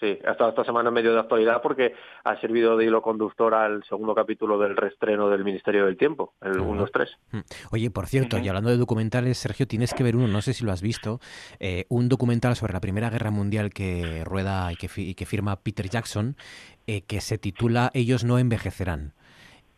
Sí, 0.00 0.18
ha 0.26 0.32
estado 0.32 0.50
esta 0.50 0.64
semana 0.64 0.88
en 0.88 0.94
medio 0.94 1.12
de 1.12 1.20
actualidad 1.20 1.62
porque 1.62 1.94
ha 2.24 2.40
servido 2.40 2.76
de 2.76 2.86
hilo 2.86 3.00
conductor 3.02 3.54
al 3.54 3.84
segundo 3.84 4.16
capítulo 4.16 4.58
del 4.58 4.76
reestreno 4.76 5.28
del 5.30 5.44
Ministerio 5.44 5.86
del 5.86 5.96
Tiempo, 5.96 6.34
el 6.40 6.58
1, 6.58 6.80
2, 6.80 6.90
3. 6.92 7.16
Mm. 7.30 7.38
Oye, 7.70 7.90
por 7.92 8.08
cierto, 8.08 8.36
y 8.38 8.48
hablando 8.48 8.70
de 8.70 8.78
documentales, 8.78 9.38
Sergio, 9.38 9.68
tienes 9.68 9.94
que 9.94 10.02
ver 10.02 10.16
uno, 10.16 10.26
no 10.26 10.42
sé 10.42 10.54
si 10.54 10.64
lo 10.64 10.72
has 10.72 10.82
visto, 10.82 11.20
eh, 11.60 11.84
un 11.88 12.08
documental 12.08 12.56
sobre 12.56 12.72
la 12.72 12.80
Primera 12.80 13.10
Guerra 13.10 13.30
Mundial 13.30 13.70
que 13.70 14.24
rueda 14.24 14.72
y 14.72 14.76
que, 14.76 14.88
fi- 14.88 15.10
y 15.10 15.14
que 15.14 15.24
firma 15.24 15.54
Peter 15.60 15.88
Jackson, 15.88 16.36
eh, 16.88 17.02
que 17.02 17.20
se 17.20 17.38
titula 17.38 17.92
Ellos 17.94 18.24
no 18.24 18.40
envejecerán. 18.40 19.12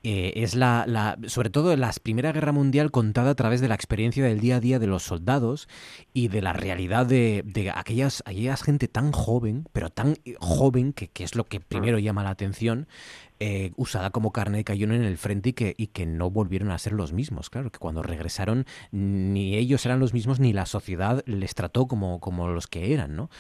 Eh, 0.07 0.43
es 0.45 0.55
la, 0.55 0.85
la, 0.87 1.17
sobre 1.29 1.49
todo 1.49 1.75
la 1.77 1.91
Primera 2.03 2.31
Guerra 2.31 2.53
Mundial 2.53 2.91
contada 2.91 3.31
a 3.31 3.35
través 3.35 3.63
de 3.63 3.69
la 3.69 3.75
experiencia 3.75 4.23
del 4.23 4.39
día 4.39 4.57
a 4.57 4.61
día 4.61 4.79
de 4.79 4.87
los 4.87 5.03
soldados 5.03 5.67
y 6.13 6.29
de 6.29 6.43
la 6.43 6.53
realidad 6.53 7.07
de, 7.07 7.43
de 7.47 7.71
aquellas, 7.71 8.23
aquellas 8.27 8.63
gente 8.63 8.87
tan 8.87 9.13
joven, 9.13 9.67
pero 9.73 9.89
tan 9.89 10.19
eh, 10.27 10.35
joven 10.39 10.93
que, 10.93 11.09
que 11.09 11.25
es 11.25 11.35
lo 11.37 11.45
que 11.45 11.59
primero 11.59 11.99
llama 11.99 12.23
la 12.23 12.31
atención, 12.31 12.87
eh, 13.41 13.73
usada 13.77 14.11
como 14.11 14.31
carne 14.31 14.59
de 14.59 14.65
cañón 14.65 14.93
en 14.93 15.05
el 15.05 15.17
frente 15.17 15.49
y 15.49 15.53
que, 15.55 15.75
y 15.77 15.87
que 15.89 16.05
no 16.05 16.31
volvieron 16.31 16.71
a 16.71 16.79
ser 16.79 16.93
los 16.93 17.15
mismos. 17.15 17.49
Claro, 17.49 17.71
que 17.73 17.79
cuando 17.79 18.03
regresaron 18.03 18.67
ni 18.93 19.57
ellos 19.57 19.87
eran 19.87 20.01
los 20.01 20.13
mismos 20.13 20.39
ni 20.39 20.53
la 20.53 20.67
sociedad 20.67 21.23
les 21.27 21.55
trató 21.55 21.87
como, 21.89 22.21
como 22.21 22.49
los 22.49 22.67
que 22.67 22.93
eran, 22.93 23.17
¿no? 23.17 23.31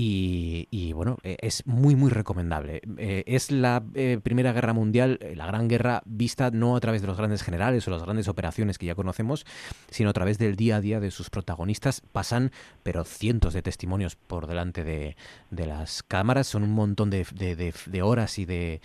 Y, 0.00 0.68
y, 0.70 0.92
bueno, 0.92 1.16
eh, 1.24 1.38
es 1.40 1.66
muy, 1.66 1.96
muy 1.96 2.08
recomendable. 2.12 2.82
Eh, 2.98 3.24
es 3.26 3.50
la 3.50 3.82
eh, 3.94 4.20
Primera 4.22 4.52
Guerra 4.52 4.72
Mundial, 4.72 5.18
eh, 5.20 5.34
la 5.34 5.44
Gran 5.46 5.66
Guerra, 5.66 6.02
vista 6.04 6.52
no 6.52 6.76
a 6.76 6.80
través 6.80 7.00
de 7.00 7.08
los 7.08 7.16
grandes 7.16 7.42
generales 7.42 7.88
o 7.88 7.90
las 7.90 8.04
grandes 8.04 8.28
operaciones 8.28 8.78
que 8.78 8.86
ya 8.86 8.94
conocemos, 8.94 9.44
sino 9.90 10.10
a 10.10 10.12
través 10.12 10.38
del 10.38 10.54
día 10.54 10.76
a 10.76 10.80
día 10.80 11.00
de 11.00 11.10
sus 11.10 11.30
protagonistas. 11.30 12.00
Pasan, 12.12 12.52
pero 12.84 13.02
cientos 13.02 13.54
de 13.54 13.62
testimonios 13.62 14.14
por 14.14 14.46
delante 14.46 14.84
de, 14.84 15.16
de 15.50 15.66
las 15.66 16.04
cámaras. 16.04 16.46
Son 16.46 16.62
un 16.62 16.74
montón 16.74 17.10
de, 17.10 17.26
de- 17.34 18.02
horas 18.02 18.38
y 18.38 18.44
de, 18.44 18.80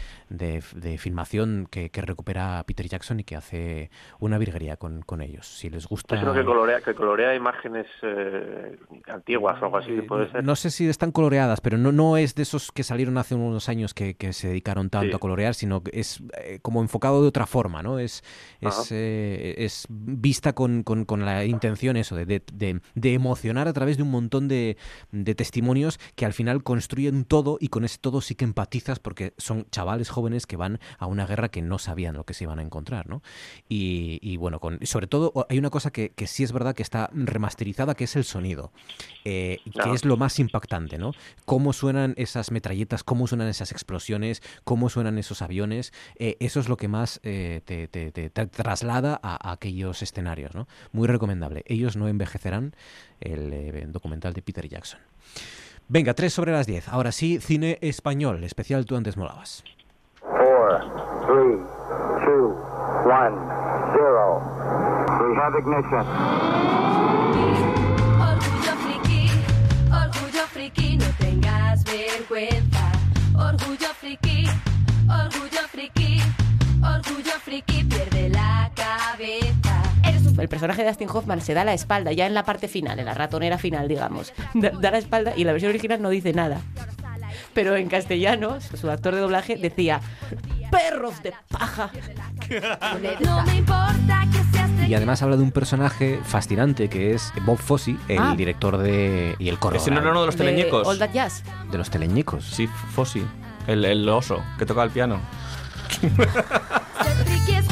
filmación 0.97 1.67
que, 1.69 1.91
que 1.91 2.01
recupera 2.01 2.63
Peter 2.65 2.87
Jackson 2.87 3.19
y 3.19 3.23
que 3.23 3.35
hace 3.35 3.91
una 4.19 4.39
virguería 4.39 4.77
con, 4.77 5.03
con 5.03 5.21
ellos. 5.21 5.45
Si 5.45 5.69
les 5.69 5.85
gusta... 5.85 6.15
Yo 6.15 6.21
creo 6.21 6.33
que 6.33 6.43
colorea, 6.43 6.81
que 6.81 6.95
colorea 6.95 7.35
imágenes 7.35 7.85
eh, 8.01 8.79
antiguas 9.09 9.61
o 9.61 9.65
algo 9.65 9.77
así, 9.77 9.91
puede 10.01 10.31
ser. 10.31 10.43
No 10.43 10.55
sé 10.55 10.71
si 10.71 10.87
están 11.03 11.11
coloreadas, 11.11 11.59
pero 11.59 11.77
no, 11.77 11.91
no 11.91 12.15
es 12.15 12.33
de 12.33 12.43
esos 12.43 12.71
que 12.71 12.81
salieron 12.83 13.17
hace 13.17 13.35
unos 13.35 13.67
años 13.67 13.93
que, 13.93 14.13
que 14.15 14.31
se 14.31 14.47
dedicaron 14.47 14.89
tanto 14.89 15.09
Sí. 15.09 15.15
a 15.15 15.19
colorear, 15.19 15.53
sino 15.53 15.83
que 15.83 15.99
es 15.99 16.23
eh, 16.41 16.59
como 16.61 16.81
enfocado 16.81 17.21
de 17.21 17.27
otra 17.27 17.45
forma, 17.45 17.83
¿no? 17.83 17.99
Es, 17.99 18.23
es, 18.61 18.87
eh, 18.91 19.55
es 19.57 19.85
vista 19.89 20.53
con, 20.53 20.83
con- 20.83 21.03
con 21.03 21.25
la 21.25 21.43
intención 21.43 21.97
eso, 21.97 22.15
de, 22.15 22.25
de- 22.25 22.41
de- 22.95 23.13
emocionar 23.13 23.67
a 23.67 23.73
través 23.73 23.97
de 23.97 24.03
un 24.03 24.11
montón 24.11 24.47
de, 24.47 24.77
de 25.11 25.35
testimonios 25.35 25.99
que 26.15 26.25
al 26.25 26.31
final 26.31 26.63
construyen 26.63 27.25
todo 27.25 27.57
y 27.59 27.67
con 27.67 27.83
ese 27.83 27.97
todo 27.97 28.21
sí 28.21 28.35
que 28.35 28.45
empatizas 28.45 28.99
porque 28.99 29.33
son 29.37 29.65
chavales 29.71 30.09
jóvenes 30.09 30.47
que 30.47 30.55
van 30.55 30.79
a 30.99 31.05
una 31.05 31.27
guerra 31.27 31.49
que 31.49 31.61
no 31.61 31.79
sabían 31.79 32.15
lo 32.15 32.23
que 32.23 32.33
se 32.33 32.45
iban 32.45 32.59
a 32.59 32.61
encontrar, 32.61 33.09
¿no? 33.09 33.21
Y, 33.67 34.19
y 34.21 34.37
bueno, 34.37 34.61
con, 34.61 34.79
sobre 34.85 35.07
todo 35.07 35.33
hay 35.49 35.57
una 35.59 35.69
cosa 35.69 35.91
que, 35.91 36.11
que 36.11 36.27
sí 36.27 36.43
es 36.43 36.53
verdad 36.53 36.73
que 36.73 36.81
está 36.83 37.09
remasterizada, 37.13 37.93
que 37.93 38.05
es 38.05 38.15
el 38.15 38.23
sonido, 38.23 38.71
eh, 39.25 39.59
que 39.83 39.91
es 39.91 40.05
lo 40.05 40.15
más 40.15 40.39
impactante, 40.39 40.92
¿no? 40.97 41.11
Cómo 41.45 41.73
suenan 41.73 42.13
esas 42.17 42.51
metralletas, 42.51 43.03
cómo 43.03 43.27
suenan 43.27 43.47
esas 43.47 43.71
explosiones, 43.71 44.41
cómo 44.63 44.89
suenan 44.89 45.17
esos 45.17 45.41
aviones, 45.41 45.93
eh, 46.17 46.37
eso 46.39 46.59
es 46.59 46.69
lo 46.69 46.77
que 46.77 46.87
más 46.87 47.19
eh, 47.23 47.61
te, 47.65 47.87
te- 47.87 48.11
te- 48.11 48.29
traslada 48.47 49.19
a, 49.23 49.49
a 49.49 49.53
aquellos 49.53 50.01
escenarios, 50.01 50.55
¿no? 50.55 50.67
Muy 50.91 51.07
recomendable. 51.07 51.63
Ellos 51.67 51.95
no 51.97 52.07
envejecerán, 52.07 52.75
el 53.19 53.53
eh, 53.53 53.85
documental 53.87 54.33
de 54.33 54.41
Peter 54.41 54.67
Jackson. 54.67 54.99
Venga, 55.89 56.13
3 56.13 56.33
sobre 56.33 56.51
las 56.53 56.65
10. 56.65 56.87
Ahora 56.89 57.11
sí, 57.11 57.39
cine 57.41 57.77
español, 57.81 58.43
especial 58.43 58.85
tú 58.85 58.95
antes 58.95 59.17
molabas. 59.17 59.63
Four, 60.21 60.79
three, 61.27 61.57
two, 62.25 62.55
one, 63.05 63.35
zero. 63.93 64.41
We 65.27 65.35
have 65.35 65.55
ignition. 65.59 66.05
Tengas 72.33 72.53
vergüenza. 72.53 72.91
Orgullo 73.35 73.93
friki, 73.99 74.45
orgullo 75.07 75.67
friki, 75.71 76.21
orgullo 76.81 77.39
friki, 77.43 77.83
pierde 77.83 78.29
la 78.29 78.71
cabeza. 78.75 79.83
Eres 80.03 80.25
un 80.27 80.39
El 80.39 80.49
personaje 80.49 80.83
de 80.83 80.89
Dustin 80.89 81.09
Hoffman 81.09 81.41
se 81.41 81.53
da 81.53 81.63
la 81.63 81.73
espalda 81.73 82.11
ya 82.11 82.27
en 82.27 82.33
la 82.33 82.43
parte 82.43 82.67
final, 82.67 82.99
en 82.99 83.05
la 83.05 83.13
ratonera 83.13 83.57
final, 83.57 83.87
digamos. 83.87 84.33
Da, 84.53 84.69
da 84.69 84.91
la 84.91 84.97
espalda 84.97 85.33
y 85.35 85.43
la 85.43 85.51
versión 85.51 85.69
original 85.69 86.01
no 86.01 86.09
dice 86.09 86.33
nada. 86.33 86.59
Pero 87.53 87.75
en 87.75 87.87
castellano, 87.87 88.59
su 88.61 88.89
actor 88.89 89.15
de 89.15 89.21
doblaje 89.21 89.55
decía, 89.55 90.01
perros 90.71 91.21
de 91.23 91.33
paja. 91.49 91.91
No 93.19 93.43
me 93.43 93.55
importa 93.55 94.27
que 94.31 94.52
Y 94.93 94.95
además 94.95 95.23
habla 95.23 95.37
de 95.37 95.41
un 95.41 95.51
personaje 95.51 96.19
fascinante 96.23 96.87
que 96.87 97.15
es 97.15 97.33
Bob 97.47 97.57
Fosse, 97.57 97.97
el 98.07 98.19
Ah. 98.19 98.35
director 98.37 98.77
de. 98.77 99.35
y 99.39 99.49
el 99.49 99.57
corredor. 99.57 99.81
Ese 99.81 99.89
no 99.89 99.99
era 99.99 100.11
uno 100.11 100.19
de 100.19 100.27
los 100.27 100.35
teleñecos. 100.35 100.87
All 100.87 100.99
That 100.99 101.09
Jazz. 101.11 101.41
De 101.71 101.79
los 101.79 101.89
teleñecos. 101.89 102.45
Sí, 102.45 102.67
Fossi. 102.93 103.25
El, 103.65 103.85
el 103.85 104.07
oso 104.07 104.43
que 104.59 104.67
toca 104.67 104.83
el 104.83 104.91
piano. 104.91 105.19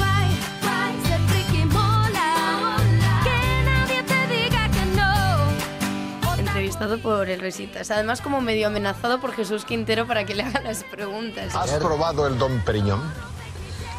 No. 4.96 6.38
Entrevistado 6.38 6.98
por 7.00 7.30
el 7.30 7.40
Resitas. 7.40 7.92
Además, 7.92 8.22
como 8.22 8.42
medio 8.42 8.68
amenazado 8.68 9.20
por 9.22 9.34
Jesús 9.34 9.66
Quintero 9.66 10.06
para 10.08 10.26
que 10.26 10.36
le 10.36 10.44
haga 10.44 10.62
las 10.62 10.84
preguntas. 10.84 11.56
¿Has 11.56 11.72
probado 11.76 12.28
el 12.28 12.38
Don 12.38 12.60
Periñón? 12.62 13.02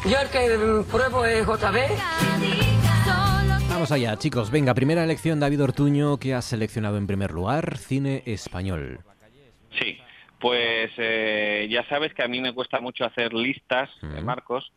Yo 0.05 0.17
el 0.19 0.29
que 0.29 0.83
pruebo 0.91 1.25
es 1.25 1.45
JB. 1.45 1.77
Vamos 3.83 3.91
allá, 3.91 4.15
chicos. 4.15 4.49
Venga, 4.49 4.73
primera 4.73 5.03
elección, 5.03 5.41
David 5.41 5.61
Ortuño, 5.61 6.15
que 6.17 6.33
has 6.33 6.45
seleccionado 6.45 6.97
en 6.97 7.05
primer 7.05 7.31
lugar, 7.31 7.77
cine 7.77 8.23
español. 8.25 9.01
Sí, 9.77 9.99
pues 10.39 10.89
eh, 10.95 11.67
ya 11.69 11.85
sabes 11.89 12.13
que 12.13 12.23
a 12.23 12.29
mí 12.29 12.39
me 12.39 12.53
cuesta 12.53 12.79
mucho 12.79 13.03
hacer 13.03 13.33
listas, 13.33 13.89
eh, 14.01 14.21
Marcos. 14.21 14.71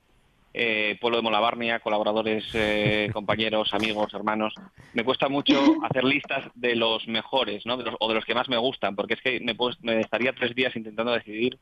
Eh, 0.59 0.97
Pueblo 1.03 1.19
de 1.19 1.23
Molavarnia, 1.23 1.81
colaboradores, 1.81 2.43
eh, 2.55 3.11
compañeros, 3.13 3.75
amigos, 3.75 4.15
hermanos. 4.15 4.59
Me 4.95 5.05
cuesta 5.05 5.29
mucho 5.29 5.75
hacer 5.85 6.03
listas 6.03 6.45
de 6.55 6.75
los 6.75 7.07
mejores, 7.07 7.67
¿no? 7.67 7.77
De 7.77 7.85
los- 7.85 7.97
o 8.01 8.09
de 8.09 8.15
los 8.15 8.25
que 8.25 8.35
más 8.35 8.49
me 8.49 8.57
gustan, 8.57 8.97
porque 8.97 9.15
es 9.15 9.21
que 9.21 9.39
me, 9.41 9.55
puedo- 9.55 9.77
me 9.83 10.01
estaría 10.01 10.33
tres 10.33 10.55
días 10.55 10.75
intentando 10.75 11.13
decidir 11.13 11.59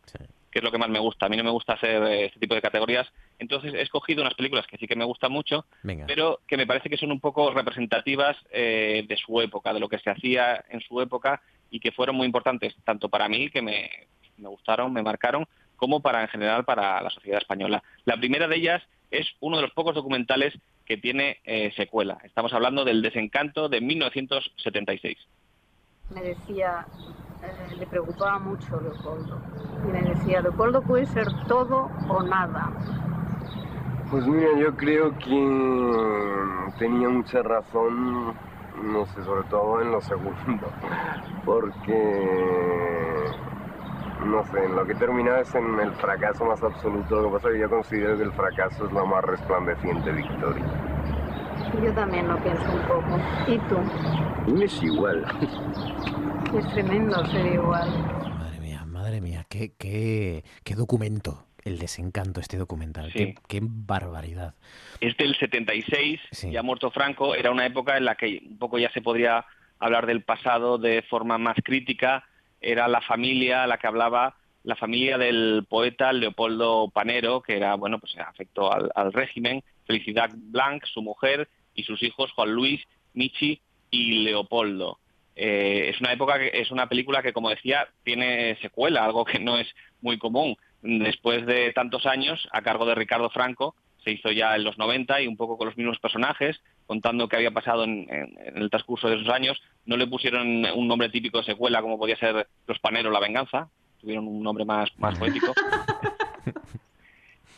qué 0.53 0.61
es 0.61 0.63
lo 0.63 0.71
que 0.71 0.79
más 0.79 0.89
me 0.89 1.01
gusta. 1.01 1.27
A 1.27 1.29
mí 1.29 1.37
no 1.37 1.43
me 1.43 1.51
gusta 1.51 1.73
hacer 1.73 2.01
eh, 2.05 2.27
este 2.27 2.39
tipo 2.39 2.55
de 2.55 2.63
categorías. 2.63 3.09
Entonces 3.41 3.75
he 3.75 3.83
escogido 3.83 4.23
unas 4.23 4.35
películas 4.35 4.65
que 4.69 4.77
sí 4.77 4.87
que 4.87 4.95
me 4.95 5.05
gustan 5.05 5.33
mucho, 5.33 5.67
Venga. 5.83 6.07
pero 6.07 6.39
que 6.47 6.57
me 6.57 6.65
parece 6.69 6.89
que 6.89 6.97
son 6.97 7.11
un 7.11 7.19
poco 7.19 7.51
representativas 7.53 8.37
eh, 8.53 9.05
de 9.09 9.17
su 9.17 9.41
época, 9.41 9.73
de 9.75 9.81
lo 9.81 9.89
que 9.89 9.99
se 9.99 10.11
hacía 10.11 10.65
en 10.69 10.81
su 10.83 11.01
época 11.01 11.43
y 11.69 11.81
que 11.81 11.91
fueron 11.91 12.15
muy 12.15 12.27
importantes 12.27 12.77
tanto 12.85 13.09
para 13.09 13.29
mí, 13.29 13.51
que 13.51 13.61
me, 13.61 13.91
me 14.37 14.49
gustaron, 14.49 14.93
me 14.93 15.03
marcaron, 15.03 15.45
como 15.77 16.01
para 16.01 16.23
en 16.23 16.29
general 16.29 16.65
para 16.65 17.03
la 17.03 17.11
sociedad 17.11 17.41
española. 17.41 17.83
La 18.05 18.17
primera 18.17 18.49
de 18.49 18.57
ellas 18.57 18.83
es 19.11 19.27
uno 19.41 19.57
de 19.57 19.63
los 19.63 19.73
pocos 19.73 19.95
documentales 19.95 20.55
que 20.85 20.97
tiene 20.97 21.39
eh, 21.45 21.73
secuela. 21.77 22.19
Estamos 22.25 22.53
hablando 22.53 22.85
del 22.85 23.03
Desencanto 23.03 23.69
de 23.69 23.81
1976. 23.81 25.17
me 26.11 26.23
decía, 26.23 26.87
eh, 27.43 27.77
le 27.79 27.87
preocupaba 27.87 28.39
mucho 28.39 28.81
Leopoldo. 28.81 29.41
Y 29.85 29.93
me 29.93 30.03
decía, 30.03 30.41
Leopoldo 30.41 30.83
puede 30.83 31.07
ser 31.07 31.27
todo 31.49 31.91
o 32.09 32.23
nada. 32.23 32.71
Pues 34.11 34.27
mira, 34.27 34.49
yo 34.59 34.77
creo 34.77 35.19
que 35.19 35.95
tenía 36.79 37.09
mucha 37.09 37.43
razón, 37.43 38.35
no 38.83 39.07
sé, 39.07 39.25
sobre 39.25 39.45
todo 39.49 39.81
en 39.81 39.91
lo 39.91 40.01
segundo, 40.03 40.71
porque, 41.45 43.31
no 44.25 44.45
sé, 44.51 44.65
en 44.65 44.77
lo 44.77 44.87
que 44.87 44.95
termina 44.95 45.41
es 45.41 45.55
en 45.55 45.81
el 45.81 45.93
fracaso 45.93 46.45
más 46.45 46.63
absoluto. 46.63 47.21
Lo 47.21 47.29
que 47.29 47.35
pasa 47.37 47.49
es 47.49 47.55
que 47.55 47.61
yo 47.61 47.71
considero 47.71 48.17
que 48.17 48.25
el 48.25 48.33
fracaso 48.33 48.87
es 48.87 48.93
la 48.93 49.05
más 49.05 49.25
resplandeciente 49.25 50.13
victoria. 50.13 50.65
Yo 51.83 51.93
también 51.93 52.29
lo 52.29 52.37
pienso 52.43 52.65
un 52.73 52.83
poco. 52.83 53.21
¿Y 53.49 53.59
tú? 53.69 54.63
Es 54.63 54.83
igual. 54.83 55.25
Es 56.57 56.73
tremendo 56.73 57.25
ser 57.27 57.47
igual. 57.47 57.89
Madre 59.05 59.21
mía, 59.21 59.45
qué, 59.51 59.75
qué, 59.77 60.45
qué 60.65 60.75
documento. 60.75 61.45
El 61.63 61.79
desencanto, 61.79 62.41
este 62.41 62.57
documental. 62.57 63.13
Sí. 63.13 63.19
Qué, 63.19 63.35
qué 63.49 63.61
barbaridad. 63.63 64.55
Es 65.01 65.15
del 65.19 65.37
76, 65.37 66.21
ya 66.51 66.63
muerto 66.63 66.91
Franco, 66.91 67.35
era 67.35 67.51
una 67.51 67.67
época 67.67 67.99
en 67.99 68.07
la 68.07 68.15
que 68.15 68.41
un 68.49 68.57
poco 68.57 68.79
ya 68.79 68.91
se 68.93 69.03
podría 69.03 69.45
hablar 69.79 70.07
del 70.07 70.23
pasado 70.23 70.79
de 70.79 71.03
forma 71.03 71.37
más 71.37 71.57
crítica, 71.63 72.25
era 72.65 72.89
la 72.89 73.01
familia 73.01 73.67
la 73.67 73.79
que 73.79 73.87
hablaba, 73.87 74.37
la 74.63 74.77
familia 74.77 75.19
del 75.19 75.67
poeta 75.69 76.13
Leopoldo 76.13 76.89
Panero, 76.89 77.43
que 77.43 77.57
era, 77.57 77.75
bueno, 77.75 77.99
pues 77.99 78.17
afectó 78.19 78.73
al, 78.73 78.91
al 78.95 79.13
régimen, 79.13 79.63
Felicidad 79.87 80.31
Blanc, 80.35 80.85
su 80.87 81.03
mujer, 81.03 81.49
y 81.75 81.83
sus 81.85 82.03
hijos 82.03 82.33
Juan 82.33 82.53
Luis, 82.53 82.81
Michi 83.13 83.61
y 83.91 84.25
Leopoldo. 84.25 84.99
Eh, 85.37 85.91
es 85.93 86.01
una 86.01 86.13
época, 86.13 86.39
que, 86.39 86.51
es 86.55 86.71
una 86.71 86.89
película 86.89 87.23
que, 87.23 87.33
como 87.33 87.51
decía, 87.51 87.89
tiene 88.05 88.57
secuela, 88.63 89.05
algo 89.05 89.25
que 89.25 89.39
no 89.41 89.59
es 89.59 89.69
muy 90.01 90.17
común. 90.19 90.57
Después 90.83 91.45
de 91.47 91.73
tantos 91.73 92.07
años, 92.07 92.47
a 92.53 92.63
cargo 92.63 92.87
de 92.87 92.95
Ricardo 92.95 93.31
Franco, 93.31 93.75
se 94.05 94.13
hizo 94.13 94.31
ya 94.31 94.55
en 94.55 94.65
los 94.65 94.77
90 94.79 95.21
y 95.23 95.27
un 95.27 95.37
poco 95.37 95.57
con 95.57 95.67
los 95.67 95.77
mismos 95.77 95.99
personajes, 95.99 96.61
contando 96.87 97.27
qué 97.27 97.37
había 97.37 97.51
pasado 97.51 97.85
en- 97.85 98.07
en 98.11 98.57
el 98.63 98.71
transcurso 98.71 99.09
de 99.09 99.17
esos 99.17 99.31
años. 99.31 99.61
No 99.87 99.97
le 99.97 100.07
pusieron 100.07 100.65
un 100.65 100.89
nombre 100.89 101.09
típico 101.09 101.39
de 101.39 101.45
secuela 101.45 101.83
como 101.83 101.99
podía 101.99 102.17
ser 102.17 102.47
Los 102.67 102.79
Paneros, 102.79 103.13
La 103.13 103.21
Venganza, 103.21 103.69
tuvieron 104.01 104.27
un 104.27 104.43
nombre 104.43 104.65
más, 104.65 104.91
más 104.99 105.19
poético. 105.19 105.53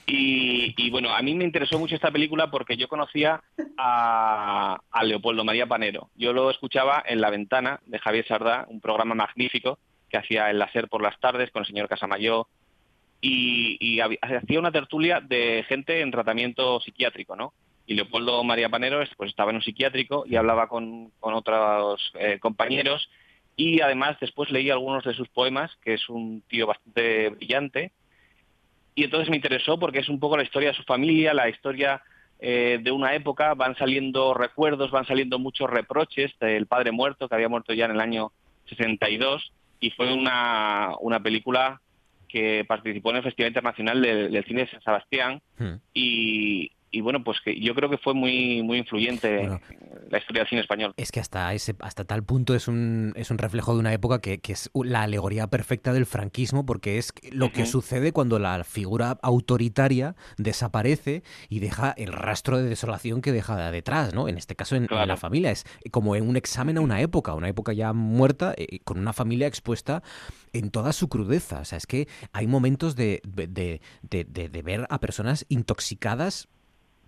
Y, 0.09 0.73
y, 0.77 0.91
bueno, 0.91 1.13
a 1.13 1.21
mí 1.21 1.35
me 1.35 1.43
interesó 1.43 1.81
mucho 1.81 1.97
esta 1.97 2.13
película 2.13 2.49
porque 2.49 2.77
yo 2.77 2.87
conocía 2.87 3.43
a, 3.77 4.81
a 4.89 5.05
Leopoldo 5.05 5.45
María 5.45 5.67
Panero. 5.67 6.11
Yo 6.15 6.33
lo 6.33 6.49
escuchaba 6.49 7.03
en 7.05 7.21
La 7.21 7.29
Ventana 7.29 7.81
de 7.87 7.99
Javier 7.99 8.25
Sardá, 8.25 8.67
un 8.69 8.81
programa 8.81 9.17
magnífico 9.17 9.81
que 10.09 10.19
hacía 10.19 10.49
el 10.51 10.61
láser 10.61 10.89
por 10.89 11.03
las 11.03 11.19
tardes 11.19 11.51
con 11.51 11.63
el 11.63 11.67
señor 11.67 11.89
Casamayor 11.89 12.47
y, 13.21 13.77
y 13.81 13.99
hacía 13.99 14.61
una 14.61 14.71
tertulia 14.71 15.21
de 15.21 15.65
gente 15.69 16.01
en 16.01 16.13
tratamiento 16.13 16.79
psiquiátrico, 16.81 17.35
¿no? 17.35 17.53
Y 17.87 17.95
Leopoldo 17.95 18.43
María 18.43 18.69
Panero 18.69 19.01
pues, 19.17 19.31
estaba 19.31 19.51
en 19.51 19.57
un 19.57 19.63
psiquiátrico 19.63 20.25
y 20.27 20.37
hablaba 20.37 20.69
con, 20.69 21.11
con 21.21 21.35
otros 21.35 22.13
eh, 22.19 22.39
compañeros 22.41 23.09
y 23.57 23.81
además 23.81 24.19
después 24.21 24.51
leí 24.51 24.71
algunos 24.71 25.03
de 25.05 25.15
sus 25.15 25.29
poemas, 25.29 25.71
que 25.83 25.95
es 25.95 26.09
un 26.09 26.43
tío 26.43 26.67
bastante 26.67 27.31
brillante, 27.31 27.93
y 28.95 29.05
entonces 29.05 29.31
me 29.31 29.37
interesó 29.37 29.79
porque 29.79 30.01
es 30.01 30.09
un 30.09 30.21
poco 30.21 30.37
la 30.37 30.43
historia 30.43 30.71
de 30.71 30.77
su 30.77 30.83
familia, 30.83 31.33
la 31.33 31.49
historia 31.49 32.03
eh, 32.39 32.79
de 32.83 32.91
una 32.91 33.15
época, 33.15 33.55
van 33.55 33.77
saliendo 33.77 34.35
recuerdos, 34.35 34.91
van 34.91 35.07
saliendo 35.07 35.39
muchos 35.39 35.71
reproches 35.71 36.33
del 36.39 36.67
padre 36.67 36.93
muerto, 36.93 37.29
que 37.29 37.35
había 37.35 37.49
muerto 37.49 37.73
ya 37.73 37.87
en 37.87 37.93
el 37.93 38.01
año 38.01 38.33
62, 38.69 39.53
y 39.81 39.91
fue 39.91 40.13
una, 40.13 40.93
una 41.01 41.21
película 41.21 41.81
que 42.29 42.65
participó 42.67 43.11
en 43.11 43.17
el 43.17 43.23
Festival 43.23 43.49
Internacional 43.49 44.03
del, 44.03 44.33
del 44.33 44.45
Cine 44.45 44.63
de 44.63 44.71
San 44.71 44.83
Sebastián, 44.83 45.43
y, 45.95 46.73
y 46.97 47.01
bueno, 47.01 47.23
pues 47.23 47.39
que 47.45 47.59
yo 47.61 47.75
creo 47.75 47.91
que 47.91 47.99
fue 47.99 48.15
muy, 48.15 48.63
muy 48.63 48.79
influyente 48.79 49.43
en 49.45 49.61
la 50.11 50.19
historia 50.19 50.41
del 50.43 50.49
cine 50.49 50.61
español. 50.63 50.95
Es 50.97 51.11
que 51.13 51.21
hasta 51.21 51.53
ese, 51.55 51.75
hasta 51.81 52.05
tal 52.05 52.23
punto 52.25 52.55
es 52.55 52.69
un, 52.69 53.13
es 53.17 53.31
un 53.31 53.39
reflejo 53.39 53.75
de 53.75 53.81
una 53.81 53.93
época 53.93 54.21
que, 54.21 54.39
que 54.39 54.53
es 54.53 54.71
la 54.75 55.03
alegoría 55.03 55.49
perfecta 55.49 55.93
del 55.93 56.07
franquismo, 56.07 56.65
porque 56.65 56.99
es 56.99 57.13
lo 57.33 57.53
que 57.53 57.67
sucede 57.67 58.13
cuando 58.13 58.39
la 58.39 58.63
figura 58.65 59.19
autoritaria 59.23 60.17
desaparece 60.39 61.23
y 61.49 61.59
deja 61.61 61.91
el 61.97 62.13
rastro 62.13 62.59
de 62.59 62.65
desolación 62.69 63.21
que 63.21 63.33
deja 63.33 63.71
detrás, 63.71 64.15
¿no? 64.15 64.29
En 64.29 64.39
este 64.39 64.57
caso 64.57 64.77
en, 64.77 64.85
en 65.03 65.09
la 65.09 65.17
familia. 65.17 65.51
Es 65.51 65.65
como 65.91 66.17
en 66.17 66.29
un 66.29 66.37
examen 66.37 66.79
a 66.79 66.81
una 66.81 67.01
época, 67.01 67.35
una 67.35 67.49
época 67.49 67.73
ya 67.73 67.93
muerta, 67.93 68.55
eh, 68.57 68.79
con 68.85 68.99
una 68.99 69.13
familia 69.13 69.47
expuesta 69.47 70.03
en 70.53 70.71
toda 70.71 70.93
su 70.93 71.09
crudeza. 71.09 71.61
O 71.61 71.65
sea, 71.65 71.79
es 71.79 71.87
que 71.87 72.09
hay 72.33 72.47
momentos 72.47 72.97
de- 72.97 73.21
de- 73.25 73.81
de 74.49 74.63
ver 74.63 74.87
a 74.89 74.99
personas 75.01 75.45
intoxicadas 75.49 76.49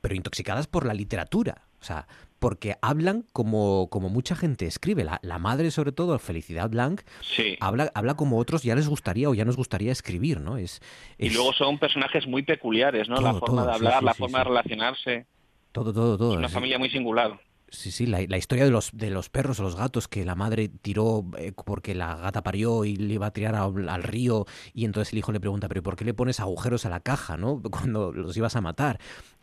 pero 0.01 0.15
intoxicadas 0.15 0.67
por 0.67 0.87
la 0.87 0.95
literatura. 0.95 1.63
O 1.81 1.85
sea, 1.85 2.07
porque 2.41 2.77
hablan 2.83 3.25
como, 3.33 3.89
como 3.91 4.09
mucha 4.09 4.35
gente 4.37 4.67
escribe. 4.67 5.05
La, 5.05 5.19
la 5.23 5.39
madre, 5.39 5.71
sobre 5.71 5.93
todo, 5.93 6.19
Felicidad 6.19 6.69
Blanc, 6.71 7.03
Sí. 7.21 7.57
habla, 7.61 7.91
habla 7.95 8.15
como 8.15 8.39
otros 8.39 8.63
ya 8.63 8.75
les 8.75 8.89
gustaría 8.89 9.29
o 9.29 9.35
ya 9.35 9.45
nos 9.45 9.57
gustaría 9.57 9.93
escribir, 9.93 10.41
¿no? 10.41 10.57
Es, 10.57 10.81
Y 11.19 11.31
luego 11.31 11.53
son 11.53 11.79
personajes 11.79 12.27
muy 12.27 12.43
peculiares, 12.43 13.09
¿no? 13.09 13.21
la 13.21 13.35
forma 13.35 13.63
todo, 13.63 13.67
de 13.67 13.73
hablar, 13.73 13.99
sí, 14.01 14.05
la 14.05 14.15
forma 14.15 14.39
de 14.39 14.45
relacionarse. 14.45 15.27
todo, 15.73 15.93
todo, 15.93 16.17
todo. 16.19 16.33
Es 16.33 16.39
una 16.39 16.49
familia 16.49 16.79
muy 16.79 16.91
singular. 16.91 17.41
Sí, 17.71 17.91
sí, 17.91 18.07
la, 18.07 18.21
la 18.27 18.39
historia 18.39 18.65
de 18.65 18.71
los, 18.71 18.97
de 18.97 19.11
los 19.11 19.29
perros 19.29 19.61
o 19.61 19.63
los 19.63 19.77
gatos 19.77 20.09
que 20.09 20.25
la 20.25 20.35
madre 20.35 20.69
tiró 20.69 21.27
eh, 21.37 21.53
porque 21.53 21.95
la 21.95 22.17
gata 22.17 22.43
parió 22.43 22.85
y 22.87 22.97
le 22.97 23.13
iba 23.15 23.27
a 23.27 23.31
tirar 23.33 23.55
a- 23.55 23.65
al 23.65 24.03
río 24.03 24.47
y 24.73 24.87
entonces 24.87 25.13
el 25.13 25.19
hijo 25.19 25.33
le 25.33 25.41
pregunta, 25.41 25.69
pero 25.69 25.83
¿por 25.83 25.95
qué 25.95 26.05
le 26.07 26.15
pones 26.15 26.41
agujeros 26.41 26.87
a 26.87 26.89
la 26.89 27.01
caja, 27.01 27.37
no? 27.37 27.61
Cuando 27.71 28.11
los 28.13 28.35
ibas 28.39 28.57
a 28.57 28.63
matar. 28.63 28.99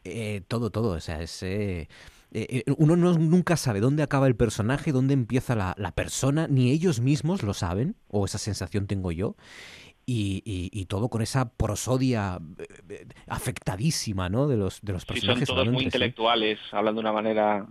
Eh, 0.06 0.42
todo, 0.48 0.70
todo, 0.70 0.90
o 0.96 1.00
sea, 1.00 1.22
es... 1.22 1.42
eh, 1.44 1.88
eh, 2.32 2.64
uno 2.78 2.96
no- 2.96 3.18
nunca 3.18 3.56
sabe 3.58 3.80
dónde 3.80 4.04
acaba 4.04 4.28
el 4.28 4.36
personaje, 4.36 4.92
dónde 4.92 5.14
empieza 5.14 5.56
la, 5.56 5.74
la 5.78 5.92
persona, 5.94 6.48
ni 6.48 6.70
ellos 6.72 7.00
mismos 7.00 7.44
lo 7.44 7.54
saben, 7.54 7.96
o 8.10 8.26
esa 8.26 8.38
sensación 8.38 8.88
tengo 8.88 9.12
yo. 9.12 9.36
Y, 10.06 10.44
y- 10.46 10.70
y 10.72 10.86
todo 10.86 11.10
con 11.10 11.22
esa 11.24 11.50
prosodia 11.50 12.40
eh, 12.90 13.08
afectadísima, 13.28 14.30
¿no? 14.30 14.48
De 14.48 14.58
los, 14.58 14.80
de 14.82 14.94
los 14.94 15.02
Sí, 15.04 15.08
son 15.08 15.16
personajes. 15.16 15.48
todos 15.48 15.66
muy 15.68 15.80
sí. 15.80 15.86
intelectuales, 15.86 16.60
hablando 16.72 17.02
de 17.02 17.08
una 17.08 17.14
manera 17.14 17.66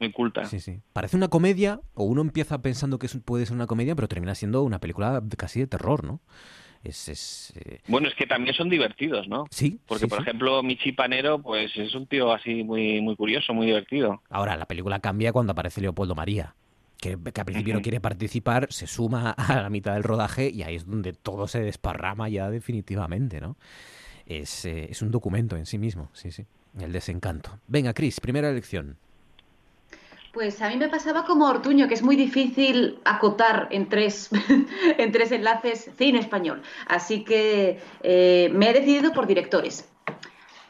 muy 0.00 0.12
culta. 0.12 0.44
Sí, 0.44 0.60
sí. 0.60 0.80
Parece 0.92 1.16
una 1.16 1.28
comedia, 1.28 1.80
o 1.94 2.04
uno 2.04 2.20
empieza 2.20 2.60
pensando 2.60 2.98
que 2.98 3.08
puede 3.24 3.46
ser 3.46 3.54
una 3.56 3.66
comedia, 3.66 3.94
pero 3.94 4.08
termina 4.08 4.34
siendo 4.34 4.62
una 4.64 4.80
película 4.80 5.22
casi 5.36 5.60
de 5.60 5.66
terror, 5.66 6.04
¿no? 6.04 6.20
Es, 6.84 7.08
es, 7.08 7.52
eh, 7.56 7.80
Bueno, 7.88 8.08
es 8.08 8.14
que 8.14 8.26
también 8.26 8.54
son 8.54 8.68
divertidos, 8.68 9.28
¿no? 9.28 9.46
Sí. 9.50 9.78
Porque, 9.86 10.04
sí, 10.04 10.08
por 10.08 10.18
sí. 10.18 10.22
ejemplo, 10.22 10.62
Michi 10.62 10.92
Panero, 10.92 11.40
pues 11.40 11.76
es 11.76 11.94
un 11.94 12.06
tío 12.06 12.32
así 12.32 12.62
muy, 12.62 13.00
muy 13.00 13.16
curioso, 13.16 13.52
muy 13.52 13.66
divertido. 13.66 14.22
Ahora, 14.30 14.56
la 14.56 14.66
película 14.66 15.00
cambia 15.00 15.32
cuando 15.32 15.52
aparece 15.52 15.80
Leopoldo 15.80 16.14
María, 16.14 16.54
que, 17.00 17.18
que 17.32 17.40
al 17.40 17.44
principio 17.44 17.74
no 17.74 17.82
quiere 17.82 18.00
participar, 18.00 18.68
se 18.70 18.86
suma 18.86 19.30
a 19.36 19.62
la 19.62 19.70
mitad 19.70 19.94
del 19.94 20.04
rodaje 20.04 20.50
y 20.50 20.62
ahí 20.62 20.76
es 20.76 20.86
donde 20.86 21.12
todo 21.12 21.48
se 21.48 21.60
desparrama 21.60 22.28
ya 22.28 22.48
definitivamente, 22.50 23.40
¿no? 23.40 23.56
Es, 24.26 24.64
eh, 24.64 24.88
es 24.90 25.02
un 25.02 25.10
documento 25.10 25.56
en 25.56 25.66
sí 25.66 25.78
mismo, 25.78 26.10
sí, 26.12 26.30
sí. 26.30 26.44
El 26.78 26.92
desencanto. 26.92 27.58
Venga, 27.66 27.92
Cris, 27.94 28.20
primera 28.20 28.50
elección. 28.50 28.98
Pues 30.38 30.62
a 30.62 30.68
mí 30.68 30.76
me 30.76 30.86
pasaba 30.86 31.24
como 31.24 31.48
Ortuño, 31.48 31.88
que 31.88 31.94
es 31.94 32.02
muy 32.04 32.14
difícil 32.14 33.00
acotar 33.04 33.66
en 33.72 33.88
tres, 33.88 34.30
en 34.96 35.10
tres 35.10 35.32
enlaces 35.32 35.90
cine 35.98 36.20
español. 36.20 36.62
Así 36.86 37.24
que 37.24 37.80
eh, 38.04 38.48
me 38.52 38.70
he 38.70 38.72
decidido 38.72 39.12
por 39.12 39.26
directores. 39.26 39.88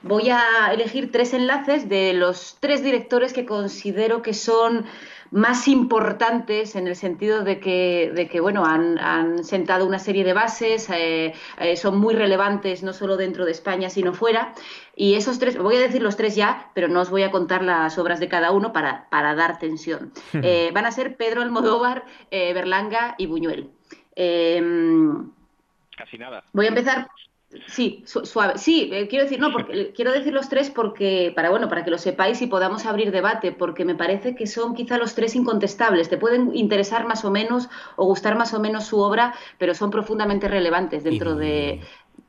Voy 0.01 0.31
a 0.31 0.73
elegir 0.73 1.13
tres 1.13 1.35
enlaces 1.35 1.87
de 1.87 2.15
los 2.15 2.57
tres 2.61 2.83
directores 2.83 3.35
que 3.35 3.45
considero 3.45 4.23
que 4.23 4.33
son 4.33 4.87
más 5.31 5.69
importantes 5.69 6.77
en 6.77 6.87
el 6.87 6.97
sentido 6.97 7.43
de 7.45 7.61
que, 7.61 8.13
de 8.15 8.29
que 8.29 8.41
bueno, 8.41 8.65
han, 8.65 8.99
han 8.99 9.45
sentado 9.45 9.87
una 9.87 9.99
serie 9.99 10.25
de 10.25 10.33
bases, 10.33 10.89
eh, 10.91 11.35
eh, 11.59 11.77
son 11.77 11.99
muy 11.99 12.15
relevantes 12.15 12.83
no 12.83 12.93
solo 12.93 13.17
dentro 13.17 13.45
de 13.45 13.53
España, 13.53 13.91
sino 13.91 14.13
fuera. 14.15 14.55
Y 14.97 15.15
esos 15.15 15.39
tres, 15.39 15.57
voy 15.57 15.77
a 15.77 15.81
decir 15.81 16.03
los 16.03 16.17
tres 16.17 16.35
ya, 16.35 16.71
pero 16.75 16.89
no 16.89 17.01
os 17.01 17.11
voy 17.11 17.23
a 17.23 17.31
contar 17.31 17.63
las 17.63 17.99
obras 17.99 18.19
de 18.21 18.29
cada 18.29 18.51
uno 18.51 18.73
para, 18.73 19.09
para 19.11 19.35
dar 19.35 19.59
tensión. 19.59 20.13
Eh, 20.33 20.71
van 20.75 20.87
a 20.87 20.93
ser 20.93 21.17
Pedro 21.17 21.43
Almodóvar, 21.43 22.05
eh, 22.31 22.53
Berlanga 22.53 23.15
y 23.19 23.27
Buñuel. 23.27 23.71
Em, 24.17 25.31
Casi 25.97 26.19
nada. 26.19 26.45
Voy 26.53 26.67
a 26.67 26.69
empezar. 26.69 27.09
Sí, 27.67 28.03
su- 28.07 28.27
suave. 28.27 28.59
Sí, 28.59 28.91
eh, 28.93 29.09
quiero 29.09 29.25
decir, 29.25 29.41
no, 29.41 29.51
porque 29.53 29.93
quiero 29.97 30.13
decir 30.13 30.33
los 30.35 30.49
tres 30.51 30.69
porque, 30.71 31.33
para 31.35 31.49
bueno, 31.51 31.69
para 31.69 31.83
que 31.85 31.91
lo 31.91 31.97
sepáis 31.99 32.43
y 32.43 32.47
podamos 32.47 32.85
abrir 32.85 33.11
debate, 33.11 33.53
porque 33.53 33.85
me 33.87 33.95
parece 33.95 34.35
que 34.35 34.47
son 34.47 34.75
quizá 34.75 34.99
los 34.99 35.15
tres 35.15 35.35
incontestables. 35.35 36.09
Te 36.11 36.19
pueden 36.19 36.55
interesar 36.55 37.07
más 37.07 37.25
o 37.25 37.31
menos 37.31 37.69
o 37.97 38.05
gustar 38.05 38.37
más 38.37 38.53
o 38.53 38.61
menos 38.61 38.85
su 38.85 38.99
obra, 38.99 39.35
pero 39.59 39.75
son 39.75 39.91
profundamente 39.91 40.47
relevantes 40.49 41.05
dentro 41.05 41.35
de 41.37 41.81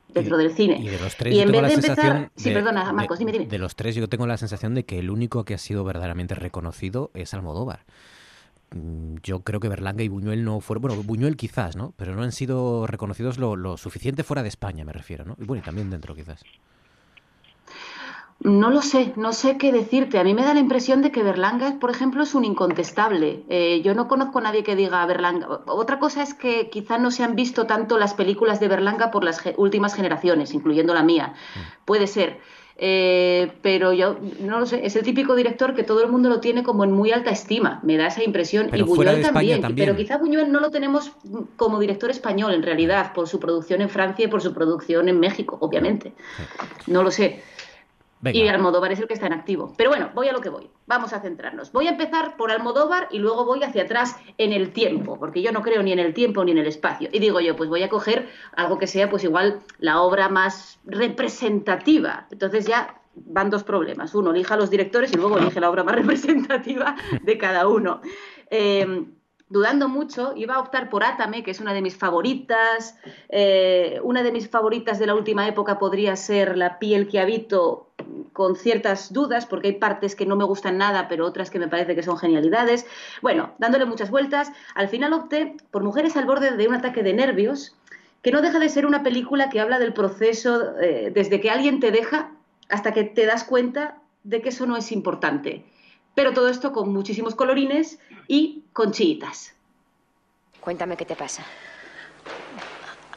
dentro 0.08 0.36
del 0.38 0.52
cine. 0.54 0.78
Y 0.80 0.88
de 0.88 0.98
los 0.98 1.14
tres, 1.16 1.34
Y 1.36 1.40
en 1.40 1.52
vez 1.52 1.62
de 1.68 1.72
empezar, 1.74 2.30
sí, 2.34 2.50
perdona, 2.50 2.86
de- 2.86 2.92
Marcos, 2.94 3.18
dime, 3.18 3.30
dime. 3.30 3.46
De 3.46 3.58
los 3.58 3.76
tres, 3.76 3.94
yo 3.94 4.08
tengo 4.08 4.26
la 4.26 4.38
sensación 4.38 4.74
de 4.74 4.84
que 4.84 4.98
el 4.98 5.10
único 5.10 5.44
que 5.44 5.54
ha 5.54 5.58
sido 5.58 5.84
verdaderamente 5.84 6.34
reconocido 6.34 7.10
es 7.14 7.32
Almodóvar. 7.32 7.84
Mm, 8.74 9.16
Yo 9.22 9.40
creo 9.40 9.60
que 9.60 9.68
Berlanga 9.68 10.02
y 10.02 10.08
Buñuel 10.08 10.44
no 10.44 10.60
fueron, 10.60 10.82
bueno, 10.82 11.02
Buñuel 11.02 11.36
quizás, 11.36 11.76
¿no? 11.76 11.92
Pero 11.96 12.14
no 12.14 12.22
han 12.22 12.32
sido 12.32 12.86
reconocidos 12.86 13.38
lo, 13.38 13.56
lo 13.56 13.76
suficiente 13.76 14.22
fuera 14.24 14.42
de 14.42 14.48
España, 14.48 14.84
me 14.84 14.92
refiero, 14.92 15.24
¿no? 15.24 15.36
Y 15.40 15.44
bueno, 15.44 15.62
y 15.62 15.64
también 15.64 15.90
dentro 15.90 16.14
quizás. 16.14 16.42
No 18.42 18.70
lo 18.70 18.80
sé, 18.80 19.12
no 19.16 19.34
sé 19.34 19.58
qué 19.58 19.70
decirte. 19.70 20.18
A 20.18 20.24
mí 20.24 20.32
me 20.32 20.42
da 20.42 20.54
la 20.54 20.60
impresión 20.60 21.02
de 21.02 21.12
que 21.12 21.22
Berlanga, 21.22 21.78
por 21.78 21.90
ejemplo, 21.90 22.22
es 22.22 22.34
un 22.34 22.46
incontestable. 22.46 23.44
Eh, 23.50 23.82
yo 23.84 23.94
no 23.94 24.08
conozco 24.08 24.38
a 24.38 24.42
nadie 24.42 24.64
que 24.64 24.76
diga 24.76 25.04
Berlanga. 25.04 25.46
Otra 25.66 25.98
cosa 25.98 26.22
es 26.22 26.32
que 26.32 26.70
quizá 26.70 26.96
no 26.96 27.10
se 27.10 27.22
han 27.22 27.36
visto 27.36 27.66
tanto 27.66 27.98
las 27.98 28.14
películas 28.14 28.58
de 28.58 28.68
Berlanga 28.68 29.10
por 29.10 29.24
las 29.24 29.40
ge- 29.40 29.54
últimas 29.58 29.94
generaciones, 29.94 30.54
incluyendo 30.54 30.94
la 30.94 31.02
mía. 31.02 31.34
Puede 31.84 32.06
ser. 32.06 32.40
Eh, 32.82 33.52
pero 33.60 33.92
yo 33.92 34.16
no 34.40 34.58
lo 34.58 34.64
sé, 34.64 34.86
es 34.86 34.96
el 34.96 35.02
típico 35.02 35.34
director 35.34 35.74
que 35.74 35.82
todo 35.82 36.02
el 36.02 36.10
mundo 36.10 36.30
lo 36.30 36.40
tiene 36.40 36.62
como 36.62 36.82
en 36.82 36.92
muy 36.92 37.12
alta 37.12 37.30
estima, 37.30 37.78
me 37.82 37.98
da 37.98 38.06
esa 38.06 38.24
impresión. 38.24 38.68
Pero 38.70 38.86
y 38.86 38.88
Buñuel 38.88 39.20
también. 39.20 39.60
pero 39.76 39.94
quizá 39.94 40.16
Buñuel 40.16 40.50
no 40.50 40.60
lo 40.60 40.70
tenemos 40.70 41.12
como 41.56 41.78
director 41.78 42.10
español 42.10 42.54
en 42.54 42.62
realidad, 42.62 43.12
por 43.12 43.28
su 43.28 43.38
producción 43.38 43.82
en 43.82 43.90
Francia 43.90 44.24
y 44.24 44.28
por 44.28 44.40
su 44.40 44.54
producción 44.54 45.10
en 45.10 45.20
México, 45.20 45.58
obviamente. 45.60 46.14
No 46.86 47.02
lo 47.02 47.10
sé. 47.10 47.42
Y 48.24 48.48
Almodóvar 48.48 48.92
es 48.92 49.00
el 49.00 49.06
que 49.06 49.14
está 49.14 49.26
en 49.26 49.32
activo. 49.32 49.72
Pero 49.78 49.90
bueno, 49.90 50.10
voy 50.14 50.28
a 50.28 50.32
lo 50.32 50.40
que 50.40 50.50
voy. 50.50 50.70
Vamos 50.86 51.12
a 51.12 51.20
centrarnos. 51.20 51.72
Voy 51.72 51.86
a 51.86 51.90
empezar 51.90 52.36
por 52.36 52.50
Almodóvar 52.50 53.08
y 53.10 53.18
luego 53.18 53.46
voy 53.46 53.62
hacia 53.62 53.84
atrás 53.84 54.16
en 54.36 54.52
el 54.52 54.72
tiempo, 54.72 55.18
porque 55.18 55.40
yo 55.40 55.52
no 55.52 55.62
creo 55.62 55.82
ni 55.82 55.92
en 55.92 55.98
el 55.98 56.12
tiempo 56.12 56.44
ni 56.44 56.52
en 56.52 56.58
el 56.58 56.66
espacio. 56.66 57.08
Y 57.12 57.18
digo 57.18 57.40
yo, 57.40 57.56
pues 57.56 57.70
voy 57.70 57.82
a 57.82 57.88
coger 57.88 58.28
algo 58.54 58.78
que 58.78 58.86
sea 58.86 59.08
pues 59.08 59.24
igual 59.24 59.60
la 59.78 60.02
obra 60.02 60.28
más 60.28 60.78
representativa. 60.84 62.26
Entonces 62.30 62.66
ya 62.66 63.00
van 63.14 63.48
dos 63.48 63.64
problemas. 63.64 64.14
Uno, 64.14 64.32
elija 64.32 64.54
a 64.54 64.58
los 64.58 64.70
directores 64.70 65.12
y 65.12 65.16
luego 65.16 65.38
elige 65.38 65.60
la 65.60 65.70
obra 65.70 65.84
más 65.84 65.94
representativa 65.96 66.96
de 67.22 67.38
cada 67.38 67.68
uno. 67.68 68.02
Eh, 68.50 69.06
dudando 69.50 69.88
mucho, 69.88 70.32
iba 70.36 70.54
a 70.54 70.60
optar 70.60 70.88
por 70.88 71.04
Átame, 71.04 71.42
que 71.42 71.50
es 71.50 71.60
una 71.60 71.74
de 71.74 71.82
mis 71.82 71.96
favoritas. 71.96 72.96
Eh, 73.28 74.00
una 74.02 74.22
de 74.22 74.32
mis 74.32 74.48
favoritas 74.48 74.98
de 74.98 75.06
la 75.06 75.14
última 75.14 75.46
época 75.46 75.78
podría 75.78 76.16
ser 76.16 76.56
La 76.56 76.78
piel 76.78 77.08
que 77.08 77.20
habito, 77.20 77.89
con 78.32 78.56
ciertas 78.56 79.12
dudas, 79.12 79.46
porque 79.46 79.68
hay 79.68 79.74
partes 79.74 80.14
que 80.14 80.26
no 80.26 80.36
me 80.36 80.44
gustan 80.44 80.78
nada, 80.78 81.08
pero 81.08 81.26
otras 81.26 81.50
que 81.50 81.58
me 81.58 81.68
parece 81.68 81.94
que 81.94 82.02
son 82.02 82.18
genialidades. 82.18 82.86
Bueno, 83.22 83.54
dándole 83.58 83.84
muchas 83.84 84.10
vueltas, 84.10 84.52
al 84.74 84.88
final 84.88 85.12
opté 85.12 85.56
por 85.70 85.82
Mujeres 85.82 86.16
al 86.16 86.26
borde 86.26 86.56
de 86.56 86.68
un 86.68 86.74
ataque 86.74 87.02
de 87.02 87.14
nervios, 87.14 87.76
que 88.22 88.32
no 88.32 88.42
deja 88.42 88.58
de 88.58 88.68
ser 88.68 88.86
una 88.86 89.02
película 89.02 89.48
que 89.48 89.60
habla 89.60 89.78
del 89.78 89.92
proceso 89.92 90.78
eh, 90.78 91.10
desde 91.14 91.40
que 91.40 91.50
alguien 91.50 91.80
te 91.80 91.90
deja 91.90 92.32
hasta 92.68 92.92
que 92.92 93.04
te 93.04 93.26
das 93.26 93.44
cuenta 93.44 93.98
de 94.24 94.42
que 94.42 94.50
eso 94.50 94.66
no 94.66 94.76
es 94.76 94.92
importante. 94.92 95.64
Pero 96.14 96.32
todo 96.32 96.48
esto 96.48 96.72
con 96.72 96.92
muchísimos 96.92 97.34
colorines 97.34 97.98
y 98.28 98.64
con 98.72 98.92
chiitas. 98.92 99.54
Cuéntame 100.60 100.96
qué 100.96 101.04
te 101.04 101.16
pasa. 101.16 101.44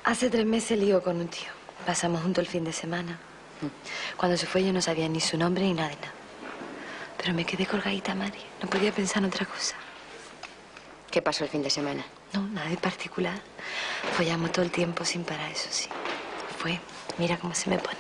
Hace 0.06 0.30
tres 0.30 0.46
meses 0.46 0.80
lío 0.80 1.02
con 1.02 1.18
un 1.18 1.28
tío. 1.28 1.50
Pasamos 1.86 2.22
juntos 2.22 2.44
el 2.44 2.48
fin 2.50 2.64
de 2.64 2.72
semana. 2.72 3.20
Cuando 4.18 4.38
se 4.38 4.46
fue 4.46 4.64
yo 4.64 4.74
no 4.74 4.82
sabía 4.82 5.08
ni 5.08 5.20
su 5.20 5.38
nombre 5.38 5.64
ni 5.64 5.74
nada 5.74 5.90
de 5.90 5.96
nada. 5.96 6.14
Pero 7.18 7.34
me 7.34 7.46
quedé 7.46 7.66
colgadita, 7.66 8.16
Mari. 8.16 8.40
No 8.62 8.70
podía 8.70 8.92
pensar 8.92 9.20
en 9.20 9.30
otra 9.30 9.46
cosa. 9.46 9.76
¿Qué 11.10 11.22
pasó 11.22 11.44
el 11.44 11.50
fin 11.50 11.62
de 11.62 11.70
semana? 11.70 12.04
No, 12.34 12.42
nada 12.42 12.70
de 12.70 12.78
particular. 12.78 13.40
Follamos 14.18 14.52
todo 14.52 14.66
el 14.66 14.72
tiempo 14.72 15.06
sin 15.06 15.24
parar, 15.24 15.52
eso 15.52 15.68
sí. 15.70 15.88
Fue, 16.58 16.80
mira 17.18 17.38
cómo 17.38 17.54
se 17.54 17.70
me 17.70 17.78
pone. 17.78 17.98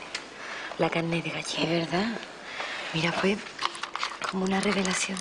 La 0.79 0.89
carne 0.89 1.21
de 1.21 1.29
gallina. 1.29 1.69
¿De 1.69 1.79
verdad? 1.79 2.07
Mira, 2.93 3.11
fue 3.11 3.37
como 4.29 4.45
una 4.45 4.59
revelación. 4.59 5.17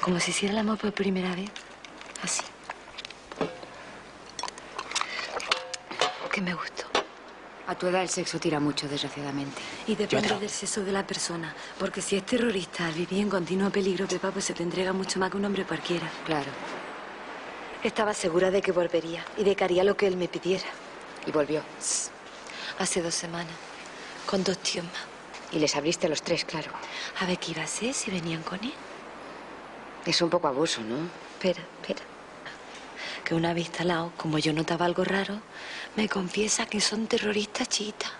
Como 0.00 0.20
si 0.20 0.30
hiciera 0.30 0.52
el 0.52 0.58
amor 0.58 0.78
por 0.78 0.92
primera 0.92 1.34
vez. 1.34 1.50
Así. 2.22 2.42
Que 6.30 6.40
me 6.40 6.54
gustó. 6.54 6.91
A 7.72 7.74
tu 7.74 7.86
edad 7.86 8.02
el 8.02 8.10
sexo 8.10 8.38
tira 8.38 8.60
mucho, 8.60 8.86
desgraciadamente. 8.86 9.62
Y 9.86 9.94
depende 9.94 10.38
del 10.38 10.50
sexo 10.50 10.84
de 10.84 10.92
la 10.92 11.06
persona. 11.06 11.54
Porque 11.78 12.02
si 12.02 12.16
es 12.16 12.26
terrorista, 12.26 12.84
al 12.86 12.92
vivir 12.92 13.20
en 13.20 13.30
continuo 13.30 13.70
peligro, 13.70 14.06
Pepa, 14.06 14.30
pues 14.30 14.44
se 14.44 14.52
te 14.52 14.62
entrega 14.62 14.92
mucho 14.92 15.18
más 15.18 15.30
que 15.30 15.38
un 15.38 15.46
hombre 15.46 15.64
cualquiera. 15.64 16.06
Claro. 16.26 16.50
Estaba 17.82 18.12
segura 18.12 18.50
de 18.50 18.60
que 18.60 18.72
volvería 18.72 19.24
y 19.38 19.44
de 19.44 19.56
que 19.56 19.64
haría 19.64 19.84
lo 19.84 19.96
que 19.96 20.06
él 20.06 20.18
me 20.18 20.28
pidiera. 20.28 20.66
¿Y 21.26 21.30
volvió? 21.30 21.62
Hace 22.78 23.00
dos 23.00 23.14
semanas. 23.14 23.54
Con 24.26 24.44
dos 24.44 24.58
tíos 24.58 24.84
más. 24.84 25.06
Y 25.50 25.58
les 25.58 25.74
abriste 25.74 26.08
a 26.08 26.10
los 26.10 26.20
tres, 26.20 26.44
claro. 26.44 26.70
A 27.20 27.24
ver 27.24 27.38
qué 27.38 27.52
iba 27.52 27.62
a 27.62 27.64
hacer 27.64 27.94
si 27.94 28.10
venían 28.10 28.42
con 28.42 28.62
él. 28.62 28.74
Es 30.04 30.20
un 30.20 30.28
poco 30.28 30.46
abuso, 30.46 30.82
¿no? 30.82 31.08
Espera, 31.38 31.62
espera. 31.80 32.02
Que 33.24 33.34
una 33.34 33.54
vez 33.54 33.68
instalado, 33.68 34.12
como 34.18 34.38
yo 34.38 34.52
notaba 34.52 34.84
algo 34.84 35.04
raro, 35.04 35.40
me 35.96 36.08
confiesa 36.08 36.66
que 36.66 36.80
son 36.80 37.06
terroristas 37.06 37.68
chiitas. 37.68 38.10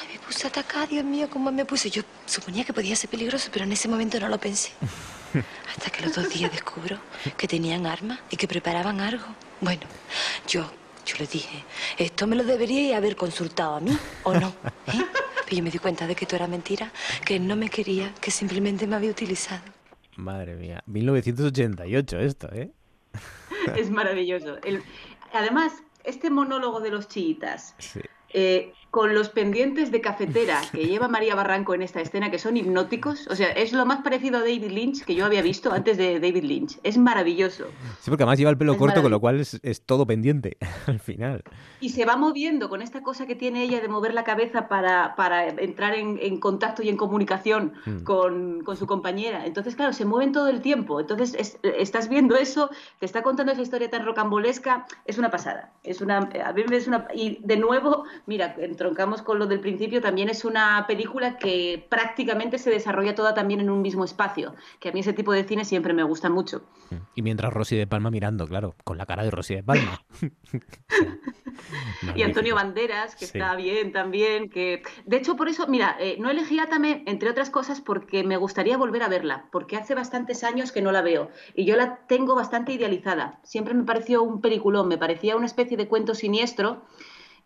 Ay, 0.00 0.08
me 0.14 0.18
puse 0.20 0.46
a 0.46 0.50
atacar, 0.50 0.88
Dios 0.88 1.04
mío, 1.04 1.28
cómo 1.30 1.50
me 1.52 1.64
puse. 1.64 1.90
Yo 1.90 2.02
suponía 2.26 2.64
que 2.64 2.72
podía 2.72 2.96
ser 2.96 3.10
peligroso, 3.10 3.48
pero 3.52 3.64
en 3.64 3.72
ese 3.72 3.88
momento 3.88 4.18
no 4.20 4.28
lo 4.28 4.38
pensé. 4.38 4.70
Hasta 5.70 5.90
que 5.90 6.02
los 6.04 6.14
dos 6.14 6.28
días 6.30 6.50
descubro 6.50 6.98
que 7.36 7.46
tenían 7.46 7.86
armas 7.86 8.18
y 8.30 8.36
que 8.36 8.48
preparaban 8.48 9.00
algo. 9.00 9.26
Bueno, 9.60 9.82
yo, 10.48 10.70
yo 11.06 11.16
le 11.18 11.26
dije, 11.26 11.64
esto 11.98 12.26
me 12.26 12.34
lo 12.36 12.44
deberíais 12.44 12.94
haber 12.96 13.14
consultado 13.16 13.76
a 13.76 13.80
mí, 13.80 13.96
¿o 14.24 14.34
no? 14.34 14.48
¿Eh? 14.86 15.04
Pero 15.44 15.56
yo 15.56 15.62
me 15.62 15.70
di 15.70 15.78
cuenta 15.78 16.06
de 16.06 16.14
que 16.14 16.26
todo 16.26 16.36
era 16.36 16.46
mentira, 16.46 16.90
que 17.24 17.36
él 17.36 17.46
no 17.46 17.56
me 17.56 17.68
quería, 17.70 18.12
que 18.20 18.30
simplemente 18.30 18.86
me 18.86 18.96
había 18.96 19.10
utilizado. 19.10 19.62
Madre 20.16 20.56
mía, 20.56 20.82
1988 20.86 22.18
esto, 22.20 22.48
¿eh? 22.52 22.70
Es 23.76 23.90
maravilloso. 23.90 24.56
El- 24.64 24.82
además, 25.32 25.72
este 26.04 26.30
monólogo 26.30 26.80
de 26.80 26.90
los 26.90 27.08
chiitas, 27.08 27.74
Sí. 27.78 28.00
eh, 28.30 28.72
con 28.98 29.14
los 29.14 29.28
pendientes 29.28 29.92
de 29.92 30.00
cafetera 30.00 30.60
que 30.72 30.84
lleva 30.86 31.06
María 31.06 31.36
Barranco 31.36 31.72
en 31.72 31.82
esta 31.82 32.00
escena, 32.00 32.32
que 32.32 32.38
son 32.40 32.56
hipnóticos. 32.56 33.28
O 33.28 33.36
sea, 33.36 33.48
es 33.52 33.72
lo 33.72 33.86
más 33.86 34.00
parecido 34.02 34.38
a 34.38 34.40
David 34.40 34.72
Lynch 34.72 35.04
que 35.04 35.14
yo 35.14 35.24
había 35.24 35.40
visto 35.40 35.70
antes 35.70 35.96
de 35.96 36.18
David 36.18 36.42
Lynch. 36.42 36.80
Es 36.82 36.98
maravilloso. 36.98 37.66
Sí, 38.00 38.10
porque 38.10 38.24
además 38.24 38.38
lleva 38.40 38.50
el 38.50 38.58
pelo 38.58 38.72
Es 38.72 38.78
corto, 38.78 39.00
con 39.02 39.12
lo 39.12 39.20
cual 39.20 39.38
es, 39.38 39.60
es 39.62 39.82
todo 39.82 40.04
pendiente 40.04 40.56
al 40.88 40.98
final. 40.98 41.44
Y 41.80 41.90
se 41.90 42.04
va 42.06 42.16
moviendo 42.16 42.68
con 42.68 42.82
esta 42.82 43.04
cosa 43.04 43.24
que 43.28 43.36
tiene 43.36 43.62
ella 43.62 43.80
de 43.80 43.86
mover 43.86 44.14
la 44.14 44.24
cabeza 44.24 44.66
para, 44.66 45.14
para 45.14 45.46
entrar 45.46 45.94
en, 45.94 46.18
en 46.20 46.40
contacto 46.40 46.82
y 46.82 46.88
en 46.88 46.96
comunicación 46.96 47.74
Mm. 47.86 48.02
con, 48.02 48.62
con 48.64 48.76
su 48.76 48.86
compañera. 48.88 49.46
Entonces, 49.46 49.76
claro, 49.76 49.92
se 49.92 50.04
mueven 50.04 50.32
todo 50.32 50.48
el 50.48 50.60
tiempo. 50.60 50.98
Entonces, 50.98 51.34
es- 51.38 51.58
estás 51.62 52.08
viendo 52.08 52.34
eso, 52.36 52.68
te 52.98 53.06
está 53.06 53.22
contando 53.22 53.52
esa 53.52 53.62
historia 53.62 53.88
tan 53.90 54.04
rocambolesca. 54.04 54.86
Es 55.04 55.18
una 55.18 55.30
pasada. 55.30 55.70
Es 55.84 56.00
una, 56.00 56.18
a 56.44 56.52
mí 56.52 56.62
es 56.72 56.88
una, 56.88 57.06
y 57.14 57.38
de 57.44 57.56
nuevo, 57.58 58.04
mira, 58.26 58.56
entroncamos 58.88 59.20
con 59.22 59.38
lo 59.38 59.46
del 59.46 59.60
principio, 59.60 60.00
también 60.00 60.30
es 60.30 60.44
una 60.46 60.86
película 60.88 61.36
que 61.36 61.86
prácticamente 61.90 62.58
se 62.58 62.70
desarrolla 62.70 63.14
toda 63.14 63.34
también 63.34 63.60
en 63.60 63.68
un 63.68 63.82
mismo 63.82 64.02
espacio. 64.04 64.54
Que 64.80 64.88
a 64.88 64.92
mí 64.92 65.00
ese 65.00 65.12
tipo 65.12 65.32
de 65.32 65.44
cine 65.44 65.64
siempre 65.66 65.92
me 65.92 66.02
gusta 66.04 66.30
mucho. 66.30 66.62
Y 67.14 67.20
mientras 67.22 67.52
Rosy 67.52 67.76
de 67.76 67.86
Palma 67.86 68.10
mirando, 68.10 68.46
claro, 68.46 68.74
con 68.84 68.96
la 68.96 69.04
cara 69.04 69.24
de 69.24 69.30
Rosy 69.30 69.56
de 69.56 69.62
Palma. 69.62 70.02
Y 72.14 72.22
Antonio 72.22 72.54
Banderas, 72.54 73.16
que 73.16 73.26
Sí. 73.26 73.36
está 73.38 73.56
bien 73.56 73.92
también, 73.92 74.48
que 74.48 74.82
de 75.06 75.16
hecho 75.16 75.34
por 75.36 75.48
eso, 75.48 75.66
mira, 75.66 75.96
eh, 75.98 76.16
no 76.20 76.30
elegí 76.30 76.58
Átame, 76.60 77.02
entre 77.06 77.28
otras 77.30 77.50
cosas, 77.50 77.80
porque 77.80 78.22
me 78.24 78.36
gustaría 78.36 78.76
volver 78.78 79.02
a 79.02 79.08
verla, 79.08 79.46
porque 79.50 79.76
hace 79.76 79.94
bastantes 79.96 80.44
años 80.44 80.70
que 80.72 80.80
no 80.82 80.92
la 80.92 81.02
veo 81.02 81.30
y 81.54 81.64
yo 81.64 81.76
la 81.76 82.06
tengo 82.06 82.34
bastante 82.36 82.72
idealizada. 82.72 83.40
Siempre 83.42 83.74
me 83.74 83.82
pareció 83.84 84.22
un 84.22 84.40
peliculón, 84.40 84.86
me 84.88 84.98
parecía 84.98 85.36
una 85.36 85.46
especie 85.46 85.76
de 85.76 85.88
cuento 85.88 86.14
siniestro 86.14 86.84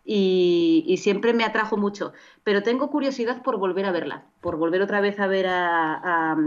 y, 0.05 0.83
y 0.87 0.97
siempre 0.97 1.33
me 1.33 1.43
atrajo 1.43 1.77
mucho. 1.77 2.13
Pero 2.43 2.63
tengo 2.63 2.89
curiosidad 2.89 3.41
por 3.41 3.57
volver 3.57 3.85
a 3.85 3.91
verla, 3.91 4.23
por 4.41 4.57
volver 4.57 4.81
otra 4.81 4.99
vez 5.01 5.19
a 5.19 5.27
ver 5.27 5.47
a, 5.47 5.93
a, 6.31 6.37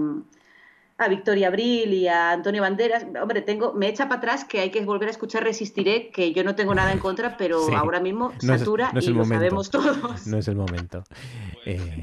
a 0.99 1.09
Victoria 1.09 1.49
Abril 1.49 1.93
y 1.95 2.09
a 2.09 2.33
Antonio 2.33 2.63
Banderas. 2.63 3.07
Hombre, 3.21 3.43
tengo, 3.43 3.73
me 3.75 3.89
echa 3.89 4.09
para 4.09 4.19
atrás 4.19 4.45
que 4.45 4.61
hay 4.61 4.71
que 4.71 4.85
volver 4.85 5.09
a 5.09 5.11
escuchar 5.13 5.45
Resistiré, 5.45 6.11
que 6.11 6.33
yo 6.33 6.43
no 6.45 6.55
tengo 6.55 6.75
nada 6.75 6.93
en 6.93 6.99
contra, 6.99 7.37
pero 7.37 7.61
Sí. 7.67 7.75
ahora 7.75 8.01
mismo 8.01 8.33
No 8.43 8.55
es- 8.55 8.61
satura 8.61 8.91
no 8.93 8.99
es 8.99 9.05
y 9.05 9.09
el 9.09 9.15
lo 9.15 9.21
momento. 9.21 9.37
sabemos 9.39 9.71
todos. 9.71 10.27
No 10.27 10.39
es 10.39 10.49
el 10.49 10.57
momento. 10.57 11.05
Pues 11.65 11.81
Eh, 11.81 12.03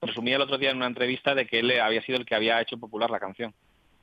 Presumía 0.00 0.36
el 0.36 0.42
otro 0.42 0.58
día 0.58 0.70
en 0.70 0.76
una 0.78 0.86
entrevista 0.86 1.34
de 1.34 1.46
que 1.46 1.60
él 1.60 1.78
había 1.80 2.02
sido 2.02 2.18
el 2.18 2.26
que 2.26 2.34
había 2.34 2.60
hecho 2.60 2.76
popular 2.78 3.10
la 3.10 3.18
canción. 3.20 3.54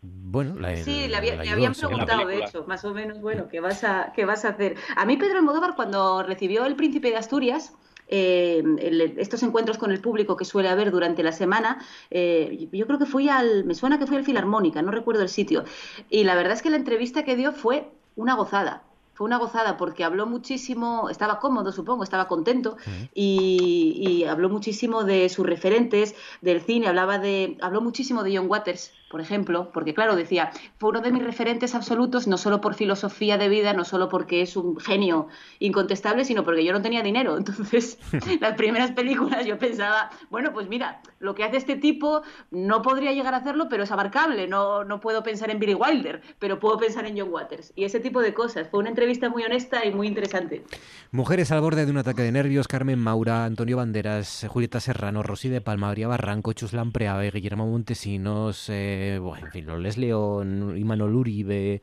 Bueno, 0.01 0.55
la, 0.59 0.75
Sí, 0.77 1.07
le, 1.07 1.15
había- 1.15 1.35
la 1.35 1.43
le 1.43 1.49
ayudó, 1.49 1.53
habían 1.55 1.73
preguntado, 1.73 2.25
de 2.27 2.37
hecho, 2.39 2.65
más 2.67 2.85
o 2.85 2.93
menos, 2.93 3.19
bueno, 3.21 3.47
¿qué 3.49 3.59
vas 3.59 3.83
a, 3.83 4.13
qué 4.15 4.25
vas 4.25 4.45
a 4.45 4.49
hacer? 4.49 4.75
A 4.95 5.05
mí 5.05 5.17
Pedro 5.17 5.37
Almodóvar, 5.39 5.75
cuando 5.75 6.23
recibió 6.23 6.65
el 6.65 6.75
Príncipe 6.75 7.09
de 7.09 7.17
Asturias, 7.17 7.73
eh, 8.09 8.63
el- 8.79 9.01
estos 9.17 9.43
encuentros 9.43 9.77
con 9.77 9.91
el 9.91 9.99
público 9.99 10.37
que 10.37 10.45
suele 10.45 10.69
haber 10.69 10.91
durante 10.91 11.23
la 11.23 11.31
semana, 11.33 11.79
eh, 12.09 12.69
yo 12.71 12.85
creo 12.87 12.99
que 12.99 13.05
fui 13.05 13.27
al, 13.27 13.65
me 13.65 13.75
suena 13.75 13.99
que 13.99 14.07
fui 14.07 14.15
al 14.17 14.23
Filarmónica, 14.23 14.81
no 14.81 14.91
recuerdo 14.91 15.23
el 15.23 15.29
sitio, 15.29 15.65
y 16.09 16.23
la 16.23 16.35
verdad 16.35 16.53
es 16.53 16.61
que 16.61 16.69
la 16.69 16.77
entrevista 16.77 17.23
que 17.23 17.35
dio 17.35 17.51
fue 17.51 17.91
una 18.15 18.35
gozada. 18.35 18.83
Fue 19.13 19.25
una 19.25 19.37
gozada 19.39 19.77
porque 19.77 20.03
habló 20.03 20.27
muchísimo, 20.27 21.09
estaba 21.09 21.39
cómodo, 21.39 21.71
supongo, 21.71 22.03
estaba 22.03 22.27
contento 22.27 22.77
y, 23.15 24.16
habló 24.29 24.49
muchísimo 24.49 25.03
de 25.03 25.29
sus 25.29 25.45
referentes 25.45 26.15
del 26.41 26.61
cine, 26.61 26.87
hablaba 26.87 27.19
de, 27.19 27.57
habló 27.61 27.81
muchísimo 27.81 28.23
de 28.23 28.37
John 28.37 28.47
Waters, 28.49 28.91
por 29.09 29.21
ejemplo, 29.21 29.71
porque 29.73 29.93
claro, 29.93 30.15
decía, 30.15 30.51
fue 30.77 30.89
uno 30.89 31.01
de 31.01 31.11
mis 31.11 31.23
referentes 31.23 31.75
absolutos, 31.75 32.27
no 32.27 32.37
solo 32.37 32.59
por 32.59 32.75
filosofía 32.75 33.37
de 33.37 33.47
vida, 33.47 33.73
no 33.73 33.85
solo 33.85 34.09
porque 34.09 34.41
es 34.41 34.57
un 34.57 34.77
genio 34.79 35.27
incontestable, 35.59 36.25
sino 36.25 36.43
porque 36.43 36.65
yo 36.65 36.73
no 36.73 36.81
tenía 36.81 37.01
dinero. 37.03 37.37
Entonces, 37.37 37.99
las 38.41 38.55
primeras 38.55 38.91
películas 38.91 39.45
yo 39.45 39.57
pensaba, 39.57 40.09
bueno, 40.29 40.51
pues 40.51 40.67
mira, 40.67 41.01
lo 41.19 41.35
que 41.35 41.43
hace 41.43 41.57
este 41.57 41.75
tipo 41.77 42.21
no 42.51 42.81
podría 42.81 43.13
llegar 43.13 43.33
a 43.33 43.37
hacerlo, 43.37 43.67
pero 43.69 43.83
es 43.83 43.91
abarcable. 43.91 44.47
No, 44.47 44.83
no 44.83 44.99
puedo 44.99 45.23
pensar 45.23 45.49
en 45.51 45.59
Billy 45.59 45.73
Wilder, 45.73 46.21
pero 46.39 46.59
puedo 46.59 46.77
pensar 46.77 47.05
en 47.05 47.17
John 47.17 47.31
Waters. 47.31 47.71
Y 47.75 47.85
ese 47.85 47.99
tipo 47.99 48.21
de 48.21 48.33
cosas. 48.33 48.67
Fue 48.69 48.79
una 48.79 48.89
entrevista 48.89 49.29
muy 49.29 49.43
honesta 49.43 49.85
y 49.85 49.93
muy 49.93 50.07
interesante. 50.07 50.63
Mujeres 51.11 51.51
al 51.51 51.61
borde 51.61 51.85
de 51.85 51.91
un 51.91 51.97
ataque 51.97 52.23
de 52.23 52.31
nervios, 52.31 52.67
Carmen 52.67 52.99
Maura, 52.99 53.45
Antonio 53.45 53.77
Banderas, 53.77 54.16
Julieta 54.47 54.79
Serrano, 54.79 55.23
Rosy 55.23 55.49
de 55.49 55.61
Palma, 55.61 55.87
María 55.87 56.07
Barranco, 56.07 56.53
Chuslan 56.53 56.91
Preave, 56.91 57.31
Guillermo 57.31 57.67
Montesinos, 57.67 58.69
eh, 58.69 59.19
bueno, 59.21 59.47
en 59.47 59.51
fin, 59.51 59.65
Loles 59.65 59.97
León, 59.97 60.77
Imanol 60.77 61.15
Uribe, 61.15 61.81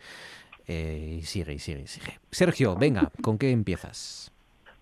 eh, 0.66 1.18
y 1.18 1.22
sigue, 1.22 1.52
y 1.52 1.58
sigue, 1.58 1.86
sigue. 1.86 2.18
Sergio, 2.30 2.76
venga, 2.76 3.10
¿con 3.22 3.38
qué 3.38 3.50
empiezas? 3.50 4.30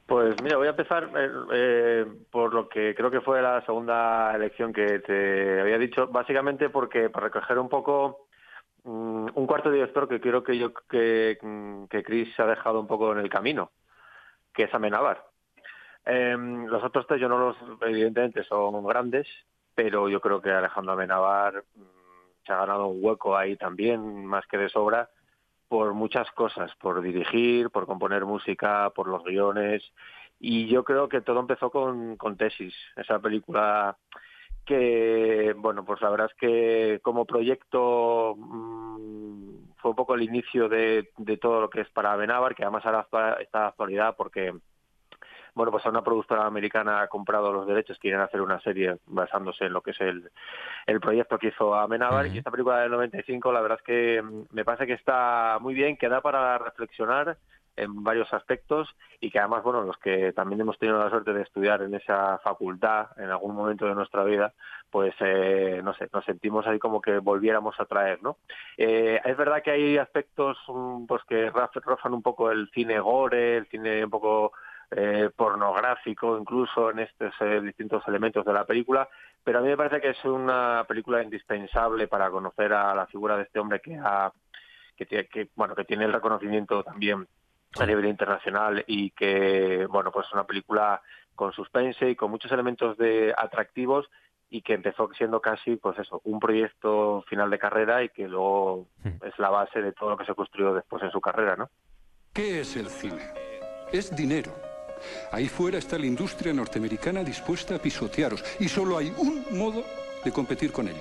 Pues 0.06 0.40
mira, 0.42 0.56
voy 0.56 0.66
a 0.66 0.70
empezar 0.70 1.10
eh, 1.16 1.30
eh, 1.52 2.06
por 2.30 2.52
lo 2.52 2.68
que 2.68 2.94
creo 2.94 3.10
que 3.10 3.20
fue 3.20 3.40
la 3.40 3.64
segunda 3.64 4.34
elección 4.34 4.72
que 4.72 4.98
te 4.98 5.60
había 5.60 5.78
dicho, 5.78 6.06
básicamente 6.08 6.68
porque 6.68 7.08
para 7.08 7.28
recoger 7.28 7.58
un 7.58 7.68
poco 7.68 8.26
mm, 8.84 9.28
un 9.34 9.46
cuarto 9.46 9.70
director 9.70 10.08
que 10.08 10.20
creo 10.20 10.42
que 10.42 10.58
yo 10.58 10.74
que, 10.74 11.38
mm, 11.40 11.84
que 11.84 12.02
Chris 12.02 12.38
ha 12.40 12.46
dejado 12.46 12.80
un 12.80 12.86
poco 12.86 13.12
en 13.12 13.18
el 13.18 13.30
camino, 13.30 13.70
que 14.52 14.64
es 14.64 14.74
Amenábar. 14.74 15.31
Eh, 16.04 16.36
los 16.36 16.82
otros 16.82 17.06
tres 17.06 17.20
yo 17.20 17.28
no 17.28 17.38
los, 17.38 17.56
evidentemente, 17.82 18.42
son 18.44 18.84
grandes, 18.84 19.26
pero 19.74 20.08
yo 20.08 20.20
creo 20.20 20.40
que 20.40 20.50
Alejandro 20.50 20.92
Amenábar 20.92 21.64
mm, 21.74 21.82
se 22.44 22.52
ha 22.52 22.56
ganado 22.56 22.88
un 22.88 23.04
hueco 23.04 23.36
ahí 23.36 23.56
también, 23.56 24.26
más 24.26 24.46
que 24.46 24.58
de 24.58 24.68
sobra, 24.68 25.08
por 25.68 25.94
muchas 25.94 26.30
cosas, 26.32 26.74
por 26.76 27.00
dirigir, 27.00 27.70
por 27.70 27.86
componer 27.86 28.24
música, 28.24 28.90
por 28.90 29.08
los 29.08 29.24
guiones. 29.24 29.82
Y 30.40 30.66
yo 30.66 30.84
creo 30.84 31.08
que 31.08 31.20
todo 31.20 31.40
empezó 31.40 31.70
con, 31.70 32.16
con 32.16 32.36
Tesis, 32.36 32.74
esa 32.96 33.20
película 33.20 33.96
que, 34.66 35.54
bueno, 35.56 35.84
pues 35.84 36.00
la 36.02 36.10
verdad 36.10 36.30
es 36.30 36.36
que 36.36 37.00
como 37.02 37.24
proyecto 37.24 38.34
mm, 38.36 39.72
fue 39.76 39.90
un 39.92 39.96
poco 39.96 40.14
el 40.14 40.22
inicio 40.22 40.68
de, 40.68 41.10
de 41.16 41.36
todo 41.36 41.60
lo 41.60 41.70
que 41.70 41.80
es 41.82 41.90
para 41.90 42.16
Benavar, 42.16 42.54
que 42.54 42.64
además 42.64 42.84
ahora 42.84 43.06
está 43.40 43.60
la 43.60 43.68
actualidad 43.68 44.14
porque 44.16 44.52
bueno, 45.54 45.70
pues 45.70 45.84
una 45.86 46.02
productora 46.02 46.46
americana 46.46 47.02
ha 47.02 47.08
comprado 47.08 47.52
los 47.52 47.66
derechos, 47.66 47.98
quieren 47.98 48.20
hacer 48.20 48.40
una 48.40 48.60
serie 48.60 48.96
basándose 49.06 49.66
en 49.66 49.72
lo 49.72 49.82
que 49.82 49.90
es 49.90 50.00
el, 50.00 50.30
el 50.86 51.00
proyecto 51.00 51.38
que 51.38 51.48
hizo 51.48 51.74
Amenábar. 51.74 52.26
Y 52.26 52.38
esta 52.38 52.50
película 52.50 52.80
del 52.80 52.90
95, 52.90 53.52
la 53.52 53.60
verdad 53.60 53.78
es 53.78 53.84
que 53.84 54.22
mm, 54.22 54.44
me 54.50 54.64
parece 54.64 54.86
que 54.86 54.94
está 54.94 55.58
muy 55.60 55.74
bien, 55.74 55.96
que 55.96 56.08
da 56.08 56.20
para 56.20 56.58
reflexionar 56.58 57.36
en 57.76 58.04
varios 58.04 58.32
aspectos 58.32 58.88
y 59.20 59.30
que 59.30 59.38
además, 59.38 59.62
bueno, 59.62 59.82
los 59.82 59.96
que 59.98 60.32
también 60.32 60.60
hemos 60.60 60.78
tenido 60.78 61.02
la 61.02 61.10
suerte 61.10 61.32
de 61.32 61.42
estudiar 61.42 61.82
en 61.82 61.94
esa 61.94 62.38
facultad 62.38 63.08
en 63.16 63.30
algún 63.30 63.54
momento 63.54 63.86
de 63.86 63.94
nuestra 63.94 64.24
vida, 64.24 64.52
pues, 64.90 65.14
eh, 65.20 65.80
no 65.82 65.94
sé, 65.94 66.08
nos 66.12 66.24
sentimos 66.24 66.66
ahí 66.66 66.78
como 66.78 67.00
que 67.00 67.18
volviéramos 67.18 67.78
a 67.80 67.86
traer, 67.86 68.22
¿no? 68.22 68.36
Eh, 68.76 69.20
es 69.24 69.36
verdad 69.36 69.62
que 69.62 69.70
hay 69.70 69.96
aspectos 69.96 70.58
mm, 70.68 71.06
pues 71.06 71.22
que 71.24 71.50
rozan 71.50 72.14
un 72.14 72.22
poco 72.22 72.50
el 72.50 72.70
cine 72.72 73.00
gore, 73.00 73.56
el 73.56 73.66
cine 73.68 74.04
un 74.04 74.10
poco 74.10 74.52
eh, 74.94 75.31
pornográfico 75.35 76.39
incluso 76.39 76.90
en 76.90 77.01
estos 77.01 77.32
eh, 77.40 77.60
distintos 77.62 78.06
elementos 78.06 78.44
de 78.44 78.52
la 78.52 78.64
película, 78.64 79.09
pero 79.43 79.59
a 79.59 79.62
mí 79.62 79.69
me 79.69 79.77
parece 79.77 80.01
que 80.01 80.10
es 80.10 80.24
una 80.24 80.85
película 80.86 81.23
indispensable 81.23 82.09
para 82.09 82.31
conocer 82.31 82.73
a 82.73 82.94
la 82.94 83.06
figura 83.06 83.36
de 83.36 83.44
este 83.44 83.59
hombre 83.59 83.81
que 83.81 83.97
ha 83.97 84.31
que, 84.97 85.06
tiene- 85.06 85.27
que 85.28 85.48
bueno 85.56 85.74
que 85.74 85.85
tiene 85.85 86.05
el 86.05 86.12
reconocimiento 86.12 86.82
también 86.85 87.27
a 87.81 87.86
nivel 87.86 88.05
internacional 88.05 88.85
y 88.86 89.10
que 89.12 89.86
bueno 89.89 90.12
pues 90.12 90.27
es 90.27 90.32
una 90.35 90.44
película 90.44 91.01
con 91.35 91.52
suspense 91.52 92.10
y 92.10 92.14
con 92.16 92.31
muchos 92.31 92.52
elementos 92.52 92.98
de 92.98 93.35
atractivos 93.36 94.10
y 94.51 94.60
que 94.60 94.74
empezó 94.74 95.09
siendo 95.16 95.40
casi 95.40 95.77
pues 95.77 95.98
eso 95.98 96.20
un 96.24 96.39
proyecto 96.39 97.24
final 97.28 97.48
de 97.48 97.59
carrera 97.59 98.02
y 98.02 98.10
que 98.10 98.28
luego 98.28 98.86
es 99.23 99.39
la 99.39 99.48
base 99.48 99.81
de 99.81 99.93
todo 99.93 100.10
lo 100.10 100.16
que 100.19 100.27
se 100.27 100.35
construyó 100.35 100.74
después 100.74 101.02
en 101.02 101.10
su 101.10 101.20
carrera 101.23 101.56
no 101.56 101.70
¿Qué 102.35 102.60
es 102.60 102.77
el 102.77 102.89
cine? 102.89 103.23
Es 103.93 104.14
dinero. 104.14 104.52
Ahí 105.30 105.48
fuera 105.48 105.78
está 105.78 105.98
la 105.98 106.06
industria 106.06 106.52
norteamericana 106.52 107.24
dispuesta 107.24 107.76
a 107.76 107.78
pisotearos 107.78 108.44
y 108.58 108.68
solo 108.68 108.98
hay 108.98 109.12
un 109.16 109.44
modo 109.50 109.84
de 110.24 110.32
competir 110.32 110.72
con 110.72 110.88
ellos. 110.88 111.00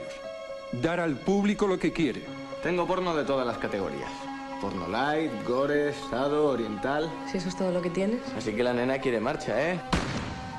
Dar 0.71 0.99
al 0.99 1.15
público 1.15 1.67
lo 1.67 1.77
que 1.77 1.91
quiere. 1.91 2.23
Tengo 2.63 2.87
porno 2.87 3.15
de 3.15 3.25
todas 3.25 3.45
las 3.45 3.57
categorías. 3.57 4.11
Porno 4.61 4.87
light, 4.87 5.31
gore, 5.47 5.93
sado, 6.09 6.47
oriental. 6.49 7.11
Si 7.31 7.37
eso 7.37 7.49
es 7.49 7.57
todo 7.57 7.71
lo 7.71 7.81
que 7.81 7.89
tienes. 7.89 8.21
Así 8.37 8.53
que 8.53 8.63
la 8.63 8.73
nena 8.73 8.99
quiere 8.99 9.19
marcha, 9.19 9.71
¿eh? 9.71 9.79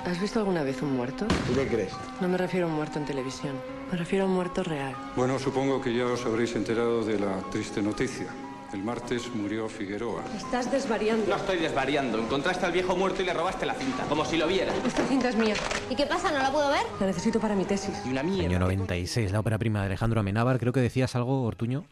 ¿Has 0.04 0.20
visto 0.20 0.40
alguna 0.40 0.64
vez 0.64 0.82
un 0.82 0.96
muerto? 0.96 1.26
¿Tú 1.26 1.54
qué 1.54 1.68
crees? 1.68 1.92
No 2.20 2.28
me 2.28 2.36
refiero 2.36 2.66
a 2.66 2.68
un 2.68 2.74
muerto 2.74 2.98
en 2.98 3.04
televisión. 3.04 3.54
Me 3.92 3.96
refiero 3.96 4.24
a 4.24 4.28
un 4.28 4.34
muerto 4.34 4.64
real. 4.64 4.96
Bueno, 5.14 5.38
supongo 5.38 5.80
que 5.80 5.94
ya 5.94 6.06
os 6.06 6.26
habréis 6.26 6.56
enterado 6.56 7.04
de 7.04 7.20
la 7.20 7.38
triste 7.50 7.80
noticia. 7.80 8.26
El 8.72 8.82
martes 8.82 9.28
murió 9.34 9.68
Figueroa. 9.68 10.24
Estás 10.34 10.70
desvariando. 10.72 11.26
No 11.26 11.36
estoy 11.36 11.58
desvariando. 11.58 12.18
Encontraste 12.18 12.64
al 12.64 12.72
viejo 12.72 12.96
muerto 12.96 13.20
y 13.22 13.26
le 13.26 13.34
robaste 13.34 13.66
la 13.66 13.74
cinta, 13.74 14.04
como 14.08 14.24
si 14.24 14.38
lo 14.38 14.46
viera. 14.46 14.72
Esta 14.86 15.04
cinta 15.04 15.28
es 15.28 15.36
mía. 15.36 15.54
¿Y 15.90 15.94
qué 15.96 16.06
pasa? 16.06 16.32
¿No 16.32 16.38
la 16.38 16.50
puedo 16.50 16.70
ver? 16.70 16.80
La 16.98 17.06
necesito 17.06 17.38
para 17.38 17.54
mi 17.54 17.64
tesis. 17.64 18.02
Y 18.06 18.10
una 18.10 18.22
Año 18.22 18.58
96, 18.58 19.30
la 19.30 19.40
ópera 19.40 19.58
prima 19.58 19.80
de 19.80 19.86
Alejandro 19.86 20.20
Amenábar. 20.20 20.58
Creo 20.58 20.72
que 20.72 20.80
decías 20.80 21.14
algo, 21.14 21.42
Ortuño. 21.42 21.84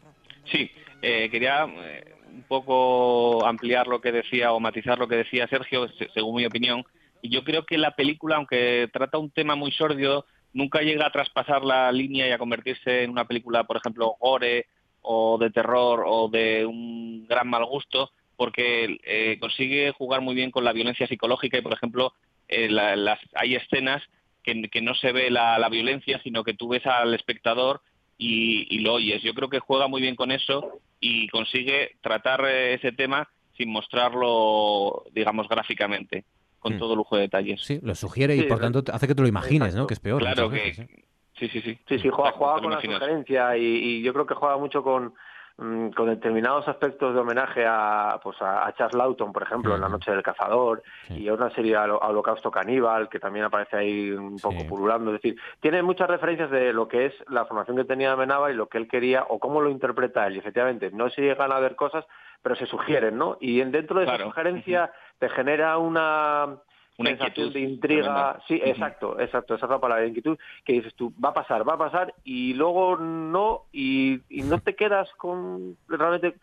Sí, 0.51 0.71
eh, 1.03 1.29
quería 1.31 1.65
eh, 1.67 2.15
un 2.33 2.45
poco 2.45 3.45
ampliar 3.47 3.87
lo 3.87 4.01
que 4.01 4.11
decía 4.13 4.53
o 4.53 4.61
matizar 4.61 4.99
lo 4.99 5.07
que 5.07 5.17
decía 5.17 5.47
Sergio, 5.49 5.87
se- 5.99 6.09
según 6.15 6.37
mi 6.37 6.47
opinión, 6.47 6.85
Y 7.23 7.29
yo 7.29 7.45
creo 7.45 7.67
que 7.67 7.77
la 7.77 7.95
película, 7.95 8.37
aunque 8.37 8.89
trata 8.91 9.19
un 9.19 9.31
tema 9.31 9.55
muy 9.55 9.71
sórdido, 9.73 10.25
nunca 10.55 10.81
llega 10.81 11.07
a 11.07 11.13
traspasar 11.13 11.63
la 11.63 11.93
línea 11.93 12.27
y 12.27 12.33
a 12.33 12.39
convertirse 12.39 13.03
en 13.05 13.11
una 13.11 13.27
película, 13.27 13.65
por 13.65 13.77
ejemplo, 13.77 14.17
gore 14.19 14.67
o 15.03 15.39
de 15.39 15.51
terror 15.51 16.05
o 16.07 16.29
de 16.29 16.65
un 16.67 17.27
gran 17.29 17.49
mal 17.49 17.65
gusto, 17.65 18.11
porque 18.37 18.99
eh, 19.05 19.37
consigue 19.41 19.93
jugar 19.93 20.21
muy 20.21 20.35
bien 20.35 20.51
con 20.51 20.65
la 20.65 20.73
violencia 20.73 21.07
psicológica 21.07 21.59
y, 21.59 21.63
por 21.63 21.73
ejemplo, 21.73 22.13
eh, 22.49 22.69
la- 22.69 22.97
las, 22.97 23.19
hay 23.35 23.55
escenas 23.55 24.03
que, 24.43 24.63
que 24.71 24.81
no 24.81 24.95
se 24.95 25.13
ve 25.13 25.31
la, 25.31 25.59
la 25.59 25.69
violencia, 25.69 26.21
sino 26.23 26.43
que 26.45 26.55
tú 26.55 26.69
ves 26.69 26.87
al 26.87 27.13
espectador 27.15 27.83
y, 28.17 28.67
y 28.75 28.81
lo 28.81 28.95
oyes. 28.95 29.23
Yo 29.23 29.35
creo 29.35 29.49
que 29.51 29.59
juega 29.61 29.87
muy 29.89 30.01
bien 30.01 30.17
con 30.17 30.31
eso 30.33 30.81
y 31.01 31.29
consigue 31.29 31.97
tratar 32.01 32.45
eh, 32.47 32.75
ese 32.75 32.93
tema 32.93 33.29
sin 33.57 33.71
mostrarlo, 33.71 35.05
digamos, 35.13 35.49
gráficamente, 35.49 36.25
con 36.59 36.75
Hmm. 36.75 36.79
todo 36.79 36.97
lujo 36.97 37.17
de 37.17 37.23
detalles. 37.23 37.61
Sí, 37.63 37.79
lo 37.83 37.95
sugiere 37.95 38.37
y 38.37 38.41
Sí, 38.41 38.47
por 38.47 38.59
eh, 38.59 38.61
tanto 38.63 38.83
hace 38.93 39.07
que 39.07 39.15
te 39.15 39.23
lo 39.23 39.29
imagines, 39.29 39.75
¿no? 39.75 39.87
Que 39.87 39.95
es 39.95 40.01
peor. 40.01 40.21
Claro 40.23 40.51
que... 40.51 40.57
veces, 40.57 40.79
¿eh? 40.81 41.05
Sí, 41.41 41.49
sí, 41.49 41.61
sí. 41.63 41.75
Sí, 41.89 41.99
sí, 41.99 42.09
juega, 42.11 42.31
juega 42.39 42.55
con 42.63 42.71
la 42.71 42.77
sugerencia 43.01 43.57
y, 43.57 43.65
y 43.65 44.03
yo 44.03 44.13
creo 44.13 44.27
que 44.27 44.35
juega 44.35 44.57
mucho 44.59 44.83
con, 44.85 45.15
mm, 45.57 45.89
con 45.91 46.07
determinados 46.09 46.69
aspectos 46.69 47.15
de 47.15 47.21
homenaje 47.21 47.65
a, 47.67 48.21
pues 48.23 48.41
a, 48.43 48.67
a 48.67 48.73
Charles 48.75 48.95
Lawton, 48.97 49.33
por 49.33 49.43
ejemplo, 49.43 49.75
en 49.75 49.81
La 49.81 49.89
Noche 49.89 50.11
del 50.13 50.23
Cazador, 50.23 50.83
y 51.19 51.29
a 51.29 51.35
una 51.35 51.51
serie 51.51 51.75
a, 51.77 51.85
a 51.85 52.09
Holocausto 52.09 52.51
Caníbal, 52.51 53.09
que 53.09 53.19
también 53.19 53.47
aparece 53.47 53.77
ahí 53.77 54.11
un 54.13 54.39
poco 54.39 54.67
pululando. 54.69 55.13
Es 55.15 55.21
decir, 55.23 55.41
tiene 55.61 55.83
muchas 55.83 56.09
referencias 56.09 56.51
de 56.51 56.73
lo 56.73 56.87
que 56.87 57.07
es 57.07 57.15
la 57.29 57.45
formación 57.47 57.77
que 57.77 57.85
tenía 57.85 58.13
Amenábar 58.13 58.51
y 58.53 58.55
lo 58.55 58.69
que 58.69 58.79
él 58.79 58.87
quería 58.87 59.25
o 59.29 59.39
cómo 59.41 59.61
lo 59.61 59.71
interpreta 59.71 60.27
él. 60.27 60.37
Y 60.37 60.39
efectivamente, 60.39 60.91
no 60.93 61.11
se 61.11 61.23
llegan 61.23 61.51
a 61.53 61.59
ver 61.59 61.75
cosas, 61.75 62.05
pero 62.43 62.55
se 62.55 62.67
sugieren, 62.67 63.19
¿no? 63.19 63.37
Y 63.41 63.61
en- 63.61 63.73
dentro 63.73 63.99
de 63.99 64.05
esa 64.05 64.13
sugerencia 64.25 64.93
te 65.19 65.29
genera 65.31 65.77
una 65.79 66.57
Una 67.01 67.11
inquietud 67.11 67.53
de 67.53 67.61
intriga, 67.61 68.03
tremenda. 68.03 68.43
sí, 68.47 68.61
exacto, 68.63 69.19
exacto, 69.21 69.55
esa 69.55 69.67
es 69.67 69.71
la 69.71 69.81
palabra, 69.81 70.07
inquietud, 70.07 70.39
que 70.65 70.75
dices 70.75 70.95
tú, 70.95 71.13
va 71.23 71.31
a 71.31 71.35
pasar, 71.35 71.69
va 71.69 71.75
a 71.75 71.79
pasar, 71.79 72.15
y 72.25 72.55
luego 72.55 72.97
no, 72.97 73.63
y, 73.73 74.21
y 74.29 74.43
no 74.43 74.59
te 74.59 74.75
quedas 74.75 75.11
con 75.15 75.77
realmente 75.89 76.35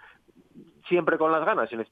siempre 0.87 1.17
con 1.17 1.31
las 1.33 1.45
ganas, 1.45 1.69
sino 1.69 1.83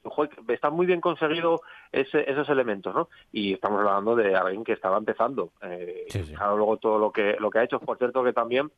está 0.48 0.70
muy 0.70 0.86
bien 0.86 1.00
conseguido 1.02 1.60
ese- 1.92 2.30
esos 2.30 2.48
elementos, 2.48 2.94
¿no? 2.94 3.08
Y 3.30 3.52
estamos 3.52 3.80
hablando 3.80 4.16
de 4.16 4.34
alguien 4.34 4.64
que 4.64 4.72
estaba 4.72 4.96
empezando, 4.96 5.50
eh, 5.62 6.06
claro, 6.34 6.56
luego 6.56 6.78
todo 6.78 6.98
lo 6.98 7.12
que 7.12 7.36
lo 7.38 7.50
que 7.50 7.58
ha 7.58 7.64
hecho, 7.64 7.78
por 7.78 7.98
cierto 7.98 8.24
que 8.24 8.32
también 8.32 8.70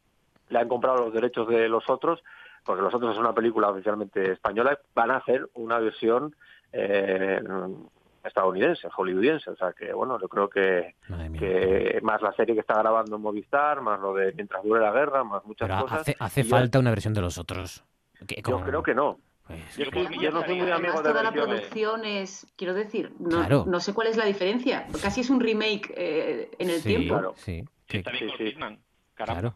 le 0.48 0.58
han 0.58 0.68
comprado 0.68 1.04
los 1.04 1.12
derechos 1.14 1.46
de 1.48 1.68
los 1.68 1.88
otros, 1.88 2.24
porque 2.64 2.82
los 2.82 2.92
otros 2.92 3.12
es 3.14 3.18
una 3.20 3.32
película 3.32 3.68
oficialmente 3.70 4.32
española, 4.32 4.76
van 4.94 5.12
a 5.12 5.18
hacer 5.18 5.48
una 5.54 5.78
versión 5.78 6.34
eh, 6.72 7.40
estadounidense, 8.24 8.88
hollywoodiense, 8.94 9.50
o 9.50 9.56
sea 9.56 9.72
que 9.72 9.92
bueno, 9.92 10.18
yo 10.20 10.28
creo 10.28 10.48
que, 10.48 10.94
que 11.38 11.98
más 12.02 12.20
la 12.22 12.32
serie 12.32 12.54
que 12.54 12.60
está 12.60 12.74
grabando 12.78 13.16
en 13.16 13.22
Movistar, 13.22 13.80
más 13.80 14.00
lo 14.00 14.14
de 14.14 14.32
mientras 14.32 14.62
dure 14.64 14.80
la 14.80 14.92
guerra, 14.92 15.24
más 15.24 15.44
muchas 15.44 15.68
Pero 15.68 15.82
cosas. 15.82 16.00
hace, 16.00 16.16
hace 16.18 16.42
yo- 16.42 16.48
falta 16.50 16.78
una 16.78 16.90
versión 16.90 17.14
de 17.14 17.20
los 17.20 17.38
otros. 17.38 17.84
Yo 18.46 18.60
creo 18.60 18.82
que 18.82 18.94
no. 18.94 19.18
Pues, 19.46 19.76
Yo, 19.78 19.84
es 19.84 19.90
que 20.10 20.18
yo 20.18 20.30
no 20.30 20.44
soy 20.44 20.56
muy 20.60 20.70
amigo 20.70 21.00
de 21.00 21.08
toda 21.08 21.22
la 21.22 21.32
producción 21.32 22.04
es, 22.04 22.46
quiero 22.56 22.74
decir, 22.74 23.12
no, 23.18 23.28
Claro. 23.38 23.64
no 23.66 23.80
sé 23.80 23.94
cuál 23.94 24.08
es 24.08 24.16
la 24.18 24.26
diferencia. 24.26 24.86
Casi 25.00 25.22
es 25.22 25.30
un 25.30 25.40
remake 25.40 25.94
eh, 25.96 26.50
en 26.58 26.68
el 26.68 26.80
sí, 26.80 26.88
tiempo. 26.88 27.14
Claro. 27.14 27.32
sí, 27.36 27.64
Kidman, 27.86 28.78
caramba. 29.14 29.40
claro. 29.40 29.54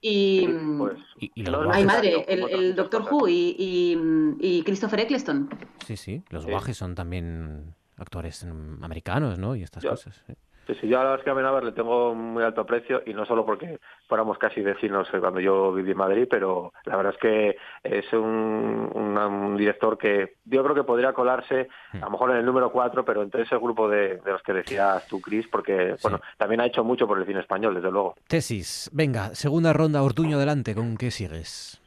Y, 0.00 0.46
pues, 0.78 0.96
Y, 1.18 1.32
y 1.34 1.42
no, 1.42 1.50
los 1.50 1.66
no, 1.66 1.72
ay 1.74 1.84
madre, 1.84 2.24
el, 2.28 2.74
Doctor. 2.76 3.02
Who 3.10 3.28
y, 3.28 3.54
y, 3.58 3.98
y 4.40 4.62
Christopher 4.62 5.00
Eccleston. 5.00 5.50
sí, 5.84 5.96
sí, 5.96 6.22
los 6.30 6.44
Sí. 6.44 6.50
guajes 6.50 6.76
son 6.76 6.94
también 6.94 7.74
actores 7.98 8.44
mm, 8.44 8.84
americanos, 8.84 9.38
¿no? 9.38 9.54
Y 9.56 9.62
estas 9.62 9.84
cosas. 9.84 10.22
sí. 10.26 10.34
Sí, 10.68 10.74
sí, 10.82 10.88
yo 10.88 11.00
a 11.00 11.02
la 11.02 11.10
verdad 11.10 11.20
es 11.20 11.24
que 11.24 11.30
a 11.30 11.32
Amenábar 11.32 11.64
le 11.64 11.72
tengo 11.72 12.14
muy 12.14 12.42
alto 12.42 12.60
aprecio 12.60 13.02
y 13.06 13.14
no 13.14 13.24
solo 13.24 13.46
porque 13.46 13.78
fuéramos 14.06 14.36
casi 14.36 14.60
vecinos 14.60 15.08
eh, 15.14 15.18
cuando 15.18 15.40
yo 15.40 15.72
viví 15.72 15.92
en 15.92 15.96
Madrid, 15.96 16.26
pero 16.28 16.74
la 16.84 16.96
verdad 16.96 17.14
es 17.14 17.18
que 17.18 17.56
es 17.82 18.12
un, 18.12 18.90
un 18.94 19.56
director 19.56 19.96
que 19.96 20.34
yo 20.44 20.62
creo 20.62 20.74
que 20.74 20.84
podría 20.84 21.14
colarse 21.14 21.68
a 21.94 21.98
lo 22.04 22.10
mejor 22.10 22.32
en 22.32 22.36
el 22.36 22.44
número 22.44 22.70
4, 22.70 23.02
pero 23.02 23.22
entre 23.22 23.44
ese 23.44 23.56
grupo 23.56 23.88
de, 23.88 24.18
de 24.18 24.30
los 24.30 24.42
que 24.42 24.52
decías 24.52 25.08
tú, 25.08 25.22
Chris, 25.22 25.48
porque 25.48 25.96
bueno, 26.02 26.20
también 26.36 26.60
ha 26.60 26.66
hecho 26.66 26.84
mucho 26.84 27.06
por 27.06 27.18
el 27.18 27.24
cine 27.24 27.40
español, 27.40 27.74
desde 27.74 27.90
luego. 27.90 28.16
Tesis, 28.28 28.90
venga, 28.92 29.34
segunda 29.34 29.72
ronda, 29.72 30.02
Ortuño, 30.02 30.36
adelante, 30.36 30.74
¿con 30.74 30.98
qué 30.98 31.10
sigues? 31.10 31.80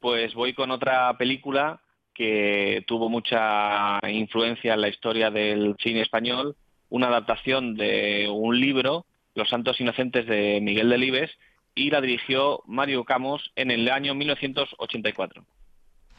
Pues 0.00 0.34
voy 0.34 0.54
con 0.54 0.70
otra 0.70 1.12
película 1.18 1.82
que 2.20 2.84
tuvo 2.86 3.08
mucha 3.08 3.98
influencia 4.06 4.74
en 4.74 4.82
la 4.82 4.88
historia 4.88 5.30
del 5.30 5.74
cine 5.82 6.02
español, 6.02 6.54
una 6.90 7.06
adaptación 7.06 7.76
de 7.76 8.28
un 8.30 8.60
libro, 8.60 9.06
Los 9.34 9.48
Santos 9.48 9.80
Inocentes 9.80 10.26
de 10.26 10.60
Miguel 10.60 10.90
Delibes, 10.90 11.30
y 11.74 11.88
la 11.88 12.02
dirigió 12.02 12.62
Mario 12.66 13.04
Camos 13.04 13.50
en 13.56 13.70
el 13.70 13.88
año 13.88 14.14
1984. 14.14 15.42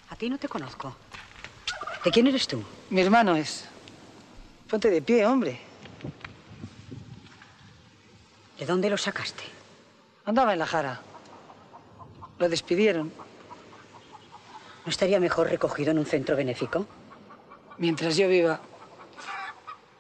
A 0.10 0.16
ti 0.16 0.28
no 0.28 0.40
te 0.40 0.48
conozco. 0.48 0.98
¿De 2.04 2.10
quién 2.10 2.26
eres 2.26 2.48
tú? 2.48 2.64
Mi 2.90 3.02
hermano 3.02 3.36
es. 3.36 3.70
Ponte 4.72 4.90
de 4.90 5.04
pie, 5.04 5.28
hombre. 5.28 5.60
¿De 8.58 8.66
dónde 8.66 8.90
lo 8.90 8.98
sacaste? 8.98 9.44
Andaba 10.26 10.54
en 10.54 10.58
la 10.58 10.66
jara. 10.66 11.00
Lo 12.40 12.50
despidieron. 12.50 13.14
¿No 14.86 14.90
estaría 14.90 15.20
mejor 15.20 15.50
recogido 15.50 15.92
en 15.92 16.00
un 16.00 16.06
centro 16.06 16.36
benéfico? 16.36 16.86
Mientras 17.78 18.18
yo 18.18 18.28
viva, 18.28 18.60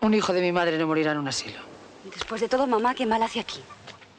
un 0.01 0.13
hijo 0.13 0.33
de 0.33 0.41
mi 0.41 0.51
madre 0.51 0.77
no 0.77 0.87
morirá 0.87 1.11
en 1.11 1.19
un 1.19 1.27
asilo. 1.27 1.59
Después 2.05 2.41
de 2.41 2.49
todo, 2.49 2.65
mamá, 2.67 2.95
qué 2.95 3.05
mal 3.05 3.21
hace 3.21 3.39
aquí. 3.39 3.61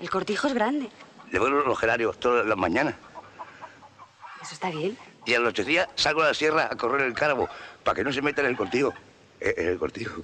El 0.01 0.09
cortijo 0.11 0.47
es 0.47 0.55
grande. 0.55 0.89
Le 1.31 1.39
vuelvo 1.39 1.61
los 1.61 1.79
gerarios 1.79 2.19
todas 2.21 2.47
las 2.47 2.57
mañanas. 2.57 2.95
Eso 4.41 4.55
está 4.55 4.71
bien. 4.71 4.97
Y 5.25 5.35
a 5.35 5.41
los 5.41 5.55
tres 5.55 5.67
días 5.67 5.89
salgo 5.95 6.23
a 6.23 6.27
la 6.29 6.35
sierra 6.35 6.69
a 6.71 6.77
correr 6.77 7.03
el 7.07 7.15
cárabo 7.15 7.49
para 7.85 7.95
que 7.97 8.05
no 8.05 8.13
se 8.13 8.23
meta 8.23 8.41
en 8.43 8.49
el 8.49 8.57
cortijo. 8.57 8.93
Eh, 9.41 9.55
En 9.57 9.69
el 9.69 9.79
cortijo. 9.79 10.23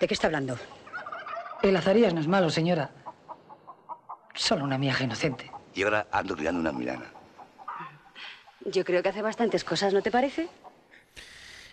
¿De 0.00 0.06
qué 0.06 0.12
está 0.14 0.26
hablando? 0.26 0.58
El 1.62 1.74
Azarías 1.76 2.12
no 2.12 2.20
es 2.20 2.28
malo, 2.28 2.50
señora. 2.50 2.90
Solo 4.34 4.64
una 4.64 4.76
miaja 4.76 5.04
inocente. 5.04 5.50
Y 5.74 5.82
ahora 5.84 6.06
ando 6.12 6.36
tirando 6.36 6.60
una 6.60 6.72
milana. 6.72 7.06
Yo 8.72 8.84
creo 8.84 9.02
que 9.02 9.08
hace 9.10 9.22
bastantes 9.22 9.64
cosas, 9.64 9.92
¿no 9.94 10.02
te 10.02 10.10
parece? 10.10 10.48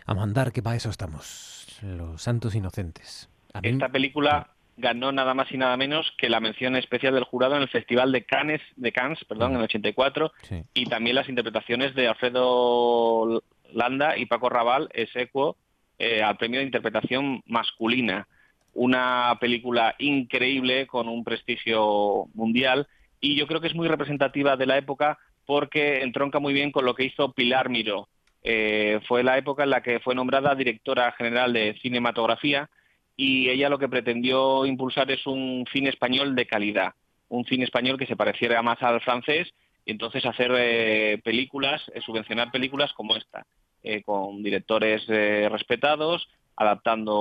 A 0.05 0.13
mandar, 0.13 0.51
que 0.51 0.61
para 0.61 0.75
eso 0.75 0.89
estamos. 0.89 1.79
Los 1.81 2.21
santos 2.21 2.55
inocentes. 2.55 3.29
A 3.53 3.61
mí- 3.61 3.69
Esta 3.69 3.89
película 3.89 4.49
ganó 4.77 5.11
nada 5.11 5.33
más 5.33 5.51
y 5.51 5.57
nada 5.57 5.77
menos 5.77 6.11
que 6.17 6.29
la 6.29 6.39
mención 6.39 6.75
especial 6.75 7.13
del 7.13 7.23
jurado 7.25 7.55
en 7.55 7.61
el 7.61 7.69
Festival 7.69 8.11
de 8.11 8.25
Cannes, 8.25 8.61
de 8.75 8.91
Cannes 8.91 9.23
perdón, 9.25 9.51
en 9.51 9.57
el 9.57 9.63
84, 9.65 10.31
Sí. 10.43 10.63
y 10.73 10.85
también 10.87 11.15
las 11.15 11.29
interpretaciones 11.29 11.93
de 11.95 12.07
Alfredo 12.07 13.43
Landa 13.71 14.17
y 14.17 14.25
Paco 14.25 14.49
Raval 14.49 14.89
es 14.93 15.09
equo 15.15 15.57
eh, 15.99 16.23
al 16.23 16.37
premio 16.37 16.59
de 16.59 16.65
interpretación 16.65 17.43
masculina. 17.45 18.27
Una 18.73 19.37
película 19.39 19.95
increíble 19.99 20.87
con 20.87 21.07
un 21.07 21.23
prestigio 21.23 22.25
mundial 22.33 22.87
y 23.21 23.35
yo 23.35 23.45
creo 23.45 23.61
que 23.61 23.67
es 23.67 23.75
muy 23.75 23.87
representativa 23.87 24.57
de 24.57 24.65
la 24.65 24.77
época 24.77 25.19
porque 25.45 26.01
entronca 26.01 26.39
muy 26.39 26.53
bien 26.53 26.71
con 26.71 26.85
lo 26.85 26.95
que 26.95 27.05
hizo 27.05 27.33
Pilar 27.33 27.69
Miró. 27.69 28.07
Eh, 28.43 28.99
fue 29.07 29.23
la 29.23 29.37
época 29.37 29.63
en 29.63 29.69
la 29.69 29.81
que 29.81 29.99
fue 29.99 30.15
nombrada 30.15 30.55
directora 30.55 31.11
general 31.13 31.53
de 31.53 31.77
cinematografía 31.81 32.69
y 33.15 33.49
ella 33.49 33.69
lo 33.69 33.79
que 33.79 33.89
pretendió 33.89 34.65
impulsar 34.65 35.09
es 35.11 35.25
un 35.27 35.65
cine 35.71 35.89
español 35.89 36.35
de 36.35 36.45
calidad, 36.45 36.93
un 37.29 37.45
cine 37.45 37.63
español 37.63 37.97
que 37.97 38.07
se 38.07 38.15
pareciera 38.15 38.61
más 38.61 38.81
al 38.81 39.01
francés 39.01 39.53
y 39.85 39.91
entonces 39.91 40.25
hacer 40.25 40.51
eh, 40.57 41.21
películas, 41.23 41.81
eh, 41.93 42.01
subvencionar 42.01 42.51
películas 42.51 42.93
como 42.93 43.15
esta, 43.15 43.45
eh, 43.83 44.01
con 44.03 44.41
directores 44.41 45.03
eh, 45.09 45.47
respetados, 45.51 46.27
adaptando 46.55 47.13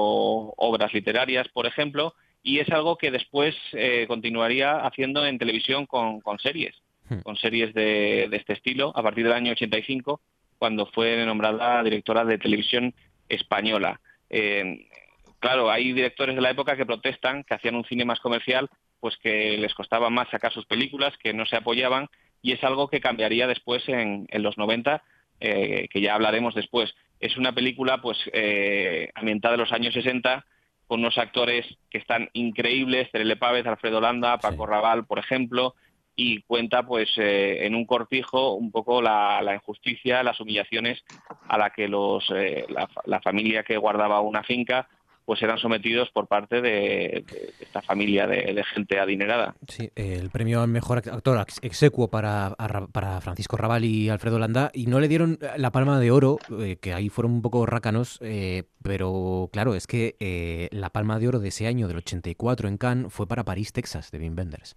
obras 0.56 0.92
literarias, 0.92 1.48
por 1.48 1.66
ejemplo, 1.66 2.14
y 2.42 2.58
es 2.58 2.68
algo 2.70 2.98
que 2.98 3.12
después 3.12 3.54
continuaría 4.08 4.84
haciendo 4.84 5.24
en 5.24 5.38
televisión 5.38 5.86
con, 5.86 6.20
con 6.20 6.40
series, 6.40 6.74
con 7.22 7.36
series 7.36 7.74
de, 7.74 8.28
de 8.30 8.36
este 8.36 8.54
estilo, 8.54 8.92
a 8.96 9.02
partir 9.02 9.24
del 9.24 9.32
año 9.32 9.52
85, 9.52 10.20
cuando 10.58 10.86
fue 10.86 11.24
nombrada 11.26 11.82
directora 11.82 12.24
de 12.24 12.38
televisión 12.38 12.94
española. 13.28 14.00
Eh, 14.30 14.86
claro, 15.40 15.70
hay 15.70 15.92
directores 15.92 16.36
de 16.36 16.40
la 16.40 16.50
época 16.50 16.76
que 16.76 16.86
protestan, 16.86 17.44
que 17.44 17.54
hacían 17.54 17.74
un 17.74 17.84
cine 17.84 18.04
más 18.04 18.20
comercial, 18.20 18.68
pues 19.00 19.16
que 19.16 19.58
les 19.58 19.74
costaba 19.74 20.08
más 20.10 20.28
sacar 20.30 20.52
sus 20.52 20.66
películas, 20.66 21.14
que 21.18 21.34
no 21.34 21.46
se 21.46 21.56
apoyaban, 21.56 22.08
y 22.40 22.52
es 22.52 22.62
algo 22.62 22.88
que 22.88 23.00
cambiaría 23.00 23.46
después 23.46 23.88
en, 23.88 24.26
en 24.30 24.42
los 24.42 24.56
90, 24.56 25.02
eh, 25.40 25.88
que 25.90 26.00
ya 26.00 26.14
hablaremos 26.14 26.54
después. 26.54 26.94
Es 27.18 27.36
una 27.36 27.52
película 27.52 28.00
pues 28.00 28.18
eh, 28.32 29.10
ambientada 29.16 29.54
en 29.54 29.60
los 29.60 29.72
años 29.72 29.94
60, 29.94 30.46
con 30.86 31.00
unos 31.00 31.18
actores 31.18 31.66
que 31.90 31.98
están 31.98 32.28
increíbles, 32.32 33.10
Terele 33.10 33.34
Pávez, 33.34 33.66
Alfredo 33.66 34.00
Landa, 34.00 34.38
Paco 34.38 34.66
Raval, 34.66 35.06
por 35.06 35.18
ejemplo, 35.18 35.74
y 36.16 36.42
cuenta 36.42 36.82
pues 36.82 37.08
eh, 37.16 37.66
en 37.66 37.74
un 37.74 37.86
cortijo 37.86 38.54
un 38.54 38.70
poco 38.70 39.00
la, 39.00 39.40
injusticia, 39.54 40.22
las 40.22 40.40
humillaciones 40.40 41.02
a 41.48 41.58
la 41.58 41.70
que 41.70 41.88
los 41.88 42.24
eh, 42.34 42.66
la, 42.68 42.88
la 43.06 43.20
familia 43.20 43.62
que 43.62 43.76
guardaba 43.76 44.20
una 44.20 44.42
finca 44.42 44.88
pues 45.24 45.42
eran 45.42 45.58
sometidos 45.58 46.10
por 46.10 46.26
parte 46.26 46.60
de, 46.60 47.24
esta 47.60 47.80
familia 47.82 48.26
de, 48.26 48.62
gente 48.74 48.98
adinerada. 48.98 49.54
Sí, 49.68 49.90
el 49.94 50.30
premio 50.30 50.62
al 50.62 50.68
mejor 50.68 50.98
actor 50.98 51.40
ex- 51.40 51.60
execuo 51.62 52.08
para, 52.08 52.54
Francisco 53.20 53.56
Rabal 53.56 53.84
y 53.84 54.08
Alfredo 54.08 54.38
Landa 54.38 54.70
y 54.74 54.86
no 54.86 55.00
le 55.00 55.08
dieron 55.08 55.38
la 55.56 55.70
palma 55.70 56.00
de 56.00 56.10
oro, 56.10 56.38
eh, 56.60 56.76
que 56.80 56.92
ahí 56.92 57.08
fueron 57.08 57.32
un 57.32 57.42
poco 57.42 57.66
rácanos, 57.66 58.18
eh, 58.22 58.64
pero 58.82 59.48
claro, 59.52 59.74
es 59.74 59.86
que 59.86 60.16
eh, 60.20 60.68
la 60.72 60.90
palma 60.90 61.18
de 61.18 61.28
oro 61.28 61.38
de 61.38 61.48
ese 61.48 61.66
año, 61.66 61.88
del 61.88 61.98
84 61.98 62.68
en 62.68 62.76
Cannes, 62.76 63.12
fue 63.12 63.26
para 63.26 63.44
París, 63.44 63.72
Texas, 63.72 64.10
de 64.10 64.18
Wim 64.18 64.36
Wenders. 64.36 64.76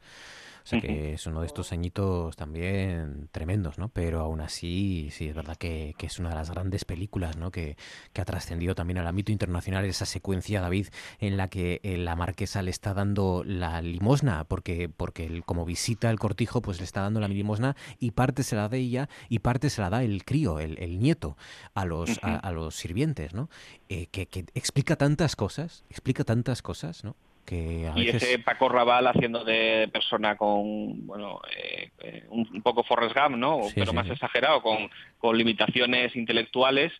O 0.66 0.68
sea 0.68 0.82
que 0.82 1.14
es 1.14 1.28
uno 1.28 1.42
de 1.42 1.46
estos 1.46 1.72
añitos 1.74 2.36
también 2.36 3.30
tremendos, 3.32 3.78
¿no? 3.78 3.90
Pero 3.90 4.22
aún 4.22 4.42
así, 4.42 5.10
sí, 5.12 5.28
es 5.28 5.36
verdad 5.36 5.58
que, 5.58 5.94
que 5.96 6.08
es 6.08 6.18
una 6.18 6.30
de 6.30 6.36
las 6.36 6.50
grandes 6.50 6.86
películas, 6.86 7.38
¿no? 7.38 7.52
Que, 7.52 7.78
que 8.14 8.22
ha 8.22 8.26
trascendido 8.26 8.74
también 8.74 8.98
al 8.98 9.06
ámbito 9.06 9.32
internacional 9.32 9.86
esa 9.86 10.08
secuencia, 10.08 10.62
David, 10.62 10.88
en 11.20 11.38
la 11.38 11.50
que 11.50 11.82
eh, 11.84 11.98
la 11.98 12.16
marquesa 12.16 12.64
le 12.64 12.72
está 12.72 12.96
dando 12.96 13.44
la 13.46 13.80
limosna, 13.84 14.44
porque, 14.46 14.90
porque 14.90 15.28
él, 15.28 15.46
como 15.46 15.66
visita 15.66 16.10
el 16.10 16.18
cortijo, 16.18 16.64
pues 16.64 16.80
le 16.80 16.86
está 16.86 17.02
dando 17.02 17.20
la 17.20 17.28
limosna 17.28 17.76
y 18.00 18.12
parte 18.12 18.42
se 18.42 18.56
la 18.56 18.68
da 18.68 18.76
ella 18.76 19.08
y 19.30 19.40
parte 19.40 19.70
se 19.70 19.82
la 19.82 19.92
da 19.92 20.04
el 20.04 20.26
crío, 20.26 20.60
el, 20.60 20.80
el 20.80 20.98
nieto, 20.98 21.38
a 21.76 21.86
los, 21.86 22.18
a, 22.24 22.38
a 22.38 22.52
los 22.52 22.76
sirvientes, 22.76 23.36
¿no? 23.36 23.52
Eh, 23.88 24.08
que, 24.08 24.26
que 24.26 24.46
explica 24.56 24.96
tantas 24.96 25.36
cosas, 25.36 25.86
explica 25.92 26.24
tantas 26.24 26.64
cosas, 26.64 27.04
¿no? 27.04 27.16
Que 27.46 27.88
a 27.88 27.98
Y 27.98 28.06
veces... 28.08 28.24
ese 28.24 28.40
Paco 28.40 28.70
Raval 28.70 29.06
haciendo 29.08 29.44
de 29.44 29.88
persona 29.94 30.36
con, 30.36 31.06
bueno, 31.06 31.42
eh, 31.56 31.92
eh, 32.00 32.26
un, 32.30 32.50
un 32.52 32.62
poco 32.64 32.84
Forrest 32.84 33.16
Gump, 33.16 33.36
¿no? 33.38 33.64
Sí, 33.68 33.74
Pero 33.76 33.92
sí, 33.92 33.96
más 33.96 34.08
sí. 34.08 34.14
exagerado, 34.14 34.62
con, 34.64 34.90
con 35.20 35.38
limitaciones 35.38 36.16
intelectuales 36.16 36.92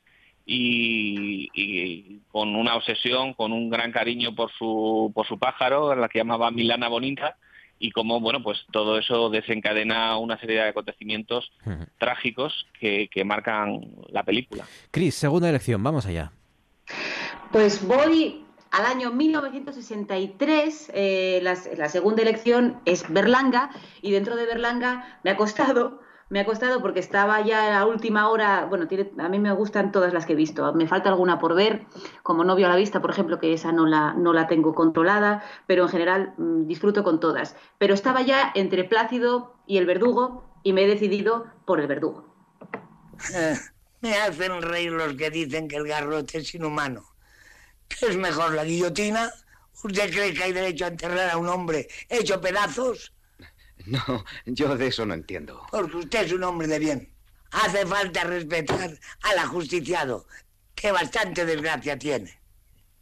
y, 0.46 1.50
y 1.56 2.20
con 2.32 2.56
una 2.56 2.76
obsesión, 2.76 3.34
con 3.34 3.52
un 3.52 3.72
gran 3.72 3.92
cariño 3.92 4.36
por 4.36 4.52
su, 4.52 5.12
por 5.16 5.26
su 5.26 5.40
pájaro, 5.40 5.92
en 5.92 6.02
la 6.02 6.08
que 6.10 6.20
llamaba 6.20 6.52
Milana 6.52 6.88
Bonita, 6.90 7.38
y 7.80 7.90
cómo, 7.92 8.20
bueno, 8.22 8.42
pues 8.44 8.60
todo 8.72 9.00
eso 9.00 9.30
desencadena 9.32 10.18
una 10.18 10.40
serie 10.40 10.58
de 10.58 10.70
acontecimientos 10.70 11.52
trágicos 11.98 12.68
que, 12.80 13.10
que 13.10 13.26
marcan 13.26 13.82
la 14.10 14.22
película. 14.24 14.66
Cris, 14.92 15.16
segunda 15.16 15.50
elección, 15.50 15.84
vamos 15.84 16.06
allá. 16.06 16.32
Pues 17.52 17.86
voy 17.86 18.45
al 18.76 18.86
año 18.86 19.12
1963, 19.12 20.92
eh, 20.94 21.40
la, 21.42 21.58
la 21.78 21.88
segunda 21.90 22.22
elección 22.22 22.82
es 22.86 23.06
Berlanga, 23.12 23.70
y 24.02 24.12
dentro 24.12 24.36
de 24.36 24.46
Berlanga 24.46 25.20
me 25.24 25.32
ha 25.32 25.38
costado, 25.38 26.02
me 26.30 26.42
ha 26.42 26.46
costado 26.46 26.82
porque 26.82 27.00
estaba 27.00 27.40
ya 27.42 27.68
a 27.68 27.70
la 27.80 27.86
última 27.86 28.30
hora, 28.30 28.66
bueno, 28.66 28.88
tiene- 28.88 29.12
a 29.20 29.30
mí 29.30 29.40
me 29.40 29.54
gustan 29.54 29.92
todas 29.94 30.12
las 30.14 30.26
que 30.26 30.34
he 30.34 30.36
visto, 30.36 30.74
me 30.74 30.88
falta 30.88 31.08
alguna 31.10 31.40
por 31.40 31.56
ver, 31.56 31.86
como 32.22 32.44
Novio 32.44 32.66
a 32.66 32.70
la 32.70 32.76
vista, 32.76 33.02
por 33.02 33.12
ejemplo, 33.12 33.40
que 33.40 33.54
esa 33.54 33.72
no 33.72 33.86
la, 33.86 34.14
no 34.14 34.34
la 34.34 34.48
tengo 34.48 34.74
controlada, 34.76 35.42
pero 35.68 35.84
en 35.84 35.90
general 35.90 36.34
mm, 36.38 36.68
disfruto 36.68 37.04
con 37.04 37.20
todas. 37.22 37.56
Pero 37.78 37.94
estaba 37.94 38.24
ya 38.24 38.52
entre 38.56 38.84
Plácido 38.84 39.54
y 39.66 39.78
el 39.78 39.86
verdugo, 39.86 40.44
y 40.64 40.74
me 40.74 40.84
he 40.84 40.88
decidido 40.88 41.46
por 41.66 41.80
el 41.80 41.88
verdugo. 41.88 42.26
Eh, 43.34 43.56
Me 44.02 44.16
hacen 44.18 44.62
reír 44.62 44.92
los 44.92 45.14
que 45.14 45.30
dicen 45.30 45.68
que 45.70 45.78
el 45.78 45.88
garrote 45.88 46.40
es 46.40 46.54
inhumano. 46.56 47.04
¿Qué 47.88 48.08
es 48.08 48.18
mejor, 48.18 48.54
la 48.54 48.64
guillotina? 48.64 49.32
¿Usted 49.84 50.12
cree 50.12 50.34
que 50.34 50.44
hay 50.44 50.54
derecho 50.54 50.86
a 50.86 50.90
enterrar 50.90 51.30
a 51.30 51.38
un 51.38 51.48
hombre 51.48 51.88
hecho 52.10 52.42
pedazos? 52.42 53.14
No, 53.86 54.26
yo 54.46 54.76
de 54.76 54.88
eso 54.88 55.06
no 55.06 55.14
entiendo. 55.14 55.62
Porque 55.70 55.98
usted 55.98 56.26
es 56.26 56.32
un 56.32 56.44
hombre 56.44 56.68
de 56.68 56.80
bien. 56.80 57.14
Hace 57.52 57.86
falta 57.86 58.24
respetar 58.24 59.00
al 59.22 59.40
ajusticiado, 59.40 60.28
que 60.74 60.92
bastante 60.92 61.46
desgracia 61.46 61.98
tiene. 61.98 62.40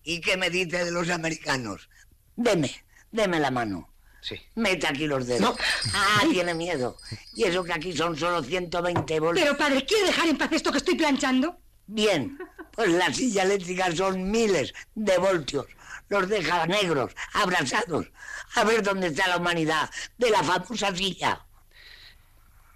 ¿Y 0.03 0.19
qué 0.19 0.35
me 0.35 0.49
dice 0.49 0.83
de 0.83 0.91
los 0.91 1.09
americanos? 1.09 1.89
Deme, 2.35 2.83
deme 3.11 3.39
la 3.39 3.49
mano. 3.49 3.89
Sí. 4.21 4.35
Mete 4.55 4.87
aquí 4.87 5.07
los 5.07 5.27
dedos. 5.27 5.55
Ah, 5.93 6.23
tiene 6.29 6.53
miedo. 6.53 6.97
Y 7.35 7.43
eso 7.43 7.63
que 7.63 7.73
aquí 7.73 7.95
son 7.95 8.17
solo 8.17 8.43
120 8.43 9.19
voltios. 9.19 9.45
Pero 9.45 9.57
padre, 9.57 9.85
¿quiere 9.85 10.07
dejar 10.07 10.27
en 10.27 10.37
paz 10.37 10.51
esto 10.51 10.71
que 10.71 10.77
estoy 10.77 10.95
planchando? 10.95 11.57
Bien, 11.87 12.37
pues 12.75 12.89
la 12.89 13.13
silla 13.13 13.43
eléctrica 13.43 13.91
son 13.95 14.29
miles 14.29 14.73
de 14.95 15.17
voltios. 15.17 15.67
Los 16.09 16.27
deja 16.27 16.65
negros, 16.67 17.15
abrasados. 17.33 18.07
A 18.55 18.63
ver 18.63 18.83
dónde 18.83 19.07
está 19.07 19.27
la 19.27 19.37
humanidad 19.37 19.89
de 20.17 20.29
la 20.29 20.43
famosa 20.43 20.95
silla. 20.95 21.45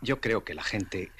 Yo 0.01 0.21
creo 0.21 0.43
que 0.43 0.53
la 0.53 0.63
gente 0.63 1.11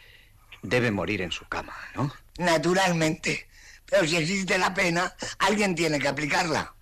debe 0.62 0.92
morir 0.92 1.22
en 1.22 1.32
su 1.32 1.46
cama, 1.46 1.74
¿no? 1.96 2.12
Naturalmente. 2.38 3.48
Pero 3.86 4.06
si 4.06 4.18
existe 4.18 4.58
la 4.58 4.74
pena, 4.74 5.16
alguien 5.40 5.76
tiene 5.76 6.00
que 6.00 6.08
aplicarla. 6.08 6.74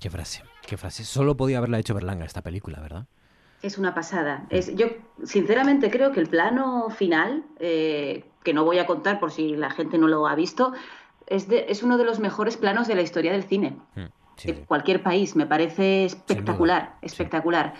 Qué 0.00 0.10
frase, 0.10 0.42
qué 0.66 0.76
frase. 0.76 1.04
Solo 1.04 1.36
podía 1.36 1.58
haberla 1.58 1.78
hecho 1.78 1.94
Berlanga 1.94 2.24
esta 2.24 2.42
película, 2.42 2.80
¿verdad? 2.80 3.06
Es 3.62 3.78
una 3.78 3.94
pasada. 3.94 4.44
Es, 4.50 4.74
yo 4.74 4.88
sinceramente 5.24 5.90
creo 5.90 6.12
que 6.12 6.20
el 6.20 6.28
plano 6.28 6.90
final, 6.90 7.44
eh, 7.60 8.24
que 8.42 8.52
no 8.54 8.64
voy 8.64 8.78
a 8.78 8.86
contar 8.86 9.20
por 9.20 9.30
si 9.30 9.54
la 9.56 9.70
gente 9.70 9.98
no 9.98 10.08
lo 10.08 10.26
ha 10.26 10.34
visto, 10.34 10.72
es, 11.26 11.48
de- 11.48 11.66
es 11.68 11.82
uno 11.82 11.96
de 11.96 12.04
los 12.04 12.18
mejores 12.18 12.56
planos 12.56 12.88
de 12.88 12.96
la 12.96 13.02
historia 13.02 13.32
del 13.32 13.44
cine. 13.44 13.76
De 14.44 14.54
cualquier 14.64 15.02
país, 15.02 15.36
me 15.36 15.46
parece 15.46 16.04
espectacular, 16.04 16.96
espectacular. 17.02 17.74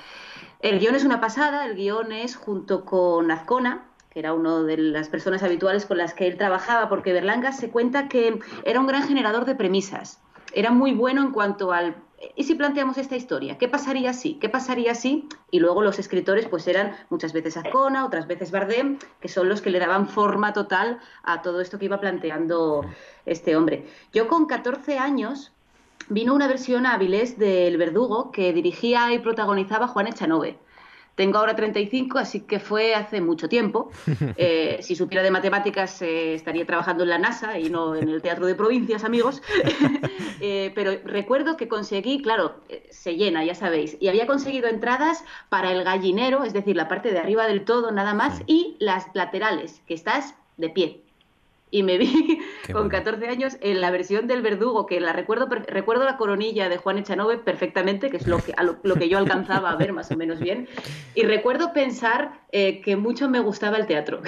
El 0.60 0.78
guion 0.78 0.94
es 0.94 1.04
una 1.04 1.20
pasada, 1.20 1.66
el 1.66 1.74
guion 1.74 2.12
es 2.12 2.36
junto 2.36 2.84
con 2.84 3.30
Azcona, 3.32 3.86
que 4.10 4.20
era 4.20 4.34
una 4.34 4.60
de 4.60 4.76
las 4.76 5.08
personas 5.08 5.42
habituales 5.42 5.86
con 5.86 5.98
las 5.98 6.14
que 6.14 6.28
él 6.28 6.36
trabajaba, 6.36 6.88
porque 6.88 7.12
Berlanga 7.12 7.50
se 7.50 7.70
cuenta 7.70 8.06
que 8.08 8.38
era 8.64 8.78
un 8.78 8.86
gran 8.86 9.02
generador 9.08 9.44
de 9.46 9.56
premisas. 9.56 10.20
Era 10.54 10.70
muy 10.70 10.92
bueno 10.92 11.22
en 11.22 11.32
cuanto 11.32 11.72
al 11.72 11.96
¿y 12.36 12.44
si 12.44 12.54
planteamos 12.54 12.98
esta 12.98 13.16
historia? 13.16 13.58
¿Qué 13.58 13.68
pasaría 13.68 14.12
si? 14.12 14.34
¿Qué 14.34 14.48
pasaría 14.48 14.94
si? 14.94 15.28
Y 15.50 15.60
luego 15.60 15.82
los 15.82 15.98
escritores 15.98 16.46
pues 16.48 16.66
eran 16.66 16.96
muchas 17.10 17.32
veces 17.32 17.56
Azcona, 17.56 18.04
otras 18.04 18.26
veces 18.26 18.50
Bardem, 18.50 18.98
que 19.20 19.28
son 19.28 19.48
los 19.48 19.60
que 19.60 19.70
le 19.70 19.78
daban 19.78 20.08
forma 20.08 20.52
total 20.52 21.00
a 21.22 21.42
todo 21.42 21.60
esto 21.60 21.78
que 21.78 21.86
iba 21.86 22.00
planteando 22.00 22.84
este 23.26 23.56
hombre. 23.56 23.86
Yo 24.12 24.28
con 24.28 24.46
14 24.46 24.98
años 24.98 25.52
vino 26.08 26.34
una 26.34 26.48
versión 26.48 26.86
a 26.86 26.94
Avilés 26.94 27.38
del 27.38 27.76
Verdugo 27.76 28.32
que 28.32 28.52
dirigía 28.52 29.12
y 29.12 29.18
protagonizaba 29.18 29.88
Juan 29.88 30.08
Echanove. 30.08 30.58
Tengo 31.22 31.38
ahora 31.38 31.54
35, 31.54 32.18
así 32.18 32.40
que 32.40 32.58
fue 32.58 32.96
hace 32.96 33.20
mucho 33.20 33.48
tiempo. 33.48 33.90
Eh, 34.36 34.78
si 34.80 34.96
supiera 34.96 35.22
de 35.22 35.30
matemáticas, 35.30 36.02
eh, 36.02 36.34
estaría 36.34 36.66
trabajando 36.66 37.04
en 37.04 37.10
la 37.10 37.18
NASA 37.18 37.58
y 37.58 37.70
no 37.70 37.94
en 37.94 38.08
el 38.08 38.20
Teatro 38.22 38.46
de 38.46 38.56
Provincias, 38.56 39.04
amigos. 39.04 39.40
Eh, 40.44 40.72
pero 40.74 40.90
recuerdo 41.04 41.56
que 41.56 41.68
conseguí, 41.68 42.20
claro, 42.20 42.56
se 42.90 43.14
llena, 43.14 43.44
ya 43.44 43.54
sabéis, 43.54 43.96
y 44.00 44.08
había 44.08 44.26
conseguido 44.26 44.66
entradas 44.66 45.24
para 45.50 45.70
el 45.70 45.84
gallinero, 45.84 46.42
es 46.42 46.52
decir, 46.52 46.74
la 46.74 46.88
parte 46.88 47.12
de 47.12 47.20
arriba 47.20 47.46
del 47.46 47.64
todo 47.64 47.92
nada 47.92 48.12
más, 48.12 48.42
y 48.48 48.76
las 48.80 49.06
laterales, 49.14 49.82
que 49.86 49.94
estás 49.94 50.34
de 50.56 50.70
pie. 50.70 51.01
Y 51.72 51.82
me 51.82 51.98
vi 51.98 52.38
con 52.70 52.88
14 52.88 53.26
años 53.26 53.56
en 53.60 53.80
la 53.80 53.90
versión 53.90 54.28
del 54.28 54.42
verdugo, 54.42 54.86
que 54.86 55.00
la 55.00 55.12
recuerdo, 55.12 55.48
recuerdo 55.48 56.04
la 56.04 56.18
coronilla 56.18 56.68
de 56.68 56.76
Juan 56.76 56.98
Echanove 56.98 57.38
perfectamente, 57.38 58.10
que 58.10 58.18
es 58.18 58.28
lo 58.28 58.38
que, 58.38 58.52
a 58.56 58.62
lo, 58.62 58.76
lo 58.84 58.94
que 58.94 59.08
yo 59.08 59.18
alcanzaba 59.18 59.70
a 59.70 59.76
ver 59.76 59.94
más 59.94 60.10
o 60.10 60.16
menos 60.16 60.38
bien. 60.38 60.68
Y 61.14 61.22
recuerdo 61.22 61.72
pensar 61.72 62.42
eh, 62.52 62.82
que 62.82 62.96
mucho 62.96 63.28
me 63.30 63.40
gustaba 63.40 63.78
el 63.78 63.86
teatro 63.86 64.20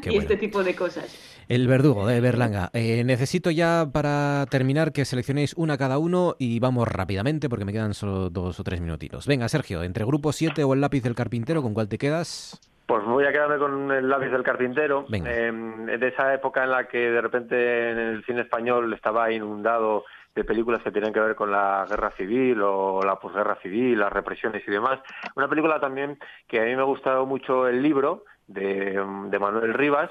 qué 0.00 0.12
y 0.14 0.16
este 0.16 0.36
tipo 0.36 0.62
de 0.62 0.76
cosas. 0.76 1.18
El 1.48 1.66
verdugo 1.66 2.06
de 2.06 2.20
Berlanga. 2.20 2.70
Eh, 2.72 3.02
necesito 3.04 3.50
ya 3.50 3.88
para 3.92 4.46
terminar 4.50 4.92
que 4.92 5.04
seleccionéis 5.04 5.54
una 5.54 5.76
cada 5.76 5.98
uno 5.98 6.36
y 6.38 6.60
vamos 6.60 6.86
rápidamente 6.86 7.48
porque 7.48 7.64
me 7.64 7.72
quedan 7.72 7.94
solo 7.94 8.30
dos 8.30 8.60
o 8.60 8.64
tres 8.64 8.80
minutitos. 8.80 9.26
Venga, 9.26 9.48
Sergio, 9.48 9.82
entre 9.82 10.04
Grupo 10.04 10.32
7 10.32 10.62
o 10.64 10.74
el 10.74 10.80
lápiz 10.80 11.02
del 11.02 11.14
carpintero, 11.14 11.62
¿con 11.62 11.74
cuál 11.74 11.88
te 11.88 11.98
quedas? 11.98 12.60
Pues 12.86 13.04
voy 13.04 13.24
a 13.24 13.32
quedarme 13.32 13.58
con 13.58 13.90
el 13.90 14.08
lápiz 14.08 14.30
del 14.30 14.44
carpintero, 14.44 15.06
eh, 15.12 15.52
de 15.98 16.08
esa 16.08 16.32
época 16.32 16.62
en 16.62 16.70
la 16.70 16.86
que 16.86 17.10
de 17.10 17.20
repente 17.20 17.90
en 17.90 17.98
el 17.98 18.24
cine 18.24 18.42
español 18.42 18.92
estaba 18.92 19.32
inundado 19.32 20.04
de 20.36 20.44
películas 20.44 20.82
que 20.82 20.92
tenían 20.92 21.12
que 21.12 21.18
ver 21.18 21.34
con 21.34 21.50
la 21.50 21.84
guerra 21.88 22.12
civil 22.12 22.60
o 22.62 23.02
la 23.02 23.18
posguerra 23.18 23.56
civil, 23.56 23.98
las 23.98 24.12
represiones 24.12 24.62
y 24.68 24.70
demás. 24.70 25.00
Una 25.34 25.48
película 25.48 25.80
también 25.80 26.18
que 26.46 26.60
a 26.60 26.64
mí 26.64 26.76
me 26.76 26.82
ha 26.82 26.84
gustado 26.84 27.26
mucho 27.26 27.66
el 27.66 27.82
libro 27.82 28.24
de, 28.46 29.02
de 29.30 29.38
Manuel 29.38 29.74
Rivas, 29.74 30.10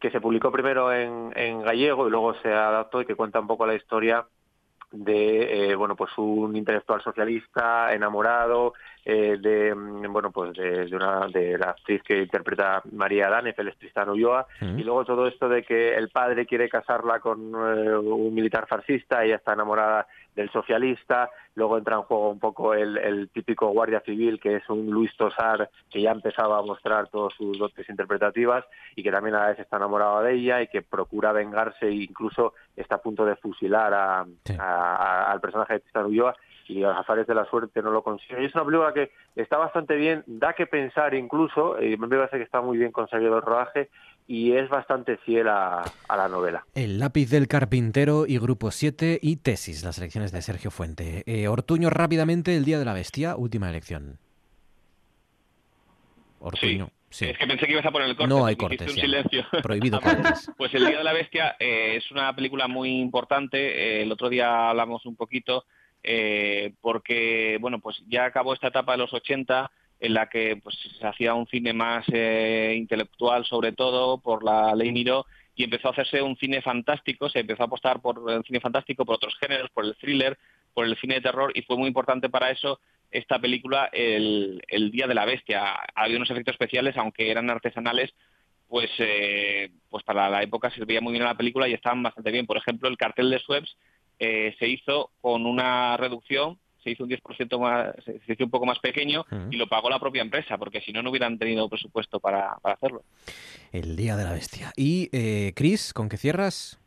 que 0.00 0.10
se 0.10 0.20
publicó 0.20 0.50
primero 0.50 0.92
en, 0.92 1.32
en 1.36 1.62
gallego 1.62 2.06
y 2.06 2.10
luego 2.10 2.34
se 2.36 2.52
adaptó 2.52 3.02
y 3.02 3.06
que 3.06 3.16
cuenta 3.16 3.40
un 3.40 3.46
poco 3.46 3.66
la 3.66 3.74
historia 3.74 4.24
de 4.94 5.70
eh, 5.70 5.74
bueno 5.74 5.96
pues 5.96 6.16
un 6.18 6.54
intelectual 6.56 7.02
socialista 7.02 7.92
enamorado 7.92 8.74
eh, 9.04 9.36
de 9.40 9.74
mm, 9.74 10.12
bueno 10.12 10.30
pues 10.30 10.52
de, 10.54 10.86
de 10.86 10.96
una 10.96 11.26
de 11.28 11.58
la 11.58 11.70
actriz 11.70 12.02
que 12.02 12.22
interpreta 12.22 12.82
María 12.92 13.28
Danefel, 13.28 13.68
es 13.68 13.76
Tristán 13.78 14.08
Ulloa, 14.08 14.46
y 14.78 14.82
luego 14.82 15.04
todo 15.04 15.26
esto 15.26 15.48
de 15.48 15.62
que 15.62 15.94
el 15.96 16.08
padre 16.08 16.46
quiere 16.46 16.68
casarla 16.68 17.20
con 17.20 17.40
eh, 17.54 17.96
un 17.96 18.34
militar 18.34 18.66
fascista, 18.66 19.24
ella 19.24 19.36
está 19.36 19.52
enamorada 19.52 20.06
del 20.34 20.50
socialista, 20.50 21.30
luego 21.54 21.78
entra 21.78 21.94
en 21.94 22.02
juego 22.02 22.28
un 22.30 22.40
poco 22.40 22.74
el, 22.74 22.96
el 22.98 23.28
típico 23.28 23.68
guardia 23.68 24.00
civil 24.00 24.40
que 24.40 24.56
es 24.56 24.68
un 24.68 24.90
Luis 24.90 25.16
Tosar 25.16 25.70
que 25.88 26.02
ya 26.02 26.10
empezaba 26.10 26.58
a 26.58 26.62
mostrar 26.62 27.06
todas 27.08 27.32
sus 27.34 27.56
dotes 27.56 27.88
interpretativas 27.88 28.64
y 28.96 29.02
que 29.04 29.12
también 29.12 29.36
a 29.36 29.40
la 29.42 29.46
vez 29.50 29.60
está 29.60 29.76
enamorado 29.76 30.22
de 30.22 30.34
ella 30.34 30.60
y 30.62 30.66
que 30.66 30.82
procura 30.82 31.30
vengarse 31.30 31.86
e 31.86 31.92
incluso 31.92 32.54
está 32.74 32.96
a 32.96 33.02
punto 33.02 33.24
de 33.24 33.36
fusilar 33.36 33.94
a, 33.94 34.20
a- 34.20 34.26
a- 34.58 35.30
al 35.30 35.40
personaje 35.40 35.74
de 35.74 35.80
Tristan 35.80 36.06
Ulloa 36.06 36.34
y 36.68 36.80
los 36.80 36.96
azares 36.96 37.26
de 37.26 37.34
la 37.34 37.44
suerte 37.46 37.82
no 37.82 37.90
lo 37.90 38.02
consiguen. 38.02 38.42
Y 38.42 38.46
es 38.46 38.54
una 38.54 38.64
película 38.64 38.92
que 38.94 39.10
está 39.36 39.56
bastante 39.58 39.96
bien, 39.96 40.22
da 40.26 40.52
que 40.52 40.66
pensar 40.66 41.14
incluso, 41.14 41.80
y 41.82 41.96
me 41.96 42.08
parece 42.08 42.36
que 42.38 42.42
está 42.44 42.60
muy 42.60 42.78
bien 42.78 42.92
conseguido 42.92 43.36
el 43.36 43.42
rodaje 43.42 43.90
y 44.26 44.52
es 44.52 44.68
bastante 44.70 45.18
fiel 45.18 45.48
a, 45.48 45.82
a 46.08 46.16
la 46.16 46.28
novela. 46.28 46.64
El 46.74 46.98
lápiz 46.98 47.28
del 47.30 47.46
carpintero 47.46 48.24
y 48.26 48.38
Grupo 48.38 48.70
7 48.70 49.18
y 49.20 49.36
Tesis, 49.36 49.84
las 49.84 49.98
elecciones 49.98 50.32
de 50.32 50.40
Sergio 50.42 50.70
Fuente. 50.70 51.22
Eh, 51.26 51.46
Ortuño, 51.48 51.90
rápidamente, 51.90 52.56
el 52.56 52.64
Día 52.64 52.78
de 52.78 52.84
la 52.86 52.94
Bestia, 52.94 53.36
última 53.36 53.68
elección. 53.68 54.18
Ortuño. 56.40 56.88
Sí. 57.10 57.26
Es 57.26 57.38
que 57.38 57.46
pensé 57.46 57.66
que 57.66 57.72
ibas 57.72 57.86
a 57.86 57.92
poner 57.92 58.08
el 58.08 58.16
corte. 58.16 58.34
No 58.34 58.44
hay 58.44 58.56
cortes 58.56 58.90
un 58.90 58.96
silencio. 58.96 59.44
Prohibido 59.62 60.00
cortes. 60.02 60.50
Pues 60.56 60.74
El 60.74 60.84
Día 60.86 60.98
de 60.98 61.04
la 61.04 61.12
Bestia 61.12 61.56
eh, 61.60 61.96
es 61.96 62.10
una 62.10 62.34
película 62.34 62.66
muy 62.66 62.90
importante. 63.00 63.56
eh, 63.58 64.02
el 64.02 64.10
otro 64.10 64.28
día 64.28 64.70
hablamos 64.70 65.06
un 65.06 65.14
poquito 65.16 65.64
eh, 66.04 66.74
porque, 66.80 67.58
bueno, 67.60 67.80
pues 67.80 68.02
ya 68.06 68.26
acabó 68.26 68.54
esta 68.54 68.68
etapa 68.68 68.92
de 68.92 68.98
los 68.98 69.12
80 69.12 69.70
en 70.00 70.14
la 70.14 70.28
que 70.28 70.60
pues 70.62 70.76
se 70.98 71.06
hacía 71.06 71.34
un 71.34 71.46
cine 71.46 71.72
más 71.72 72.04
eh, 72.12 72.74
intelectual 72.76 73.44
sobre 73.46 73.72
todo 73.72 74.18
por 74.18 74.44
la 74.44 74.74
ley 74.74 74.92
Miró 74.92 75.24
y 75.54 75.64
empezó 75.64 75.88
a 75.88 75.90
hacerse 75.92 76.20
un 76.20 76.36
cine 76.36 76.60
fantástico, 76.62 77.30
se 77.30 77.40
empezó 77.40 77.62
a 77.62 77.66
apostar 77.66 78.00
por 78.00 78.30
el 78.30 78.42
cine 78.44 78.60
fantástico, 78.60 79.06
por 79.06 79.16
otros 79.16 79.36
géneros, 79.40 79.70
por 79.70 79.84
el 79.84 79.96
thriller, 79.96 80.36
por 80.74 80.84
el 80.84 80.96
cine 80.96 81.14
de 81.14 81.20
terror 81.22 81.52
y 81.54 81.62
fue 81.62 81.76
muy 81.76 81.88
importante 81.88 82.28
para 82.28 82.50
eso 82.50 82.80
esta 83.10 83.38
película 83.38 83.88
el, 83.92 84.60
el 84.68 84.90
Día 84.90 85.06
de 85.06 85.14
la 85.14 85.24
Bestia. 85.24 85.76
Había 85.94 86.16
unos 86.16 86.30
efectos 86.30 86.54
especiales, 86.54 86.96
aunque 86.96 87.30
eran 87.30 87.48
artesanales, 87.48 88.12
pues, 88.68 88.90
eh, 88.98 89.70
pues 89.88 90.02
para 90.02 90.28
la 90.28 90.42
época 90.42 90.70
servía 90.70 91.00
muy 91.00 91.12
bien 91.12 91.22
a 91.22 91.28
la 91.28 91.36
película 91.36 91.68
y 91.68 91.74
estaban 91.74 92.02
bastante 92.02 92.32
bien. 92.32 92.44
Por 92.44 92.56
ejemplo, 92.56 92.88
el 92.88 92.96
cartel 92.96 93.30
de 93.30 93.38
Suebs 93.38 93.76
eh, 94.18 94.54
se 94.58 94.68
hizo 94.68 95.10
con 95.20 95.46
una 95.46 95.96
reducción, 95.96 96.58
se 96.82 96.90
hizo 96.90 97.04
un 97.04 97.10
10% 97.10 97.58
más, 97.58 97.94
se 98.04 98.32
hizo 98.32 98.44
un 98.44 98.50
poco 98.50 98.66
más 98.66 98.78
pequeño 98.78 99.24
y 99.50 99.56
lo 99.56 99.66
pagó 99.68 99.88
la 99.88 99.98
propia 99.98 100.22
empresa, 100.22 100.58
porque 100.58 100.80
si 100.82 100.92
no, 100.92 101.02
no 101.02 101.10
hubieran 101.10 101.38
tenido 101.38 101.68
presupuesto 101.68 102.20
para, 102.20 102.56
para 102.62 102.74
hacerlo. 102.74 103.02
El 103.72 103.96
Día 103.96 104.16
de 104.16 104.24
la 104.24 104.32
Bestia. 104.32 104.72
Y, 104.76 105.08
eh, 105.12 105.52
Cris, 105.56 105.92
¿con 105.94 106.08
qué 106.08 106.16
cierras? 106.18 106.78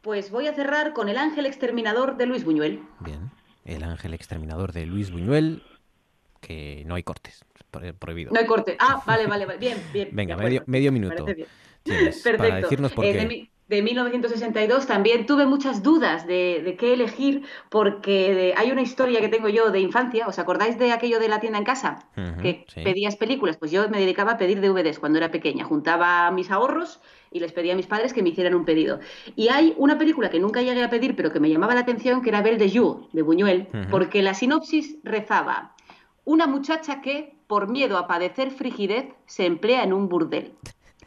Pues 0.00 0.30
voy 0.30 0.46
a 0.46 0.54
cerrar 0.54 0.94
con 0.94 1.08
El 1.10 1.18
ángel 1.18 1.44
exterminador 1.46 2.16
de 2.16 2.26
Luis 2.26 2.44
Buñuel. 2.44 2.80
Bien. 3.00 3.30
El 3.66 3.84
ángel 3.84 4.14
exterminador 4.14 4.72
de 4.72 4.86
Luis 4.86 5.10
Buñuel, 5.10 5.62
que 6.40 6.82
no 6.86 6.94
hay 6.94 7.02
cortes, 7.02 7.44
pro- 7.70 7.92
prohibido. 7.94 8.32
No 8.32 8.40
hay 8.40 8.46
corte. 8.46 8.76
Ah, 8.80 9.02
vale, 9.06 9.26
vale, 9.26 9.44
vale. 9.44 9.58
Bien, 9.58 9.76
bien. 9.92 10.08
Venga, 10.12 10.36
medio, 10.66 10.92
minuto. 10.92 11.14
parece 11.26 11.34
bien. 11.34 11.48
Tienes 11.82 12.22
Perfecto. 12.22 12.48
para 12.48 12.60
decirnos 12.62 12.92
por 12.92 13.04
Eh, 13.04 13.12
qué. 13.12 13.18
de, 13.18 13.26
mi- 13.26 13.50
de 13.70 13.82
1962 13.82 14.86
también 14.88 15.26
tuve 15.26 15.46
muchas 15.46 15.82
dudas 15.84 16.26
de, 16.26 16.60
de 16.64 16.76
qué 16.76 16.92
elegir 16.92 17.42
porque 17.68 18.34
de- 18.34 18.54
hay 18.56 18.72
una 18.72 18.82
historia 18.82 19.20
que 19.20 19.28
tengo 19.28 19.48
yo 19.48 19.70
de 19.70 19.78
infancia. 19.78 20.26
¿Os 20.26 20.40
acordáis 20.40 20.76
de 20.76 20.90
aquello 20.90 21.20
de 21.20 21.28
la 21.28 21.38
tienda 21.38 21.58
en 21.58 21.64
casa? 21.64 22.04
Que 22.42 22.64
sí. 22.68 22.80
pedías 22.82 23.14
películas. 23.14 23.56
Pues 23.58 23.70
yo 23.70 23.88
me 23.88 24.00
dedicaba 24.00 24.32
a 24.32 24.38
pedir 24.38 24.60
DVDs 24.60 24.98
cuando 24.98 25.18
era 25.18 25.30
pequeña. 25.30 25.64
Juntaba 25.64 26.30
mis 26.32 26.50
ahorros 26.50 27.00
y 27.30 27.38
les 27.38 27.52
pedía 27.52 27.74
a 27.74 27.76
mis 27.76 27.86
padres 27.86 28.12
que 28.12 28.24
me 28.24 28.30
hicieran 28.30 28.54
un 28.56 28.64
pedido. 28.64 28.98
Y 29.36 29.48
hay 29.50 29.72
una 29.78 29.96
película 29.96 30.30
que 30.30 30.40
nunca 30.40 30.62
llegué 30.62 30.82
a 30.82 30.90
pedir, 30.90 31.14
pero 31.14 31.30
que 31.30 31.38
me 31.38 31.48
llamaba 31.48 31.74
la 31.74 31.82
atención, 31.82 32.22
que 32.22 32.30
era 32.30 32.42
Belle 32.42 32.58
de 32.58 32.70
Jour, 32.76 33.06
de 33.12 33.22
Buñuel, 33.22 33.68
porque 33.88 34.20
la 34.22 34.34
sinopsis 34.34 34.96
rezaba: 35.04 35.76
Una 36.24 36.48
muchacha 36.48 37.00
que, 37.00 37.36
por 37.46 37.68
miedo 37.70 37.98
a 37.98 38.08
padecer 38.08 38.50
frigidez, 38.50 39.06
se 39.26 39.46
emplea 39.46 39.84
en 39.84 39.92
un 39.92 40.08
burdel. 40.08 40.54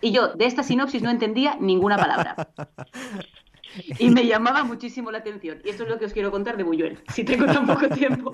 Y 0.03 0.11
yo 0.11 0.27
de 0.35 0.45
esta 0.45 0.63
sinopsis 0.63 1.01
no 1.01 1.09
entendía 1.09 1.55
ninguna 1.59 1.97
palabra. 1.97 2.35
Y 3.97 4.11
me 4.11 4.27
llamaba 4.27 4.63
muchísimo 4.63 5.09
la 5.09 5.17
atención. 5.17 5.59
Y 5.65 5.69
esto 5.69 5.81
es 5.81 5.89
lo 5.89 5.97
que 5.97 6.05
os 6.05 6.13
quiero 6.13 6.29
contar 6.29 6.57
de 6.57 6.63
Buñuel, 6.63 6.99
si 7.11 7.23
tengo 7.23 7.47
tan 7.47 7.65
poco 7.65 7.89
tiempo. 7.89 8.31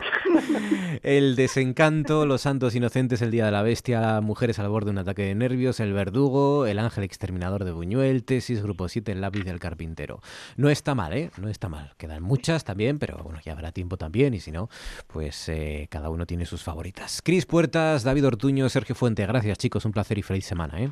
El 1.02 1.38
desencanto, 1.38 2.26
los 2.26 2.42
santos 2.42 2.76
inocentes, 2.76 3.22
el 3.22 3.32
día 3.32 3.46
de 3.46 3.52
la 3.52 3.62
bestia, 3.62 4.20
mujeres 4.20 4.60
al 4.60 4.68
borde 4.68 4.88
de 4.88 4.92
un 4.92 4.98
ataque 4.98 5.22
de 5.22 5.36
nervios, 5.36 5.80
el 5.80 5.94
verdugo, 5.94 6.66
el 6.66 6.78
ángel 6.78 7.06
exterminador 7.06 7.64
de 7.64 7.72
Buñuel, 7.72 8.26
tesis, 8.26 8.62
grupo 8.62 8.90
7, 8.90 9.14
el 9.14 9.22
lápiz 9.22 9.46
del 9.46 9.62
carpintero. 9.62 10.20
No 10.58 10.70
está 10.70 10.94
mal, 10.94 11.14
¿eh? 11.14 11.32
No 11.38 11.48
está 11.48 11.70
mal. 11.70 11.94
Quedan 11.98 12.22
muchas 12.22 12.66
también, 12.66 13.00
pero 13.00 13.18
bueno, 13.24 13.40
ya 13.46 13.54
habrá 13.54 13.72
tiempo 13.72 13.96
también 13.96 14.34
y 14.34 14.42
si 14.42 14.52
no, 14.52 14.68
pues 15.08 15.48
eh, 15.48 15.88
cada 15.90 16.10
uno 16.10 16.26
tiene 16.26 16.46
sus 16.46 16.64
favoritas. 16.64 17.22
Cris 17.24 17.46
Puertas, 17.46 18.04
David 18.04 18.28
Ortuño, 18.28 18.68
Sergio 18.68 18.94
Fuente, 18.94 19.26
gracias 19.26 19.58
chicos, 19.58 19.86
un 19.86 19.94
placer 19.94 20.18
y 20.18 20.22
feliz 20.22 20.46
semana, 20.46 20.82
¿eh? 20.82 20.92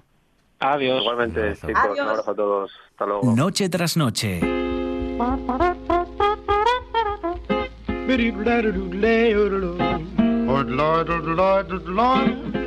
Adiós. 0.59 1.01
Igualmente, 1.01 1.53
chicos, 1.55 1.83
un 1.91 1.99
abrazo 1.99 2.31
a 2.31 2.35
todos. 2.35 2.71
Hasta 2.91 3.05
luego. 3.05 3.35
Noche 3.35 3.69
tras 3.69 3.95
noche. 3.97 4.39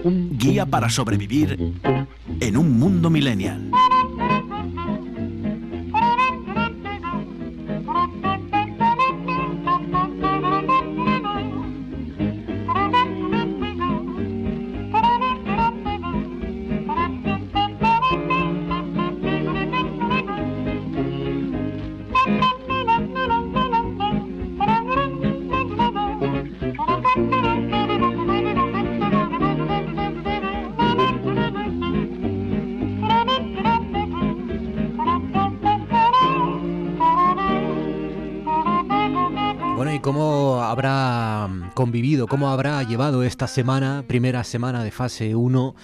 Guía 0.04 0.66
para 0.66 0.88
sobrevivir 0.88 1.56
en 2.40 2.56
un 2.56 2.78
mundo 2.78 3.10
millennial. 3.10 3.70
Convivido, 41.84 42.26
cómo 42.26 42.50
habrá 42.50 42.82
llevado 42.82 43.22
esta 43.22 43.46
semana, 43.46 44.04
primera 44.06 44.44
semana 44.44 44.84
de 44.84 44.90
fase 44.90 45.34
1 45.34 45.74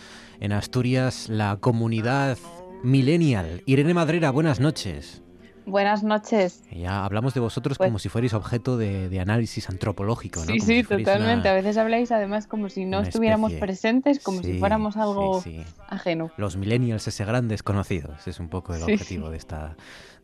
en 0.40 0.52
Asturias, 0.52 1.31
la 1.31 1.56
comunidad 1.56 2.36
millennial? 2.82 3.62
Irene 3.64 3.94
Madrera, 3.94 4.31
buenas 4.31 4.60
noches. 4.60 5.23
Buenas 5.64 6.02
noches. 6.02 6.64
Ya 6.70 7.02
hablamos 7.06 7.32
de 7.32 7.40
vosotros 7.40 7.78
Pues- 7.78 7.89
como 7.89 7.98
si 7.98 8.10
fuerais 8.10 8.35
objeto 8.35 8.77
de, 8.77 9.09
de 9.09 9.20
análisis 9.20 9.70
antropológico, 9.70 10.40
¿no? 10.40 10.44
Sí, 10.52 10.59
Como 10.59 10.66
sí, 10.66 10.77
si 10.82 10.82
totalmente. 10.85 11.48
una- 11.48 11.51
A 11.52 11.55
veces 11.55 11.78
habláis 11.78 12.12
además 12.12 12.47
como 12.47 12.68
si 12.68 12.85
no 12.85 12.98
una 12.98 13.09
estuviéramos 13.09 13.52
especie. 13.52 13.66
presentes, 13.66 14.20
como 14.23 14.43
Sí, 14.43 14.52
si 14.52 14.59
fuéramos 14.59 14.98
algo 14.98 15.40
sí, 15.40 15.62
sí. 15.66 15.73
ajeno. 15.89 16.31
Los 16.36 16.59
millennials, 16.59 17.09
ese 17.09 17.24
gran 17.24 17.48
desconocido. 17.48 18.12
Ese 18.18 18.28
es 18.31 18.39
un 18.39 18.51
poco 18.51 18.74
el 18.74 18.82
objetivo 18.82 19.31
de 19.31 19.39
esta, 19.39 19.77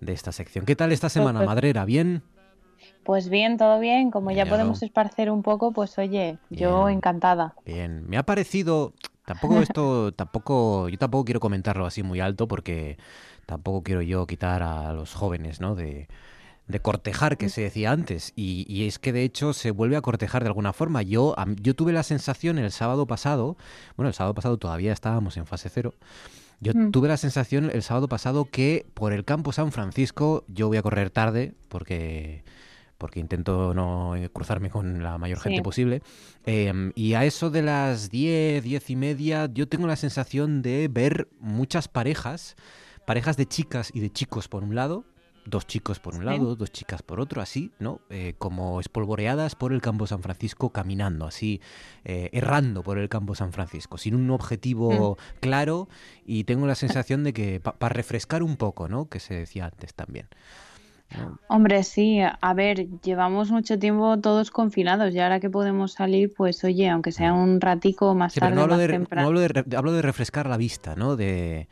de 0.02 0.12
esta 0.12 0.32
sección. 0.32 0.66
¿Qué 0.66 0.76
tal 0.76 0.92
esta 0.92 1.08
semana, 1.08 1.38
Total. 1.40 1.46
Madrera? 1.46 1.84
¿Bien? 1.86 2.22
Pues 3.04 3.28
bien, 3.28 3.56
todo 3.56 3.78
bien. 3.80 4.10
Como 4.10 4.30
ya 4.30 4.46
podemos 4.46 4.82
esparcer 4.82 5.30
un 5.30 5.42
poco, 5.42 5.72
pues 5.72 5.98
oye, 5.98 6.38
yo 6.50 6.88
encantada. 6.88 7.54
Bien, 7.66 8.08
me 8.08 8.16
ha 8.16 8.22
parecido, 8.22 8.92
tampoco 9.26 9.60
esto, 9.60 10.12
tampoco, 10.16 10.88
yo 10.88 10.98
tampoco 10.98 11.24
quiero 11.24 11.40
comentarlo 11.40 11.86
así 11.86 12.02
muy 12.02 12.20
alto 12.20 12.46
porque 12.48 12.96
tampoco 13.46 13.82
quiero 13.82 14.02
yo 14.02 14.26
quitar 14.26 14.62
a 14.62 14.92
los 14.92 15.14
jóvenes, 15.14 15.60
¿no? 15.60 15.74
De, 15.74 16.06
de 16.68 16.80
cortejar 16.80 17.36
que 17.36 17.48
se 17.48 17.62
decía 17.62 17.90
antes 17.90 18.32
y, 18.36 18.64
y 18.72 18.86
es 18.86 18.98
que 19.00 19.12
de 19.12 19.24
hecho 19.24 19.52
se 19.52 19.72
vuelve 19.72 19.96
a 19.96 20.00
cortejar 20.00 20.42
de 20.44 20.48
alguna 20.48 20.72
forma. 20.72 21.02
Yo, 21.02 21.34
yo 21.60 21.74
tuve 21.74 21.92
la 21.92 22.04
sensación 22.04 22.58
el 22.58 22.70
sábado 22.70 23.06
pasado, 23.06 23.56
bueno, 23.96 24.08
el 24.08 24.14
sábado 24.14 24.34
pasado 24.34 24.56
todavía 24.58 24.92
estábamos 24.92 25.36
en 25.36 25.46
fase 25.46 25.68
cero. 25.68 25.94
Yo 26.60 26.72
Mm. 26.74 26.92
tuve 26.92 27.08
la 27.08 27.16
sensación 27.16 27.70
el 27.72 27.82
sábado 27.82 28.06
pasado 28.06 28.44
que 28.44 28.86
por 28.94 29.12
el 29.12 29.24
campo 29.24 29.50
San 29.50 29.72
Francisco 29.72 30.44
yo 30.46 30.68
voy 30.68 30.76
a 30.76 30.82
correr 30.82 31.10
tarde 31.10 31.54
porque 31.68 32.44
porque 33.02 33.18
intento 33.20 33.74
no 33.74 34.14
eh, 34.16 34.30
cruzarme 34.30 34.70
con 34.70 35.02
la 35.02 35.18
mayor 35.18 35.40
gente 35.40 35.58
Sí. 35.58 35.62
posible. 35.62 36.02
Eh, 36.46 36.92
y 36.94 37.14
a 37.14 37.24
eso 37.26 37.50
de 37.50 37.60
las 37.62 38.08
10, 38.10 38.62
10 38.62 38.90
y 38.90 38.96
media, 38.96 39.50
yo 39.52 39.66
tengo 39.68 39.86
la 39.88 39.96
sensación 39.96 40.62
de 40.62 40.88
ver 40.88 41.28
muchas 41.40 41.88
parejas, 41.88 42.54
parejas 43.06 43.36
de 43.36 43.46
chicas 43.46 43.90
y 43.92 43.98
de 43.98 44.10
chicos 44.10 44.46
por 44.46 44.62
un 44.62 44.76
lado, 44.76 45.04
dos 45.44 45.66
chicos 45.66 45.98
por 45.98 46.14
un 46.14 46.24
lado, 46.24 46.54
dos 46.54 46.70
chicas 46.70 47.02
por 47.02 47.18
otro, 47.18 47.42
así, 47.42 47.72
¿no? 47.80 48.00
Eh, 48.10 48.34
como 48.38 48.78
espolvoreadas 48.78 49.56
por 49.56 49.72
el 49.72 49.82
campo 49.82 50.06
San 50.06 50.22
Francisco, 50.22 50.70
caminando, 50.70 51.26
así, 51.26 51.60
eh, 52.04 52.30
errando 52.32 52.84
por 52.84 52.96
el 52.98 53.08
campo 53.08 53.34
San 53.34 53.52
Francisco, 53.52 53.98
sin 53.98 54.14
un 54.14 54.30
objetivo 54.30 55.18
claro 55.40 55.88
y 56.24 56.44
tengo 56.44 56.68
la 56.68 56.76
sensación 56.76 57.24
de 57.24 57.32
que 57.32 57.58
para 57.58 57.92
refrescar 57.92 58.44
un 58.44 58.56
poco, 58.56 58.86
¿no? 58.86 59.08
Que 59.08 59.18
se 59.18 59.34
decía 59.34 59.64
antes 59.64 59.94
también. 59.94 60.28
Hombre, 61.48 61.82
sí, 61.84 62.20
a 62.20 62.54
ver, 62.54 62.88
llevamos 63.00 63.50
mucho 63.50 63.78
tiempo 63.78 64.18
todos 64.20 64.50
confinados 64.50 65.14
y 65.14 65.20
ahora 65.20 65.40
que 65.40 65.50
podemos 65.50 65.92
salir, 65.92 66.32
pues 66.34 66.62
oye, 66.64 66.88
aunque 66.88 67.12
sea 67.12 67.32
un 67.34 67.60
ratico 67.60 68.14
más 68.14 68.32
Sí, 68.32 68.40
pero 68.40 68.50
tarde, 68.50 68.56
no 68.56 68.62
hablo 68.62 68.74
más 68.74 68.80
de, 68.86 68.88
temprano. 68.88 69.22
no 69.22 69.28
hablo 69.28 69.40
de, 69.40 69.76
hablo 69.76 69.92
de 69.92 70.02
refrescar 70.02 70.46
la 70.48 70.56
vista, 70.56 70.94
¿no? 70.96 71.16
De, 71.16 71.68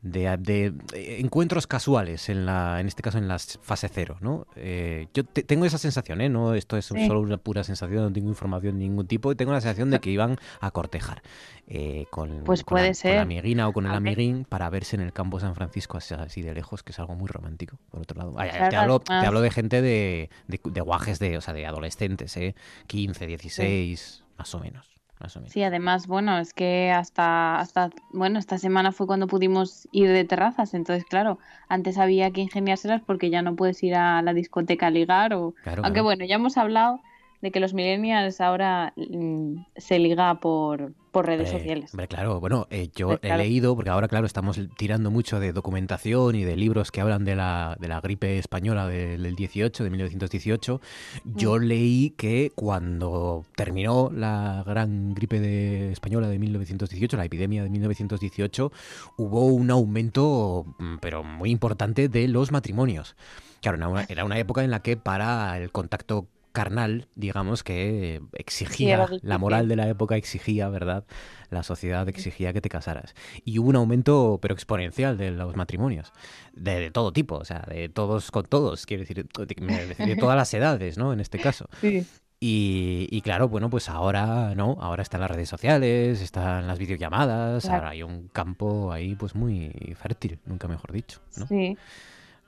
de, 0.00 0.36
de, 0.38 0.66
eh, 0.94 1.16
encuentros 1.20 1.66
casuales, 1.66 2.28
en, 2.28 2.46
la, 2.46 2.80
en 2.80 2.86
este 2.86 3.02
caso 3.02 3.18
en 3.18 3.26
la 3.26 3.38
fase 3.38 3.88
cero, 3.92 4.16
¿no? 4.20 4.46
Eh, 4.54 5.08
yo 5.12 5.24
te- 5.24 5.42
tengo 5.42 5.64
esa 5.64 5.76
sensación, 5.78 6.20
¿eh? 6.20 6.28
No, 6.28 6.54
esto 6.54 6.76
es 6.76 6.86
Sí. 6.86 7.06
solo 7.08 7.20
una 7.20 7.36
pura 7.36 7.64
sensación, 7.64 8.02
no 8.04 8.12
tengo 8.12 8.28
información 8.28 8.78
de 8.78 8.84
ningún 8.84 9.06
tipo, 9.08 9.32
y 9.32 9.34
tengo 9.34 9.52
la 9.52 9.60
sensación 9.60 9.90
de 9.90 9.98
que 9.98 10.10
iban 10.10 10.38
a 10.60 10.70
cortejar 10.70 11.22
eh, 11.66 12.06
con, 12.10 12.44
Pues 12.44 12.62
con 12.64 12.78
la- 12.80 12.86
con 12.86 12.94
ser. 12.94 13.16
la 13.16 13.22
amiguina 13.22 13.66
o 13.68 13.72
con 13.72 13.84
el 13.86 13.90
ver. 13.90 13.96
amiguín 13.98 14.46
para 14.48 14.70
verse 14.70 14.96
en 14.96 15.02
el 15.02 15.12
campo 15.12 15.40
San 15.40 15.54
Francisco 15.54 15.98
así, 15.98 16.14
así 16.14 16.42
de 16.42 16.54
lejos, 16.54 16.82
que 16.82 16.92
es 16.92 16.98
algo 17.00 17.14
muy 17.16 17.28
romántico, 17.28 17.76
por 17.90 18.00
otro 18.02 18.18
lado. 18.18 18.34
Ay, 18.38 18.50
te, 18.70 18.76
hablo, 18.76 19.00
te 19.00 19.12
además- 19.12 19.26
hablo 19.28 19.40
de 19.40 19.50
gente 19.50 19.82
de, 19.82 20.30
de, 20.46 20.60
de 20.64 20.80
guajes, 20.80 21.18
de, 21.18 21.36
o 21.36 21.40
sea, 21.40 21.52
de 21.54 21.66
adolescentes, 21.66 22.36
¿eh? 22.36 22.54
15, 22.86 23.26
16, 23.26 24.24
más 24.38 24.54
o 24.54 24.60
menos. 24.60 24.86
Más 25.20 25.36
o 25.36 25.40
menos. 25.40 25.52
Sí, 25.52 25.62
además, 25.62 26.06
bueno, 26.06 26.38
es 26.38 26.54
que 26.54 26.90
hasta, 26.92 27.58
hasta, 27.58 27.90
bueno, 28.12 28.38
esta 28.38 28.58
semana 28.58 28.92
fue 28.92 29.06
cuando 29.06 29.26
pudimos 29.26 29.88
ir 29.90 30.08
de 30.10 30.24
terrazas, 30.24 30.74
entonces, 30.74 31.04
claro, 31.04 31.38
antes 31.68 31.98
había 31.98 32.30
que 32.30 32.40
ingeniárselas 32.40 33.02
porque 33.02 33.30
ya 33.30 33.42
no 33.42 33.56
puedes 33.56 33.82
ir 33.82 33.94
a 33.96 34.22
la 34.22 34.32
discoteca 34.32 34.86
a 34.86 34.90
ligar 34.90 35.34
o... 35.34 35.54
Claro, 35.62 35.82
Aunque 35.82 36.00
claro. 36.00 36.04
bueno, 36.04 36.24
ya 36.24 36.36
hemos 36.36 36.56
hablado 36.56 37.00
de 37.40 37.50
que 37.50 37.60
los 37.60 37.74
millennials 37.74 38.40
ahora 38.40 38.92
mm, 38.96 39.64
se 39.76 39.98
liga 39.98 40.40
por, 40.40 40.92
por 41.10 41.26
redes 41.26 41.48
Hombre, 41.48 41.58
sociales. 41.60 41.94
Hombre, 41.94 42.08
claro, 42.08 42.40
bueno, 42.40 42.66
eh, 42.70 42.88
yo 42.94 43.12
he 43.14 43.18
claro. 43.18 43.42
leído, 43.42 43.74
porque 43.74 43.90
ahora, 43.90 44.08
claro, 44.08 44.26
estamos 44.26 44.60
tirando 44.76 45.10
mucho 45.10 45.40
de 45.40 45.52
documentación 45.52 46.34
y 46.34 46.44
de 46.44 46.56
libros 46.56 46.90
que 46.90 47.00
hablan 47.00 47.24
de 47.24 47.34
la, 47.36 47.76
de 47.80 47.88
la 47.88 48.00
gripe 48.00 48.38
española 48.38 48.86
del, 48.88 49.22
del 49.22 49.34
18, 49.34 49.84
de 49.84 49.90
1918. 49.90 50.80
Yo 51.24 51.58
leí 51.58 52.10
que 52.16 52.52
cuando 52.54 53.44
terminó 53.56 54.10
la 54.14 54.62
gran 54.66 55.14
gripe 55.14 55.40
de- 55.40 55.92
española 55.92 56.28
de 56.28 56.38
1918, 56.38 57.16
la 57.16 57.24
epidemia 57.24 57.62
de 57.62 57.70
1918, 57.70 58.72
hubo 59.16 59.46
un 59.46 59.70
aumento, 59.70 60.64
mm, 60.78 60.96
pero 61.00 61.22
muy 61.24 61.50
importante, 61.50 62.08
de 62.08 62.28
los 62.28 62.52
matrimonios. 62.52 63.16
Claro, 63.60 63.78
era 64.08 64.24
una 64.24 64.38
época 64.38 64.62
en 64.62 64.70
la 64.70 64.80
que 64.82 64.96
para 64.96 65.58
el 65.58 65.72
contacto 65.72 66.28
carnal, 66.58 67.06
digamos 67.14 67.62
que 67.62 68.20
exigía, 68.32 68.94
era 68.94 69.08
la 69.22 69.38
moral 69.38 69.68
de 69.68 69.76
la 69.76 69.88
época 69.88 70.16
exigía, 70.16 70.68
¿verdad? 70.68 71.04
La 71.50 71.62
sociedad 71.62 72.08
exigía 72.08 72.52
que 72.52 72.60
te 72.60 72.68
casaras. 72.68 73.14
Y 73.44 73.58
hubo 73.58 73.68
un 73.68 73.76
aumento, 73.76 74.38
pero 74.42 74.54
exponencial, 74.54 75.16
de 75.16 75.30
los 75.30 75.54
matrimonios. 75.54 76.12
De, 76.52 76.80
de 76.80 76.90
todo 76.90 77.12
tipo, 77.12 77.36
o 77.36 77.44
sea, 77.44 77.64
de 77.68 77.88
todos 77.88 78.30
con 78.32 78.44
todos, 78.44 78.86
quiero 78.86 79.02
decir, 79.02 79.24
de, 79.24 79.94
de 80.06 80.16
todas 80.16 80.36
las 80.36 80.52
edades, 80.52 80.98
¿no? 80.98 81.12
En 81.12 81.20
este 81.20 81.38
caso. 81.38 81.66
Sí. 81.80 82.04
Y, 82.40 83.08
y 83.10 83.20
claro, 83.22 83.48
bueno, 83.48 83.68
pues 83.68 83.88
ahora, 83.88 84.54
¿no? 84.54 84.76
Ahora 84.80 85.02
están 85.02 85.20
las 85.22 85.30
redes 85.30 85.48
sociales, 85.48 86.20
están 86.20 86.68
las 86.68 86.78
videollamadas, 86.78 87.64
Claro. 87.64 87.76
ahora 87.78 87.90
hay 87.90 88.02
un 88.04 88.28
campo 88.28 88.92
ahí, 88.92 89.16
pues 89.16 89.34
muy 89.34 89.72
fértil, 90.00 90.38
nunca 90.46 90.68
mejor 90.68 90.92
dicho, 90.92 91.18
¿no? 91.36 91.48
Sí, 91.48 91.76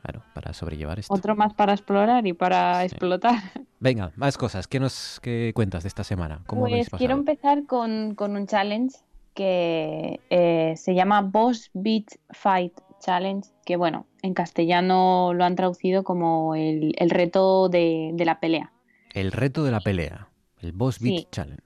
Claro, 0.02 0.22
para 0.35 0.52
sobrellevar 0.55 0.98
esto. 0.98 1.12
otro 1.12 1.36
más 1.36 1.52
para 1.55 1.72
explorar 1.72 2.27
y 2.27 2.32
para 2.32 2.85
explotar. 2.85 3.35
Venga, 3.81 4.12
más 4.16 4.39
cosas. 4.39 4.66
¿Qué 4.66 4.81
nos 4.81 5.20
qué 5.20 5.52
cuentas 5.55 5.82
de 5.85 5.89
esta 5.89 6.05
semana? 6.05 6.43
¿Cómo 6.47 6.62
Pues 6.62 6.89
quiero 6.90 7.14
empezar 7.14 7.66
con, 7.66 8.14
con 8.14 8.36
un 8.36 8.47
challenge 8.47 8.97
que 9.35 10.20
eh, 10.31 10.74
se 10.77 10.94
llama 10.94 11.20
Boss 11.22 11.70
Beat 11.74 12.05
Fight 12.31 12.72
Challenge, 13.01 13.48
que 13.64 13.77
bueno, 13.77 14.06
en 14.22 14.35
castellano 14.35 15.32
lo 15.35 15.44
han 15.44 15.55
traducido 15.56 16.02
como 16.05 16.55
el, 16.55 16.94
el 16.98 17.10
reto 17.10 17.68
de, 17.68 18.10
de 18.14 18.24
la 18.24 18.40
pelea. 18.40 18.72
El 19.14 19.32
reto 19.32 19.64
de 19.64 19.70
la 19.70 19.81
pelea, 19.81 20.28
el 20.60 20.72
Boss 20.72 20.98
Beat 21.01 21.18
Sí. 21.20 21.28
Challenge. 21.31 21.62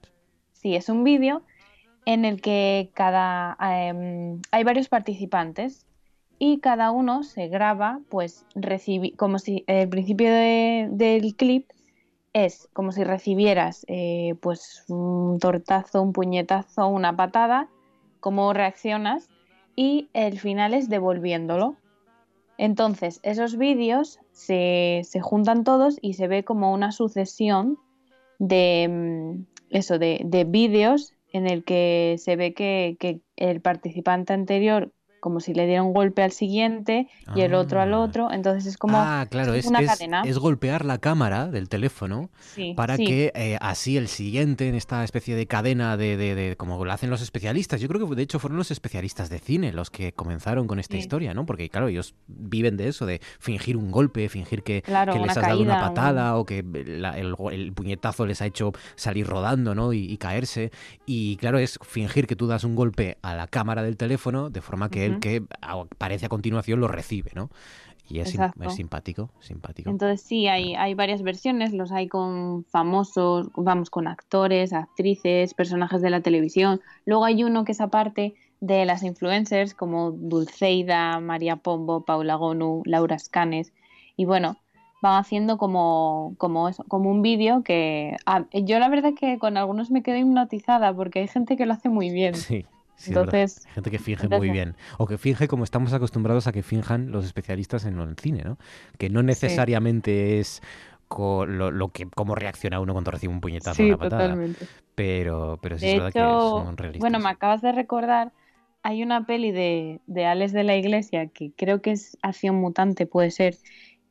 Sí, 0.53 0.75
es 0.77 0.89
un 0.89 1.05
vídeo 1.05 1.43
en 2.07 2.25
el 2.25 2.41
que 2.41 2.91
cada 2.95 3.57
em, 3.61 4.41
hay 4.51 4.63
varios 4.65 4.89
participantes 4.89 5.87
y 6.39 6.59
cada 6.61 6.91
uno 6.91 7.23
se 7.23 7.49
graba, 7.49 8.01
pues 8.09 8.45
como 9.17 9.39
si 9.39 9.65
el 9.67 9.89
principio 9.89 10.31
de- 10.31 10.89
del 10.91 11.35
clip 11.37 11.71
es 12.33 12.69
como 12.73 12.93
si 12.93 13.05
recibieras 13.05 13.85
eh, 13.89 14.35
pues 14.41 14.85
un 14.89 15.39
tortazo, 15.39 16.03
un 16.03 16.13
puñetazo, 16.13 16.89
una 16.89 17.17
patada, 17.17 17.69
cómo 18.21 18.53
reaccionas 18.53 19.29
y 19.77 20.09
el 20.15 20.39
final 20.39 20.75
es 20.75 20.89
devolviéndolo. 20.89 21.77
Entonces, 22.59 23.21
esos 23.23 23.57
vídeos 23.57 24.21
se, 24.33 25.03
se 25.05 25.21
juntan 25.21 25.65
todos 25.65 25.99
y 26.01 26.15
se 26.15 26.29
ve 26.29 26.45
como 26.45 26.73
una 26.73 26.93
sucesión 26.93 27.79
de 28.39 28.89
mm, 28.89 29.47
eso, 29.71 29.99
de, 29.99 30.21
de 30.25 30.45
vídeos 30.45 31.13
en 31.33 31.49
el 31.49 31.65
que 31.65 32.17
se 32.19 32.37
ve 32.37 32.55
que, 32.55 32.97
que 33.01 33.21
el 33.37 33.61
participante 33.61 34.33
anterior 34.33 34.93
como 35.25 35.41
si 35.41 35.55
le 35.55 35.65
diera 35.67 35.83
un 35.83 35.95
golpe 35.95 36.23
al 36.23 36.33
siguiente 36.33 37.09
y 37.35 37.41
el 37.41 37.55
otro 37.55 37.81
al 37.81 37.95
otro, 37.95 38.31
entonces 38.31 38.67
es 38.67 38.77
como 38.77 38.99
ah, 38.99 39.27
claro, 39.31 39.55
es, 39.55 39.65
una 39.65 39.81
es- 39.81 39.87
cadena. 39.89 40.21
es 40.27 40.37
golpear 40.39 40.85
la 40.85 40.99
cámara 40.99 41.47
del 41.47 41.71
teléfono 41.71 42.29
Sí, 42.41 42.75
para 42.77 42.99
sí. 42.99 43.07
que 43.07 43.33
eh, 43.35 43.57
así 43.63 43.97
el 43.97 44.09
siguiente 44.09 44.69
en 44.69 44.75
esta 44.75 45.03
especie 45.03 45.35
de 45.35 45.47
cadena 45.47 45.97
de, 45.97 46.19
de- 46.19 46.35
de- 46.35 46.57
como 46.57 46.85
lo 46.85 46.93
hacen 46.93 47.09
los 47.09 47.23
especialistas. 47.23 47.81
Yo 47.81 47.89
creo 47.89 48.07
que 48.07 48.15
de 48.15 48.23
hecho 48.23 48.39
fueron 48.39 48.59
los 48.59 48.71
especialistas 48.71 49.31
de 49.31 49.39
cine 49.39 49.73
los 49.73 49.89
que 49.89 50.13
comenzaron 50.13 50.67
con 50.67 50.79
esta 50.79 50.93
Sí. 50.97 50.99
historia, 50.99 51.33
¿no? 51.33 51.47
Porque 51.47 51.71
claro, 51.71 51.89
ellos 51.89 52.15
viven 52.27 52.77
de 52.77 52.89
eso, 52.89 53.07
de 53.07 53.23
fingir 53.39 53.79
un 53.79 53.91
golpe, 53.91 54.29
fingir 54.29 54.63
que, 54.63 54.83
Claro, 54.83 55.15
que 55.15 55.21
les 55.21 55.31
has 55.31 55.43
dado 55.43 55.63
una 55.63 55.77
un- 55.77 55.81
patada 55.81 56.37
o 56.37 56.45
que 56.45 56.63
la- 56.87 57.19
el, 57.19 57.35
puñetazo 57.75 58.27
les 58.27 58.43
ha 58.43 58.47
hecho 58.47 58.73
salir 58.95 59.27
rodando, 59.27 59.75
¿no? 59.75 59.95
Y, 59.95 60.01
y 60.05 60.19
caerse. 60.19 60.71
Y 61.07 61.37
claro, 61.37 61.57
es 61.59 61.79
fingir 61.83 62.27
que 62.27 62.37
tú 62.37 62.47
das 62.47 62.63
un 62.65 62.77
golpe 62.77 63.17
a 63.23 63.35
la 63.35 63.47
cámara 63.47 63.83
del 63.83 63.97
teléfono 63.97 64.51
de 64.51 64.61
forma 64.61 64.91
que 64.91 65.07
el 65.07 65.14
Que 65.21 65.43
aparece 65.61 66.27
a 66.27 66.29
continuación 66.29 66.81
lo 66.81 66.89
recibe, 66.89 67.33
¿no? 67.35 67.51
Y 68.09 68.21
es, 68.21 68.31
sim- 68.31 68.41
Exacto. 68.43 68.65
es 68.65 68.75
simpático, 68.75 69.31
simpático. 69.41 69.91
Entonces 69.91 70.21
sí, 70.21 70.47
hay, 70.47 70.75
hay 70.75 70.95
varias 70.95 71.23
versiones, 71.23 71.73
los 71.73 71.91
hay 71.91 72.07
con 72.09 72.65
famosos, 72.65 73.49
vamos, 73.57 73.91
con 73.91 74.07
actores, 74.09 74.73
actrices, 74.73 75.55
personajes 75.55 76.03
de 76.03 76.11
la 76.11 76.21
televisión. 76.21 76.81
Luego 77.07 77.25
hay 77.25 77.45
uno 77.45 77.65
que 77.65 77.73
es 77.73 77.81
aparte 77.81 78.35
de 78.61 78.85
las 78.85 79.03
influencers 79.03 79.75
como 79.75 80.11
Dulceida, 80.11 81.19
María 81.21 81.57
Pombo, 81.57 82.05
Paula 82.05 82.35
Gonu, 82.37 82.83
Laura 82.85 83.19
Scanes. 83.19 83.73
Y 84.17 84.27
bueno, 84.27 84.57
van 85.03 85.21
haciendo 85.21 85.59
como, 85.59 86.35
como, 86.39 86.69
eso, 86.69 86.85
como 86.89 87.11
un 87.11 87.21
vídeo 87.21 87.63
que 87.63 88.17
yo 88.53 88.79
la 88.79 88.89
verdad 88.89 89.13
que 89.19 89.39
con 89.39 89.57
algunos 89.57 89.91
me 89.91 90.03
quedo 90.03 90.17
hipnotizada 90.17 90.95
porque 90.95 91.21
hay 91.21 91.29
gente 91.29 91.57
que 91.57 91.67
lo 91.67 91.75
hace 91.75 91.89
muy 91.89 92.11
bien. 92.11 92.35
Sí. 92.35 92.65
Sí. 92.97 93.11
Entonces, 93.11 93.67
Gente 93.75 93.91
que 93.91 93.99
finge 93.99 94.25
entonces- 94.25 94.39
muy 94.39 94.51
bien. 94.51 94.77
O 94.99 95.07
que 95.07 95.19
finge 95.19 95.49
como 95.49 95.65
estamos 95.65 95.93
acostumbrados 95.93 96.47
a 96.47 96.53
que 96.53 96.63
finjan 96.63 97.11
los 97.11 97.25
especialistas 97.25 97.85
en 97.85 97.99
el 97.99 98.17
cine, 98.19 98.43
¿no? 98.45 98.59
Que 98.99 99.11
no 99.11 99.23
necesariamente 99.23 100.39
es 100.41 100.63
lo, 101.17 101.71
lo 101.71 101.89
que 101.89 102.09
cómo 102.15 102.35
reacciona 102.35 102.81
uno 102.81 102.93
cuando 102.93 103.11
recibe 103.13 103.33
un 103.33 103.41
puñetazo 103.41 103.71
o 103.71 103.75
Sí, 103.75 103.85
una 103.85 103.99
patada. 103.99 104.23
totalmente. 104.25 104.67
Pero, 104.95 105.59
pero 105.63 105.79
sí 105.79 105.87
De 105.87 105.93
es 105.93 105.97
verdad 105.99 106.13
que 106.13 106.19
hecho, 106.19 106.65
son 106.65 106.77
realistas. 106.77 107.01
bueno, 107.01 107.19
me 107.21 107.29
acabas 107.31 107.63
de 107.63 107.73
recordar, 107.73 108.33
hay 108.83 109.03
una 109.03 109.25
peli 109.27 109.53
de, 109.53 110.01
de 110.07 110.27
Alex 110.27 110.53
de 110.53 110.65
la 110.65 110.77
Iglesia 110.77 111.29
que 111.29 111.53
creo 111.57 111.81
que 111.83 111.93
es 111.93 112.17
Acción 112.23 112.57
Mutante, 112.57 113.07
puede 113.07 113.31
ser, 113.31 113.57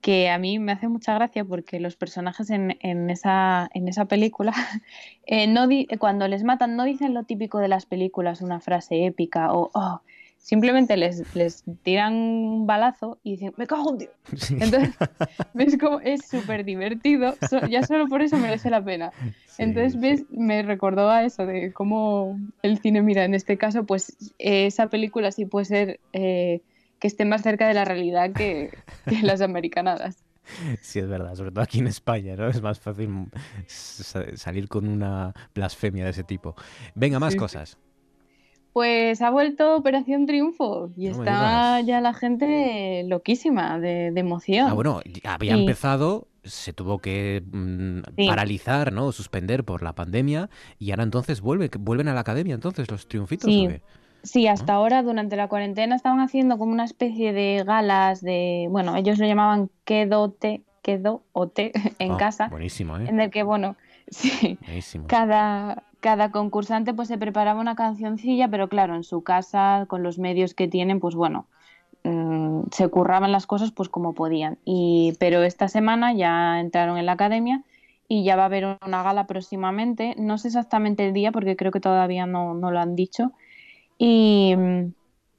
que 0.04 0.30
a 0.30 0.38
mí 0.38 0.60
me 0.60 0.74
hace 0.74 0.90
mucha 0.90 1.14
gracia 1.16 1.46
porque 1.46 1.80
los 1.80 1.96
personajes 1.96 2.50
en, 2.50 2.78
en 2.82 3.10
esa, 3.10 3.70
en 3.74 3.88
esa 3.88 4.04
película, 4.06 4.52
eh, 5.26 5.48
no 5.48 5.66
di- 5.68 5.88
cuando 5.98 6.28
les 6.28 6.44
matan, 6.44 6.76
no 6.76 6.84
dicen 6.84 7.14
lo 7.14 7.24
típico 7.24 7.60
de 7.60 7.70
las 7.70 7.86
películas, 7.86 8.42
una 8.42 8.60
frase 8.60 9.06
épica 9.06 9.54
o 9.54 9.72
"Oh", 9.74 10.02
simplemente 10.38 10.98
les, 10.98 11.24
les 11.34 11.64
tiran 11.84 12.14
un 12.14 12.68
balazo 12.68 13.18
y 13.24 13.32
dicen, 13.32 13.54
me 13.58 13.66
cago 13.66 13.92
en 13.92 13.98
Dios. 14.00 14.12
Sí. 14.36 14.58
Entonces, 14.60 14.94
ves 15.54 15.78
es 16.04 16.26
súper 16.30 16.66
divertido, 16.66 17.36
so- 17.50 17.66
ya 17.68 17.82
solo 17.84 18.08
por 18.08 18.22
eso 18.22 18.38
merece 18.38 18.70
la 18.70 18.84
pena. 18.84 19.14
Entonces, 19.58 19.98
ves, 20.02 20.26
me 20.32 20.64
recordó 20.64 21.10
a 21.10 21.24
eso 21.24 21.46
de 21.46 21.72
cómo 21.72 22.38
el 22.62 22.80
cine 22.80 23.02
mira, 23.02 23.24
en 23.24 23.36
este 23.36 23.58
caso, 23.58 23.86
pues 23.86 24.18
eh, 24.38 24.66
esa 24.66 24.88
película 24.88 25.32
sí 25.32 25.46
puede 25.46 25.66
ser 25.66 26.00
eh, 26.12 26.60
que 27.04 27.08
esté 27.08 27.26
más 27.26 27.42
cerca 27.42 27.68
de 27.68 27.74
la 27.74 27.84
realidad 27.84 28.32
que, 28.32 28.70
que 29.06 29.22
las 29.24 29.42
americanadas. 29.42 30.24
Sí, 30.82 31.00
es 31.00 31.08
verdad, 31.08 31.36
sobre 31.36 31.52
todo 31.52 31.62
aquí 31.64 31.80
en 31.80 31.88
España, 31.88 32.36
¿no? 32.38 32.48
Es 32.48 32.62
más 32.62 32.80
fácil 32.80 33.28
sa- 33.68 34.38
salir 34.38 34.70
con 34.70 34.88
una 34.88 35.34
blasfemia 35.54 36.06
de 36.06 36.12
ese 36.12 36.24
tipo. 36.24 36.56
Venga, 36.96 37.20
más 37.20 37.34
Sí, 37.34 37.40
cosas. 37.40 37.78
Pues 38.72 39.22
ha 39.22 39.30
vuelto 39.30 39.76
Operación 39.76 40.26
Triunfo 40.26 40.92
y 40.98 41.10
No 41.10 41.12
está 41.12 41.80
ya 41.82 42.02
la 42.02 42.14
gente 42.14 43.04
loquísima 43.08 43.80
de, 43.80 44.12
de 44.12 44.20
emoción. 44.20 44.70
Ah, 44.70 44.74
bueno, 44.74 45.02
había 45.26 45.54
empezado, 45.54 46.28
se 46.44 46.74
tuvo 46.74 47.00
que 47.00 47.44
mm, 47.52 48.00
Sí. 48.18 48.28
paralizar, 48.28 48.92
¿no? 48.94 49.12
Suspender 49.12 49.64
por 49.64 49.84
la 49.84 49.94
pandemia 49.94 50.50
y 50.80 50.92
ahora 50.92 51.04
entonces 51.04 51.40
vuelve, 51.42 51.70
vuelven 51.80 52.08
a 52.08 52.14
la 52.14 52.22
academia 52.22 52.56
entonces 52.56 52.90
los 52.90 53.08
triunfitos. 53.08 53.52
Sí. 53.52 53.66
¿o 53.66 53.70
qué? 53.70 53.82
Sí, 54.24 54.48
hasta 54.48 54.74
ahora 54.74 55.04
durante 55.04 55.36
la 55.36 55.50
cuarentena 55.50 55.95
estaban 55.95 56.22
haciendo 56.22 56.58
como 56.58 56.72
una 56.72 56.86
especie 56.86 57.34
de 57.34 57.64
galas 57.66 58.22
de, 58.22 58.68
bueno, 58.72 58.95
ellos 58.95 59.20
lo 59.20 59.26
llamaban 59.28 59.70
quedote, 59.84 60.64
quedo 60.82 61.24
o 61.34 61.48
té 61.48 61.72
en 62.00 62.14
Ah, 62.14 62.18
casa, 62.18 62.48
Buenísimo, 62.48 62.98
¿eh? 62.98 63.06
en 63.08 63.20
el 63.20 63.30
que, 63.32 63.44
bueno, 63.44 63.76
sí, 64.08 64.58
Buenísimo. 64.66 65.08
cada, 65.08 65.84
cada 66.00 66.32
concursante 66.32 66.94
pues 66.94 67.10
se 67.10 67.18
preparaba 67.18 67.60
una 67.60 67.76
cancioncilla, 67.76 68.48
pero 68.48 68.70
claro, 68.70 68.95
en 68.95 69.04
su 69.04 69.24
casa, 69.24 69.86
con 69.90 70.04
los 70.04 70.18
medios 70.20 70.54
que 70.54 70.68
tienen, 70.70 71.00
pues 71.02 71.16
bueno, 71.16 71.48
mm, 72.04 72.64
se 72.72 72.88
curraban 72.88 73.32
las 73.32 73.45
cosas 73.45 73.72
pues 73.72 73.90
como 73.90 74.14
podían. 74.14 74.58
Y, 74.64 75.16
pero 75.20 75.44
esta 75.44 75.68
semana 75.68 76.14
ya 76.14 76.60
entraron 76.62 76.98
en 76.98 77.06
la 77.06 77.14
academia 77.14 77.64
y 78.08 78.24
ya 78.24 78.36
va 78.38 78.44
a 78.44 78.45
haber 78.45 78.78
una 78.86 79.04
gala 79.04 79.28
próximamente. 79.28 80.16
No 80.18 80.38
sé 80.38 80.48
exactamente 80.50 81.06
el 81.06 81.14
día 81.14 81.32
porque 81.32 81.56
creo 81.56 81.72
que 81.72 81.80
todavía 81.82 82.26
no, 82.26 82.54
no 82.54 82.72
lo 82.72 82.80
han 82.80 82.95
dicho. 82.95 83.32
Y, 84.06 84.54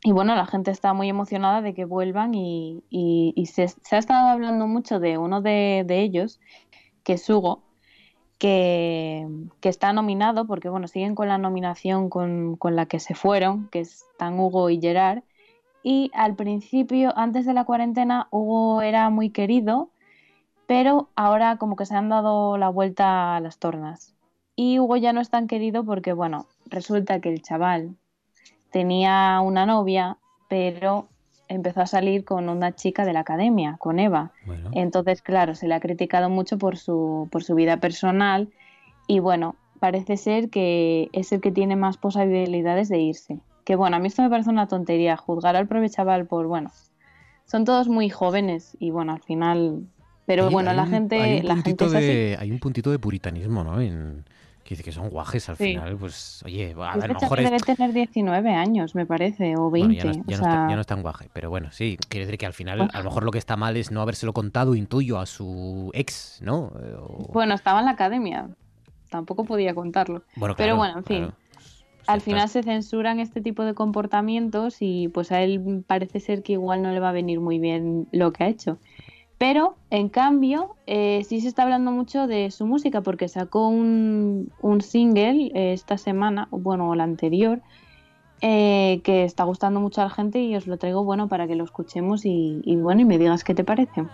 y 0.02 0.12
bueno, 0.12 0.34
la 0.34 0.46
gente 0.46 0.70
está 0.70 0.94
muy 0.94 1.10
emocionada 1.10 1.60
de 1.60 1.74
que 1.74 1.84
vuelvan 1.84 2.32
y, 2.34 2.82
se, 3.44 3.64
ha 3.90 3.98
estado 3.98 4.28
hablando 4.28 4.66
mucho 4.66 5.00
de 5.00 5.18
uno 5.18 5.42
de, 5.42 5.84
ellos, 5.86 6.40
que 7.02 7.12
es 7.14 7.28
Hugo, 7.28 7.62
que, 8.38 9.28
que 9.60 9.68
está 9.68 9.92
nominado, 9.92 10.46
porque 10.46 10.70
bueno, 10.70 10.88
siguen 10.88 11.14
con 11.14 11.28
la 11.28 11.36
nominación 11.36 12.08
con, 12.08 12.56
con 12.56 12.74
la 12.74 12.86
que 12.86 13.00
se 13.00 13.14
fueron, 13.14 13.68
que 13.68 13.80
están 13.80 14.40
Hugo 14.40 14.70
y 14.70 14.80
Gerard. 14.80 15.24
Y 15.82 16.10
al 16.14 16.34
principio, 16.34 17.12
antes 17.18 17.44
de 17.44 17.52
la 17.52 17.66
cuarentena, 17.66 18.28
Hugo 18.30 18.80
era 18.80 19.10
muy 19.10 19.28
querido, 19.28 19.90
pero 20.66 21.10
ahora 21.16 21.58
como 21.58 21.76
que 21.76 21.84
se 21.84 21.96
han 21.96 22.08
dado 22.08 22.56
la 22.56 22.70
vuelta 22.70 23.36
a 23.36 23.40
las 23.40 23.58
tornas. 23.58 24.14
Y 24.56 24.78
Hugo 24.78 24.96
ya 24.96 25.12
no 25.12 25.20
es 25.20 25.28
tan 25.28 25.48
querido 25.48 25.84
porque, 25.84 26.14
bueno, 26.14 26.46
resulta 26.70 27.20
que 27.20 27.28
el 27.28 27.42
chaval 27.42 27.98
tenía 28.74 29.40
una 29.40 29.66
novia, 29.66 30.16
pero 30.48 31.06
empezó 31.46 31.80
a 31.82 31.86
salir 31.86 32.24
con 32.24 32.48
una 32.48 32.72
chica 32.74 33.04
de 33.04 33.12
la 33.12 33.20
academia, 33.20 33.76
con 33.78 34.00
Eva. 34.00 34.32
Entonces, 34.72 35.22
claro, 35.22 35.54
se 35.54 35.68
le 35.68 35.74
ha 35.74 35.80
criticado 35.80 36.28
mucho 36.28 36.58
por 36.58 36.76
su, 36.76 37.28
por 37.30 37.44
su 37.44 37.54
vida 37.54 37.76
personal 37.76 38.48
y 39.06 39.20
bueno, 39.20 39.54
parece 39.78 40.16
ser 40.16 40.50
que 40.50 41.08
es 41.12 41.30
el 41.30 41.40
que 41.40 41.52
tiene 41.52 41.76
más 41.76 41.98
posibilidades 41.98 42.88
de 42.88 42.98
irse. 42.98 43.38
Que 43.64 43.76
bueno, 43.76 43.94
a 43.96 44.00
mí 44.00 44.08
esto 44.08 44.22
me 44.22 44.28
parece 44.30 44.50
una 44.50 44.66
tontería, 44.66 45.16
juzgar 45.16 45.54
al 45.54 45.68
pobre 45.68 45.88
chaval 45.88 46.26
por, 46.26 46.48
bueno, 46.48 46.72
son 47.46 47.64
todos 47.64 47.86
muy 47.88 48.10
jóvenes 48.10 48.76
y 48.80 48.90
bueno, 48.90 49.12
al 49.12 49.22
final... 49.22 49.82
Pero 50.26 50.46
Hay- 50.48 50.52
bueno, 50.52 50.70
hay 50.70 50.76
la 50.76 50.82
un- 50.82 50.90
gente, 50.90 51.20
hay 51.20 51.40
un 51.40 51.46
la 51.46 51.54
gente 51.54 51.62
puntito 51.62 51.84
es 51.86 51.94
así. 51.94 52.06
de, 52.06 52.36
hay 52.40 52.50
un 52.50 52.58
puntito 52.58 52.90
de 52.90 52.98
puritanismo, 52.98 53.62
¿no? 53.62 53.80
En, 53.80 54.24
que 54.64 54.70
dice 54.70 54.82
que 54.82 54.92
son 54.92 55.10
guajes 55.10 55.48
al 55.50 55.56
Sí. 55.56 55.64
final, 55.74 55.96
pues, 55.96 56.42
oye, 56.44 56.74
a, 56.78 56.94
Este 56.94 57.08
lo 57.08 57.14
mejor 57.14 57.20
chaval 57.20 57.38
es... 57.40 57.50
debe 57.50 57.74
tener 57.76 57.92
19 57.92 58.50
años, 58.54 58.94
me 58.94 59.04
parece, 59.06 59.54
o 59.56 59.70
20. 59.70 59.86
Bueno, 59.88 59.92
ya 59.94 60.04
no, 60.04 60.12
ya 60.12 60.20
o 60.20 60.24
no 60.24 60.36
sea, 60.36 60.36
está, 60.54 60.68
ya 60.70 60.74
no 60.74 60.80
es 60.80 60.86
tan 60.86 61.02
guaje, 61.02 61.28
pero 61.32 61.50
bueno, 61.50 61.70
sí, 61.70 61.98
quiere 62.08 62.24
decir 62.26 62.38
que 62.38 62.46
al 62.46 62.54
final 62.54 62.88
a 62.92 62.98
lo 62.98 63.04
mejor 63.04 63.24
lo 63.24 63.30
que 63.30 63.38
está 63.38 63.56
mal 63.56 63.76
es 63.76 63.90
no 63.90 64.00
habérselo 64.00 64.32
contado, 64.32 64.74
intuyo, 64.74 65.18
a 65.18 65.26
su 65.26 65.90
ex, 65.92 66.38
¿no? 66.42 66.72
Eh, 66.82 66.94
o- 66.98 67.30
Bueno, 67.32 67.54
estaba 67.54 67.80
en 67.80 67.84
la 67.84 67.92
academia, 67.92 68.48
tampoco 69.10 69.44
podía 69.44 69.74
contarlo. 69.74 70.22
Bueno, 70.36 70.54
Pero 70.56 70.74
claro, 70.74 70.76
bueno, 70.78 70.98
en 70.98 71.04
fin, 71.04 71.18
claro. 71.18 71.34
al 72.06 72.20
final 72.22 72.48
se 72.48 72.62
censuran 72.62 73.20
este 73.20 73.40
tipo 73.42 73.64
de 73.64 73.74
comportamientos 73.74 74.76
y 74.80 75.08
pues 75.08 75.30
a 75.30 75.42
él 75.42 75.84
parece 75.86 76.20
ser 76.20 76.42
que 76.42 76.54
igual 76.54 76.80
no 76.82 76.90
le 76.90 77.00
va 77.00 77.10
a 77.10 77.12
venir 77.12 77.40
muy 77.40 77.58
bien 77.58 78.08
lo 78.12 78.32
que 78.32 78.44
ha 78.44 78.48
hecho. 78.48 78.78
Pero, 79.46 79.76
en 79.90 80.08
cambio, 80.08 80.74
eh, 80.86 81.22
sí 81.28 81.42
se 81.42 81.48
está 81.48 81.64
hablando 81.64 81.90
mucho 81.90 82.26
de 82.26 82.50
su 82.50 82.64
música 82.64 83.02
porque 83.02 83.28
sacó 83.28 83.68
un, 83.68 84.50
un 84.62 84.80
single 84.80 85.50
eh, 85.54 85.74
esta 85.74 85.98
semana, 85.98 86.48
bueno, 86.50 86.88
o 86.88 86.94
la 86.94 87.04
anterior, 87.04 87.60
eh, 88.40 89.02
que 89.04 89.24
está 89.24 89.44
gustando 89.44 89.80
mucho 89.80 90.00
a 90.00 90.04
la 90.04 90.10
gente 90.10 90.40
y 90.40 90.56
os 90.56 90.66
lo 90.66 90.78
traigo 90.78 91.04
bueno 91.04 91.28
para 91.28 91.46
que 91.46 91.56
lo 91.56 91.64
escuchemos 91.64 92.24
y 92.24 92.62
bueno, 92.76 93.02
y 93.02 93.04
me 93.04 93.18
digas 93.18 93.44
qué 93.44 93.54
te 93.54 93.64
parece. 93.64 94.06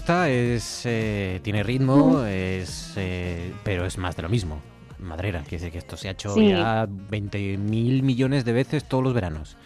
Gusta, 0.00 0.30
es 0.30 0.82
eh, 0.86 1.40
tiene 1.42 1.62
ritmo, 1.62 2.24
es 2.24 2.94
eh, 2.96 3.52
pero 3.62 3.84
es 3.84 3.98
más 3.98 4.16
de 4.16 4.22
lo 4.22 4.28
mismo. 4.30 4.58
Madrera, 4.98 5.40
quiere 5.40 5.58
decir 5.58 5.72
que 5.72 5.78
esto 5.78 5.96
se 5.98 6.08
ha 6.08 6.12
hecho 6.12 6.32
Sí. 6.34 6.48
ya 6.48 6.86
20 6.88 7.58
mil 7.58 8.02
millones 8.02 8.44
de 8.46 8.52
veces 8.54 8.84
todos 8.84 9.04
los 9.04 9.12
veranos. 9.12 9.56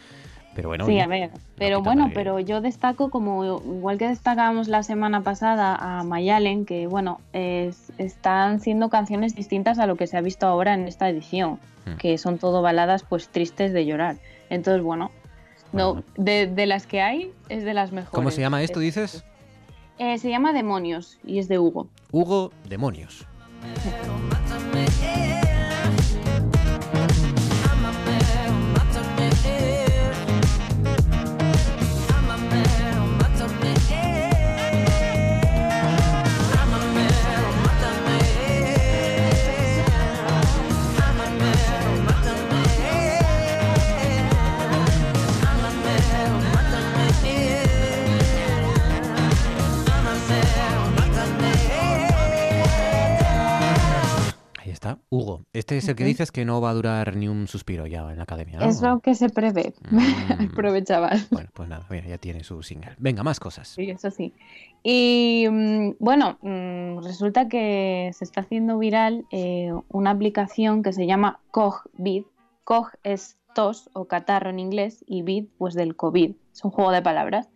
Pero 0.56 0.68
bueno, 0.68 0.86
sí, 0.86 0.98
a 1.00 1.06
ver, 1.08 1.30
pero 1.56 1.82
bueno, 1.82 2.10
pero 2.14 2.38
yo 2.40 2.60
destaco 2.60 3.10
como 3.10 3.44
igual 3.44 3.96
que 3.98 4.06
destacábamos 4.08 4.66
la 4.68 4.82
semana 4.84 5.20
pasada 5.22 5.74
a 5.76 6.02
Mayalen, 6.04 6.64
que 6.64 6.86
bueno, 6.88 7.20
es- 7.32 7.92
están 7.98 8.60
siendo 8.60 8.88
canciones 8.88 9.34
distintas 9.36 9.78
a 9.80 9.86
lo 9.86 9.94
que 9.96 10.06
se 10.08 10.16
ha 10.16 10.20
visto 10.20 10.46
ahora 10.46 10.74
en 10.74 10.86
esta 10.88 11.08
edición, 11.08 11.58
Hmm. 11.86 11.96
que 11.98 12.18
son 12.18 12.38
todo 12.38 12.60
baladas 12.62 13.02
pues 13.04 13.28
tristes 13.28 13.72
de 13.72 13.84
llorar. 13.86 14.16
Entonces, 14.50 14.82
bueno, 14.82 15.10
no, 15.72 16.02
de, 16.16 16.46
de 16.48 16.66
las 16.66 16.86
que 16.86 17.00
hay 17.02 17.32
es 17.48 17.64
de 17.64 17.74
las 17.74 17.90
mejores. 17.92 18.14
¿cómo 18.14 18.30
se 18.32 18.40
llama 18.40 18.62
esto, 18.62 18.78
dices? 18.80 19.24
Eh, 19.98 20.18
se 20.18 20.30
llama 20.30 20.52
Demonios 20.52 21.18
y 21.24 21.38
es 21.38 21.48
de 21.48 21.58
Hugo. 21.58 21.88
Hugo 22.12 22.52
Demonios. 22.68 23.26
está, 54.84 55.02
Hugo. 55.08 55.44
Este 55.52 55.76
es 55.78 55.88
el 55.88 55.96
que 55.96 56.04
dices 56.04 56.30
que 56.30 56.44
no 56.44 56.60
va 56.60 56.70
a 56.70 56.74
durar 56.74 57.16
ni 57.16 57.28
un 57.28 57.48
suspiro 57.48 57.86
ya 57.86 58.10
en 58.10 58.18
la 58.18 58.24
academia, 58.24 58.58
¿no? 58.58 58.66
Es 58.66 58.82
lo 58.82 59.00
que 59.00 59.14
se 59.14 59.30
prevé. 59.30 59.74
Aprovechaba. 60.52 61.10
Bueno, 61.30 61.48
pues 61.54 61.68
nada, 61.68 61.86
mira, 61.90 62.06
ya 62.06 62.18
tiene 62.18 62.44
su 62.44 62.62
single. 62.62 62.94
Venga, 62.98 63.22
más 63.22 63.40
cosas. 63.40 63.68
Sí, 63.68 63.90
eso 63.90 64.10
sí. 64.10 64.34
Y 64.82 65.46
mm, 65.50 65.96
bueno, 65.98 66.38
mm, 66.42 67.02
resulta 67.02 67.48
que 67.48 68.10
se 68.12 68.24
está 68.24 68.42
haciendo 68.42 68.78
viral 68.78 69.24
eh, 69.30 69.72
una 69.88 70.10
aplicación 70.10 70.82
que 70.82 70.92
se 70.92 71.06
llama 71.06 71.40
COG-Vid. 71.50 72.24
COG 72.64 72.90
es 73.02 73.38
tos 73.54 73.88
o 73.92 74.06
catarro 74.06 74.50
en 74.50 74.58
inglés 74.58 75.04
y 75.06 75.22
vid 75.22 75.46
pues 75.58 75.74
del 75.74 75.96
COVID. 75.96 76.34
Es 76.52 76.64
un 76.64 76.70
juego 76.70 76.90
de 76.90 77.02
palabras. 77.02 77.48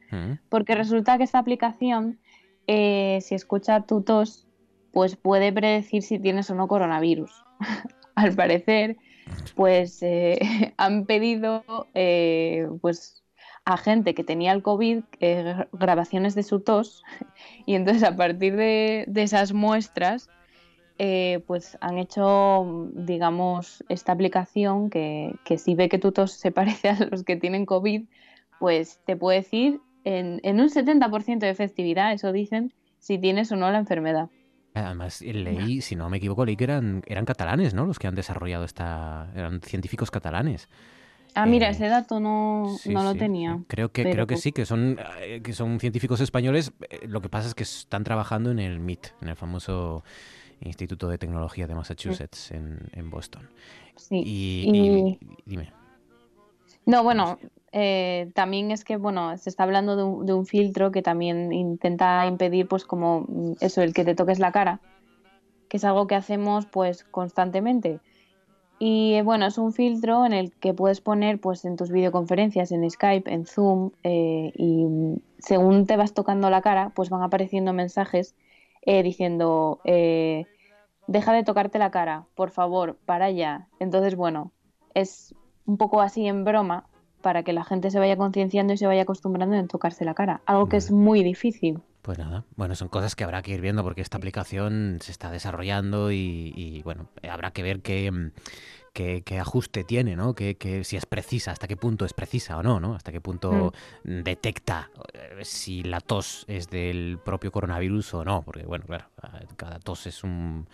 Porque 0.48 0.74
resulta 0.74 1.18
que 1.18 1.24
esta 1.24 1.38
aplicación, 1.38 2.18
eh, 2.66 3.18
si 3.20 3.34
escucha 3.34 3.82
tu 3.82 4.00
tos, 4.00 4.47
pues 4.92 5.16
puede 5.16 5.52
predecir 5.52 6.02
si 6.02 6.18
tienes 6.18 6.50
o 6.50 6.54
no 6.54 6.68
coronavirus. 6.68 7.44
Al 8.14 8.34
parecer, 8.34 8.96
pues 9.54 10.02
eh, 10.02 10.38
han 10.76 11.06
pedido 11.06 11.64
eh, 11.94 12.68
pues 12.80 13.22
a 13.64 13.76
gente 13.76 14.14
que 14.14 14.24
tenía 14.24 14.52
el 14.52 14.62
COVID 14.62 15.02
eh, 15.20 15.42
gra- 15.44 15.68
grabaciones 15.72 16.34
de 16.34 16.42
su 16.42 16.60
tos 16.60 17.02
y 17.66 17.74
entonces 17.74 18.02
a 18.02 18.16
partir 18.16 18.56
de, 18.56 19.06
esas 19.14 19.52
muestras 19.52 20.30
pues 21.46 21.78
han 21.80 21.96
hecho, 21.98 22.90
digamos, 22.92 23.84
esta 23.88 24.10
aplicación 24.10 24.90
que, 24.90 25.32
que 25.44 25.56
si 25.56 25.76
ve 25.76 25.88
que 25.88 26.00
tu 26.00 26.10
tos 26.10 26.32
se 26.32 26.50
parece 26.50 26.88
a 26.88 26.98
los 27.08 27.22
que 27.22 27.36
tienen 27.36 27.66
COVID, 27.66 28.02
pues 28.58 29.00
te 29.06 29.16
puede 29.16 29.38
decir 29.38 29.80
en, 30.02 30.40
en 30.42 30.60
un 30.60 30.70
70% 30.70 31.38
de 31.38 31.50
efectividad, 31.50 32.12
eso 32.12 32.32
dicen, 32.32 32.72
si 32.98 33.18
tienes 33.18 33.52
o 33.52 33.56
no 33.56 33.70
la 33.70 33.78
enfermedad. 33.78 34.28
Además, 34.84 35.20
leí, 35.22 35.80
si 35.80 35.96
no 35.96 36.08
me 36.08 36.16
equivoco, 36.18 36.44
leí 36.44 36.56
que 36.56 36.64
eran, 36.64 37.02
eran 37.06 37.24
catalanes, 37.24 37.74
¿no? 37.74 37.86
Los 37.86 37.98
que 37.98 38.06
han 38.06 38.14
desarrollado 38.14 38.64
esta... 38.64 39.30
Eran 39.34 39.60
científicos 39.60 40.10
catalanes. 40.10 40.68
Ah, 41.34 41.46
mira, 41.46 41.68
Eh, 41.68 41.70
ese 41.72 41.88
dato 41.88 42.18
no, 42.20 42.74
Sí, 42.80 42.92
no 42.92 43.02
lo 43.04 43.12
sí. 43.12 43.18
tenía. 43.18 43.60
Creo 43.68 43.92
que, 43.92 44.02
pero 44.02 44.12
creo 44.14 44.26
que 44.26 44.34
pues- 44.34 44.42
sí, 44.42 44.52
que 44.52 44.64
son, 44.66 44.98
eh, 45.20 45.40
que 45.42 45.52
son 45.52 45.78
científicos 45.78 46.20
españoles. 46.20 46.72
Eh, 46.90 47.06
Lo 47.06 47.20
que 47.20 47.28
pasa 47.28 47.48
es 47.48 47.54
que 47.54 47.62
están 47.64 48.02
trabajando 48.02 48.50
en 48.50 48.58
el 48.58 48.76
MIT, 48.80 49.08
en 49.22 49.28
el 49.28 49.36
famoso 49.36 50.02
Instituto 50.60 51.08
de 51.08 51.18
Tecnología 51.18 51.66
de 51.68 51.74
Massachusetts, 51.76 52.50
en, 52.50 52.78
en 52.92 53.10
Boston. 53.10 53.48
Sí, 53.94 54.16
Y, 54.24 54.70
y- 54.74 54.98
y- 55.10 55.18
dime. 55.44 55.72
No, 56.86 57.02
bueno, 57.04 57.38
eh, 57.72 58.30
también 58.34 58.70
es 58.70 58.84
que, 58.84 58.96
bueno, 58.96 59.36
se 59.36 59.50
está 59.50 59.64
hablando 59.64 59.96
de 59.96 60.02
un, 60.02 60.26
de 60.26 60.32
un 60.32 60.46
filtro 60.46 60.90
que 60.90 61.02
también 61.02 61.52
intenta 61.52 62.26
impedir, 62.26 62.66
pues, 62.66 62.84
como 62.84 63.26
mm, 63.28 63.52
eso, 63.60 63.82
el 63.82 63.92
que 63.92 64.04
te 64.04 64.14
toques 64.14 64.38
la 64.38 64.52
cara, 64.52 64.80
que 65.68 65.76
es 65.76 65.84
algo 65.84 66.06
que 66.06 66.14
hacemos, 66.14 66.66
pues, 66.66 67.04
constantemente. 67.04 68.00
Y 68.78 69.14
eh, 69.14 69.22
bueno, 69.22 69.46
es 69.46 69.58
un 69.58 69.72
filtro 69.72 70.24
en 70.24 70.32
el 70.32 70.52
que 70.52 70.72
puedes 70.72 71.00
poner, 71.00 71.40
pues, 71.40 71.64
en 71.64 71.76
tus 71.76 71.90
videoconferencias, 71.90 72.72
en 72.72 72.88
Skype, 72.90 73.30
en 73.30 73.44
Zoom, 73.44 73.90
eh, 74.02 74.52
y 74.54 74.84
mm, 74.84 75.20
según 75.38 75.86
te 75.86 75.96
vas 75.96 76.14
tocando 76.14 76.50
la 76.50 76.62
cara, 76.62 76.92
pues 76.94 77.10
van 77.10 77.22
apareciendo 77.22 77.72
mensajes 77.72 78.34
eh, 78.82 79.02
diciendo, 79.02 79.80
deja 79.84 81.32
de 81.32 81.44
tocarte 81.44 81.78
la 81.78 81.90
cara, 81.90 82.26
por 82.34 82.50
favor, 82.50 82.96
para 83.04 83.30
ya. 83.30 83.68
Entonces, 83.78 84.16
bueno, 84.16 84.52
es 84.94 85.34
un 85.66 85.76
poco 85.76 86.00
así 86.00 86.26
en 86.26 86.44
broma 86.44 86.86
para 87.22 87.42
que 87.42 87.52
la 87.52 87.64
gente 87.64 87.90
se 87.90 87.98
vaya 87.98 88.16
concienciando 88.16 88.72
y 88.72 88.76
se 88.76 88.86
vaya 88.86 89.02
acostumbrando 89.02 89.56
en 89.56 89.68
tocarse 89.68 90.04
la 90.04 90.14
cara, 90.14 90.40
algo 90.46 90.68
que 90.68 90.76
es 90.76 90.90
muy 90.90 91.22
difícil. 91.22 91.80
Pues 92.02 92.16
nada, 92.18 92.44
bueno, 92.56 92.74
son 92.74 92.88
cosas 92.88 93.14
que 93.16 93.24
habrá 93.24 93.42
que 93.42 93.52
ir 93.52 93.60
viendo 93.60 93.82
porque 93.82 94.00
esta 94.00 94.16
aplicación 94.16 94.98
se 95.02 95.12
está 95.12 95.30
desarrollando 95.30 96.10
y, 96.10 96.52
y, 96.56 96.82
bueno, 96.82 97.08
habrá 97.28 97.50
que 97.50 97.62
ver 97.62 97.80
qué, 97.82 98.10
mm, 98.10 98.30
qué, 98.94 99.22
qué 99.26 99.38
ajuste 99.38 99.84
tiene, 99.84 100.16
¿no? 100.16 100.34
Que, 100.34 100.54
que 100.56 100.84
si 100.84 100.96
es 100.96 101.04
precisa, 101.04 101.50
hasta 101.52 101.68
qué 101.68 101.76
punto 101.76 102.06
es 102.06 102.14
precisa 102.14 102.56
o 102.56 102.62
no, 102.62 102.80
¿no? 102.80 102.94
Hasta 102.94 103.12
qué 103.12 103.20
punto 103.20 103.72
mm, 104.04 104.22
detecta 104.22 104.90
eh, 105.12 105.40
si 105.44 105.82
la 105.82 106.00
tos 106.00 106.44
es 106.48 106.70
del 106.70 107.18
propio 107.22 107.52
coronavirus 107.52 108.14
o 108.14 108.24
no, 108.24 108.42
porque 108.42 108.64
bueno, 108.64 108.84
claro, 108.86 109.04
a- 109.20 109.40
cada 109.56 109.78
tos 109.78 110.06
es 110.06 110.24
un... 110.24 110.66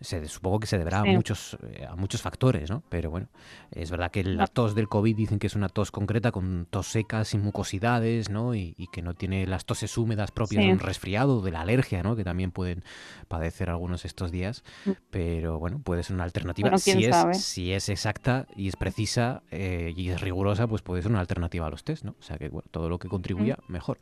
Se, 0.00 0.26
supongo 0.28 0.60
que 0.60 0.66
se 0.66 0.76
deberá 0.78 1.00
a 1.00 1.04
muchos 1.04 1.56
eh, 1.62 1.86
a 1.88 1.96
muchos 1.96 2.20
factores, 2.20 2.68
¿no? 2.70 2.82
Pero 2.88 3.10
bueno, 3.10 3.28
es 3.70 3.90
verdad 3.90 4.10
que 4.10 4.22
la 4.24 4.46
tos 4.46 4.74
del 4.74 4.88
COVID 4.88 5.16
dicen 5.16 5.38
que 5.38 5.46
es 5.46 5.54
una 5.54 5.68
tos 5.68 5.90
concreta 5.90 6.30
con 6.32 6.66
tos 6.68 6.88
secas 6.88 7.28
sin 7.28 7.42
mucosidades, 7.42 8.28
¿no? 8.28 8.54
Y, 8.54 8.74
y 8.76 8.88
que 8.88 9.02
no 9.02 9.14
tiene 9.14 9.46
las 9.46 9.64
toses 9.64 9.96
húmedas 9.96 10.30
propias 10.30 10.62
Sí. 10.62 10.66
de 10.68 10.72
un 10.74 10.78
resfriado, 10.80 11.40
de 11.42 11.50
la 11.52 11.60
alergia, 11.62 12.02
¿no? 12.02 12.16
Que 12.16 12.24
también 12.24 12.50
pueden 12.50 12.84
padecer 13.28 13.70
algunos 13.70 14.04
estos 14.04 14.30
días. 14.30 14.62
Pero 15.10 15.58
bueno, 15.58 15.78
puede 15.78 16.02
ser 16.02 16.14
una 16.14 16.24
alternativa. 16.24 16.68
Mm. 16.68 16.70
Bueno, 16.70 16.78
si, 16.78 17.04
es, 17.04 17.14
sabe. 17.14 17.34
si 17.34 17.72
es 17.72 17.88
exacta 17.88 18.46
y 18.56 18.68
es 18.68 18.76
precisa 18.76 19.42
eh, 19.50 19.92
y 19.96 20.10
es 20.10 20.20
rigurosa, 20.20 20.66
pues 20.66 20.82
puede 20.82 21.02
ser 21.02 21.10
una 21.12 21.20
alternativa 21.20 21.66
a 21.66 21.70
los 21.70 21.84
test, 21.84 22.04
¿no? 22.04 22.14
O 22.18 22.22
sea 22.22 22.36
que 22.36 22.48
bueno, 22.48 22.68
todo 22.70 22.88
lo 22.88 22.98
que 22.98 23.08
contribuya, 23.08 23.56
Mm. 23.68 23.72
mejor. 23.72 23.98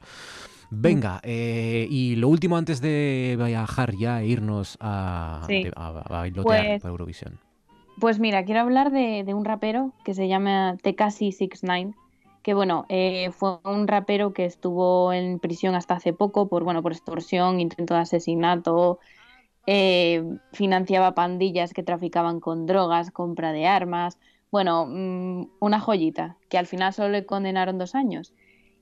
Venga, 0.75 1.21
eh, 1.23 1.87
y 1.91 2.17
lo 2.17 2.29
último 2.29 2.57
antes 2.57 2.81
de 2.81 3.37
viajar 3.39 3.95
ya 3.95 4.23
e 4.23 4.27
irnos 4.27 4.79
a, 4.81 5.43
Sí. 5.47 5.65
de- 5.65 5.73
a, 5.77 5.89
a 5.89 5.93
bailotear 6.21 6.43
Pues- 6.67 6.81
para 6.83 6.91
Eurovisión. 6.91 7.39
Pues 8.01 8.19
mira, 8.19 8.43
quiero 8.47 8.61
hablar 8.63 8.91
de, 8.91 9.23
de 9.23 9.35
un 9.35 9.45
rapero 9.45 9.93
que 10.03 10.15
se 10.15 10.27
llama 10.29 10.79
Tekashi 10.83 11.31
69, 11.31 11.95
que 12.43 12.55
bueno, 12.55 12.87
eh, 12.89 13.31
fue 13.33 13.59
un 13.65 13.87
rapero 13.87 14.33
que 14.33 14.47
estuvo 14.47 15.13
en 15.13 15.39
prisión 15.39 15.75
hasta 15.75 15.95
hace 15.97 16.15
poco 16.15 16.49
por, 16.49 16.65
bueno, 16.65 16.83
por 16.83 16.93
extorsión, 16.93 17.61
intento 17.61 17.93
de 17.93 18.01
asesinato, 18.01 18.99
eh, 19.67 20.25
financiaba 20.53 21.15
pandillas 21.15 21.75
que 21.75 21.83
traficaban 21.83 22.41
con 22.41 22.65
drogas, 22.65 23.11
compra 23.11 23.53
de 23.53 23.67
armas, 23.67 24.19
bueno, 24.51 24.87
mm, 24.89 25.49
una 25.61 25.79
joyita, 25.79 26.37
que 26.49 26.57
al 26.57 26.67
final 26.67 26.95
solo 26.95 27.11
le 27.11 27.27
condenaron 27.27 27.77
dos 27.79 27.95
años. 27.95 28.33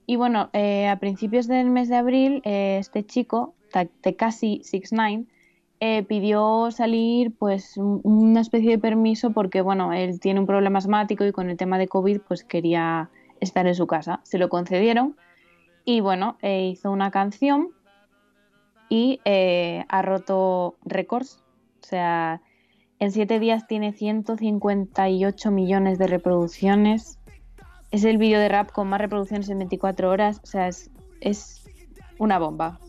Y 0.05 0.15
bueno, 0.15 0.49
eh, 0.53 0.87
a 0.87 0.99
principios 0.99 1.47
del 1.47 1.69
mes 1.69 1.87
de 1.89 1.95
abril, 1.95 2.41
eh, 2.43 2.77
este 2.79 3.05
chico, 3.05 3.53
Tekashi 4.01 4.61
69, 4.63 5.25
eh, 5.79 6.03
pidió 6.03 6.69
salir 6.71 7.33
pues 7.37 7.77
un- 7.77 8.01
una 8.03 8.41
especie 8.41 8.71
de 8.71 8.77
permiso 8.77 9.31
porque 9.31 9.61
bueno, 9.61 9.93
él 9.93 10.19
tiene 10.19 10.39
un 10.39 10.45
problema 10.45 10.79
asmático 10.79 11.25
y 11.25 11.31
con 11.31 11.49
el 11.49 11.57
tema 11.57 11.77
de 11.77 11.87
COVID 11.87 12.21
pues 12.27 12.43
quería 12.43 13.09
estar 13.39 13.65
en 13.65 13.75
su 13.75 13.87
casa. 13.87 14.19
Se 14.23 14.37
lo 14.37 14.49
concedieron 14.49 15.15
y 15.85 16.01
bueno, 16.01 16.37
eh, 16.41 16.67
hizo 16.67 16.91
una 16.91 17.09
canción 17.09 17.69
y 18.89 19.19
eh, 19.25 19.85
ha 19.89 20.01
roto 20.01 20.75
récords. 20.85 21.43
O 21.81 21.87
sea, 21.87 22.41
en 22.99 23.11
siete 23.11 23.39
días 23.39 23.65
tiene 23.65 23.93
158 23.93 25.49
millones 25.51 25.97
de 25.97 26.07
reproducciones. 26.07 27.17
Es 27.91 28.05
el 28.05 28.17
vídeo 28.17 28.39
de 28.39 28.47
rap 28.47 28.71
con 28.71 28.87
más 28.87 29.01
reproducciones 29.01 29.49
en 29.49 29.59
24 29.59 30.09
horas. 30.09 30.39
O 30.43 30.47
sea, 30.47 30.67
es, 30.67 30.89
es 31.19 31.63
una 32.17 32.39
bomba. 32.39 32.79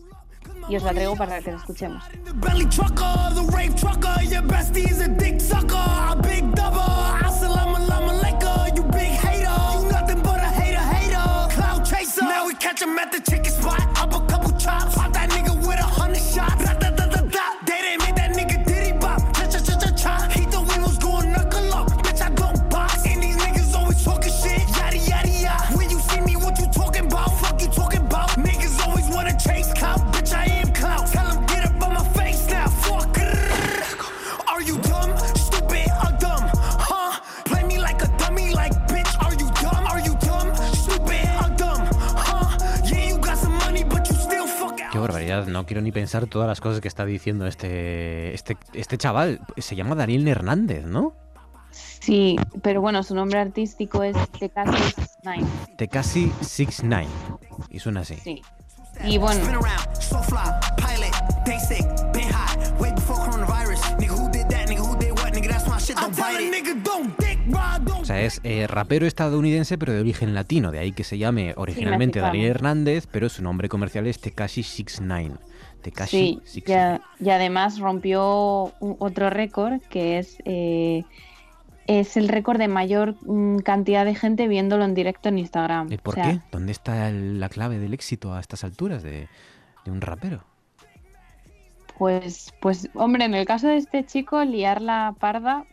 Y 0.68 0.76
os 0.76 0.82
la 0.84 0.92
traigo 0.92 1.16
para 1.16 1.40
que 1.40 1.50
la 1.50 1.58
escuchemos. 1.58 2.02
Now 12.22 12.46
we 12.46 12.54
catch 12.54 12.80
him 12.80 12.98
at 12.98 13.10
the 13.10 13.20
chicken 13.20 13.52
spot. 13.52 13.91
Barbaridad, 45.36 45.52
no 45.52 45.66
quiero 45.66 45.82
ni 45.82 45.92
pensar 45.92 46.26
todas 46.26 46.48
las 46.48 46.60
cosas 46.60 46.80
que 46.80 46.88
está 46.88 47.04
diciendo 47.04 47.46
este, 47.46 48.34
este, 48.34 48.56
este 48.72 48.98
chaval. 48.98 49.40
Se 49.56 49.76
llama 49.76 49.94
Daniel 49.94 50.26
Hernández, 50.28 50.84
¿no? 50.86 51.14
Sí, 51.70 52.36
pero 52.62 52.80
bueno, 52.80 53.02
su 53.02 53.14
nombre 53.14 53.38
artístico 53.38 54.02
es 54.02 54.16
Tekashi 54.38 54.82
69. 54.82 55.48
Tekashi 55.76 56.32
69. 56.40 57.08
Y 57.70 57.78
suena 57.78 58.00
así. 58.00 58.16
Sí. 58.16 58.42
Y 59.04 59.18
bueno, 59.18 59.42
sea, 68.12 68.22
es 68.22 68.40
eh, 68.44 68.66
rapero 68.66 69.06
estadounidense, 69.06 69.78
pero 69.78 69.92
de 69.92 70.00
origen 70.00 70.34
latino. 70.34 70.70
De 70.70 70.78
ahí 70.78 70.92
que 70.92 71.04
se 71.04 71.18
llame 71.18 71.54
originalmente. 71.56 72.20
Daniel 72.20 72.50
Hernández, 72.50 73.06
pero 73.10 73.28
su 73.28 73.42
nombre 73.42 73.68
comercial 73.68 74.06
es 74.06 74.18
Tekashi 74.20 74.62
69. 74.62 75.36
Tekashi 75.82 76.40
sí, 76.44 76.62
69. 76.62 77.00
ya- 77.18 77.24
y 77.26 77.30
además 77.30 77.78
rompió 77.78 78.72
un- 78.80 78.96
otro 79.00 79.30
récord 79.30 79.80
que 79.90 80.18
es, 80.18 80.36
eh, 80.44 81.02
es 81.88 82.16
el 82.16 82.28
récord 82.28 82.58
de 82.58 82.68
mayor 82.68 83.16
mm, 83.22 83.58
cantidad 83.58 84.04
de 84.04 84.14
gente 84.14 84.46
viéndolo 84.46 84.84
en 84.84 84.94
directo 84.94 85.28
en 85.28 85.38
Instagram. 85.38 85.92
¿Y 85.92 85.96
por 85.98 86.14
O 86.14 86.22
sea, 86.22 86.30
qué? 86.32 86.40
¿Dónde 86.52 86.70
está 86.70 87.08
el- 87.08 87.40
la 87.40 87.48
clave 87.48 87.78
del 87.80 87.92
éxito 87.94 88.32
a 88.32 88.38
estas 88.40 88.62
alturas 88.62 89.02
de, 89.02 89.26
de 89.84 89.90
un 89.90 90.00
rapero? 90.00 90.44
Pues, 91.98 92.52
pues, 92.60 92.88
hombre, 92.94 93.24
en 93.24 93.34
el 93.34 93.46
caso 93.46 93.68
de 93.68 93.76
este 93.76 94.04
chico, 94.04 94.44
liar 94.44 94.80
la 94.80 95.14
parda, 95.20 95.64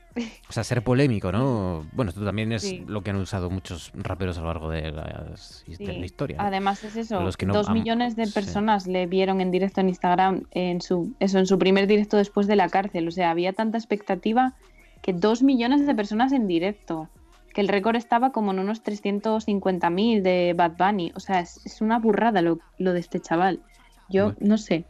O 0.49 0.51
sea, 0.53 0.63
ser 0.63 0.83
polémico, 0.83 1.31
¿no? 1.31 1.85
Bueno, 1.93 2.09
esto 2.09 2.23
también 2.25 2.51
es 2.51 2.63
Sí. 2.63 2.83
lo 2.87 3.01
que 3.03 3.11
han 3.11 3.17
usado 3.17 3.49
muchos 3.49 3.91
raperos 3.93 4.37
a 4.37 4.41
lo 4.41 4.47
largo 4.47 4.69
de, 4.69 4.91
las- 4.91 5.63
de 5.67 5.75
Sí. 5.75 5.85
la 5.85 6.05
historia. 6.05 6.37
¿no? 6.37 6.43
Además 6.43 6.83
es 6.83 6.95
eso, 6.95 7.21
Los 7.21 7.37
que 7.37 7.45
no 7.45 7.53
dos 7.53 7.67
han- 7.69 7.75
millones 7.75 8.15
de 8.15 8.25
sí. 8.25 8.33
personas 8.33 8.87
le 8.87 9.05
vieron 9.07 9.39
en 9.39 9.51
directo 9.51 9.81
en 9.81 9.89
Instagram 9.89 10.43
en 10.51 10.81
su, 10.81 11.13
eso, 11.19 11.37
en 11.39 11.45
su 11.45 11.57
primer 11.59 11.87
directo 11.87 12.17
después 12.17 12.47
de 12.47 12.55
la 12.55 12.69
cárcel. 12.69 13.07
O 13.07 13.11
sea, 13.11 13.29
había 13.29 13.53
tanta 13.53 13.77
expectativa 13.77 14.53
que 15.01 15.13
dos 15.13 15.43
millones 15.43 15.85
de 15.87 15.95
personas 15.95 16.31
en 16.33 16.47
directo. 16.47 17.07
Que 17.53 17.61
el 17.61 17.67
récord 17.67 17.95
estaba 17.95 18.31
como 18.31 18.51
en 18.51 18.59
unos 18.59 18.83
350.000 18.83 20.21
de 20.21 20.53
Bad 20.55 20.73
Bunny. 20.77 21.11
O 21.15 21.19
sea, 21.19 21.39
es, 21.39 21.65
es 21.65 21.81
una 21.81 21.99
burrada 21.99 22.41
lo, 22.41 22.59
lo 22.77 22.93
de 22.93 22.99
este 22.99 23.19
chaval. 23.19 23.61
Yo 24.09 24.33
no 24.39 24.57
sé. 24.57 24.85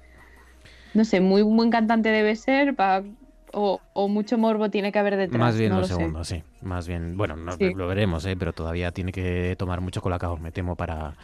No 0.94 1.06
sé, 1.06 1.22
muy 1.22 1.42
buen 1.44 1.70
cantante 1.70 2.10
debe 2.10 2.36
ser 2.36 2.76
para 2.76 3.04
o, 3.54 3.80
o 3.94 4.08
mucho 4.08 4.38
morbo 4.38 4.70
tiene 4.70 4.92
que 4.92 5.00
haber 5.00 5.18
detrás. 5.18 5.40
Más 5.40 5.58
bien 5.58 5.72
no 5.72 5.80
lo 5.80 5.86
sé. 5.88 5.94
segundo, 5.96 6.24
sí. 6.24 6.44
Más 6.62 6.88
bien, 6.88 7.18
bueno, 7.18 7.36
no- 7.36 7.54
Sí. 7.54 7.74
lo 7.74 7.88
veremos, 7.88 8.26
¿eh? 8.26 8.36
pero 8.38 8.54
todavía 8.54 8.92
tiene 8.92 9.12
que 9.12 9.56
tomar 9.58 9.82
mucho 9.82 10.02
colacao, 10.02 10.38
me 10.38 10.52
temo, 10.52 10.76
para, 10.76 11.16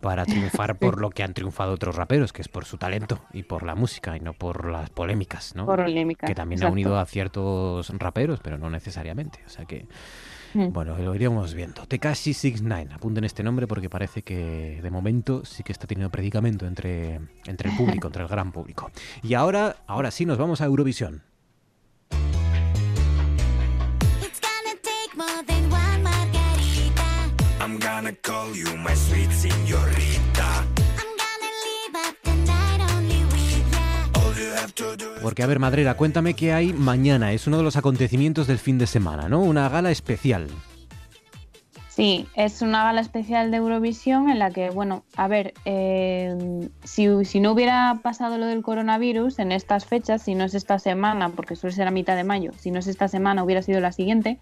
para 0.00 0.24
triunfar 0.24 0.78
por 0.78 1.00
lo 1.00 1.10
que 1.10 1.22
han 1.22 1.34
triunfado 1.34 1.72
otros 1.72 1.94
raperos, 1.96 2.32
que 2.32 2.42
es 2.42 2.48
por 2.48 2.64
su 2.64 2.78
talento 2.78 3.20
y 3.32 3.42
por 3.42 3.62
la 3.64 3.74
música 3.74 4.16
y 4.16 4.20
no 4.20 4.32
por 4.32 4.70
las 4.70 4.90
polémicas, 4.90 5.54
¿no? 5.54 5.66
Polémicas, 5.66 6.26
Que 6.28 6.34
también 6.34 6.62
ha 6.64 6.68
unido 6.68 6.98
a 6.98 7.06
ciertos 7.06 7.90
raperos, 7.98 8.40
pero 8.42 8.58
no 8.58 8.70
necesariamente. 8.70 9.40
O 9.46 9.48
sea 9.50 9.64
que, 9.64 9.86
Mm. 10.52 10.72
bueno, 10.72 10.96
lo 10.98 11.14
iremos 11.14 11.54
viendo. 11.54 11.86
Tekashi 11.86 12.34
69, 12.34 12.90
apunten 12.92 13.22
este 13.22 13.44
nombre 13.44 13.68
porque 13.68 13.88
parece 13.88 14.22
que 14.22 14.80
de 14.82 14.90
momento 14.90 15.44
sí 15.44 15.62
que 15.62 15.70
está 15.70 15.86
teniendo 15.86 16.10
predicamento 16.10 16.66
entre, 16.66 17.20
entre 17.46 17.70
el 17.70 17.76
público, 17.76 18.06
entre 18.08 18.22
el 18.24 18.28
gran 18.28 18.50
público. 18.50 18.90
Y 19.22 19.34
ahora, 19.34 19.76
ahora 19.86 20.10
sí 20.10 20.26
nos 20.26 20.38
vamos 20.38 20.60
a 20.60 20.64
Eurovisión. 20.64 21.22
I'm 27.60 27.78
gonna 27.78 28.12
call 28.22 28.56
you 28.56 28.74
my 28.78 28.94
sweet 28.96 29.30
señorita. 29.30 30.64
All 34.14 34.34
you 34.34 34.50
have 34.56 34.72
to 34.74 34.96
do 34.96 35.20
Porque, 35.22 35.42
a 35.42 35.46
ver, 35.46 35.58
Madrera, 35.58 35.94
cuéntame 35.94 36.34
qué 36.34 36.52
hay 36.52 36.72
mañana. 36.72 37.32
Es 37.32 37.46
uno 37.46 37.58
de 37.58 37.62
los 37.62 37.76
acontecimientos 37.76 38.46
del 38.46 38.58
fin 38.58 38.78
de 38.78 38.86
semana, 38.86 39.28
¿no? 39.28 39.40
Una 39.42 39.68
gala 39.68 39.90
especial. 39.90 40.48
Sí, 42.00 42.26
es 42.34 42.62
una 42.62 42.84
gala 42.84 43.02
especial 43.02 43.50
de 43.50 43.58
Eurovisión 43.58 44.30
en 44.30 44.38
la 44.38 44.50
que, 44.50 44.70
bueno, 44.70 45.04
a 45.18 45.28
ver, 45.28 45.52
eh, 45.66 46.34
si, 46.82 47.26
si 47.26 47.40
no 47.40 47.52
hubiera 47.52 48.00
pasado 48.02 48.38
lo 48.38 48.46
del 48.46 48.62
coronavirus 48.62 49.38
en 49.38 49.52
estas 49.52 49.84
fechas, 49.84 50.22
si 50.22 50.34
no 50.34 50.44
es 50.44 50.54
esta 50.54 50.78
semana, 50.78 51.28
porque 51.28 51.56
suele 51.56 51.76
ser 51.76 51.86
a 51.86 51.90
mitad 51.90 52.16
de 52.16 52.24
mayo, 52.24 52.52
si 52.58 52.70
no 52.70 52.78
es 52.78 52.86
esta 52.86 53.06
semana, 53.06 53.44
hubiera 53.44 53.60
sido 53.60 53.80
la 53.80 53.92
siguiente, 53.92 54.38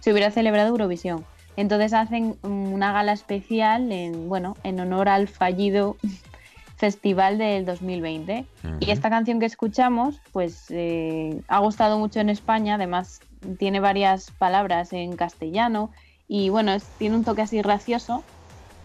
se 0.00 0.10
hubiera 0.10 0.32
celebrado 0.32 0.70
Eurovisión. 0.70 1.24
Entonces 1.56 1.92
hacen 1.92 2.34
una 2.42 2.92
gala 2.92 3.12
especial 3.12 3.92
en, 3.92 4.28
bueno, 4.28 4.56
en 4.64 4.80
honor 4.80 5.08
al 5.08 5.28
fallido 5.28 5.98
festival 6.76 7.38
del 7.38 7.66
2020. 7.66 8.46
Y 8.64 8.66
Ujú. 8.66 8.92
esta 8.92 9.10
canción 9.10 9.38
que 9.38 9.46
escuchamos, 9.46 10.20
pues 10.32 10.66
eh, 10.70 11.40
ha 11.46 11.60
gustado 11.60 12.00
mucho 12.00 12.18
en 12.18 12.30
España, 12.30 12.74
además 12.74 13.20
tiene 13.60 13.78
varias 13.78 14.32
palabras 14.32 14.92
en 14.92 15.14
castellano 15.14 15.92
y 16.28 16.48
bueno, 16.48 16.72
es- 16.72 16.84
tiene 16.98 17.16
un 17.16 17.24
toque 17.24 17.42
así 17.42 17.58
gracioso 17.58 18.22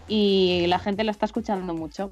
y 0.08 0.66
la 0.68 0.78
gente 0.78 1.04
lo 1.04 1.10
está 1.10 1.26
escuchando 1.26 1.74
mucho. 1.74 2.10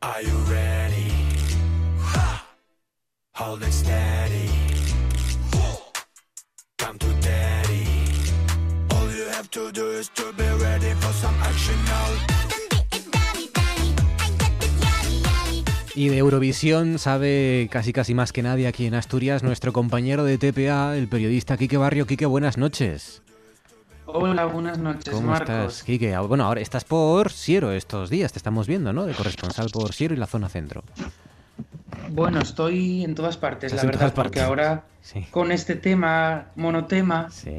Are 0.00 0.22
you 0.24 0.36
ready? 0.50 1.12
Hold 3.34 3.62
it 3.62 3.72
steady. 3.72 4.48
Come 6.78 6.98
to 6.98 7.06
daddy. 7.20 7.86
All 8.94 9.10
you 9.14 9.28
have 9.32 9.48
to 9.50 9.70
do 9.72 9.90
is 9.98 10.08
to 10.14 10.32
be 10.36 10.44
ready 10.62 10.92
for 11.00 11.12
some 11.12 11.34
action 11.42 11.76
now. 11.84 12.47
Y 15.98 16.10
de 16.10 16.18
Eurovisión 16.18 17.00
sabe 17.00 17.68
casi 17.72 17.92
casi 17.92 18.14
más 18.14 18.32
que 18.32 18.40
nadie 18.40 18.68
aquí 18.68 18.86
en 18.86 18.94
Asturias 18.94 19.42
nuestro 19.42 19.72
compañero 19.72 20.22
de 20.22 20.38
TPA, 20.38 20.96
el 20.96 21.08
periodista 21.08 21.56
Quique 21.56 21.76
Barrio. 21.76 22.06
Quique, 22.06 22.24
buenas 22.24 22.56
noches. 22.56 23.20
Hola, 24.06 24.44
buenas 24.44 24.78
noches, 24.78 25.12
¿Cómo 25.12 25.26
Marcos. 25.30 25.48
estás, 25.48 25.82
Quique? 25.82 26.14
Ah, 26.14 26.20
Bueno, 26.20 26.44
ahora 26.44 26.60
estás 26.60 26.84
por 26.84 27.32
Siero 27.32 27.72
estos 27.72 28.10
días, 28.10 28.30
te 28.32 28.38
estamos 28.38 28.68
viendo, 28.68 28.92
¿no? 28.92 29.06
De 29.06 29.12
corresponsal 29.12 29.70
por 29.72 29.92
Siero 29.92 30.14
y 30.14 30.18
la 30.18 30.28
zona 30.28 30.48
centro. 30.48 30.84
Bueno, 32.10 32.38
estoy 32.42 33.02
en 33.02 33.16
todas 33.16 33.36
partes, 33.36 33.72
la 33.74 33.82
verdad, 33.82 34.14
porque 34.14 34.38
partes. 34.38 34.42
ahora 34.44 34.84
Sí. 35.02 35.26
con 35.32 35.50
este 35.50 35.74
tema, 35.74 36.46
monotema, 36.54 37.28
Sí. 37.32 37.56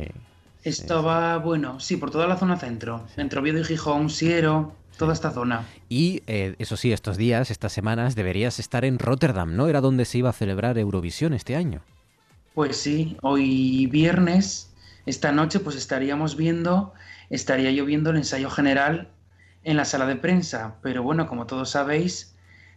estaba, 0.63 1.39
bueno, 1.39 1.81
sí, 1.81 1.97
por 1.97 2.09
toda 2.09 2.25
la 2.25 2.37
zona 2.37 2.55
centro, 2.55 3.03
entre 3.17 3.41
Oviedo 3.41 3.59
y 3.59 3.65
Gijón, 3.65 4.09
Siero, 4.09 4.75
toda 4.99 5.13
esta 5.13 5.31
zona. 5.31 5.65
Y 5.87 6.21
eh, 6.27 6.55
eso 6.59 6.77
sí, 6.77 6.91
estos 6.91 7.17
días, 7.17 7.49
estas 7.49 7.71
semanas, 7.71 8.15
deberías 8.15 8.59
estar 8.59 8.85
en 8.85 8.99
Rotterdam, 8.99 9.55
¿no? 9.55 9.67
Era 9.67 9.81
donde 9.81 10.05
se 10.05 10.19
iba 10.19 10.29
a 10.29 10.33
celebrar 10.33 10.77
Eurovisión 10.77 11.33
este 11.33 11.55
año. 11.55 11.81
Pues 12.53 12.77
sí, 12.77 13.17
hoy 13.21 13.87
viernes, 13.87 14.71
esta 15.05 15.31
noche, 15.31 15.61
pues 15.61 15.77
estaríamos 15.77 16.35
viendo, 16.35 16.93
estaría 17.29 17.71
yo 17.71 17.85
viendo 17.85 18.09
el 18.11 18.17
ensayo 18.17 18.49
general 18.49 19.07
en 19.63 19.77
la 19.77 19.85
sala 19.85 20.05
de 20.05 20.17
prensa, 20.17 20.75
pero 20.83 21.01
bueno, 21.01 21.27
como 21.27 21.47
todos 21.47 21.71
sabéis, 21.71 22.35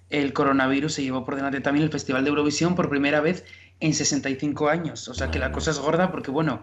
el 0.09 0.33
coronavirus 0.33 0.95
se 0.95 1.03
llevó 1.03 1.25
por 1.25 1.35
delante 1.35 1.61
también 1.61 1.85
el 1.85 1.91
Festival 1.91 2.23
de 2.23 2.31
Eurovisión 2.31 2.77
por 2.77 2.89
primera 2.89 3.21
vez 3.21 3.45
en 3.81 3.95
65 3.95 4.69
años, 4.69 5.09
o 5.09 5.15
sea 5.15 5.31
que 5.31 5.41
la 5.41 5.51
cosa 5.51 5.73
es 5.73 5.79
gorda 5.81 6.13
porque 6.13 6.31
bueno, 6.31 6.63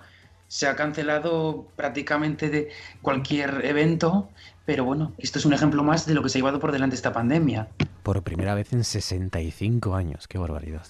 se 0.50 0.68
ha 0.68 0.76
cancelado 0.76 1.68
prácticamente 1.76 2.50
de 2.50 2.70
cualquier 3.02 3.66
evento, 3.66 4.30
pero 4.70 4.86
bueno, 4.86 5.14
esto 5.18 5.40
es 5.40 5.46
un 5.46 5.54
ejemplo 5.54 5.84
más 5.84 6.06
de 6.06 6.14
lo 6.14 6.22
que 6.22 6.30
se 6.30 6.38
ha 6.38 6.42
llevado 6.42 6.60
por 6.60 6.72
delante 6.72 6.96
esta 6.96 7.12
pandemia. 7.12 7.70
Por 8.04 8.22
primera 8.22 8.54
vez 8.54 8.72
en 8.72 8.84
65 8.84 9.96
años, 9.96 10.28
qué 10.28 10.38
barbaridad. 10.38 10.86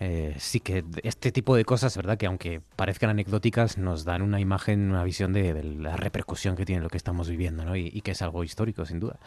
Eh, 0.00 0.34
sí 0.38 0.60
que 0.60 0.84
este 1.02 1.32
tipo 1.32 1.54
de 1.56 1.64
cosas, 1.64 1.96
¿verdad? 1.96 2.18
Que 2.18 2.26
aunque 2.26 2.60
parezcan 2.76 3.10
anecdóticas, 3.10 3.78
nos 3.78 4.04
dan 4.04 4.22
una 4.22 4.40
imagen, 4.40 4.90
una 4.90 5.04
visión 5.04 5.32
de, 5.32 5.52
de 5.54 5.62
la 5.64 5.96
repercusión 5.96 6.56
que 6.56 6.64
tiene 6.66 6.82
lo 6.82 6.88
que 6.88 6.96
estamos 6.96 7.28
viviendo, 7.28 7.64
¿no? 7.64 7.76
Y, 7.76 7.90
y 7.92 8.00
que 8.00 8.12
es 8.12 8.22
algo 8.22 8.44
histórico, 8.44 8.84
sin 8.84 9.00
duda. 9.00 9.18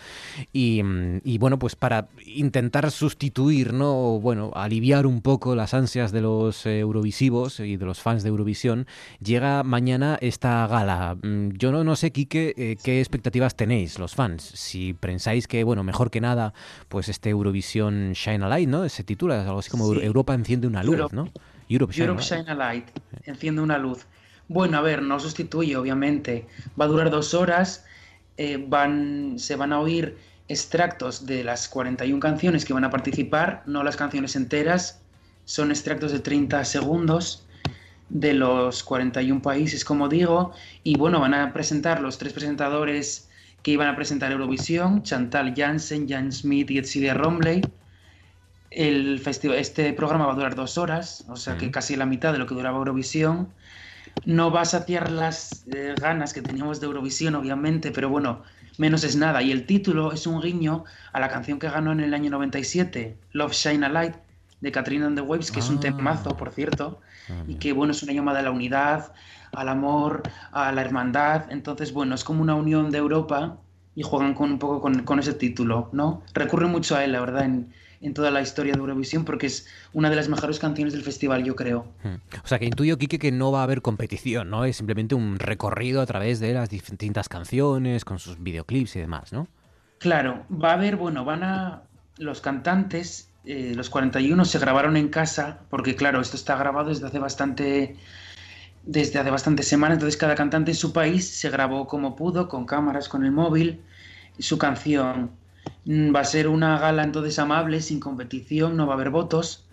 Y, 0.54 0.82
mm, 0.84 1.22
y, 1.24 1.38
bueno, 1.38 1.58
pues 1.60 1.76
para 1.76 2.08
intentar 2.26 2.92
sustituir, 2.92 3.74
¿no? 3.74 4.20
Bueno, 4.20 4.52
aliviar 4.56 5.06
un 5.06 5.22
poco 5.22 5.56
las 5.56 5.74
ansias 5.74 6.12
de 6.12 6.22
los 6.22 6.66
eh, 6.66 6.80
eurovisivos 6.80 7.60
y 7.60 7.78
de 7.78 7.86
los 7.86 8.02
fans 8.02 8.24
de 8.24 8.30
Eurovisión, 8.30 8.88
llega 9.22 9.64
mañana 9.64 10.18
esta 10.22 10.68
gala. 10.68 11.16
Mm, 11.22 11.50
Yo 11.58 11.72
no, 11.72 11.84
no 11.84 11.96
sé, 11.96 12.12
Quique, 12.12 12.54
eh, 12.58 12.78
qué 12.84 13.00
expectativas 13.00 13.56
tenéis 13.56 14.00
los 14.00 14.16
fans. 14.16 14.44
Si 14.44 14.94
pensáis 14.94 15.48
que, 15.48 15.64
bueno, 15.64 15.84
mejor 15.84 16.12
que 16.12 16.22
nada, 16.22 16.54
pues 16.90 17.10
este 17.10 17.30
Eurovisión 17.30 18.14
Shine 18.14 18.44
a 18.46 18.48
Light, 18.50 18.70
¿no? 18.70 18.88
Se 18.90 19.04
titula, 19.04 19.42
algo 19.44 19.60
así 19.60 19.70
como 19.70 19.88
Sí. 19.94 20.00
Europa 20.04 20.34
enciende 20.58 20.68
una 20.68 20.84
luz, 20.84 20.96
Europe- 20.96 21.16
¿no? 21.16 21.30
Europe 21.70 21.94
Shine, 21.94 22.06
Europe 22.06 22.22
a 22.22 22.26
Light. 22.26 22.40
Shine 22.46 22.52
a 22.52 22.56
Light, 22.56 22.88
enciende 23.26 23.62
una 23.62 23.78
luz. 23.78 24.06
Bueno, 24.48 24.78
a 24.78 24.82
ver, 24.82 25.02
no 25.02 25.20
sustituye, 25.20 25.76
obviamente. 25.76 26.48
Va 26.80 26.86
a 26.86 26.88
durar 26.88 27.10
dos 27.10 27.34
horas. 27.34 27.86
eh, 28.40 28.64
van, 28.70 29.34
se 29.40 29.56
van 29.56 29.74
a 29.74 29.80
oír 29.80 30.16
extractos 30.48 31.26
de 31.26 31.44
las 31.44 31.68
41 31.68 32.20
canciones 32.20 32.66
que 32.66 32.72
van 32.74 32.84
a 32.84 32.92
participar, 32.92 33.64
no 33.66 33.84
las 33.84 33.98
canciones 33.98 34.36
enteras. 34.36 35.02
Son 35.46 35.72
extractos 35.72 36.12
de 36.12 36.20
30 36.20 36.64
segundos 36.64 37.46
de 38.10 38.34
los 38.36 38.84
41 38.84 39.42
países, 39.42 39.84
como 39.84 40.08
digo. 40.08 40.52
Y 40.84 40.98
bueno, 40.98 41.20
van 41.20 41.34
a 41.34 41.52
presentar 41.52 42.00
los 42.00 42.18
tres 42.20 42.32
presentadores 42.34 43.28
que 43.64 43.72
iban 43.72 43.88
a 43.88 43.96
presentar 43.96 44.32
Eurovisión, 44.32 45.02
Chantal 45.04 45.54
Jansen, 45.58 46.08
Jan 46.08 46.32
Smith 46.32 46.70
y 46.70 46.78
Etsidia 46.78 47.16
Romley. 47.16 47.62
El 48.78 49.20
festival, 49.20 49.58
este 49.58 49.92
programa 49.92 50.28
va 50.28 50.34
a 50.34 50.36
durar 50.36 50.54
dos 50.54 50.78
horas, 50.78 51.26
o 51.30 51.36
sea 51.36 51.58
que 51.58 51.72
casi 51.72 51.96
la 51.96 52.06
mitad 52.06 52.32
de 52.32 52.38
lo 52.38 52.46
que 52.46 52.54
duraba 52.54 52.78
Eurovisión. 52.78 53.50
No 54.26 54.52
va 54.52 54.62
a 54.62 54.66
saciar 54.66 55.10
las 55.12 55.66
eh, 55.74 55.96
ganas 56.00 56.32
que 56.32 56.44
teníamos 56.44 56.80
de 56.80 56.86
Eurovisión, 56.86 57.34
obviamente, 57.34 57.90
pero 57.92 58.10
bueno, 58.10 58.44
menos 58.78 59.04
es 59.04 59.16
nada. 59.16 59.42
Y 59.42 59.52
el 59.52 59.66
título 59.66 60.12
es 60.12 60.28
un 60.28 60.42
guiño 60.42 60.84
a 61.12 61.20
la 61.20 61.28
canción 61.28 61.58
que 61.58 61.70
ganó 61.70 61.92
en 61.92 62.02
el 62.02 62.14
año 62.14 62.30
97, 62.30 63.18
Love 63.32 63.54
Shine 63.54 63.84
a 63.84 63.90
Light, 63.90 64.14
de 64.62 64.72
Katrina 64.72 65.08
and 65.08 65.16
the 65.18 65.22
Waves, 65.24 65.50
que 65.52 65.60
es 65.60 65.70
un 65.70 65.78
Ah. 65.78 65.82
temazo, 65.82 66.38
por 66.38 66.52
cierto, 66.52 67.00
y 67.48 67.56
que 67.56 67.74
bueno, 67.74 67.92
es 67.94 68.04
una 68.04 68.14
llamada 68.14 68.40
a 68.40 68.44
la 68.44 68.52
unidad, 68.52 69.12
al 69.54 69.70
amor, 69.70 70.22
a 70.52 70.72
la 70.72 70.82
hermandad. 70.82 71.46
Entonces, 71.52 71.94
bueno, 71.94 72.14
es 72.14 72.24
como 72.24 72.44
una 72.44 72.54
unión 72.54 72.92
de 72.92 73.00
Europa 73.00 73.58
y 73.96 74.04
juegan 74.04 74.36
con 74.36 74.52
un 74.52 74.60
poco 74.60 74.82
con, 74.82 75.02
con 75.04 75.18
ese 75.18 75.34
título, 75.34 75.90
¿no? 75.94 76.22
Recurren 76.36 76.70
mucho 76.70 76.96
a 76.96 77.04
él, 77.04 77.14
la 77.14 77.22
verdad, 77.22 77.46
en, 77.46 77.74
en 78.02 78.14
toda 78.14 78.32
la 78.32 78.42
historia 78.42 78.74
de 78.74 78.80
Eurovisión, 78.80 79.26
porque 79.26 79.48
es 79.48 79.68
una 79.94 80.10
de 80.10 80.16
las 80.16 80.30
mejores 80.30 80.60
canciones 80.60 80.94
del 80.94 81.04
festival, 81.04 81.44
yo 81.44 81.56
creo. 81.56 81.88
Mm. 82.04 82.38
O 82.44 82.48
sea, 82.48 82.60
que 82.60 82.66
intuyo, 82.66 82.98
Quique, 82.98 83.20
que 83.20 83.32
no 83.32 83.52
va 83.52 83.62
a 83.62 83.64
haber 83.64 83.82
competición, 83.82 84.50
¿no? 84.50 84.66
Es 84.66 84.78
simplemente 84.78 85.16
un 85.16 85.40
recorrido 85.40 86.02
a 86.02 86.06
través 86.06 86.40
de 86.40 86.54
las 86.54 86.70
distintas 86.70 87.30
canciones, 87.30 88.06
con 88.06 88.20
sus 88.20 88.42
videoclips 88.42 88.96
y 88.96 89.00
demás, 89.00 89.34
¿no? 89.34 89.48
Claro, 90.00 90.46
va 90.52 90.72
a 90.72 90.74
haber, 90.74 90.96
bueno, 90.96 91.26
van 91.26 91.44
a. 91.44 91.84
Los 92.18 92.42
cantantes, 92.42 93.30
eh, 93.46 93.74
los 93.76 93.92
41 93.92 94.44
se 94.46 94.58
grabaron 94.58 94.98
en 94.98 95.10
casa, 95.10 95.60
porque 95.70 95.96
claro, 95.96 96.20
esto 96.20 96.36
está 96.36 96.56
grabado 96.56 96.90
desde 96.90 97.06
hace 97.06 97.20
bastante. 97.20 97.96
Desde 98.84 99.20
hace 99.20 99.30
bastantes 99.30 99.68
semanas, 99.68 99.98
entonces 99.98 100.16
cada 100.16 100.34
cantante 100.34 100.72
en 100.72 100.78
su 100.78 100.94
país 100.94 101.30
se 101.30 101.50
grabó 101.50 101.88
como 101.88 102.16
pudo, 102.16 102.48
con 102.48 102.66
cámaras, 102.66 103.10
con 103.10 103.26
el 103.26 103.32
móvil, 103.32 103.82
su 104.40 104.58
canción. 104.58 105.32
Mm, 105.88 106.14
Va 106.16 106.20
a 106.22 106.26
ser 106.26 106.48
una 106.50 106.78
gala 106.80 107.04
entonces 107.04 107.40
amable, 107.40 107.82
sin 107.82 108.00
competición, 108.00 108.76
no 108.78 108.88
va 108.88 108.94
a 108.94 108.96
haber 108.98 109.10
votos, 109.10 109.68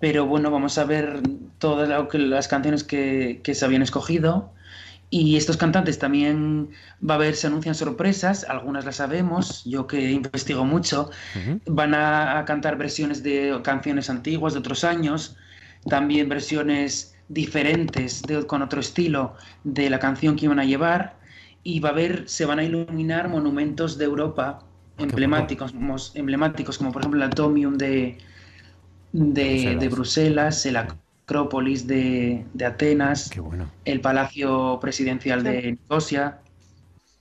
pero 0.00 0.26
bueno, 0.26 0.50
vamos 0.50 0.78
a 0.78 0.84
ver 0.86 1.22
todas 1.58 1.88
las 2.12 2.48
canciones 2.48 2.84
que, 2.84 3.40
que 3.44 3.54
se 3.54 3.64
habían 3.66 3.82
escogido 3.82 4.54
Y 5.10 5.36
estos 5.38 5.58
cantantes 5.58 5.98
también 6.00 6.70
va 7.08 7.14
a 7.14 7.18
haber, 7.18 7.36
se 7.36 7.48
anuncian 7.48 7.74
sorpresas, 7.76 8.44
algunas 8.44 8.84
las 8.86 8.96
sabemos, 8.98 9.64
yo 9.66 9.86
que 9.88 10.12
investigo 10.12 10.64
mucho, 10.66 11.10
van 11.66 11.94
a, 11.94 12.38
a 12.40 12.46
cantar 12.46 12.78
versiones 12.78 13.22
de 13.24 13.60
canciones 13.64 14.10
antiguas 14.10 14.54
de 14.54 14.60
otros 14.60 14.84
años, 14.84 15.36
también 15.88 16.28
versiones 16.28 17.16
diferentes 17.28 18.26
de, 18.26 18.46
con 18.46 18.62
otro 18.62 18.80
estilo 18.80 19.36
de 19.64 19.90
la 19.90 19.98
canción 20.00 20.36
que 20.36 20.46
iban 20.46 20.60
a 20.60 20.64
llevar 20.64 21.20
y 21.62 21.80
va 21.80 21.90
a 21.90 21.92
haber, 21.92 22.28
se 22.28 22.46
van 22.46 22.58
a 22.60 22.64
iluminar 22.64 23.28
monumentos 23.28 23.98
de 23.98 24.06
Europa 24.06 24.69
emblemáticos, 25.00 25.74
emblemáticos 26.14 26.78
como 26.78 26.92
por 26.92 27.02
ejemplo 27.02 27.22
el 27.22 27.30
Atomium 27.30 27.76
de, 27.76 28.18
de, 29.12 29.76
de 29.76 29.88
Bruselas, 29.88 30.64
el 30.66 30.76
Acrópolis 30.76 31.86
de, 31.86 32.46
de 32.52 32.64
Atenas, 32.66 33.30
el 33.84 34.00
Palacio 34.00 34.78
Presidencial 34.80 35.42
de 35.42 35.72
Nicosia. 35.72 36.40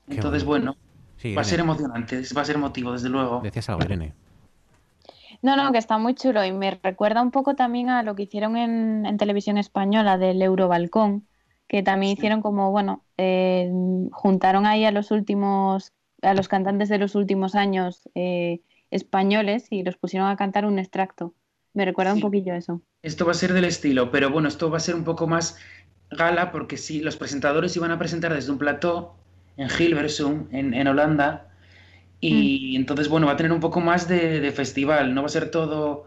Qué 0.08 0.16
Entonces, 0.16 0.44
bueno, 0.44 0.76
Sí, 1.18 1.36
va 1.36 1.42
a 1.42 1.44
ser 1.46 1.60
emocionante, 1.60 2.22
va 2.36 2.42
a 2.42 2.46
ser 2.46 2.56
emotivo, 2.56 2.94
desde 2.94 3.10
luego. 3.10 3.42
Decías 3.42 3.70
algo, 3.70 3.84
Irene. 3.84 4.14
No, 5.42 5.56
no, 5.56 5.72
que 5.72 5.78
está 5.78 5.98
muy 5.98 6.16
chulo 6.16 6.44
y 6.46 6.52
me 6.52 6.72
recuerda 6.84 7.22
un 7.22 7.32
poco 7.32 7.56
también 7.56 7.90
a 7.90 8.04
lo 8.04 8.16
que 8.16 8.24
hicieron 8.24 8.58
en, 8.58 9.06
en 9.06 9.18
televisión 9.18 9.58
española 9.58 10.18
del 10.18 10.42
Eurobalcón, 10.42 11.28
que 11.68 11.84
también 11.84 12.14
hicieron 12.14 12.42
como, 12.42 12.72
bueno, 12.72 13.06
eh, 13.18 13.72
juntaron 14.12 14.66
ahí 14.66 14.86
a 14.86 14.92
los 14.92 15.12
últimos, 15.12 15.94
a 16.22 16.34
los 16.34 16.48
cantantes 16.48 16.90
de 16.90 16.98
los 16.98 17.16
últimos 17.16 17.56
años 17.56 18.10
eh, 18.16 18.62
españoles 18.92 19.68
y 19.72 19.84
los 19.84 19.98
pusieron 19.98 20.30
a 20.30 20.38
cantar 20.38 20.66
un 20.66 20.80
extracto. 20.80 21.36
Me 21.74 21.86
recuerda 21.86 22.14
un 22.14 22.20
poquillo 22.22 22.54
a 22.54 22.58
eso. 22.58 22.82
Esto 23.02 23.26
va 23.26 23.32
a 23.32 23.36
ser 23.36 23.54
del 23.54 23.66
estilo, 23.66 24.12
pero 24.12 24.30
bueno, 24.30 24.48
esto 24.48 24.70
va 24.70 24.78
a 24.78 24.80
ser 24.82 24.96
un 24.96 25.04
poco 25.04 25.28
más 25.28 25.58
gala 26.12 26.52
porque 26.52 26.78
sí, 26.78 27.02
los 27.02 27.18
presentadores 27.18 27.76
iban 27.76 27.92
a 27.92 28.00
presentar 28.00 28.34
desde 28.34 28.52
un 28.52 28.58
plató 28.58 29.16
en 29.58 29.70
Hilversum, 29.70 30.48
en, 30.52 30.74
en 30.74 30.88
Holanda, 30.88 31.50
y 32.22 32.76
entonces, 32.78 33.10
bueno, 33.10 33.28
va 33.28 33.34
a 33.34 33.38
tener 33.38 33.52
un 33.54 33.62
poco 33.62 33.82
más 33.82 34.08
de, 34.10 34.42
de 34.42 34.52
festival, 34.54 35.14
no 35.16 35.22
va 35.24 35.28
a 35.28 35.30
ser 35.30 35.52
todo 35.52 36.06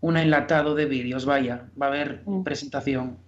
un 0.00 0.16
enlatado 0.18 0.74
de 0.74 0.86
vídeos, 0.86 1.26
vaya, 1.26 1.70
va 1.80 1.86
a 1.86 1.90
haber 1.90 2.26
presentación. 2.44 3.18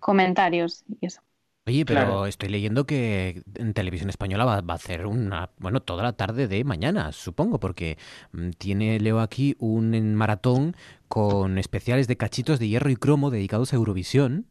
Comentarios 0.00 0.84
y 1.00 1.06
eso. 1.06 1.22
Oye, 1.64 1.86
pero 1.86 2.26
Claro. 2.26 2.26
estoy 2.26 2.48
leyendo 2.48 2.86
que 2.86 3.42
en 3.54 3.72
televisión 3.72 4.10
española 4.10 4.44
va, 4.44 4.60
va 4.62 4.74
a 4.74 4.76
hacer 4.76 5.06
una, 5.06 5.50
bueno, 5.58 5.80
toda 5.80 6.02
la 6.02 6.12
tarde 6.14 6.48
de 6.48 6.64
mañana, 6.64 7.12
supongo, 7.12 7.60
porque 7.60 7.98
mm, 8.32 8.50
tiene, 8.58 8.98
leo 8.98 9.20
aquí, 9.20 9.54
un 9.60 10.14
maratón 10.16 10.74
con 11.08 11.58
especiales 11.58 12.08
de 12.08 12.16
cachitos 12.16 12.58
de 12.58 12.66
hierro 12.68 12.90
y 12.90 12.96
cromo 12.96 13.30
dedicados 13.30 13.72
a 13.72 13.76
Eurovisión. 13.76 14.46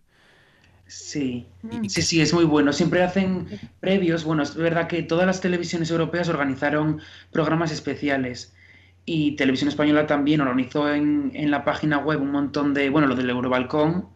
Sí, 0.87 1.47
sí, 1.87 2.01
sí, 2.01 2.21
es 2.21 2.33
muy 2.33 2.43
bueno. 2.45 2.73
Siempre 2.73 3.01
hacen 3.03 3.47
previos. 3.79 4.23
Bueno, 4.25 4.43
es 4.43 4.55
verdad 4.55 4.87
que 4.87 5.03
todas 5.03 5.25
las 5.25 5.39
televisiones 5.41 5.89
europeas 5.91 6.27
organizaron 6.29 7.01
programas 7.31 7.71
especiales 7.71 8.53
y 9.05 9.35
Televisión 9.37 9.69
Española 9.69 10.05
también 10.07 10.41
organizó 10.41 10.93
en, 10.93 11.31
en 11.33 11.49
la 11.51 11.63
página 11.63 11.99
web 11.99 12.21
un 12.21 12.31
montón 12.31 12.73
de, 12.73 12.89
bueno, 12.89 13.07
lo 13.07 13.15
del 13.15 13.29
Eurobalcón 13.29 14.09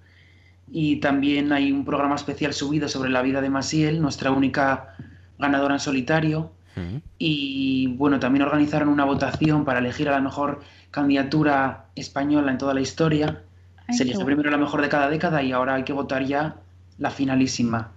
y 0.72 0.98
también 0.98 1.54
hay 1.54 1.72
un 1.72 1.86
programa 1.86 2.16
especial 2.16 2.54
subido 2.54 2.88
sobre 2.88 3.10
la 3.10 3.22
vida 3.22 3.42
de 3.42 3.50
Masiel, 3.50 4.02
nuestra 4.02 4.32
única 4.32 4.96
ganadora 5.38 5.76
en 5.76 5.80
solitario. 5.80 6.52
Y 7.18 7.88
bueno, 7.96 8.20
también 8.20 8.44
organizaron 8.44 8.90
una 8.90 9.06
votación 9.06 9.64
para 9.64 9.80
elegir 9.80 10.10
a 10.10 10.12
la 10.12 10.20
mejor 10.20 10.62
candidatura 10.92 11.86
española 11.96 12.52
en 12.52 12.58
toda 12.58 12.74
la 12.74 12.82
historia. 12.82 13.44
Ay, 13.88 13.96
Se 13.96 14.04
eligió 14.04 14.20
bueno. 14.20 14.26
primero 14.26 14.52
la 14.52 14.58
mejor 14.58 14.82
de 14.82 14.90
cada 14.90 15.10
década 15.10 15.42
y 15.42 15.54
ahora 15.54 15.76
hay 15.76 15.84
que 15.84 15.94
votar 15.94 16.26
ya 16.26 16.58
la 16.98 17.12
finalísima. 17.12 17.92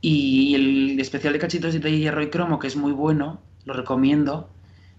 Y 0.00 0.54
el 0.54 1.00
especial 1.00 1.32
de 1.32 1.40
cachitos 1.40 1.80
de 1.80 1.98
hierro 1.98 2.22
y 2.22 2.30
cromo, 2.30 2.60
que 2.60 2.68
es 2.68 2.76
muy 2.76 2.92
bueno, 2.92 3.40
lo 3.64 3.72
recomiendo, 3.74 4.50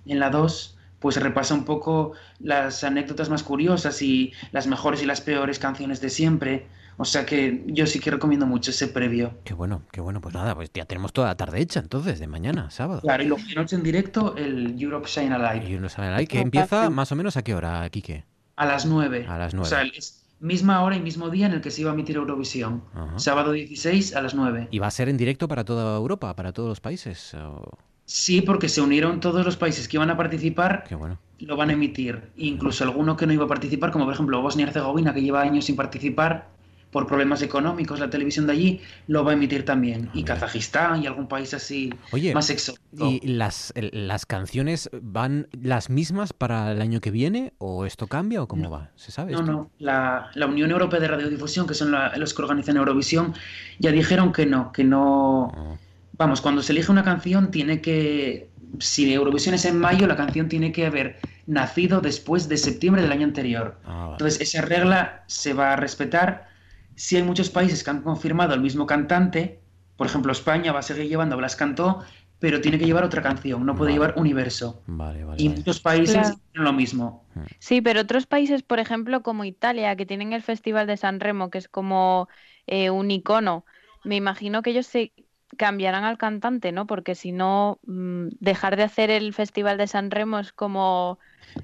en 0.06 0.20
la 0.20 0.30
2, 0.30 0.78
pues 1.00 1.18
repasa 1.18 1.54
un 1.54 1.66
poco 1.66 2.14
las 2.40 2.84
anécdotas 2.84 3.30
más 3.30 3.44
curiosas 3.44 4.02
y 4.02 4.34
las 4.52 4.68
mejores 4.68 5.04
y 5.04 5.06
las 5.06 5.22
peores 5.22 5.60
canciones 5.60 6.02
de 6.02 6.10
siempre. 6.10 6.68
O 6.98 7.06
sea 7.06 7.26
que 7.26 7.64
yo 7.68 7.86
sí 7.88 8.00
que 8.00 8.12
recomiendo 8.12 8.46
mucho 8.46 8.72
ese 8.72 8.88
previo. 8.88 9.34
Qué 9.44 9.54
bueno, 9.54 9.82
qué 9.92 10.02
bueno. 10.02 10.22
Pues 10.22 10.34
nada, 10.36 10.54
pues 10.56 10.72
ya 10.74 10.86
tenemos 10.86 11.12
toda 11.14 11.28
la 11.28 11.36
tarde 11.38 11.60
hecha 11.62 11.80
entonces, 11.80 12.20
de 12.20 12.28
mañana, 12.28 12.70
sábado. 12.70 13.02
Claro, 13.02 13.24
y 13.24 13.28
luego 13.28 13.44
de 13.48 13.56
noche 13.56 13.76
en 13.76 13.84
directo 13.84 14.36
el 14.38 14.82
Europe 14.82 15.08
Shine 15.08 15.34
Alive. 15.34 15.70
Y 15.70 15.76
uno 15.76 15.90
sabe 15.90 16.10
ahí 16.10 16.28
que 16.28 16.40
empieza 16.40 16.90
más 16.90 17.12
o 17.12 17.16
menos 17.16 17.38
a 17.38 17.44
qué 17.44 17.56
hora, 17.56 17.90
Quique. 17.90 18.26
A 18.56 18.66
las 18.66 18.86
9. 18.86 19.26
A 19.28 19.38
las 19.38 19.54
O 19.54 19.66
sea, 19.66 19.82
es 19.84 20.24
misma 20.40 20.82
hora 20.84 20.96
y 20.96 21.02
mismo 21.02 21.30
día 21.30 21.46
en 21.48 21.54
el 21.54 21.62
que 21.62 21.72
se 21.72 21.82
iba 21.82 21.92
a 21.92 21.94
emitir 21.94 22.18
Eurovisión. 22.18 22.84
Ajá. 22.94 23.18
Sábado 23.18 23.54
16 23.54 24.16
a 24.16 24.22
las 24.22 24.36
9. 24.36 24.68
¿Y 24.72 24.80
va 24.80 24.88
a 24.88 24.92
ser 24.92 25.10
en 25.10 25.18
directo 25.18 25.48
para 25.48 25.64
toda 25.64 25.96
Europa, 25.98 26.36
para 26.36 26.52
todos 26.54 26.70
los 26.70 26.80
países? 26.82 27.34
o- 27.36 27.78
Sí, 28.06 28.42
porque 28.42 28.68
se 28.68 28.82
unieron 28.82 29.22
todos 29.22 29.46
los 29.46 29.56
países 29.56 29.88
que 29.88 29.96
iban 29.98 30.10
a 30.10 30.18
participar, 30.18 30.84
Qué 30.88 30.94
bueno. 30.96 31.18
lo 31.40 31.56
van 31.56 31.70
a 31.70 31.74
emitir. 31.74 32.32
Incluso 32.36 32.84
alguno 32.84 33.16
que 33.16 33.26
no 33.26 33.32
iba 33.34 33.46
a 33.46 33.48
participar, 33.48 33.92
como 33.92 34.04
por 34.06 34.14
ejemplo 34.14 34.42
Bosnia 34.42 34.66
y 34.66 34.68
Herzegovina, 34.68 35.14
que 35.14 35.22
lleva 35.22 35.42
años 35.42 35.66
sin 35.66 35.78
participar 35.78 36.50
por 36.94 37.08
problemas 37.08 37.42
económicos, 37.42 38.00
la 38.00 38.10
televisión 38.10 38.48
de 38.48 38.54
allí 38.54 38.82
lo 39.08 39.26
va 39.26 39.32
a 39.32 39.34
emitir 39.34 39.66
también. 39.66 40.10
Y 40.14 40.24
Kazajistán 40.24 41.04
y 41.04 41.08
algún 41.08 41.28
país 41.28 41.54
así 41.54 41.94
Oye, 42.12 42.34
más 42.34 42.50
exótico. 42.50 42.80
¿y 43.06 43.20
las, 43.28 43.74
las 43.76 44.26
canciones 44.26 44.90
van 45.02 45.48
las 45.52 45.90
mismas 45.90 46.32
para 46.32 46.72
el 46.72 46.82
año 46.82 47.02
que 47.02 47.12
viene 47.12 47.52
o 47.58 47.86
esto 47.86 48.08
cambia 48.08 48.42
o 48.42 48.48
cómo 48.48 48.70
va? 48.70 48.92
¿Se 48.96 49.12
sabe? 49.12 49.34
No, 49.34 49.40
esto? 49.40 49.52
no. 49.52 49.72
La, 49.80 50.30
la 50.36 50.46
Unión 50.46 50.72
Europea 50.72 51.00
de 51.02 51.08
Radiodifusión, 51.10 51.68
que 51.68 51.74
son 51.74 51.92
la- 51.92 52.16
los 52.16 52.34
que 52.34 52.42
organizan 52.44 52.78
Eurovisión, 52.78 53.34
ya 53.80 53.92
dijeron 53.92 54.32
que 54.32 54.46
no, 54.46 54.72
que 54.72 54.84
no. 54.84 55.78
Vamos, 56.16 56.42
cuando 56.42 56.62
se 56.62 56.72
elige 56.74 56.92
una 56.92 57.04
canción, 57.04 57.50
tiene 57.52 57.82
que. 57.82 58.50
Si 58.80 59.12
Eurovisión 59.12 59.56
es 59.56 59.66
en 59.66 59.80
mayo, 59.80 60.06
la 60.08 60.16
canción 60.16 60.48
tiene 60.48 60.72
que 60.72 60.86
haber 60.86 61.18
nacido 61.48 62.02
después 62.02 62.48
de 62.50 62.58
septiembre 62.58 63.02
del 63.02 63.12
año 63.12 63.26
anterior. 63.26 63.80
Ah, 63.86 64.10
Entonces, 64.12 64.40
esa 64.42 64.62
regla 64.62 65.24
se 65.28 65.54
va 65.54 65.74
a 65.74 65.76
respetar. 65.76 66.53
Si 66.96 67.16
hay 67.18 67.24
muchos 67.24 67.50
países 67.50 67.84
que 67.84 67.90
han 67.90 68.02
confirmado 68.02 68.54
el 68.54 68.62
mismo 68.62 68.86
cantante, 68.86 69.60
por 69.98 70.08
ejemplo, 70.08 70.32
España 70.32 70.72
va 70.72 70.80
a 70.80 70.84
seguir 70.84 71.08
llevando 71.08 71.38
Blas 71.38 71.56
Cantó, 71.56 72.04
pero 72.40 72.62
tiene 72.62 72.78
que 72.78 72.86
llevar 72.86 73.04
otra 73.04 73.22
canción, 73.22 73.66
no 73.66 73.76
puede 73.76 73.94
llevar 73.94 74.16
Universo. 74.18 74.82
Vale, 74.88 75.24
vale. 75.24 75.42
Y 75.42 75.50
muchos 75.50 75.80
países 75.80 76.16
Claro. 76.16 76.40
lo 76.54 76.74
mismo. 76.74 77.24
Sí, 77.60 77.82
pero 77.82 78.02
otros 78.02 78.26
países, 78.26 78.64
por 78.64 78.80
ejemplo, 78.80 79.24
como 79.24 79.46
Italia, 79.46 79.96
que 79.96 80.06
tienen 80.06 80.34
el 80.34 80.42
Festival 80.42 80.88
de 80.88 80.98
San 80.98 81.20
Remo, 81.20 81.50
que 81.50 81.58
es 81.58 81.68
como 81.68 82.28
eh, 82.68 82.90
un 82.90 83.12
icono, 83.12 83.66
me 84.04 84.16
imagino 84.16 84.62
que 84.62 84.72
ellos 84.72 84.88
se 84.88 85.14
cambiarán 85.58 86.04
al 86.04 86.18
cantante, 86.18 86.72
¿no? 86.72 86.88
Porque 86.88 87.16
si 87.16 87.32
no, 87.32 87.80
mm, 87.86 88.28
dejar 88.40 88.76
de 88.76 88.84
hacer 88.84 89.10
el 89.10 89.34
Festival 89.34 89.78
de 89.78 89.88
San 89.88 90.12
Remo 90.12 90.40
es 90.40 90.52
como, 90.52 91.20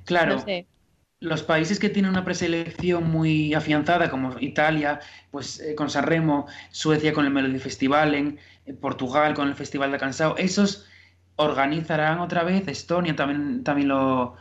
Claro. 0.05 0.35
no 0.35 0.41
sé. 0.41 0.67
Los 1.21 1.43
países 1.43 1.79
que 1.79 1.89
tienen 1.89 2.11
una 2.11 2.23
preselección 2.23 3.11
muy 3.11 3.53
afianzada, 3.53 4.09
como 4.09 4.39
Italia, 4.39 5.01
pues 5.31 5.59
eh, 5.59 5.75
con 5.75 5.89
Sanremo, 5.89 6.47
Suecia 6.71 7.13
con 7.13 7.25
el 7.25 7.31
Melody 7.31 7.59
Festivalen, 7.59 8.39
eh, 8.65 8.73
Portugal 8.73 9.33
con 9.33 9.49
el 9.49 9.55
Festival 9.55 9.91
de 9.91 9.97
Cansao, 9.97 10.37
esos 10.37 10.85
organizarán 11.35 12.19
otra 12.19 12.43
vez, 12.43 12.65
Estonia 12.69 13.17
también, 13.17 13.65
también 13.65 13.89
lo, 13.89 14.35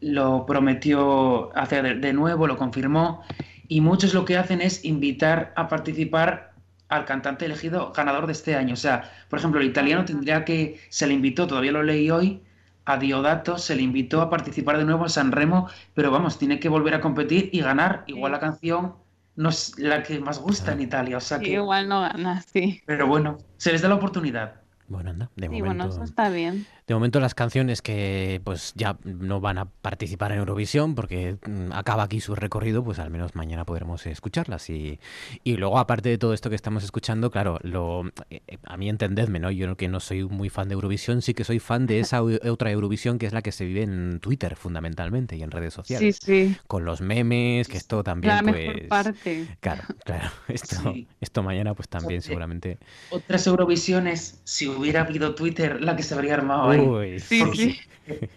lo 0.00 0.44
prometió 0.44 1.56
hacer 1.56 1.84
de, 1.84 1.94
de 1.94 2.12
nuevo, 2.12 2.46
lo 2.46 2.58
confirmó, 2.58 3.22
y 3.68 3.80
muchos 3.80 4.12
lo 4.12 4.26
que 4.26 4.36
hacen 4.36 4.60
es 4.60 4.84
invitar 4.84 5.54
a 5.56 5.68
participar 5.68 6.52
al 6.88 7.06
cantante 7.06 7.46
elegido 7.46 7.92
ganador 7.92 8.26
de 8.26 8.32
este 8.32 8.56
año. 8.56 8.74
O 8.74 8.76
sea, 8.76 9.10
por 9.30 9.38
ejemplo, 9.38 9.60
el 9.60 9.68
italiano 9.68 10.04
tendría 10.04 10.44
que, 10.44 10.80
se 10.90 11.06
le 11.06 11.14
invitó, 11.14 11.46
todavía 11.46 11.72
lo 11.72 11.82
leí 11.82 12.10
hoy, 12.10 12.42
a 12.84 12.96
Diodato 12.98 13.58
se 13.58 13.76
le 13.76 13.82
invitó 13.82 14.20
a 14.22 14.30
participar 14.30 14.78
de 14.78 14.84
nuevo 14.84 15.04
en 15.04 15.10
San 15.10 15.32
Remo, 15.32 15.68
pero 15.94 16.10
vamos, 16.10 16.38
tiene 16.38 16.58
que 16.60 16.68
volver 16.68 16.94
a 16.94 17.00
competir 17.00 17.50
y 17.52 17.60
ganar. 17.60 18.04
Igual 18.06 18.32
la 18.32 18.40
canción 18.40 18.96
no 19.36 19.48
es 19.50 19.78
la 19.78 20.02
que 20.02 20.20
más 20.20 20.38
gusta 20.40 20.72
en 20.72 20.80
Italia, 20.82 21.16
o 21.18 21.20
sea 21.20 21.38
Sí, 21.38 21.44
que... 21.44 21.52
igual 21.54 21.88
no 21.88 22.00
gana, 22.02 22.42
sí. 22.42 22.82
Pero 22.84 23.06
bueno, 23.06 23.38
se 23.56 23.72
les 23.72 23.82
da 23.82 23.88
la 23.88 23.94
oportunidad. 23.96 24.62
Bueno, 24.88 25.10
anda, 25.10 25.30
de 25.36 25.48
Sí, 25.48 25.62
momento. 25.62 25.62
bueno, 25.62 25.86
eso 25.86 26.02
está 26.04 26.28
bien. 26.30 26.66
De 26.90 26.94
momento 26.94 27.20
las 27.20 27.36
canciones 27.36 27.82
que 27.82 28.40
pues 28.42 28.72
ya 28.74 28.98
no 29.04 29.40
van 29.40 29.58
a 29.58 29.66
participar 29.66 30.32
en 30.32 30.38
Eurovisión 30.38 30.96
porque 30.96 31.36
mm, 31.46 31.70
acaba 31.70 32.02
aquí 32.02 32.20
su 32.20 32.34
recorrido, 32.34 32.82
pues 32.82 32.98
al 32.98 33.10
menos 33.10 33.36
mañana 33.36 33.64
podremos 33.64 34.04
escucharlas. 34.06 34.68
Y, 34.70 34.98
y 35.44 35.56
luego, 35.56 35.78
aparte 35.78 36.08
de 36.08 36.18
todo 36.18 36.34
esto 36.34 36.50
que 36.50 36.56
estamos 36.56 36.82
escuchando, 36.82 37.30
claro, 37.30 37.60
lo, 37.62 38.10
eh, 38.28 38.40
a 38.64 38.76
mí 38.76 38.88
entendedme, 38.88 39.38
¿no? 39.38 39.52
Yo 39.52 39.76
que 39.76 39.86
no 39.86 40.00
soy 40.00 40.24
muy 40.24 40.48
fan 40.48 40.66
de 40.66 40.74
Eurovisión, 40.74 41.22
sí 41.22 41.32
que 41.32 41.44
soy 41.44 41.60
fan 41.60 41.86
de 41.86 42.00
esa 42.00 42.24
otra 42.24 42.72
Eurovisión 42.72 43.20
que 43.20 43.26
es 43.26 43.32
la 43.32 43.42
que 43.42 43.52
se 43.52 43.66
vive 43.66 43.84
en 43.84 44.18
Twitter 44.18 44.56
fundamentalmente 44.56 45.36
y 45.36 45.44
en 45.44 45.52
redes 45.52 45.72
sociales. 45.72 46.18
sí. 46.20 46.56
Con 46.66 46.84
los 46.84 47.00
memes, 47.00 47.68
que 47.68 47.76
esto 47.76 48.02
también 48.02 48.34
La 48.34 48.42
pues... 48.42 48.54
mejor 48.56 48.88
parte. 48.88 49.46
Claro, 49.60 49.84
claro. 50.04 50.28
Esto, 50.48 50.92
esto 51.20 51.44
mañana 51.44 51.72
pues 51.74 51.88
también 51.88 52.20
seguramente... 52.20 52.78
Otras 53.10 53.46
Eurovisiones, 53.46 54.40
si 54.42 54.66
hubiera 54.66 55.02
habido 55.02 55.36
Twitter, 55.36 55.80
la 55.80 55.94
que 55.94 56.02
se 56.02 56.14
habría 56.14 56.34
armado 56.34 56.70
ahí. 56.70 56.79
Uy, 56.80 57.20
Sí, 57.20 57.42
sí. 57.54 57.78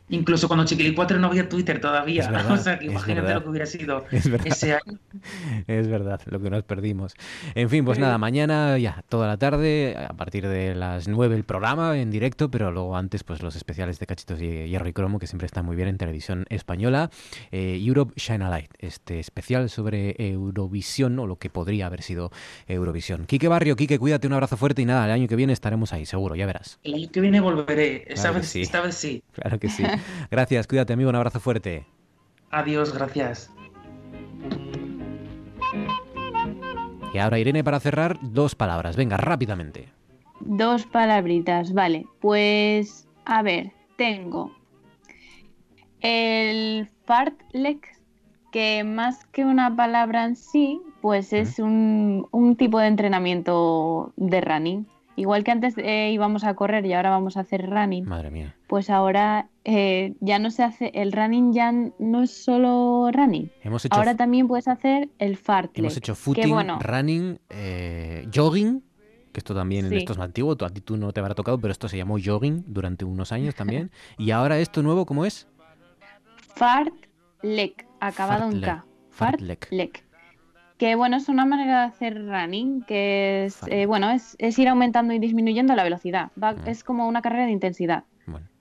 Incluso 0.10 0.48
cuando 0.48 0.66
Chiquilicuatre 0.66 1.18
no 1.18 1.28
había 1.28 1.50
Twitter 1.50 1.82
todavía. 1.82 2.22
Es 2.22 2.30
verdad, 2.30 2.52
o 2.54 2.58
sea, 2.58 2.78
que 2.78 2.86
es 2.86 2.92
imagínate 2.92 3.22
verdad. 3.22 3.36
lo 3.38 3.44
que 3.44 3.50
hubiera 3.50 3.66
sido 3.66 4.06
Es 4.12 4.30
verdad. 4.30 4.48
ese 4.48 4.74
año. 4.74 5.00
Es 5.66 5.88
verdad, 5.88 6.22
lo 6.28 6.40
que 6.40 6.50
nos 6.52 6.64
perdimos. 6.64 7.14
En 7.56 7.70
fin, 7.70 7.84
pues 7.84 7.96
Sí. 7.96 8.02
nada, 8.02 8.20
mañana 8.20 8.78
ya, 8.78 9.04
toda 9.10 9.28
la 9.28 9.38
tarde, 9.38 9.96
a 9.98 10.14
partir 10.14 10.48
de 10.48 10.76
las 10.76 11.08
9 11.08 11.36
el 11.36 11.44
programa 11.44 11.98
en 11.98 12.12
directo, 12.12 12.52
pero 12.52 12.72
luego 12.72 12.96
antes 12.96 13.24
pues 13.24 13.42
los 13.42 13.56
especiales 13.56 13.98
de 13.98 14.06
Cachitos 14.06 14.40
y 14.42 14.68
Hierro 14.68 14.88
y 14.90 14.94
Cromo, 14.94 15.18
que 15.18 15.26
siempre 15.26 15.48
están 15.48 15.66
muy 15.66 15.76
bien 15.76 15.88
en 15.88 15.98
televisión 15.98 16.46
española. 16.50 17.10
Eh, 17.52 17.82
Europe 17.84 18.14
Shine 18.16 18.44
a 18.46 18.50
Light, 18.50 18.72
este 18.78 19.20
especial 19.20 19.72
sobre 19.72 20.16
Eurovisión, 20.20 21.18
o 21.18 21.26
lo 21.26 21.38
que 21.38 21.50
podría 21.50 21.88
haber 21.88 22.04
sido 22.04 22.32
Eurovisión. 22.68 23.26
Quique 23.26 23.48
Barrio, 23.48 23.76
Quique, 23.76 23.98
cuídate, 23.98 24.28
un 24.28 24.34
abrazo 24.34 24.56
fuerte 24.58 24.82
y 24.84 24.86
nada, 24.86 25.06
el 25.06 25.12
año 25.12 25.28
que 25.28 25.36
viene 25.36 25.54
estaremos 25.54 25.94
ahí, 25.94 26.06
seguro, 26.06 26.36
ya 26.36 26.46
verás. 26.46 26.80
El 26.84 26.94
año 26.96 27.10
que 27.12 27.22
viene 27.22 27.40
volveré. 27.40 28.04
Esta, 28.08 28.33
Claro 28.34 28.42
que 28.42 28.46
vez, 28.46 28.50
sí. 28.50 28.62
esta 28.62 28.82
vez 28.82 28.96
sí. 28.96 29.24
Claro 29.34 29.60
que 29.60 29.70
sí. 29.70 29.84
Gracias, 30.32 30.68
cuídate, 30.68 30.94
amigo, 30.94 31.10
un 31.10 31.16
abrazo 31.16 31.40
fuerte. 31.40 31.86
Adiós, 32.52 32.94
gracias. 32.94 33.52
Y 37.14 37.18
ahora, 37.18 37.40
Irene, 37.40 37.64
para 37.64 37.80
cerrar, 37.80 38.18
dos 38.22 38.54
palabras. 38.56 38.96
Venga, 38.96 39.18
rápidamente. 39.18 39.90
Dos 40.40 40.86
palabritas, 40.86 41.74
vale. 41.74 42.06
Pues, 42.20 43.08
a 43.26 43.42
ver, 43.42 43.72
tengo 43.98 44.52
el 46.02 46.90
fartlek, 47.06 47.88
que 48.52 48.84
más 48.84 49.26
que 49.26 49.46
una 49.46 49.76
palabra 49.76 50.26
en 50.26 50.36
sí, 50.36 50.80
pues 51.02 51.34
es 51.34 51.58
un, 51.58 52.28
un 52.32 52.56
tipo 52.56 52.78
de 52.78 52.88
entrenamiento 52.88 54.14
de 54.16 54.42
running. 54.42 54.88
Igual 55.16 55.44
que 55.44 55.52
antes 55.52 55.76
eh, 55.78 56.12
íbamos 56.12 56.44
a 56.44 56.54
correr 56.56 56.86
y 56.86 56.94
ahora 56.94 57.10
vamos 57.12 57.38
a 57.38 57.42
hacer 57.42 57.70
running, 57.70 58.06
Madre 58.06 58.32
mía. 58.32 58.56
pues 58.68 58.90
ahora 58.90 59.48
eh, 59.64 60.14
ya 60.22 60.40
no 60.40 60.50
se 60.50 60.64
hace, 60.64 60.92
el 60.96 61.12
running 61.12 61.54
ya 61.54 61.72
no 61.72 62.24
es 62.24 62.32
solo 62.32 63.10
running. 63.12 63.52
Hemos 63.62 63.86
hecho 63.86 63.96
Ahora 63.96 64.16
también 64.16 64.48
puedes 64.48 64.68
hacer 64.68 65.10
el 65.20 65.38
fartlek. 65.38 65.78
Hemos 65.78 65.98
hecho 65.98 66.14
que 66.14 66.20
footing, 66.20 66.50
bueno, 66.54 66.80
running, 66.80 67.40
eh, 67.50 68.28
jogging, 68.34 68.84
que 69.32 69.40
esto 69.40 69.54
también 69.54 69.90
Sí. 69.90 69.98
esto 69.98 70.14
es 70.14 70.18
más 70.18 70.26
antiguo, 70.26 70.56
a 70.60 70.70
ti 70.70 70.82
tú 70.82 70.98
no 70.98 71.12
te 71.12 71.20
habrá 71.20 71.36
tocado, 71.36 71.60
pero 71.60 71.72
esto 71.72 71.88
se 71.88 71.98
llamó 71.98 72.18
jogging 72.24 72.64
durante 72.68 73.06
unos 73.06 73.32
años 73.32 73.54
también. 73.56 73.92
y 74.18 74.32
ahora 74.32 74.58
esto 74.60 74.82
nuevo, 74.82 75.06
¿cómo 75.06 75.26
es? 75.26 75.48
fartlek, 76.56 77.88
acabado 78.00 78.50
en 78.52 78.62
K. 78.62 78.86
Fartlek. 79.12 79.66
Fartlek. 79.66 80.04
Que 80.78 80.96
bueno, 80.96 81.18
es 81.18 81.30
una 81.30 81.46
manera 81.46 81.82
de 81.82 81.86
hacer 81.88 82.26
running, 82.28 82.84
que 82.84 83.46
es, 83.46 83.60
eh, 83.68 83.86
bueno, 83.86 84.10
es, 84.10 84.36
es 84.40 84.58
ir 84.60 84.68
aumentando 84.68 85.14
y 85.14 85.20
disminuyendo 85.20 85.76
la 85.76 85.84
velocidad. 85.84 86.32
Va- 86.42 86.56
Es 86.66 86.84
como 86.84 87.08
una 87.08 87.22
carrera 87.22 87.46
de 87.46 87.52
intensidad. 87.52 88.04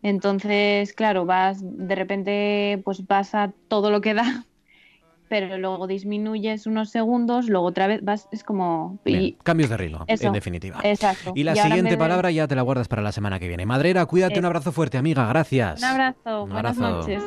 Entonces, 0.02 0.92
claro, 0.94 1.24
vas, 1.26 1.60
de 1.62 1.94
repente, 1.94 2.82
pues 2.84 3.06
vas 3.06 3.34
a 3.34 3.52
todo 3.68 3.90
lo 3.90 4.00
que 4.00 4.14
da, 4.14 4.24
pero 5.28 5.56
luego 5.58 5.86
disminuyes 5.86 6.66
unos 6.66 6.90
segundos, 6.90 7.48
luego 7.48 7.66
otra 7.66 7.86
vez 7.86 8.02
vas, 8.02 8.28
es 8.32 8.42
como... 8.44 8.98
y- 9.04 9.38
cambios 9.44 9.70
de 9.70 9.76
ritmo, 9.76 10.04
Eso, 10.08 10.26
en 10.26 10.32
definitiva. 10.32 10.80
Exacto. 10.82 11.32
Y 11.36 11.44
la 11.44 11.54
siguiente 11.56 11.92
de- 11.92 11.96
palabra 11.96 12.30
ya 12.32 12.46
te 12.48 12.54
la 12.56 12.62
guardas 12.62 12.88
para 12.88 13.00
la 13.00 13.12
semana 13.12 13.38
que 13.38 13.48
viene. 13.48 13.64
Madrera, 13.64 14.04
cuídate, 14.06 14.34
un 14.34 14.40
Eso. 14.40 14.46
abrazo 14.48 14.72
fuerte, 14.72 14.98
amiga, 14.98 15.26
gracias. 15.28 15.78
Un 15.80 15.84
abrazo, 15.88 16.44
Un 16.44 16.50
buenas 16.50 16.78
abrazo. 16.78 17.08
noches. 17.08 17.22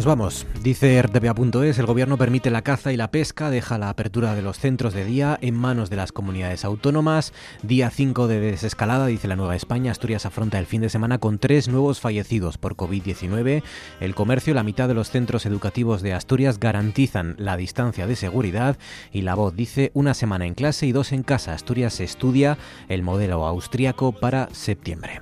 Nos 0.00 0.06
vamos. 0.06 0.46
Dice 0.62 1.02
RTVA.es, 1.02 1.78
el 1.78 1.84
gobierno 1.84 2.16
permite 2.16 2.50
la 2.50 2.62
caza 2.62 2.90
y 2.90 2.96
la 2.96 3.10
pesca, 3.10 3.50
deja 3.50 3.76
la 3.76 3.90
apertura 3.90 4.34
de 4.34 4.40
los 4.40 4.58
centros 4.58 4.94
de 4.94 5.04
día 5.04 5.38
en 5.42 5.54
manos 5.54 5.90
de 5.90 5.96
las 5.96 6.10
comunidades 6.10 6.64
autónomas. 6.64 7.34
Día 7.62 7.90
5 7.90 8.26
de 8.26 8.40
desescalada, 8.40 9.06
dice 9.08 9.28
la 9.28 9.36
Nueva 9.36 9.56
España. 9.56 9.92
Asturias 9.92 10.24
afronta 10.24 10.58
el 10.58 10.64
fin 10.64 10.80
de 10.80 10.88
semana 10.88 11.18
con 11.18 11.38
tres 11.38 11.68
nuevos 11.68 12.00
fallecidos 12.00 12.56
por 12.56 12.76
COVID-19. 12.76 13.62
El 14.00 14.14
comercio, 14.14 14.54
la 14.54 14.62
mitad 14.62 14.88
de 14.88 14.94
los 14.94 15.10
centros 15.10 15.44
educativos 15.44 16.00
de 16.00 16.14
Asturias 16.14 16.58
garantizan 16.58 17.34
la 17.36 17.58
distancia 17.58 18.06
de 18.06 18.16
seguridad. 18.16 18.78
Y 19.12 19.20
la 19.20 19.34
voz 19.34 19.54
dice 19.54 19.90
una 19.92 20.14
semana 20.14 20.46
en 20.46 20.54
clase 20.54 20.86
y 20.86 20.92
dos 20.92 21.12
en 21.12 21.24
casa. 21.24 21.52
Asturias 21.52 22.00
estudia 22.00 22.56
el 22.88 23.02
modelo 23.02 23.44
austríaco 23.44 24.12
para 24.12 24.48
septiembre. 24.52 25.20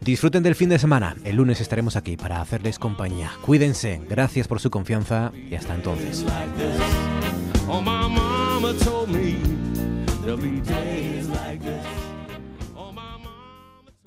Disfruten 0.00 0.42
del 0.42 0.54
fin 0.54 0.70
de 0.70 0.78
semana. 0.78 1.14
El 1.24 1.36
lunes 1.36 1.60
estaremos 1.60 1.96
aquí 1.96 2.16
para 2.16 2.40
hacerles 2.40 2.78
compañía. 2.78 3.30
Cuídense. 3.42 4.00
Gracias 4.14 4.46
por 4.46 4.60
su 4.60 4.70
confianza 4.70 5.32
y 5.50 5.56
hasta 5.56 5.74
entonces. 5.74 6.24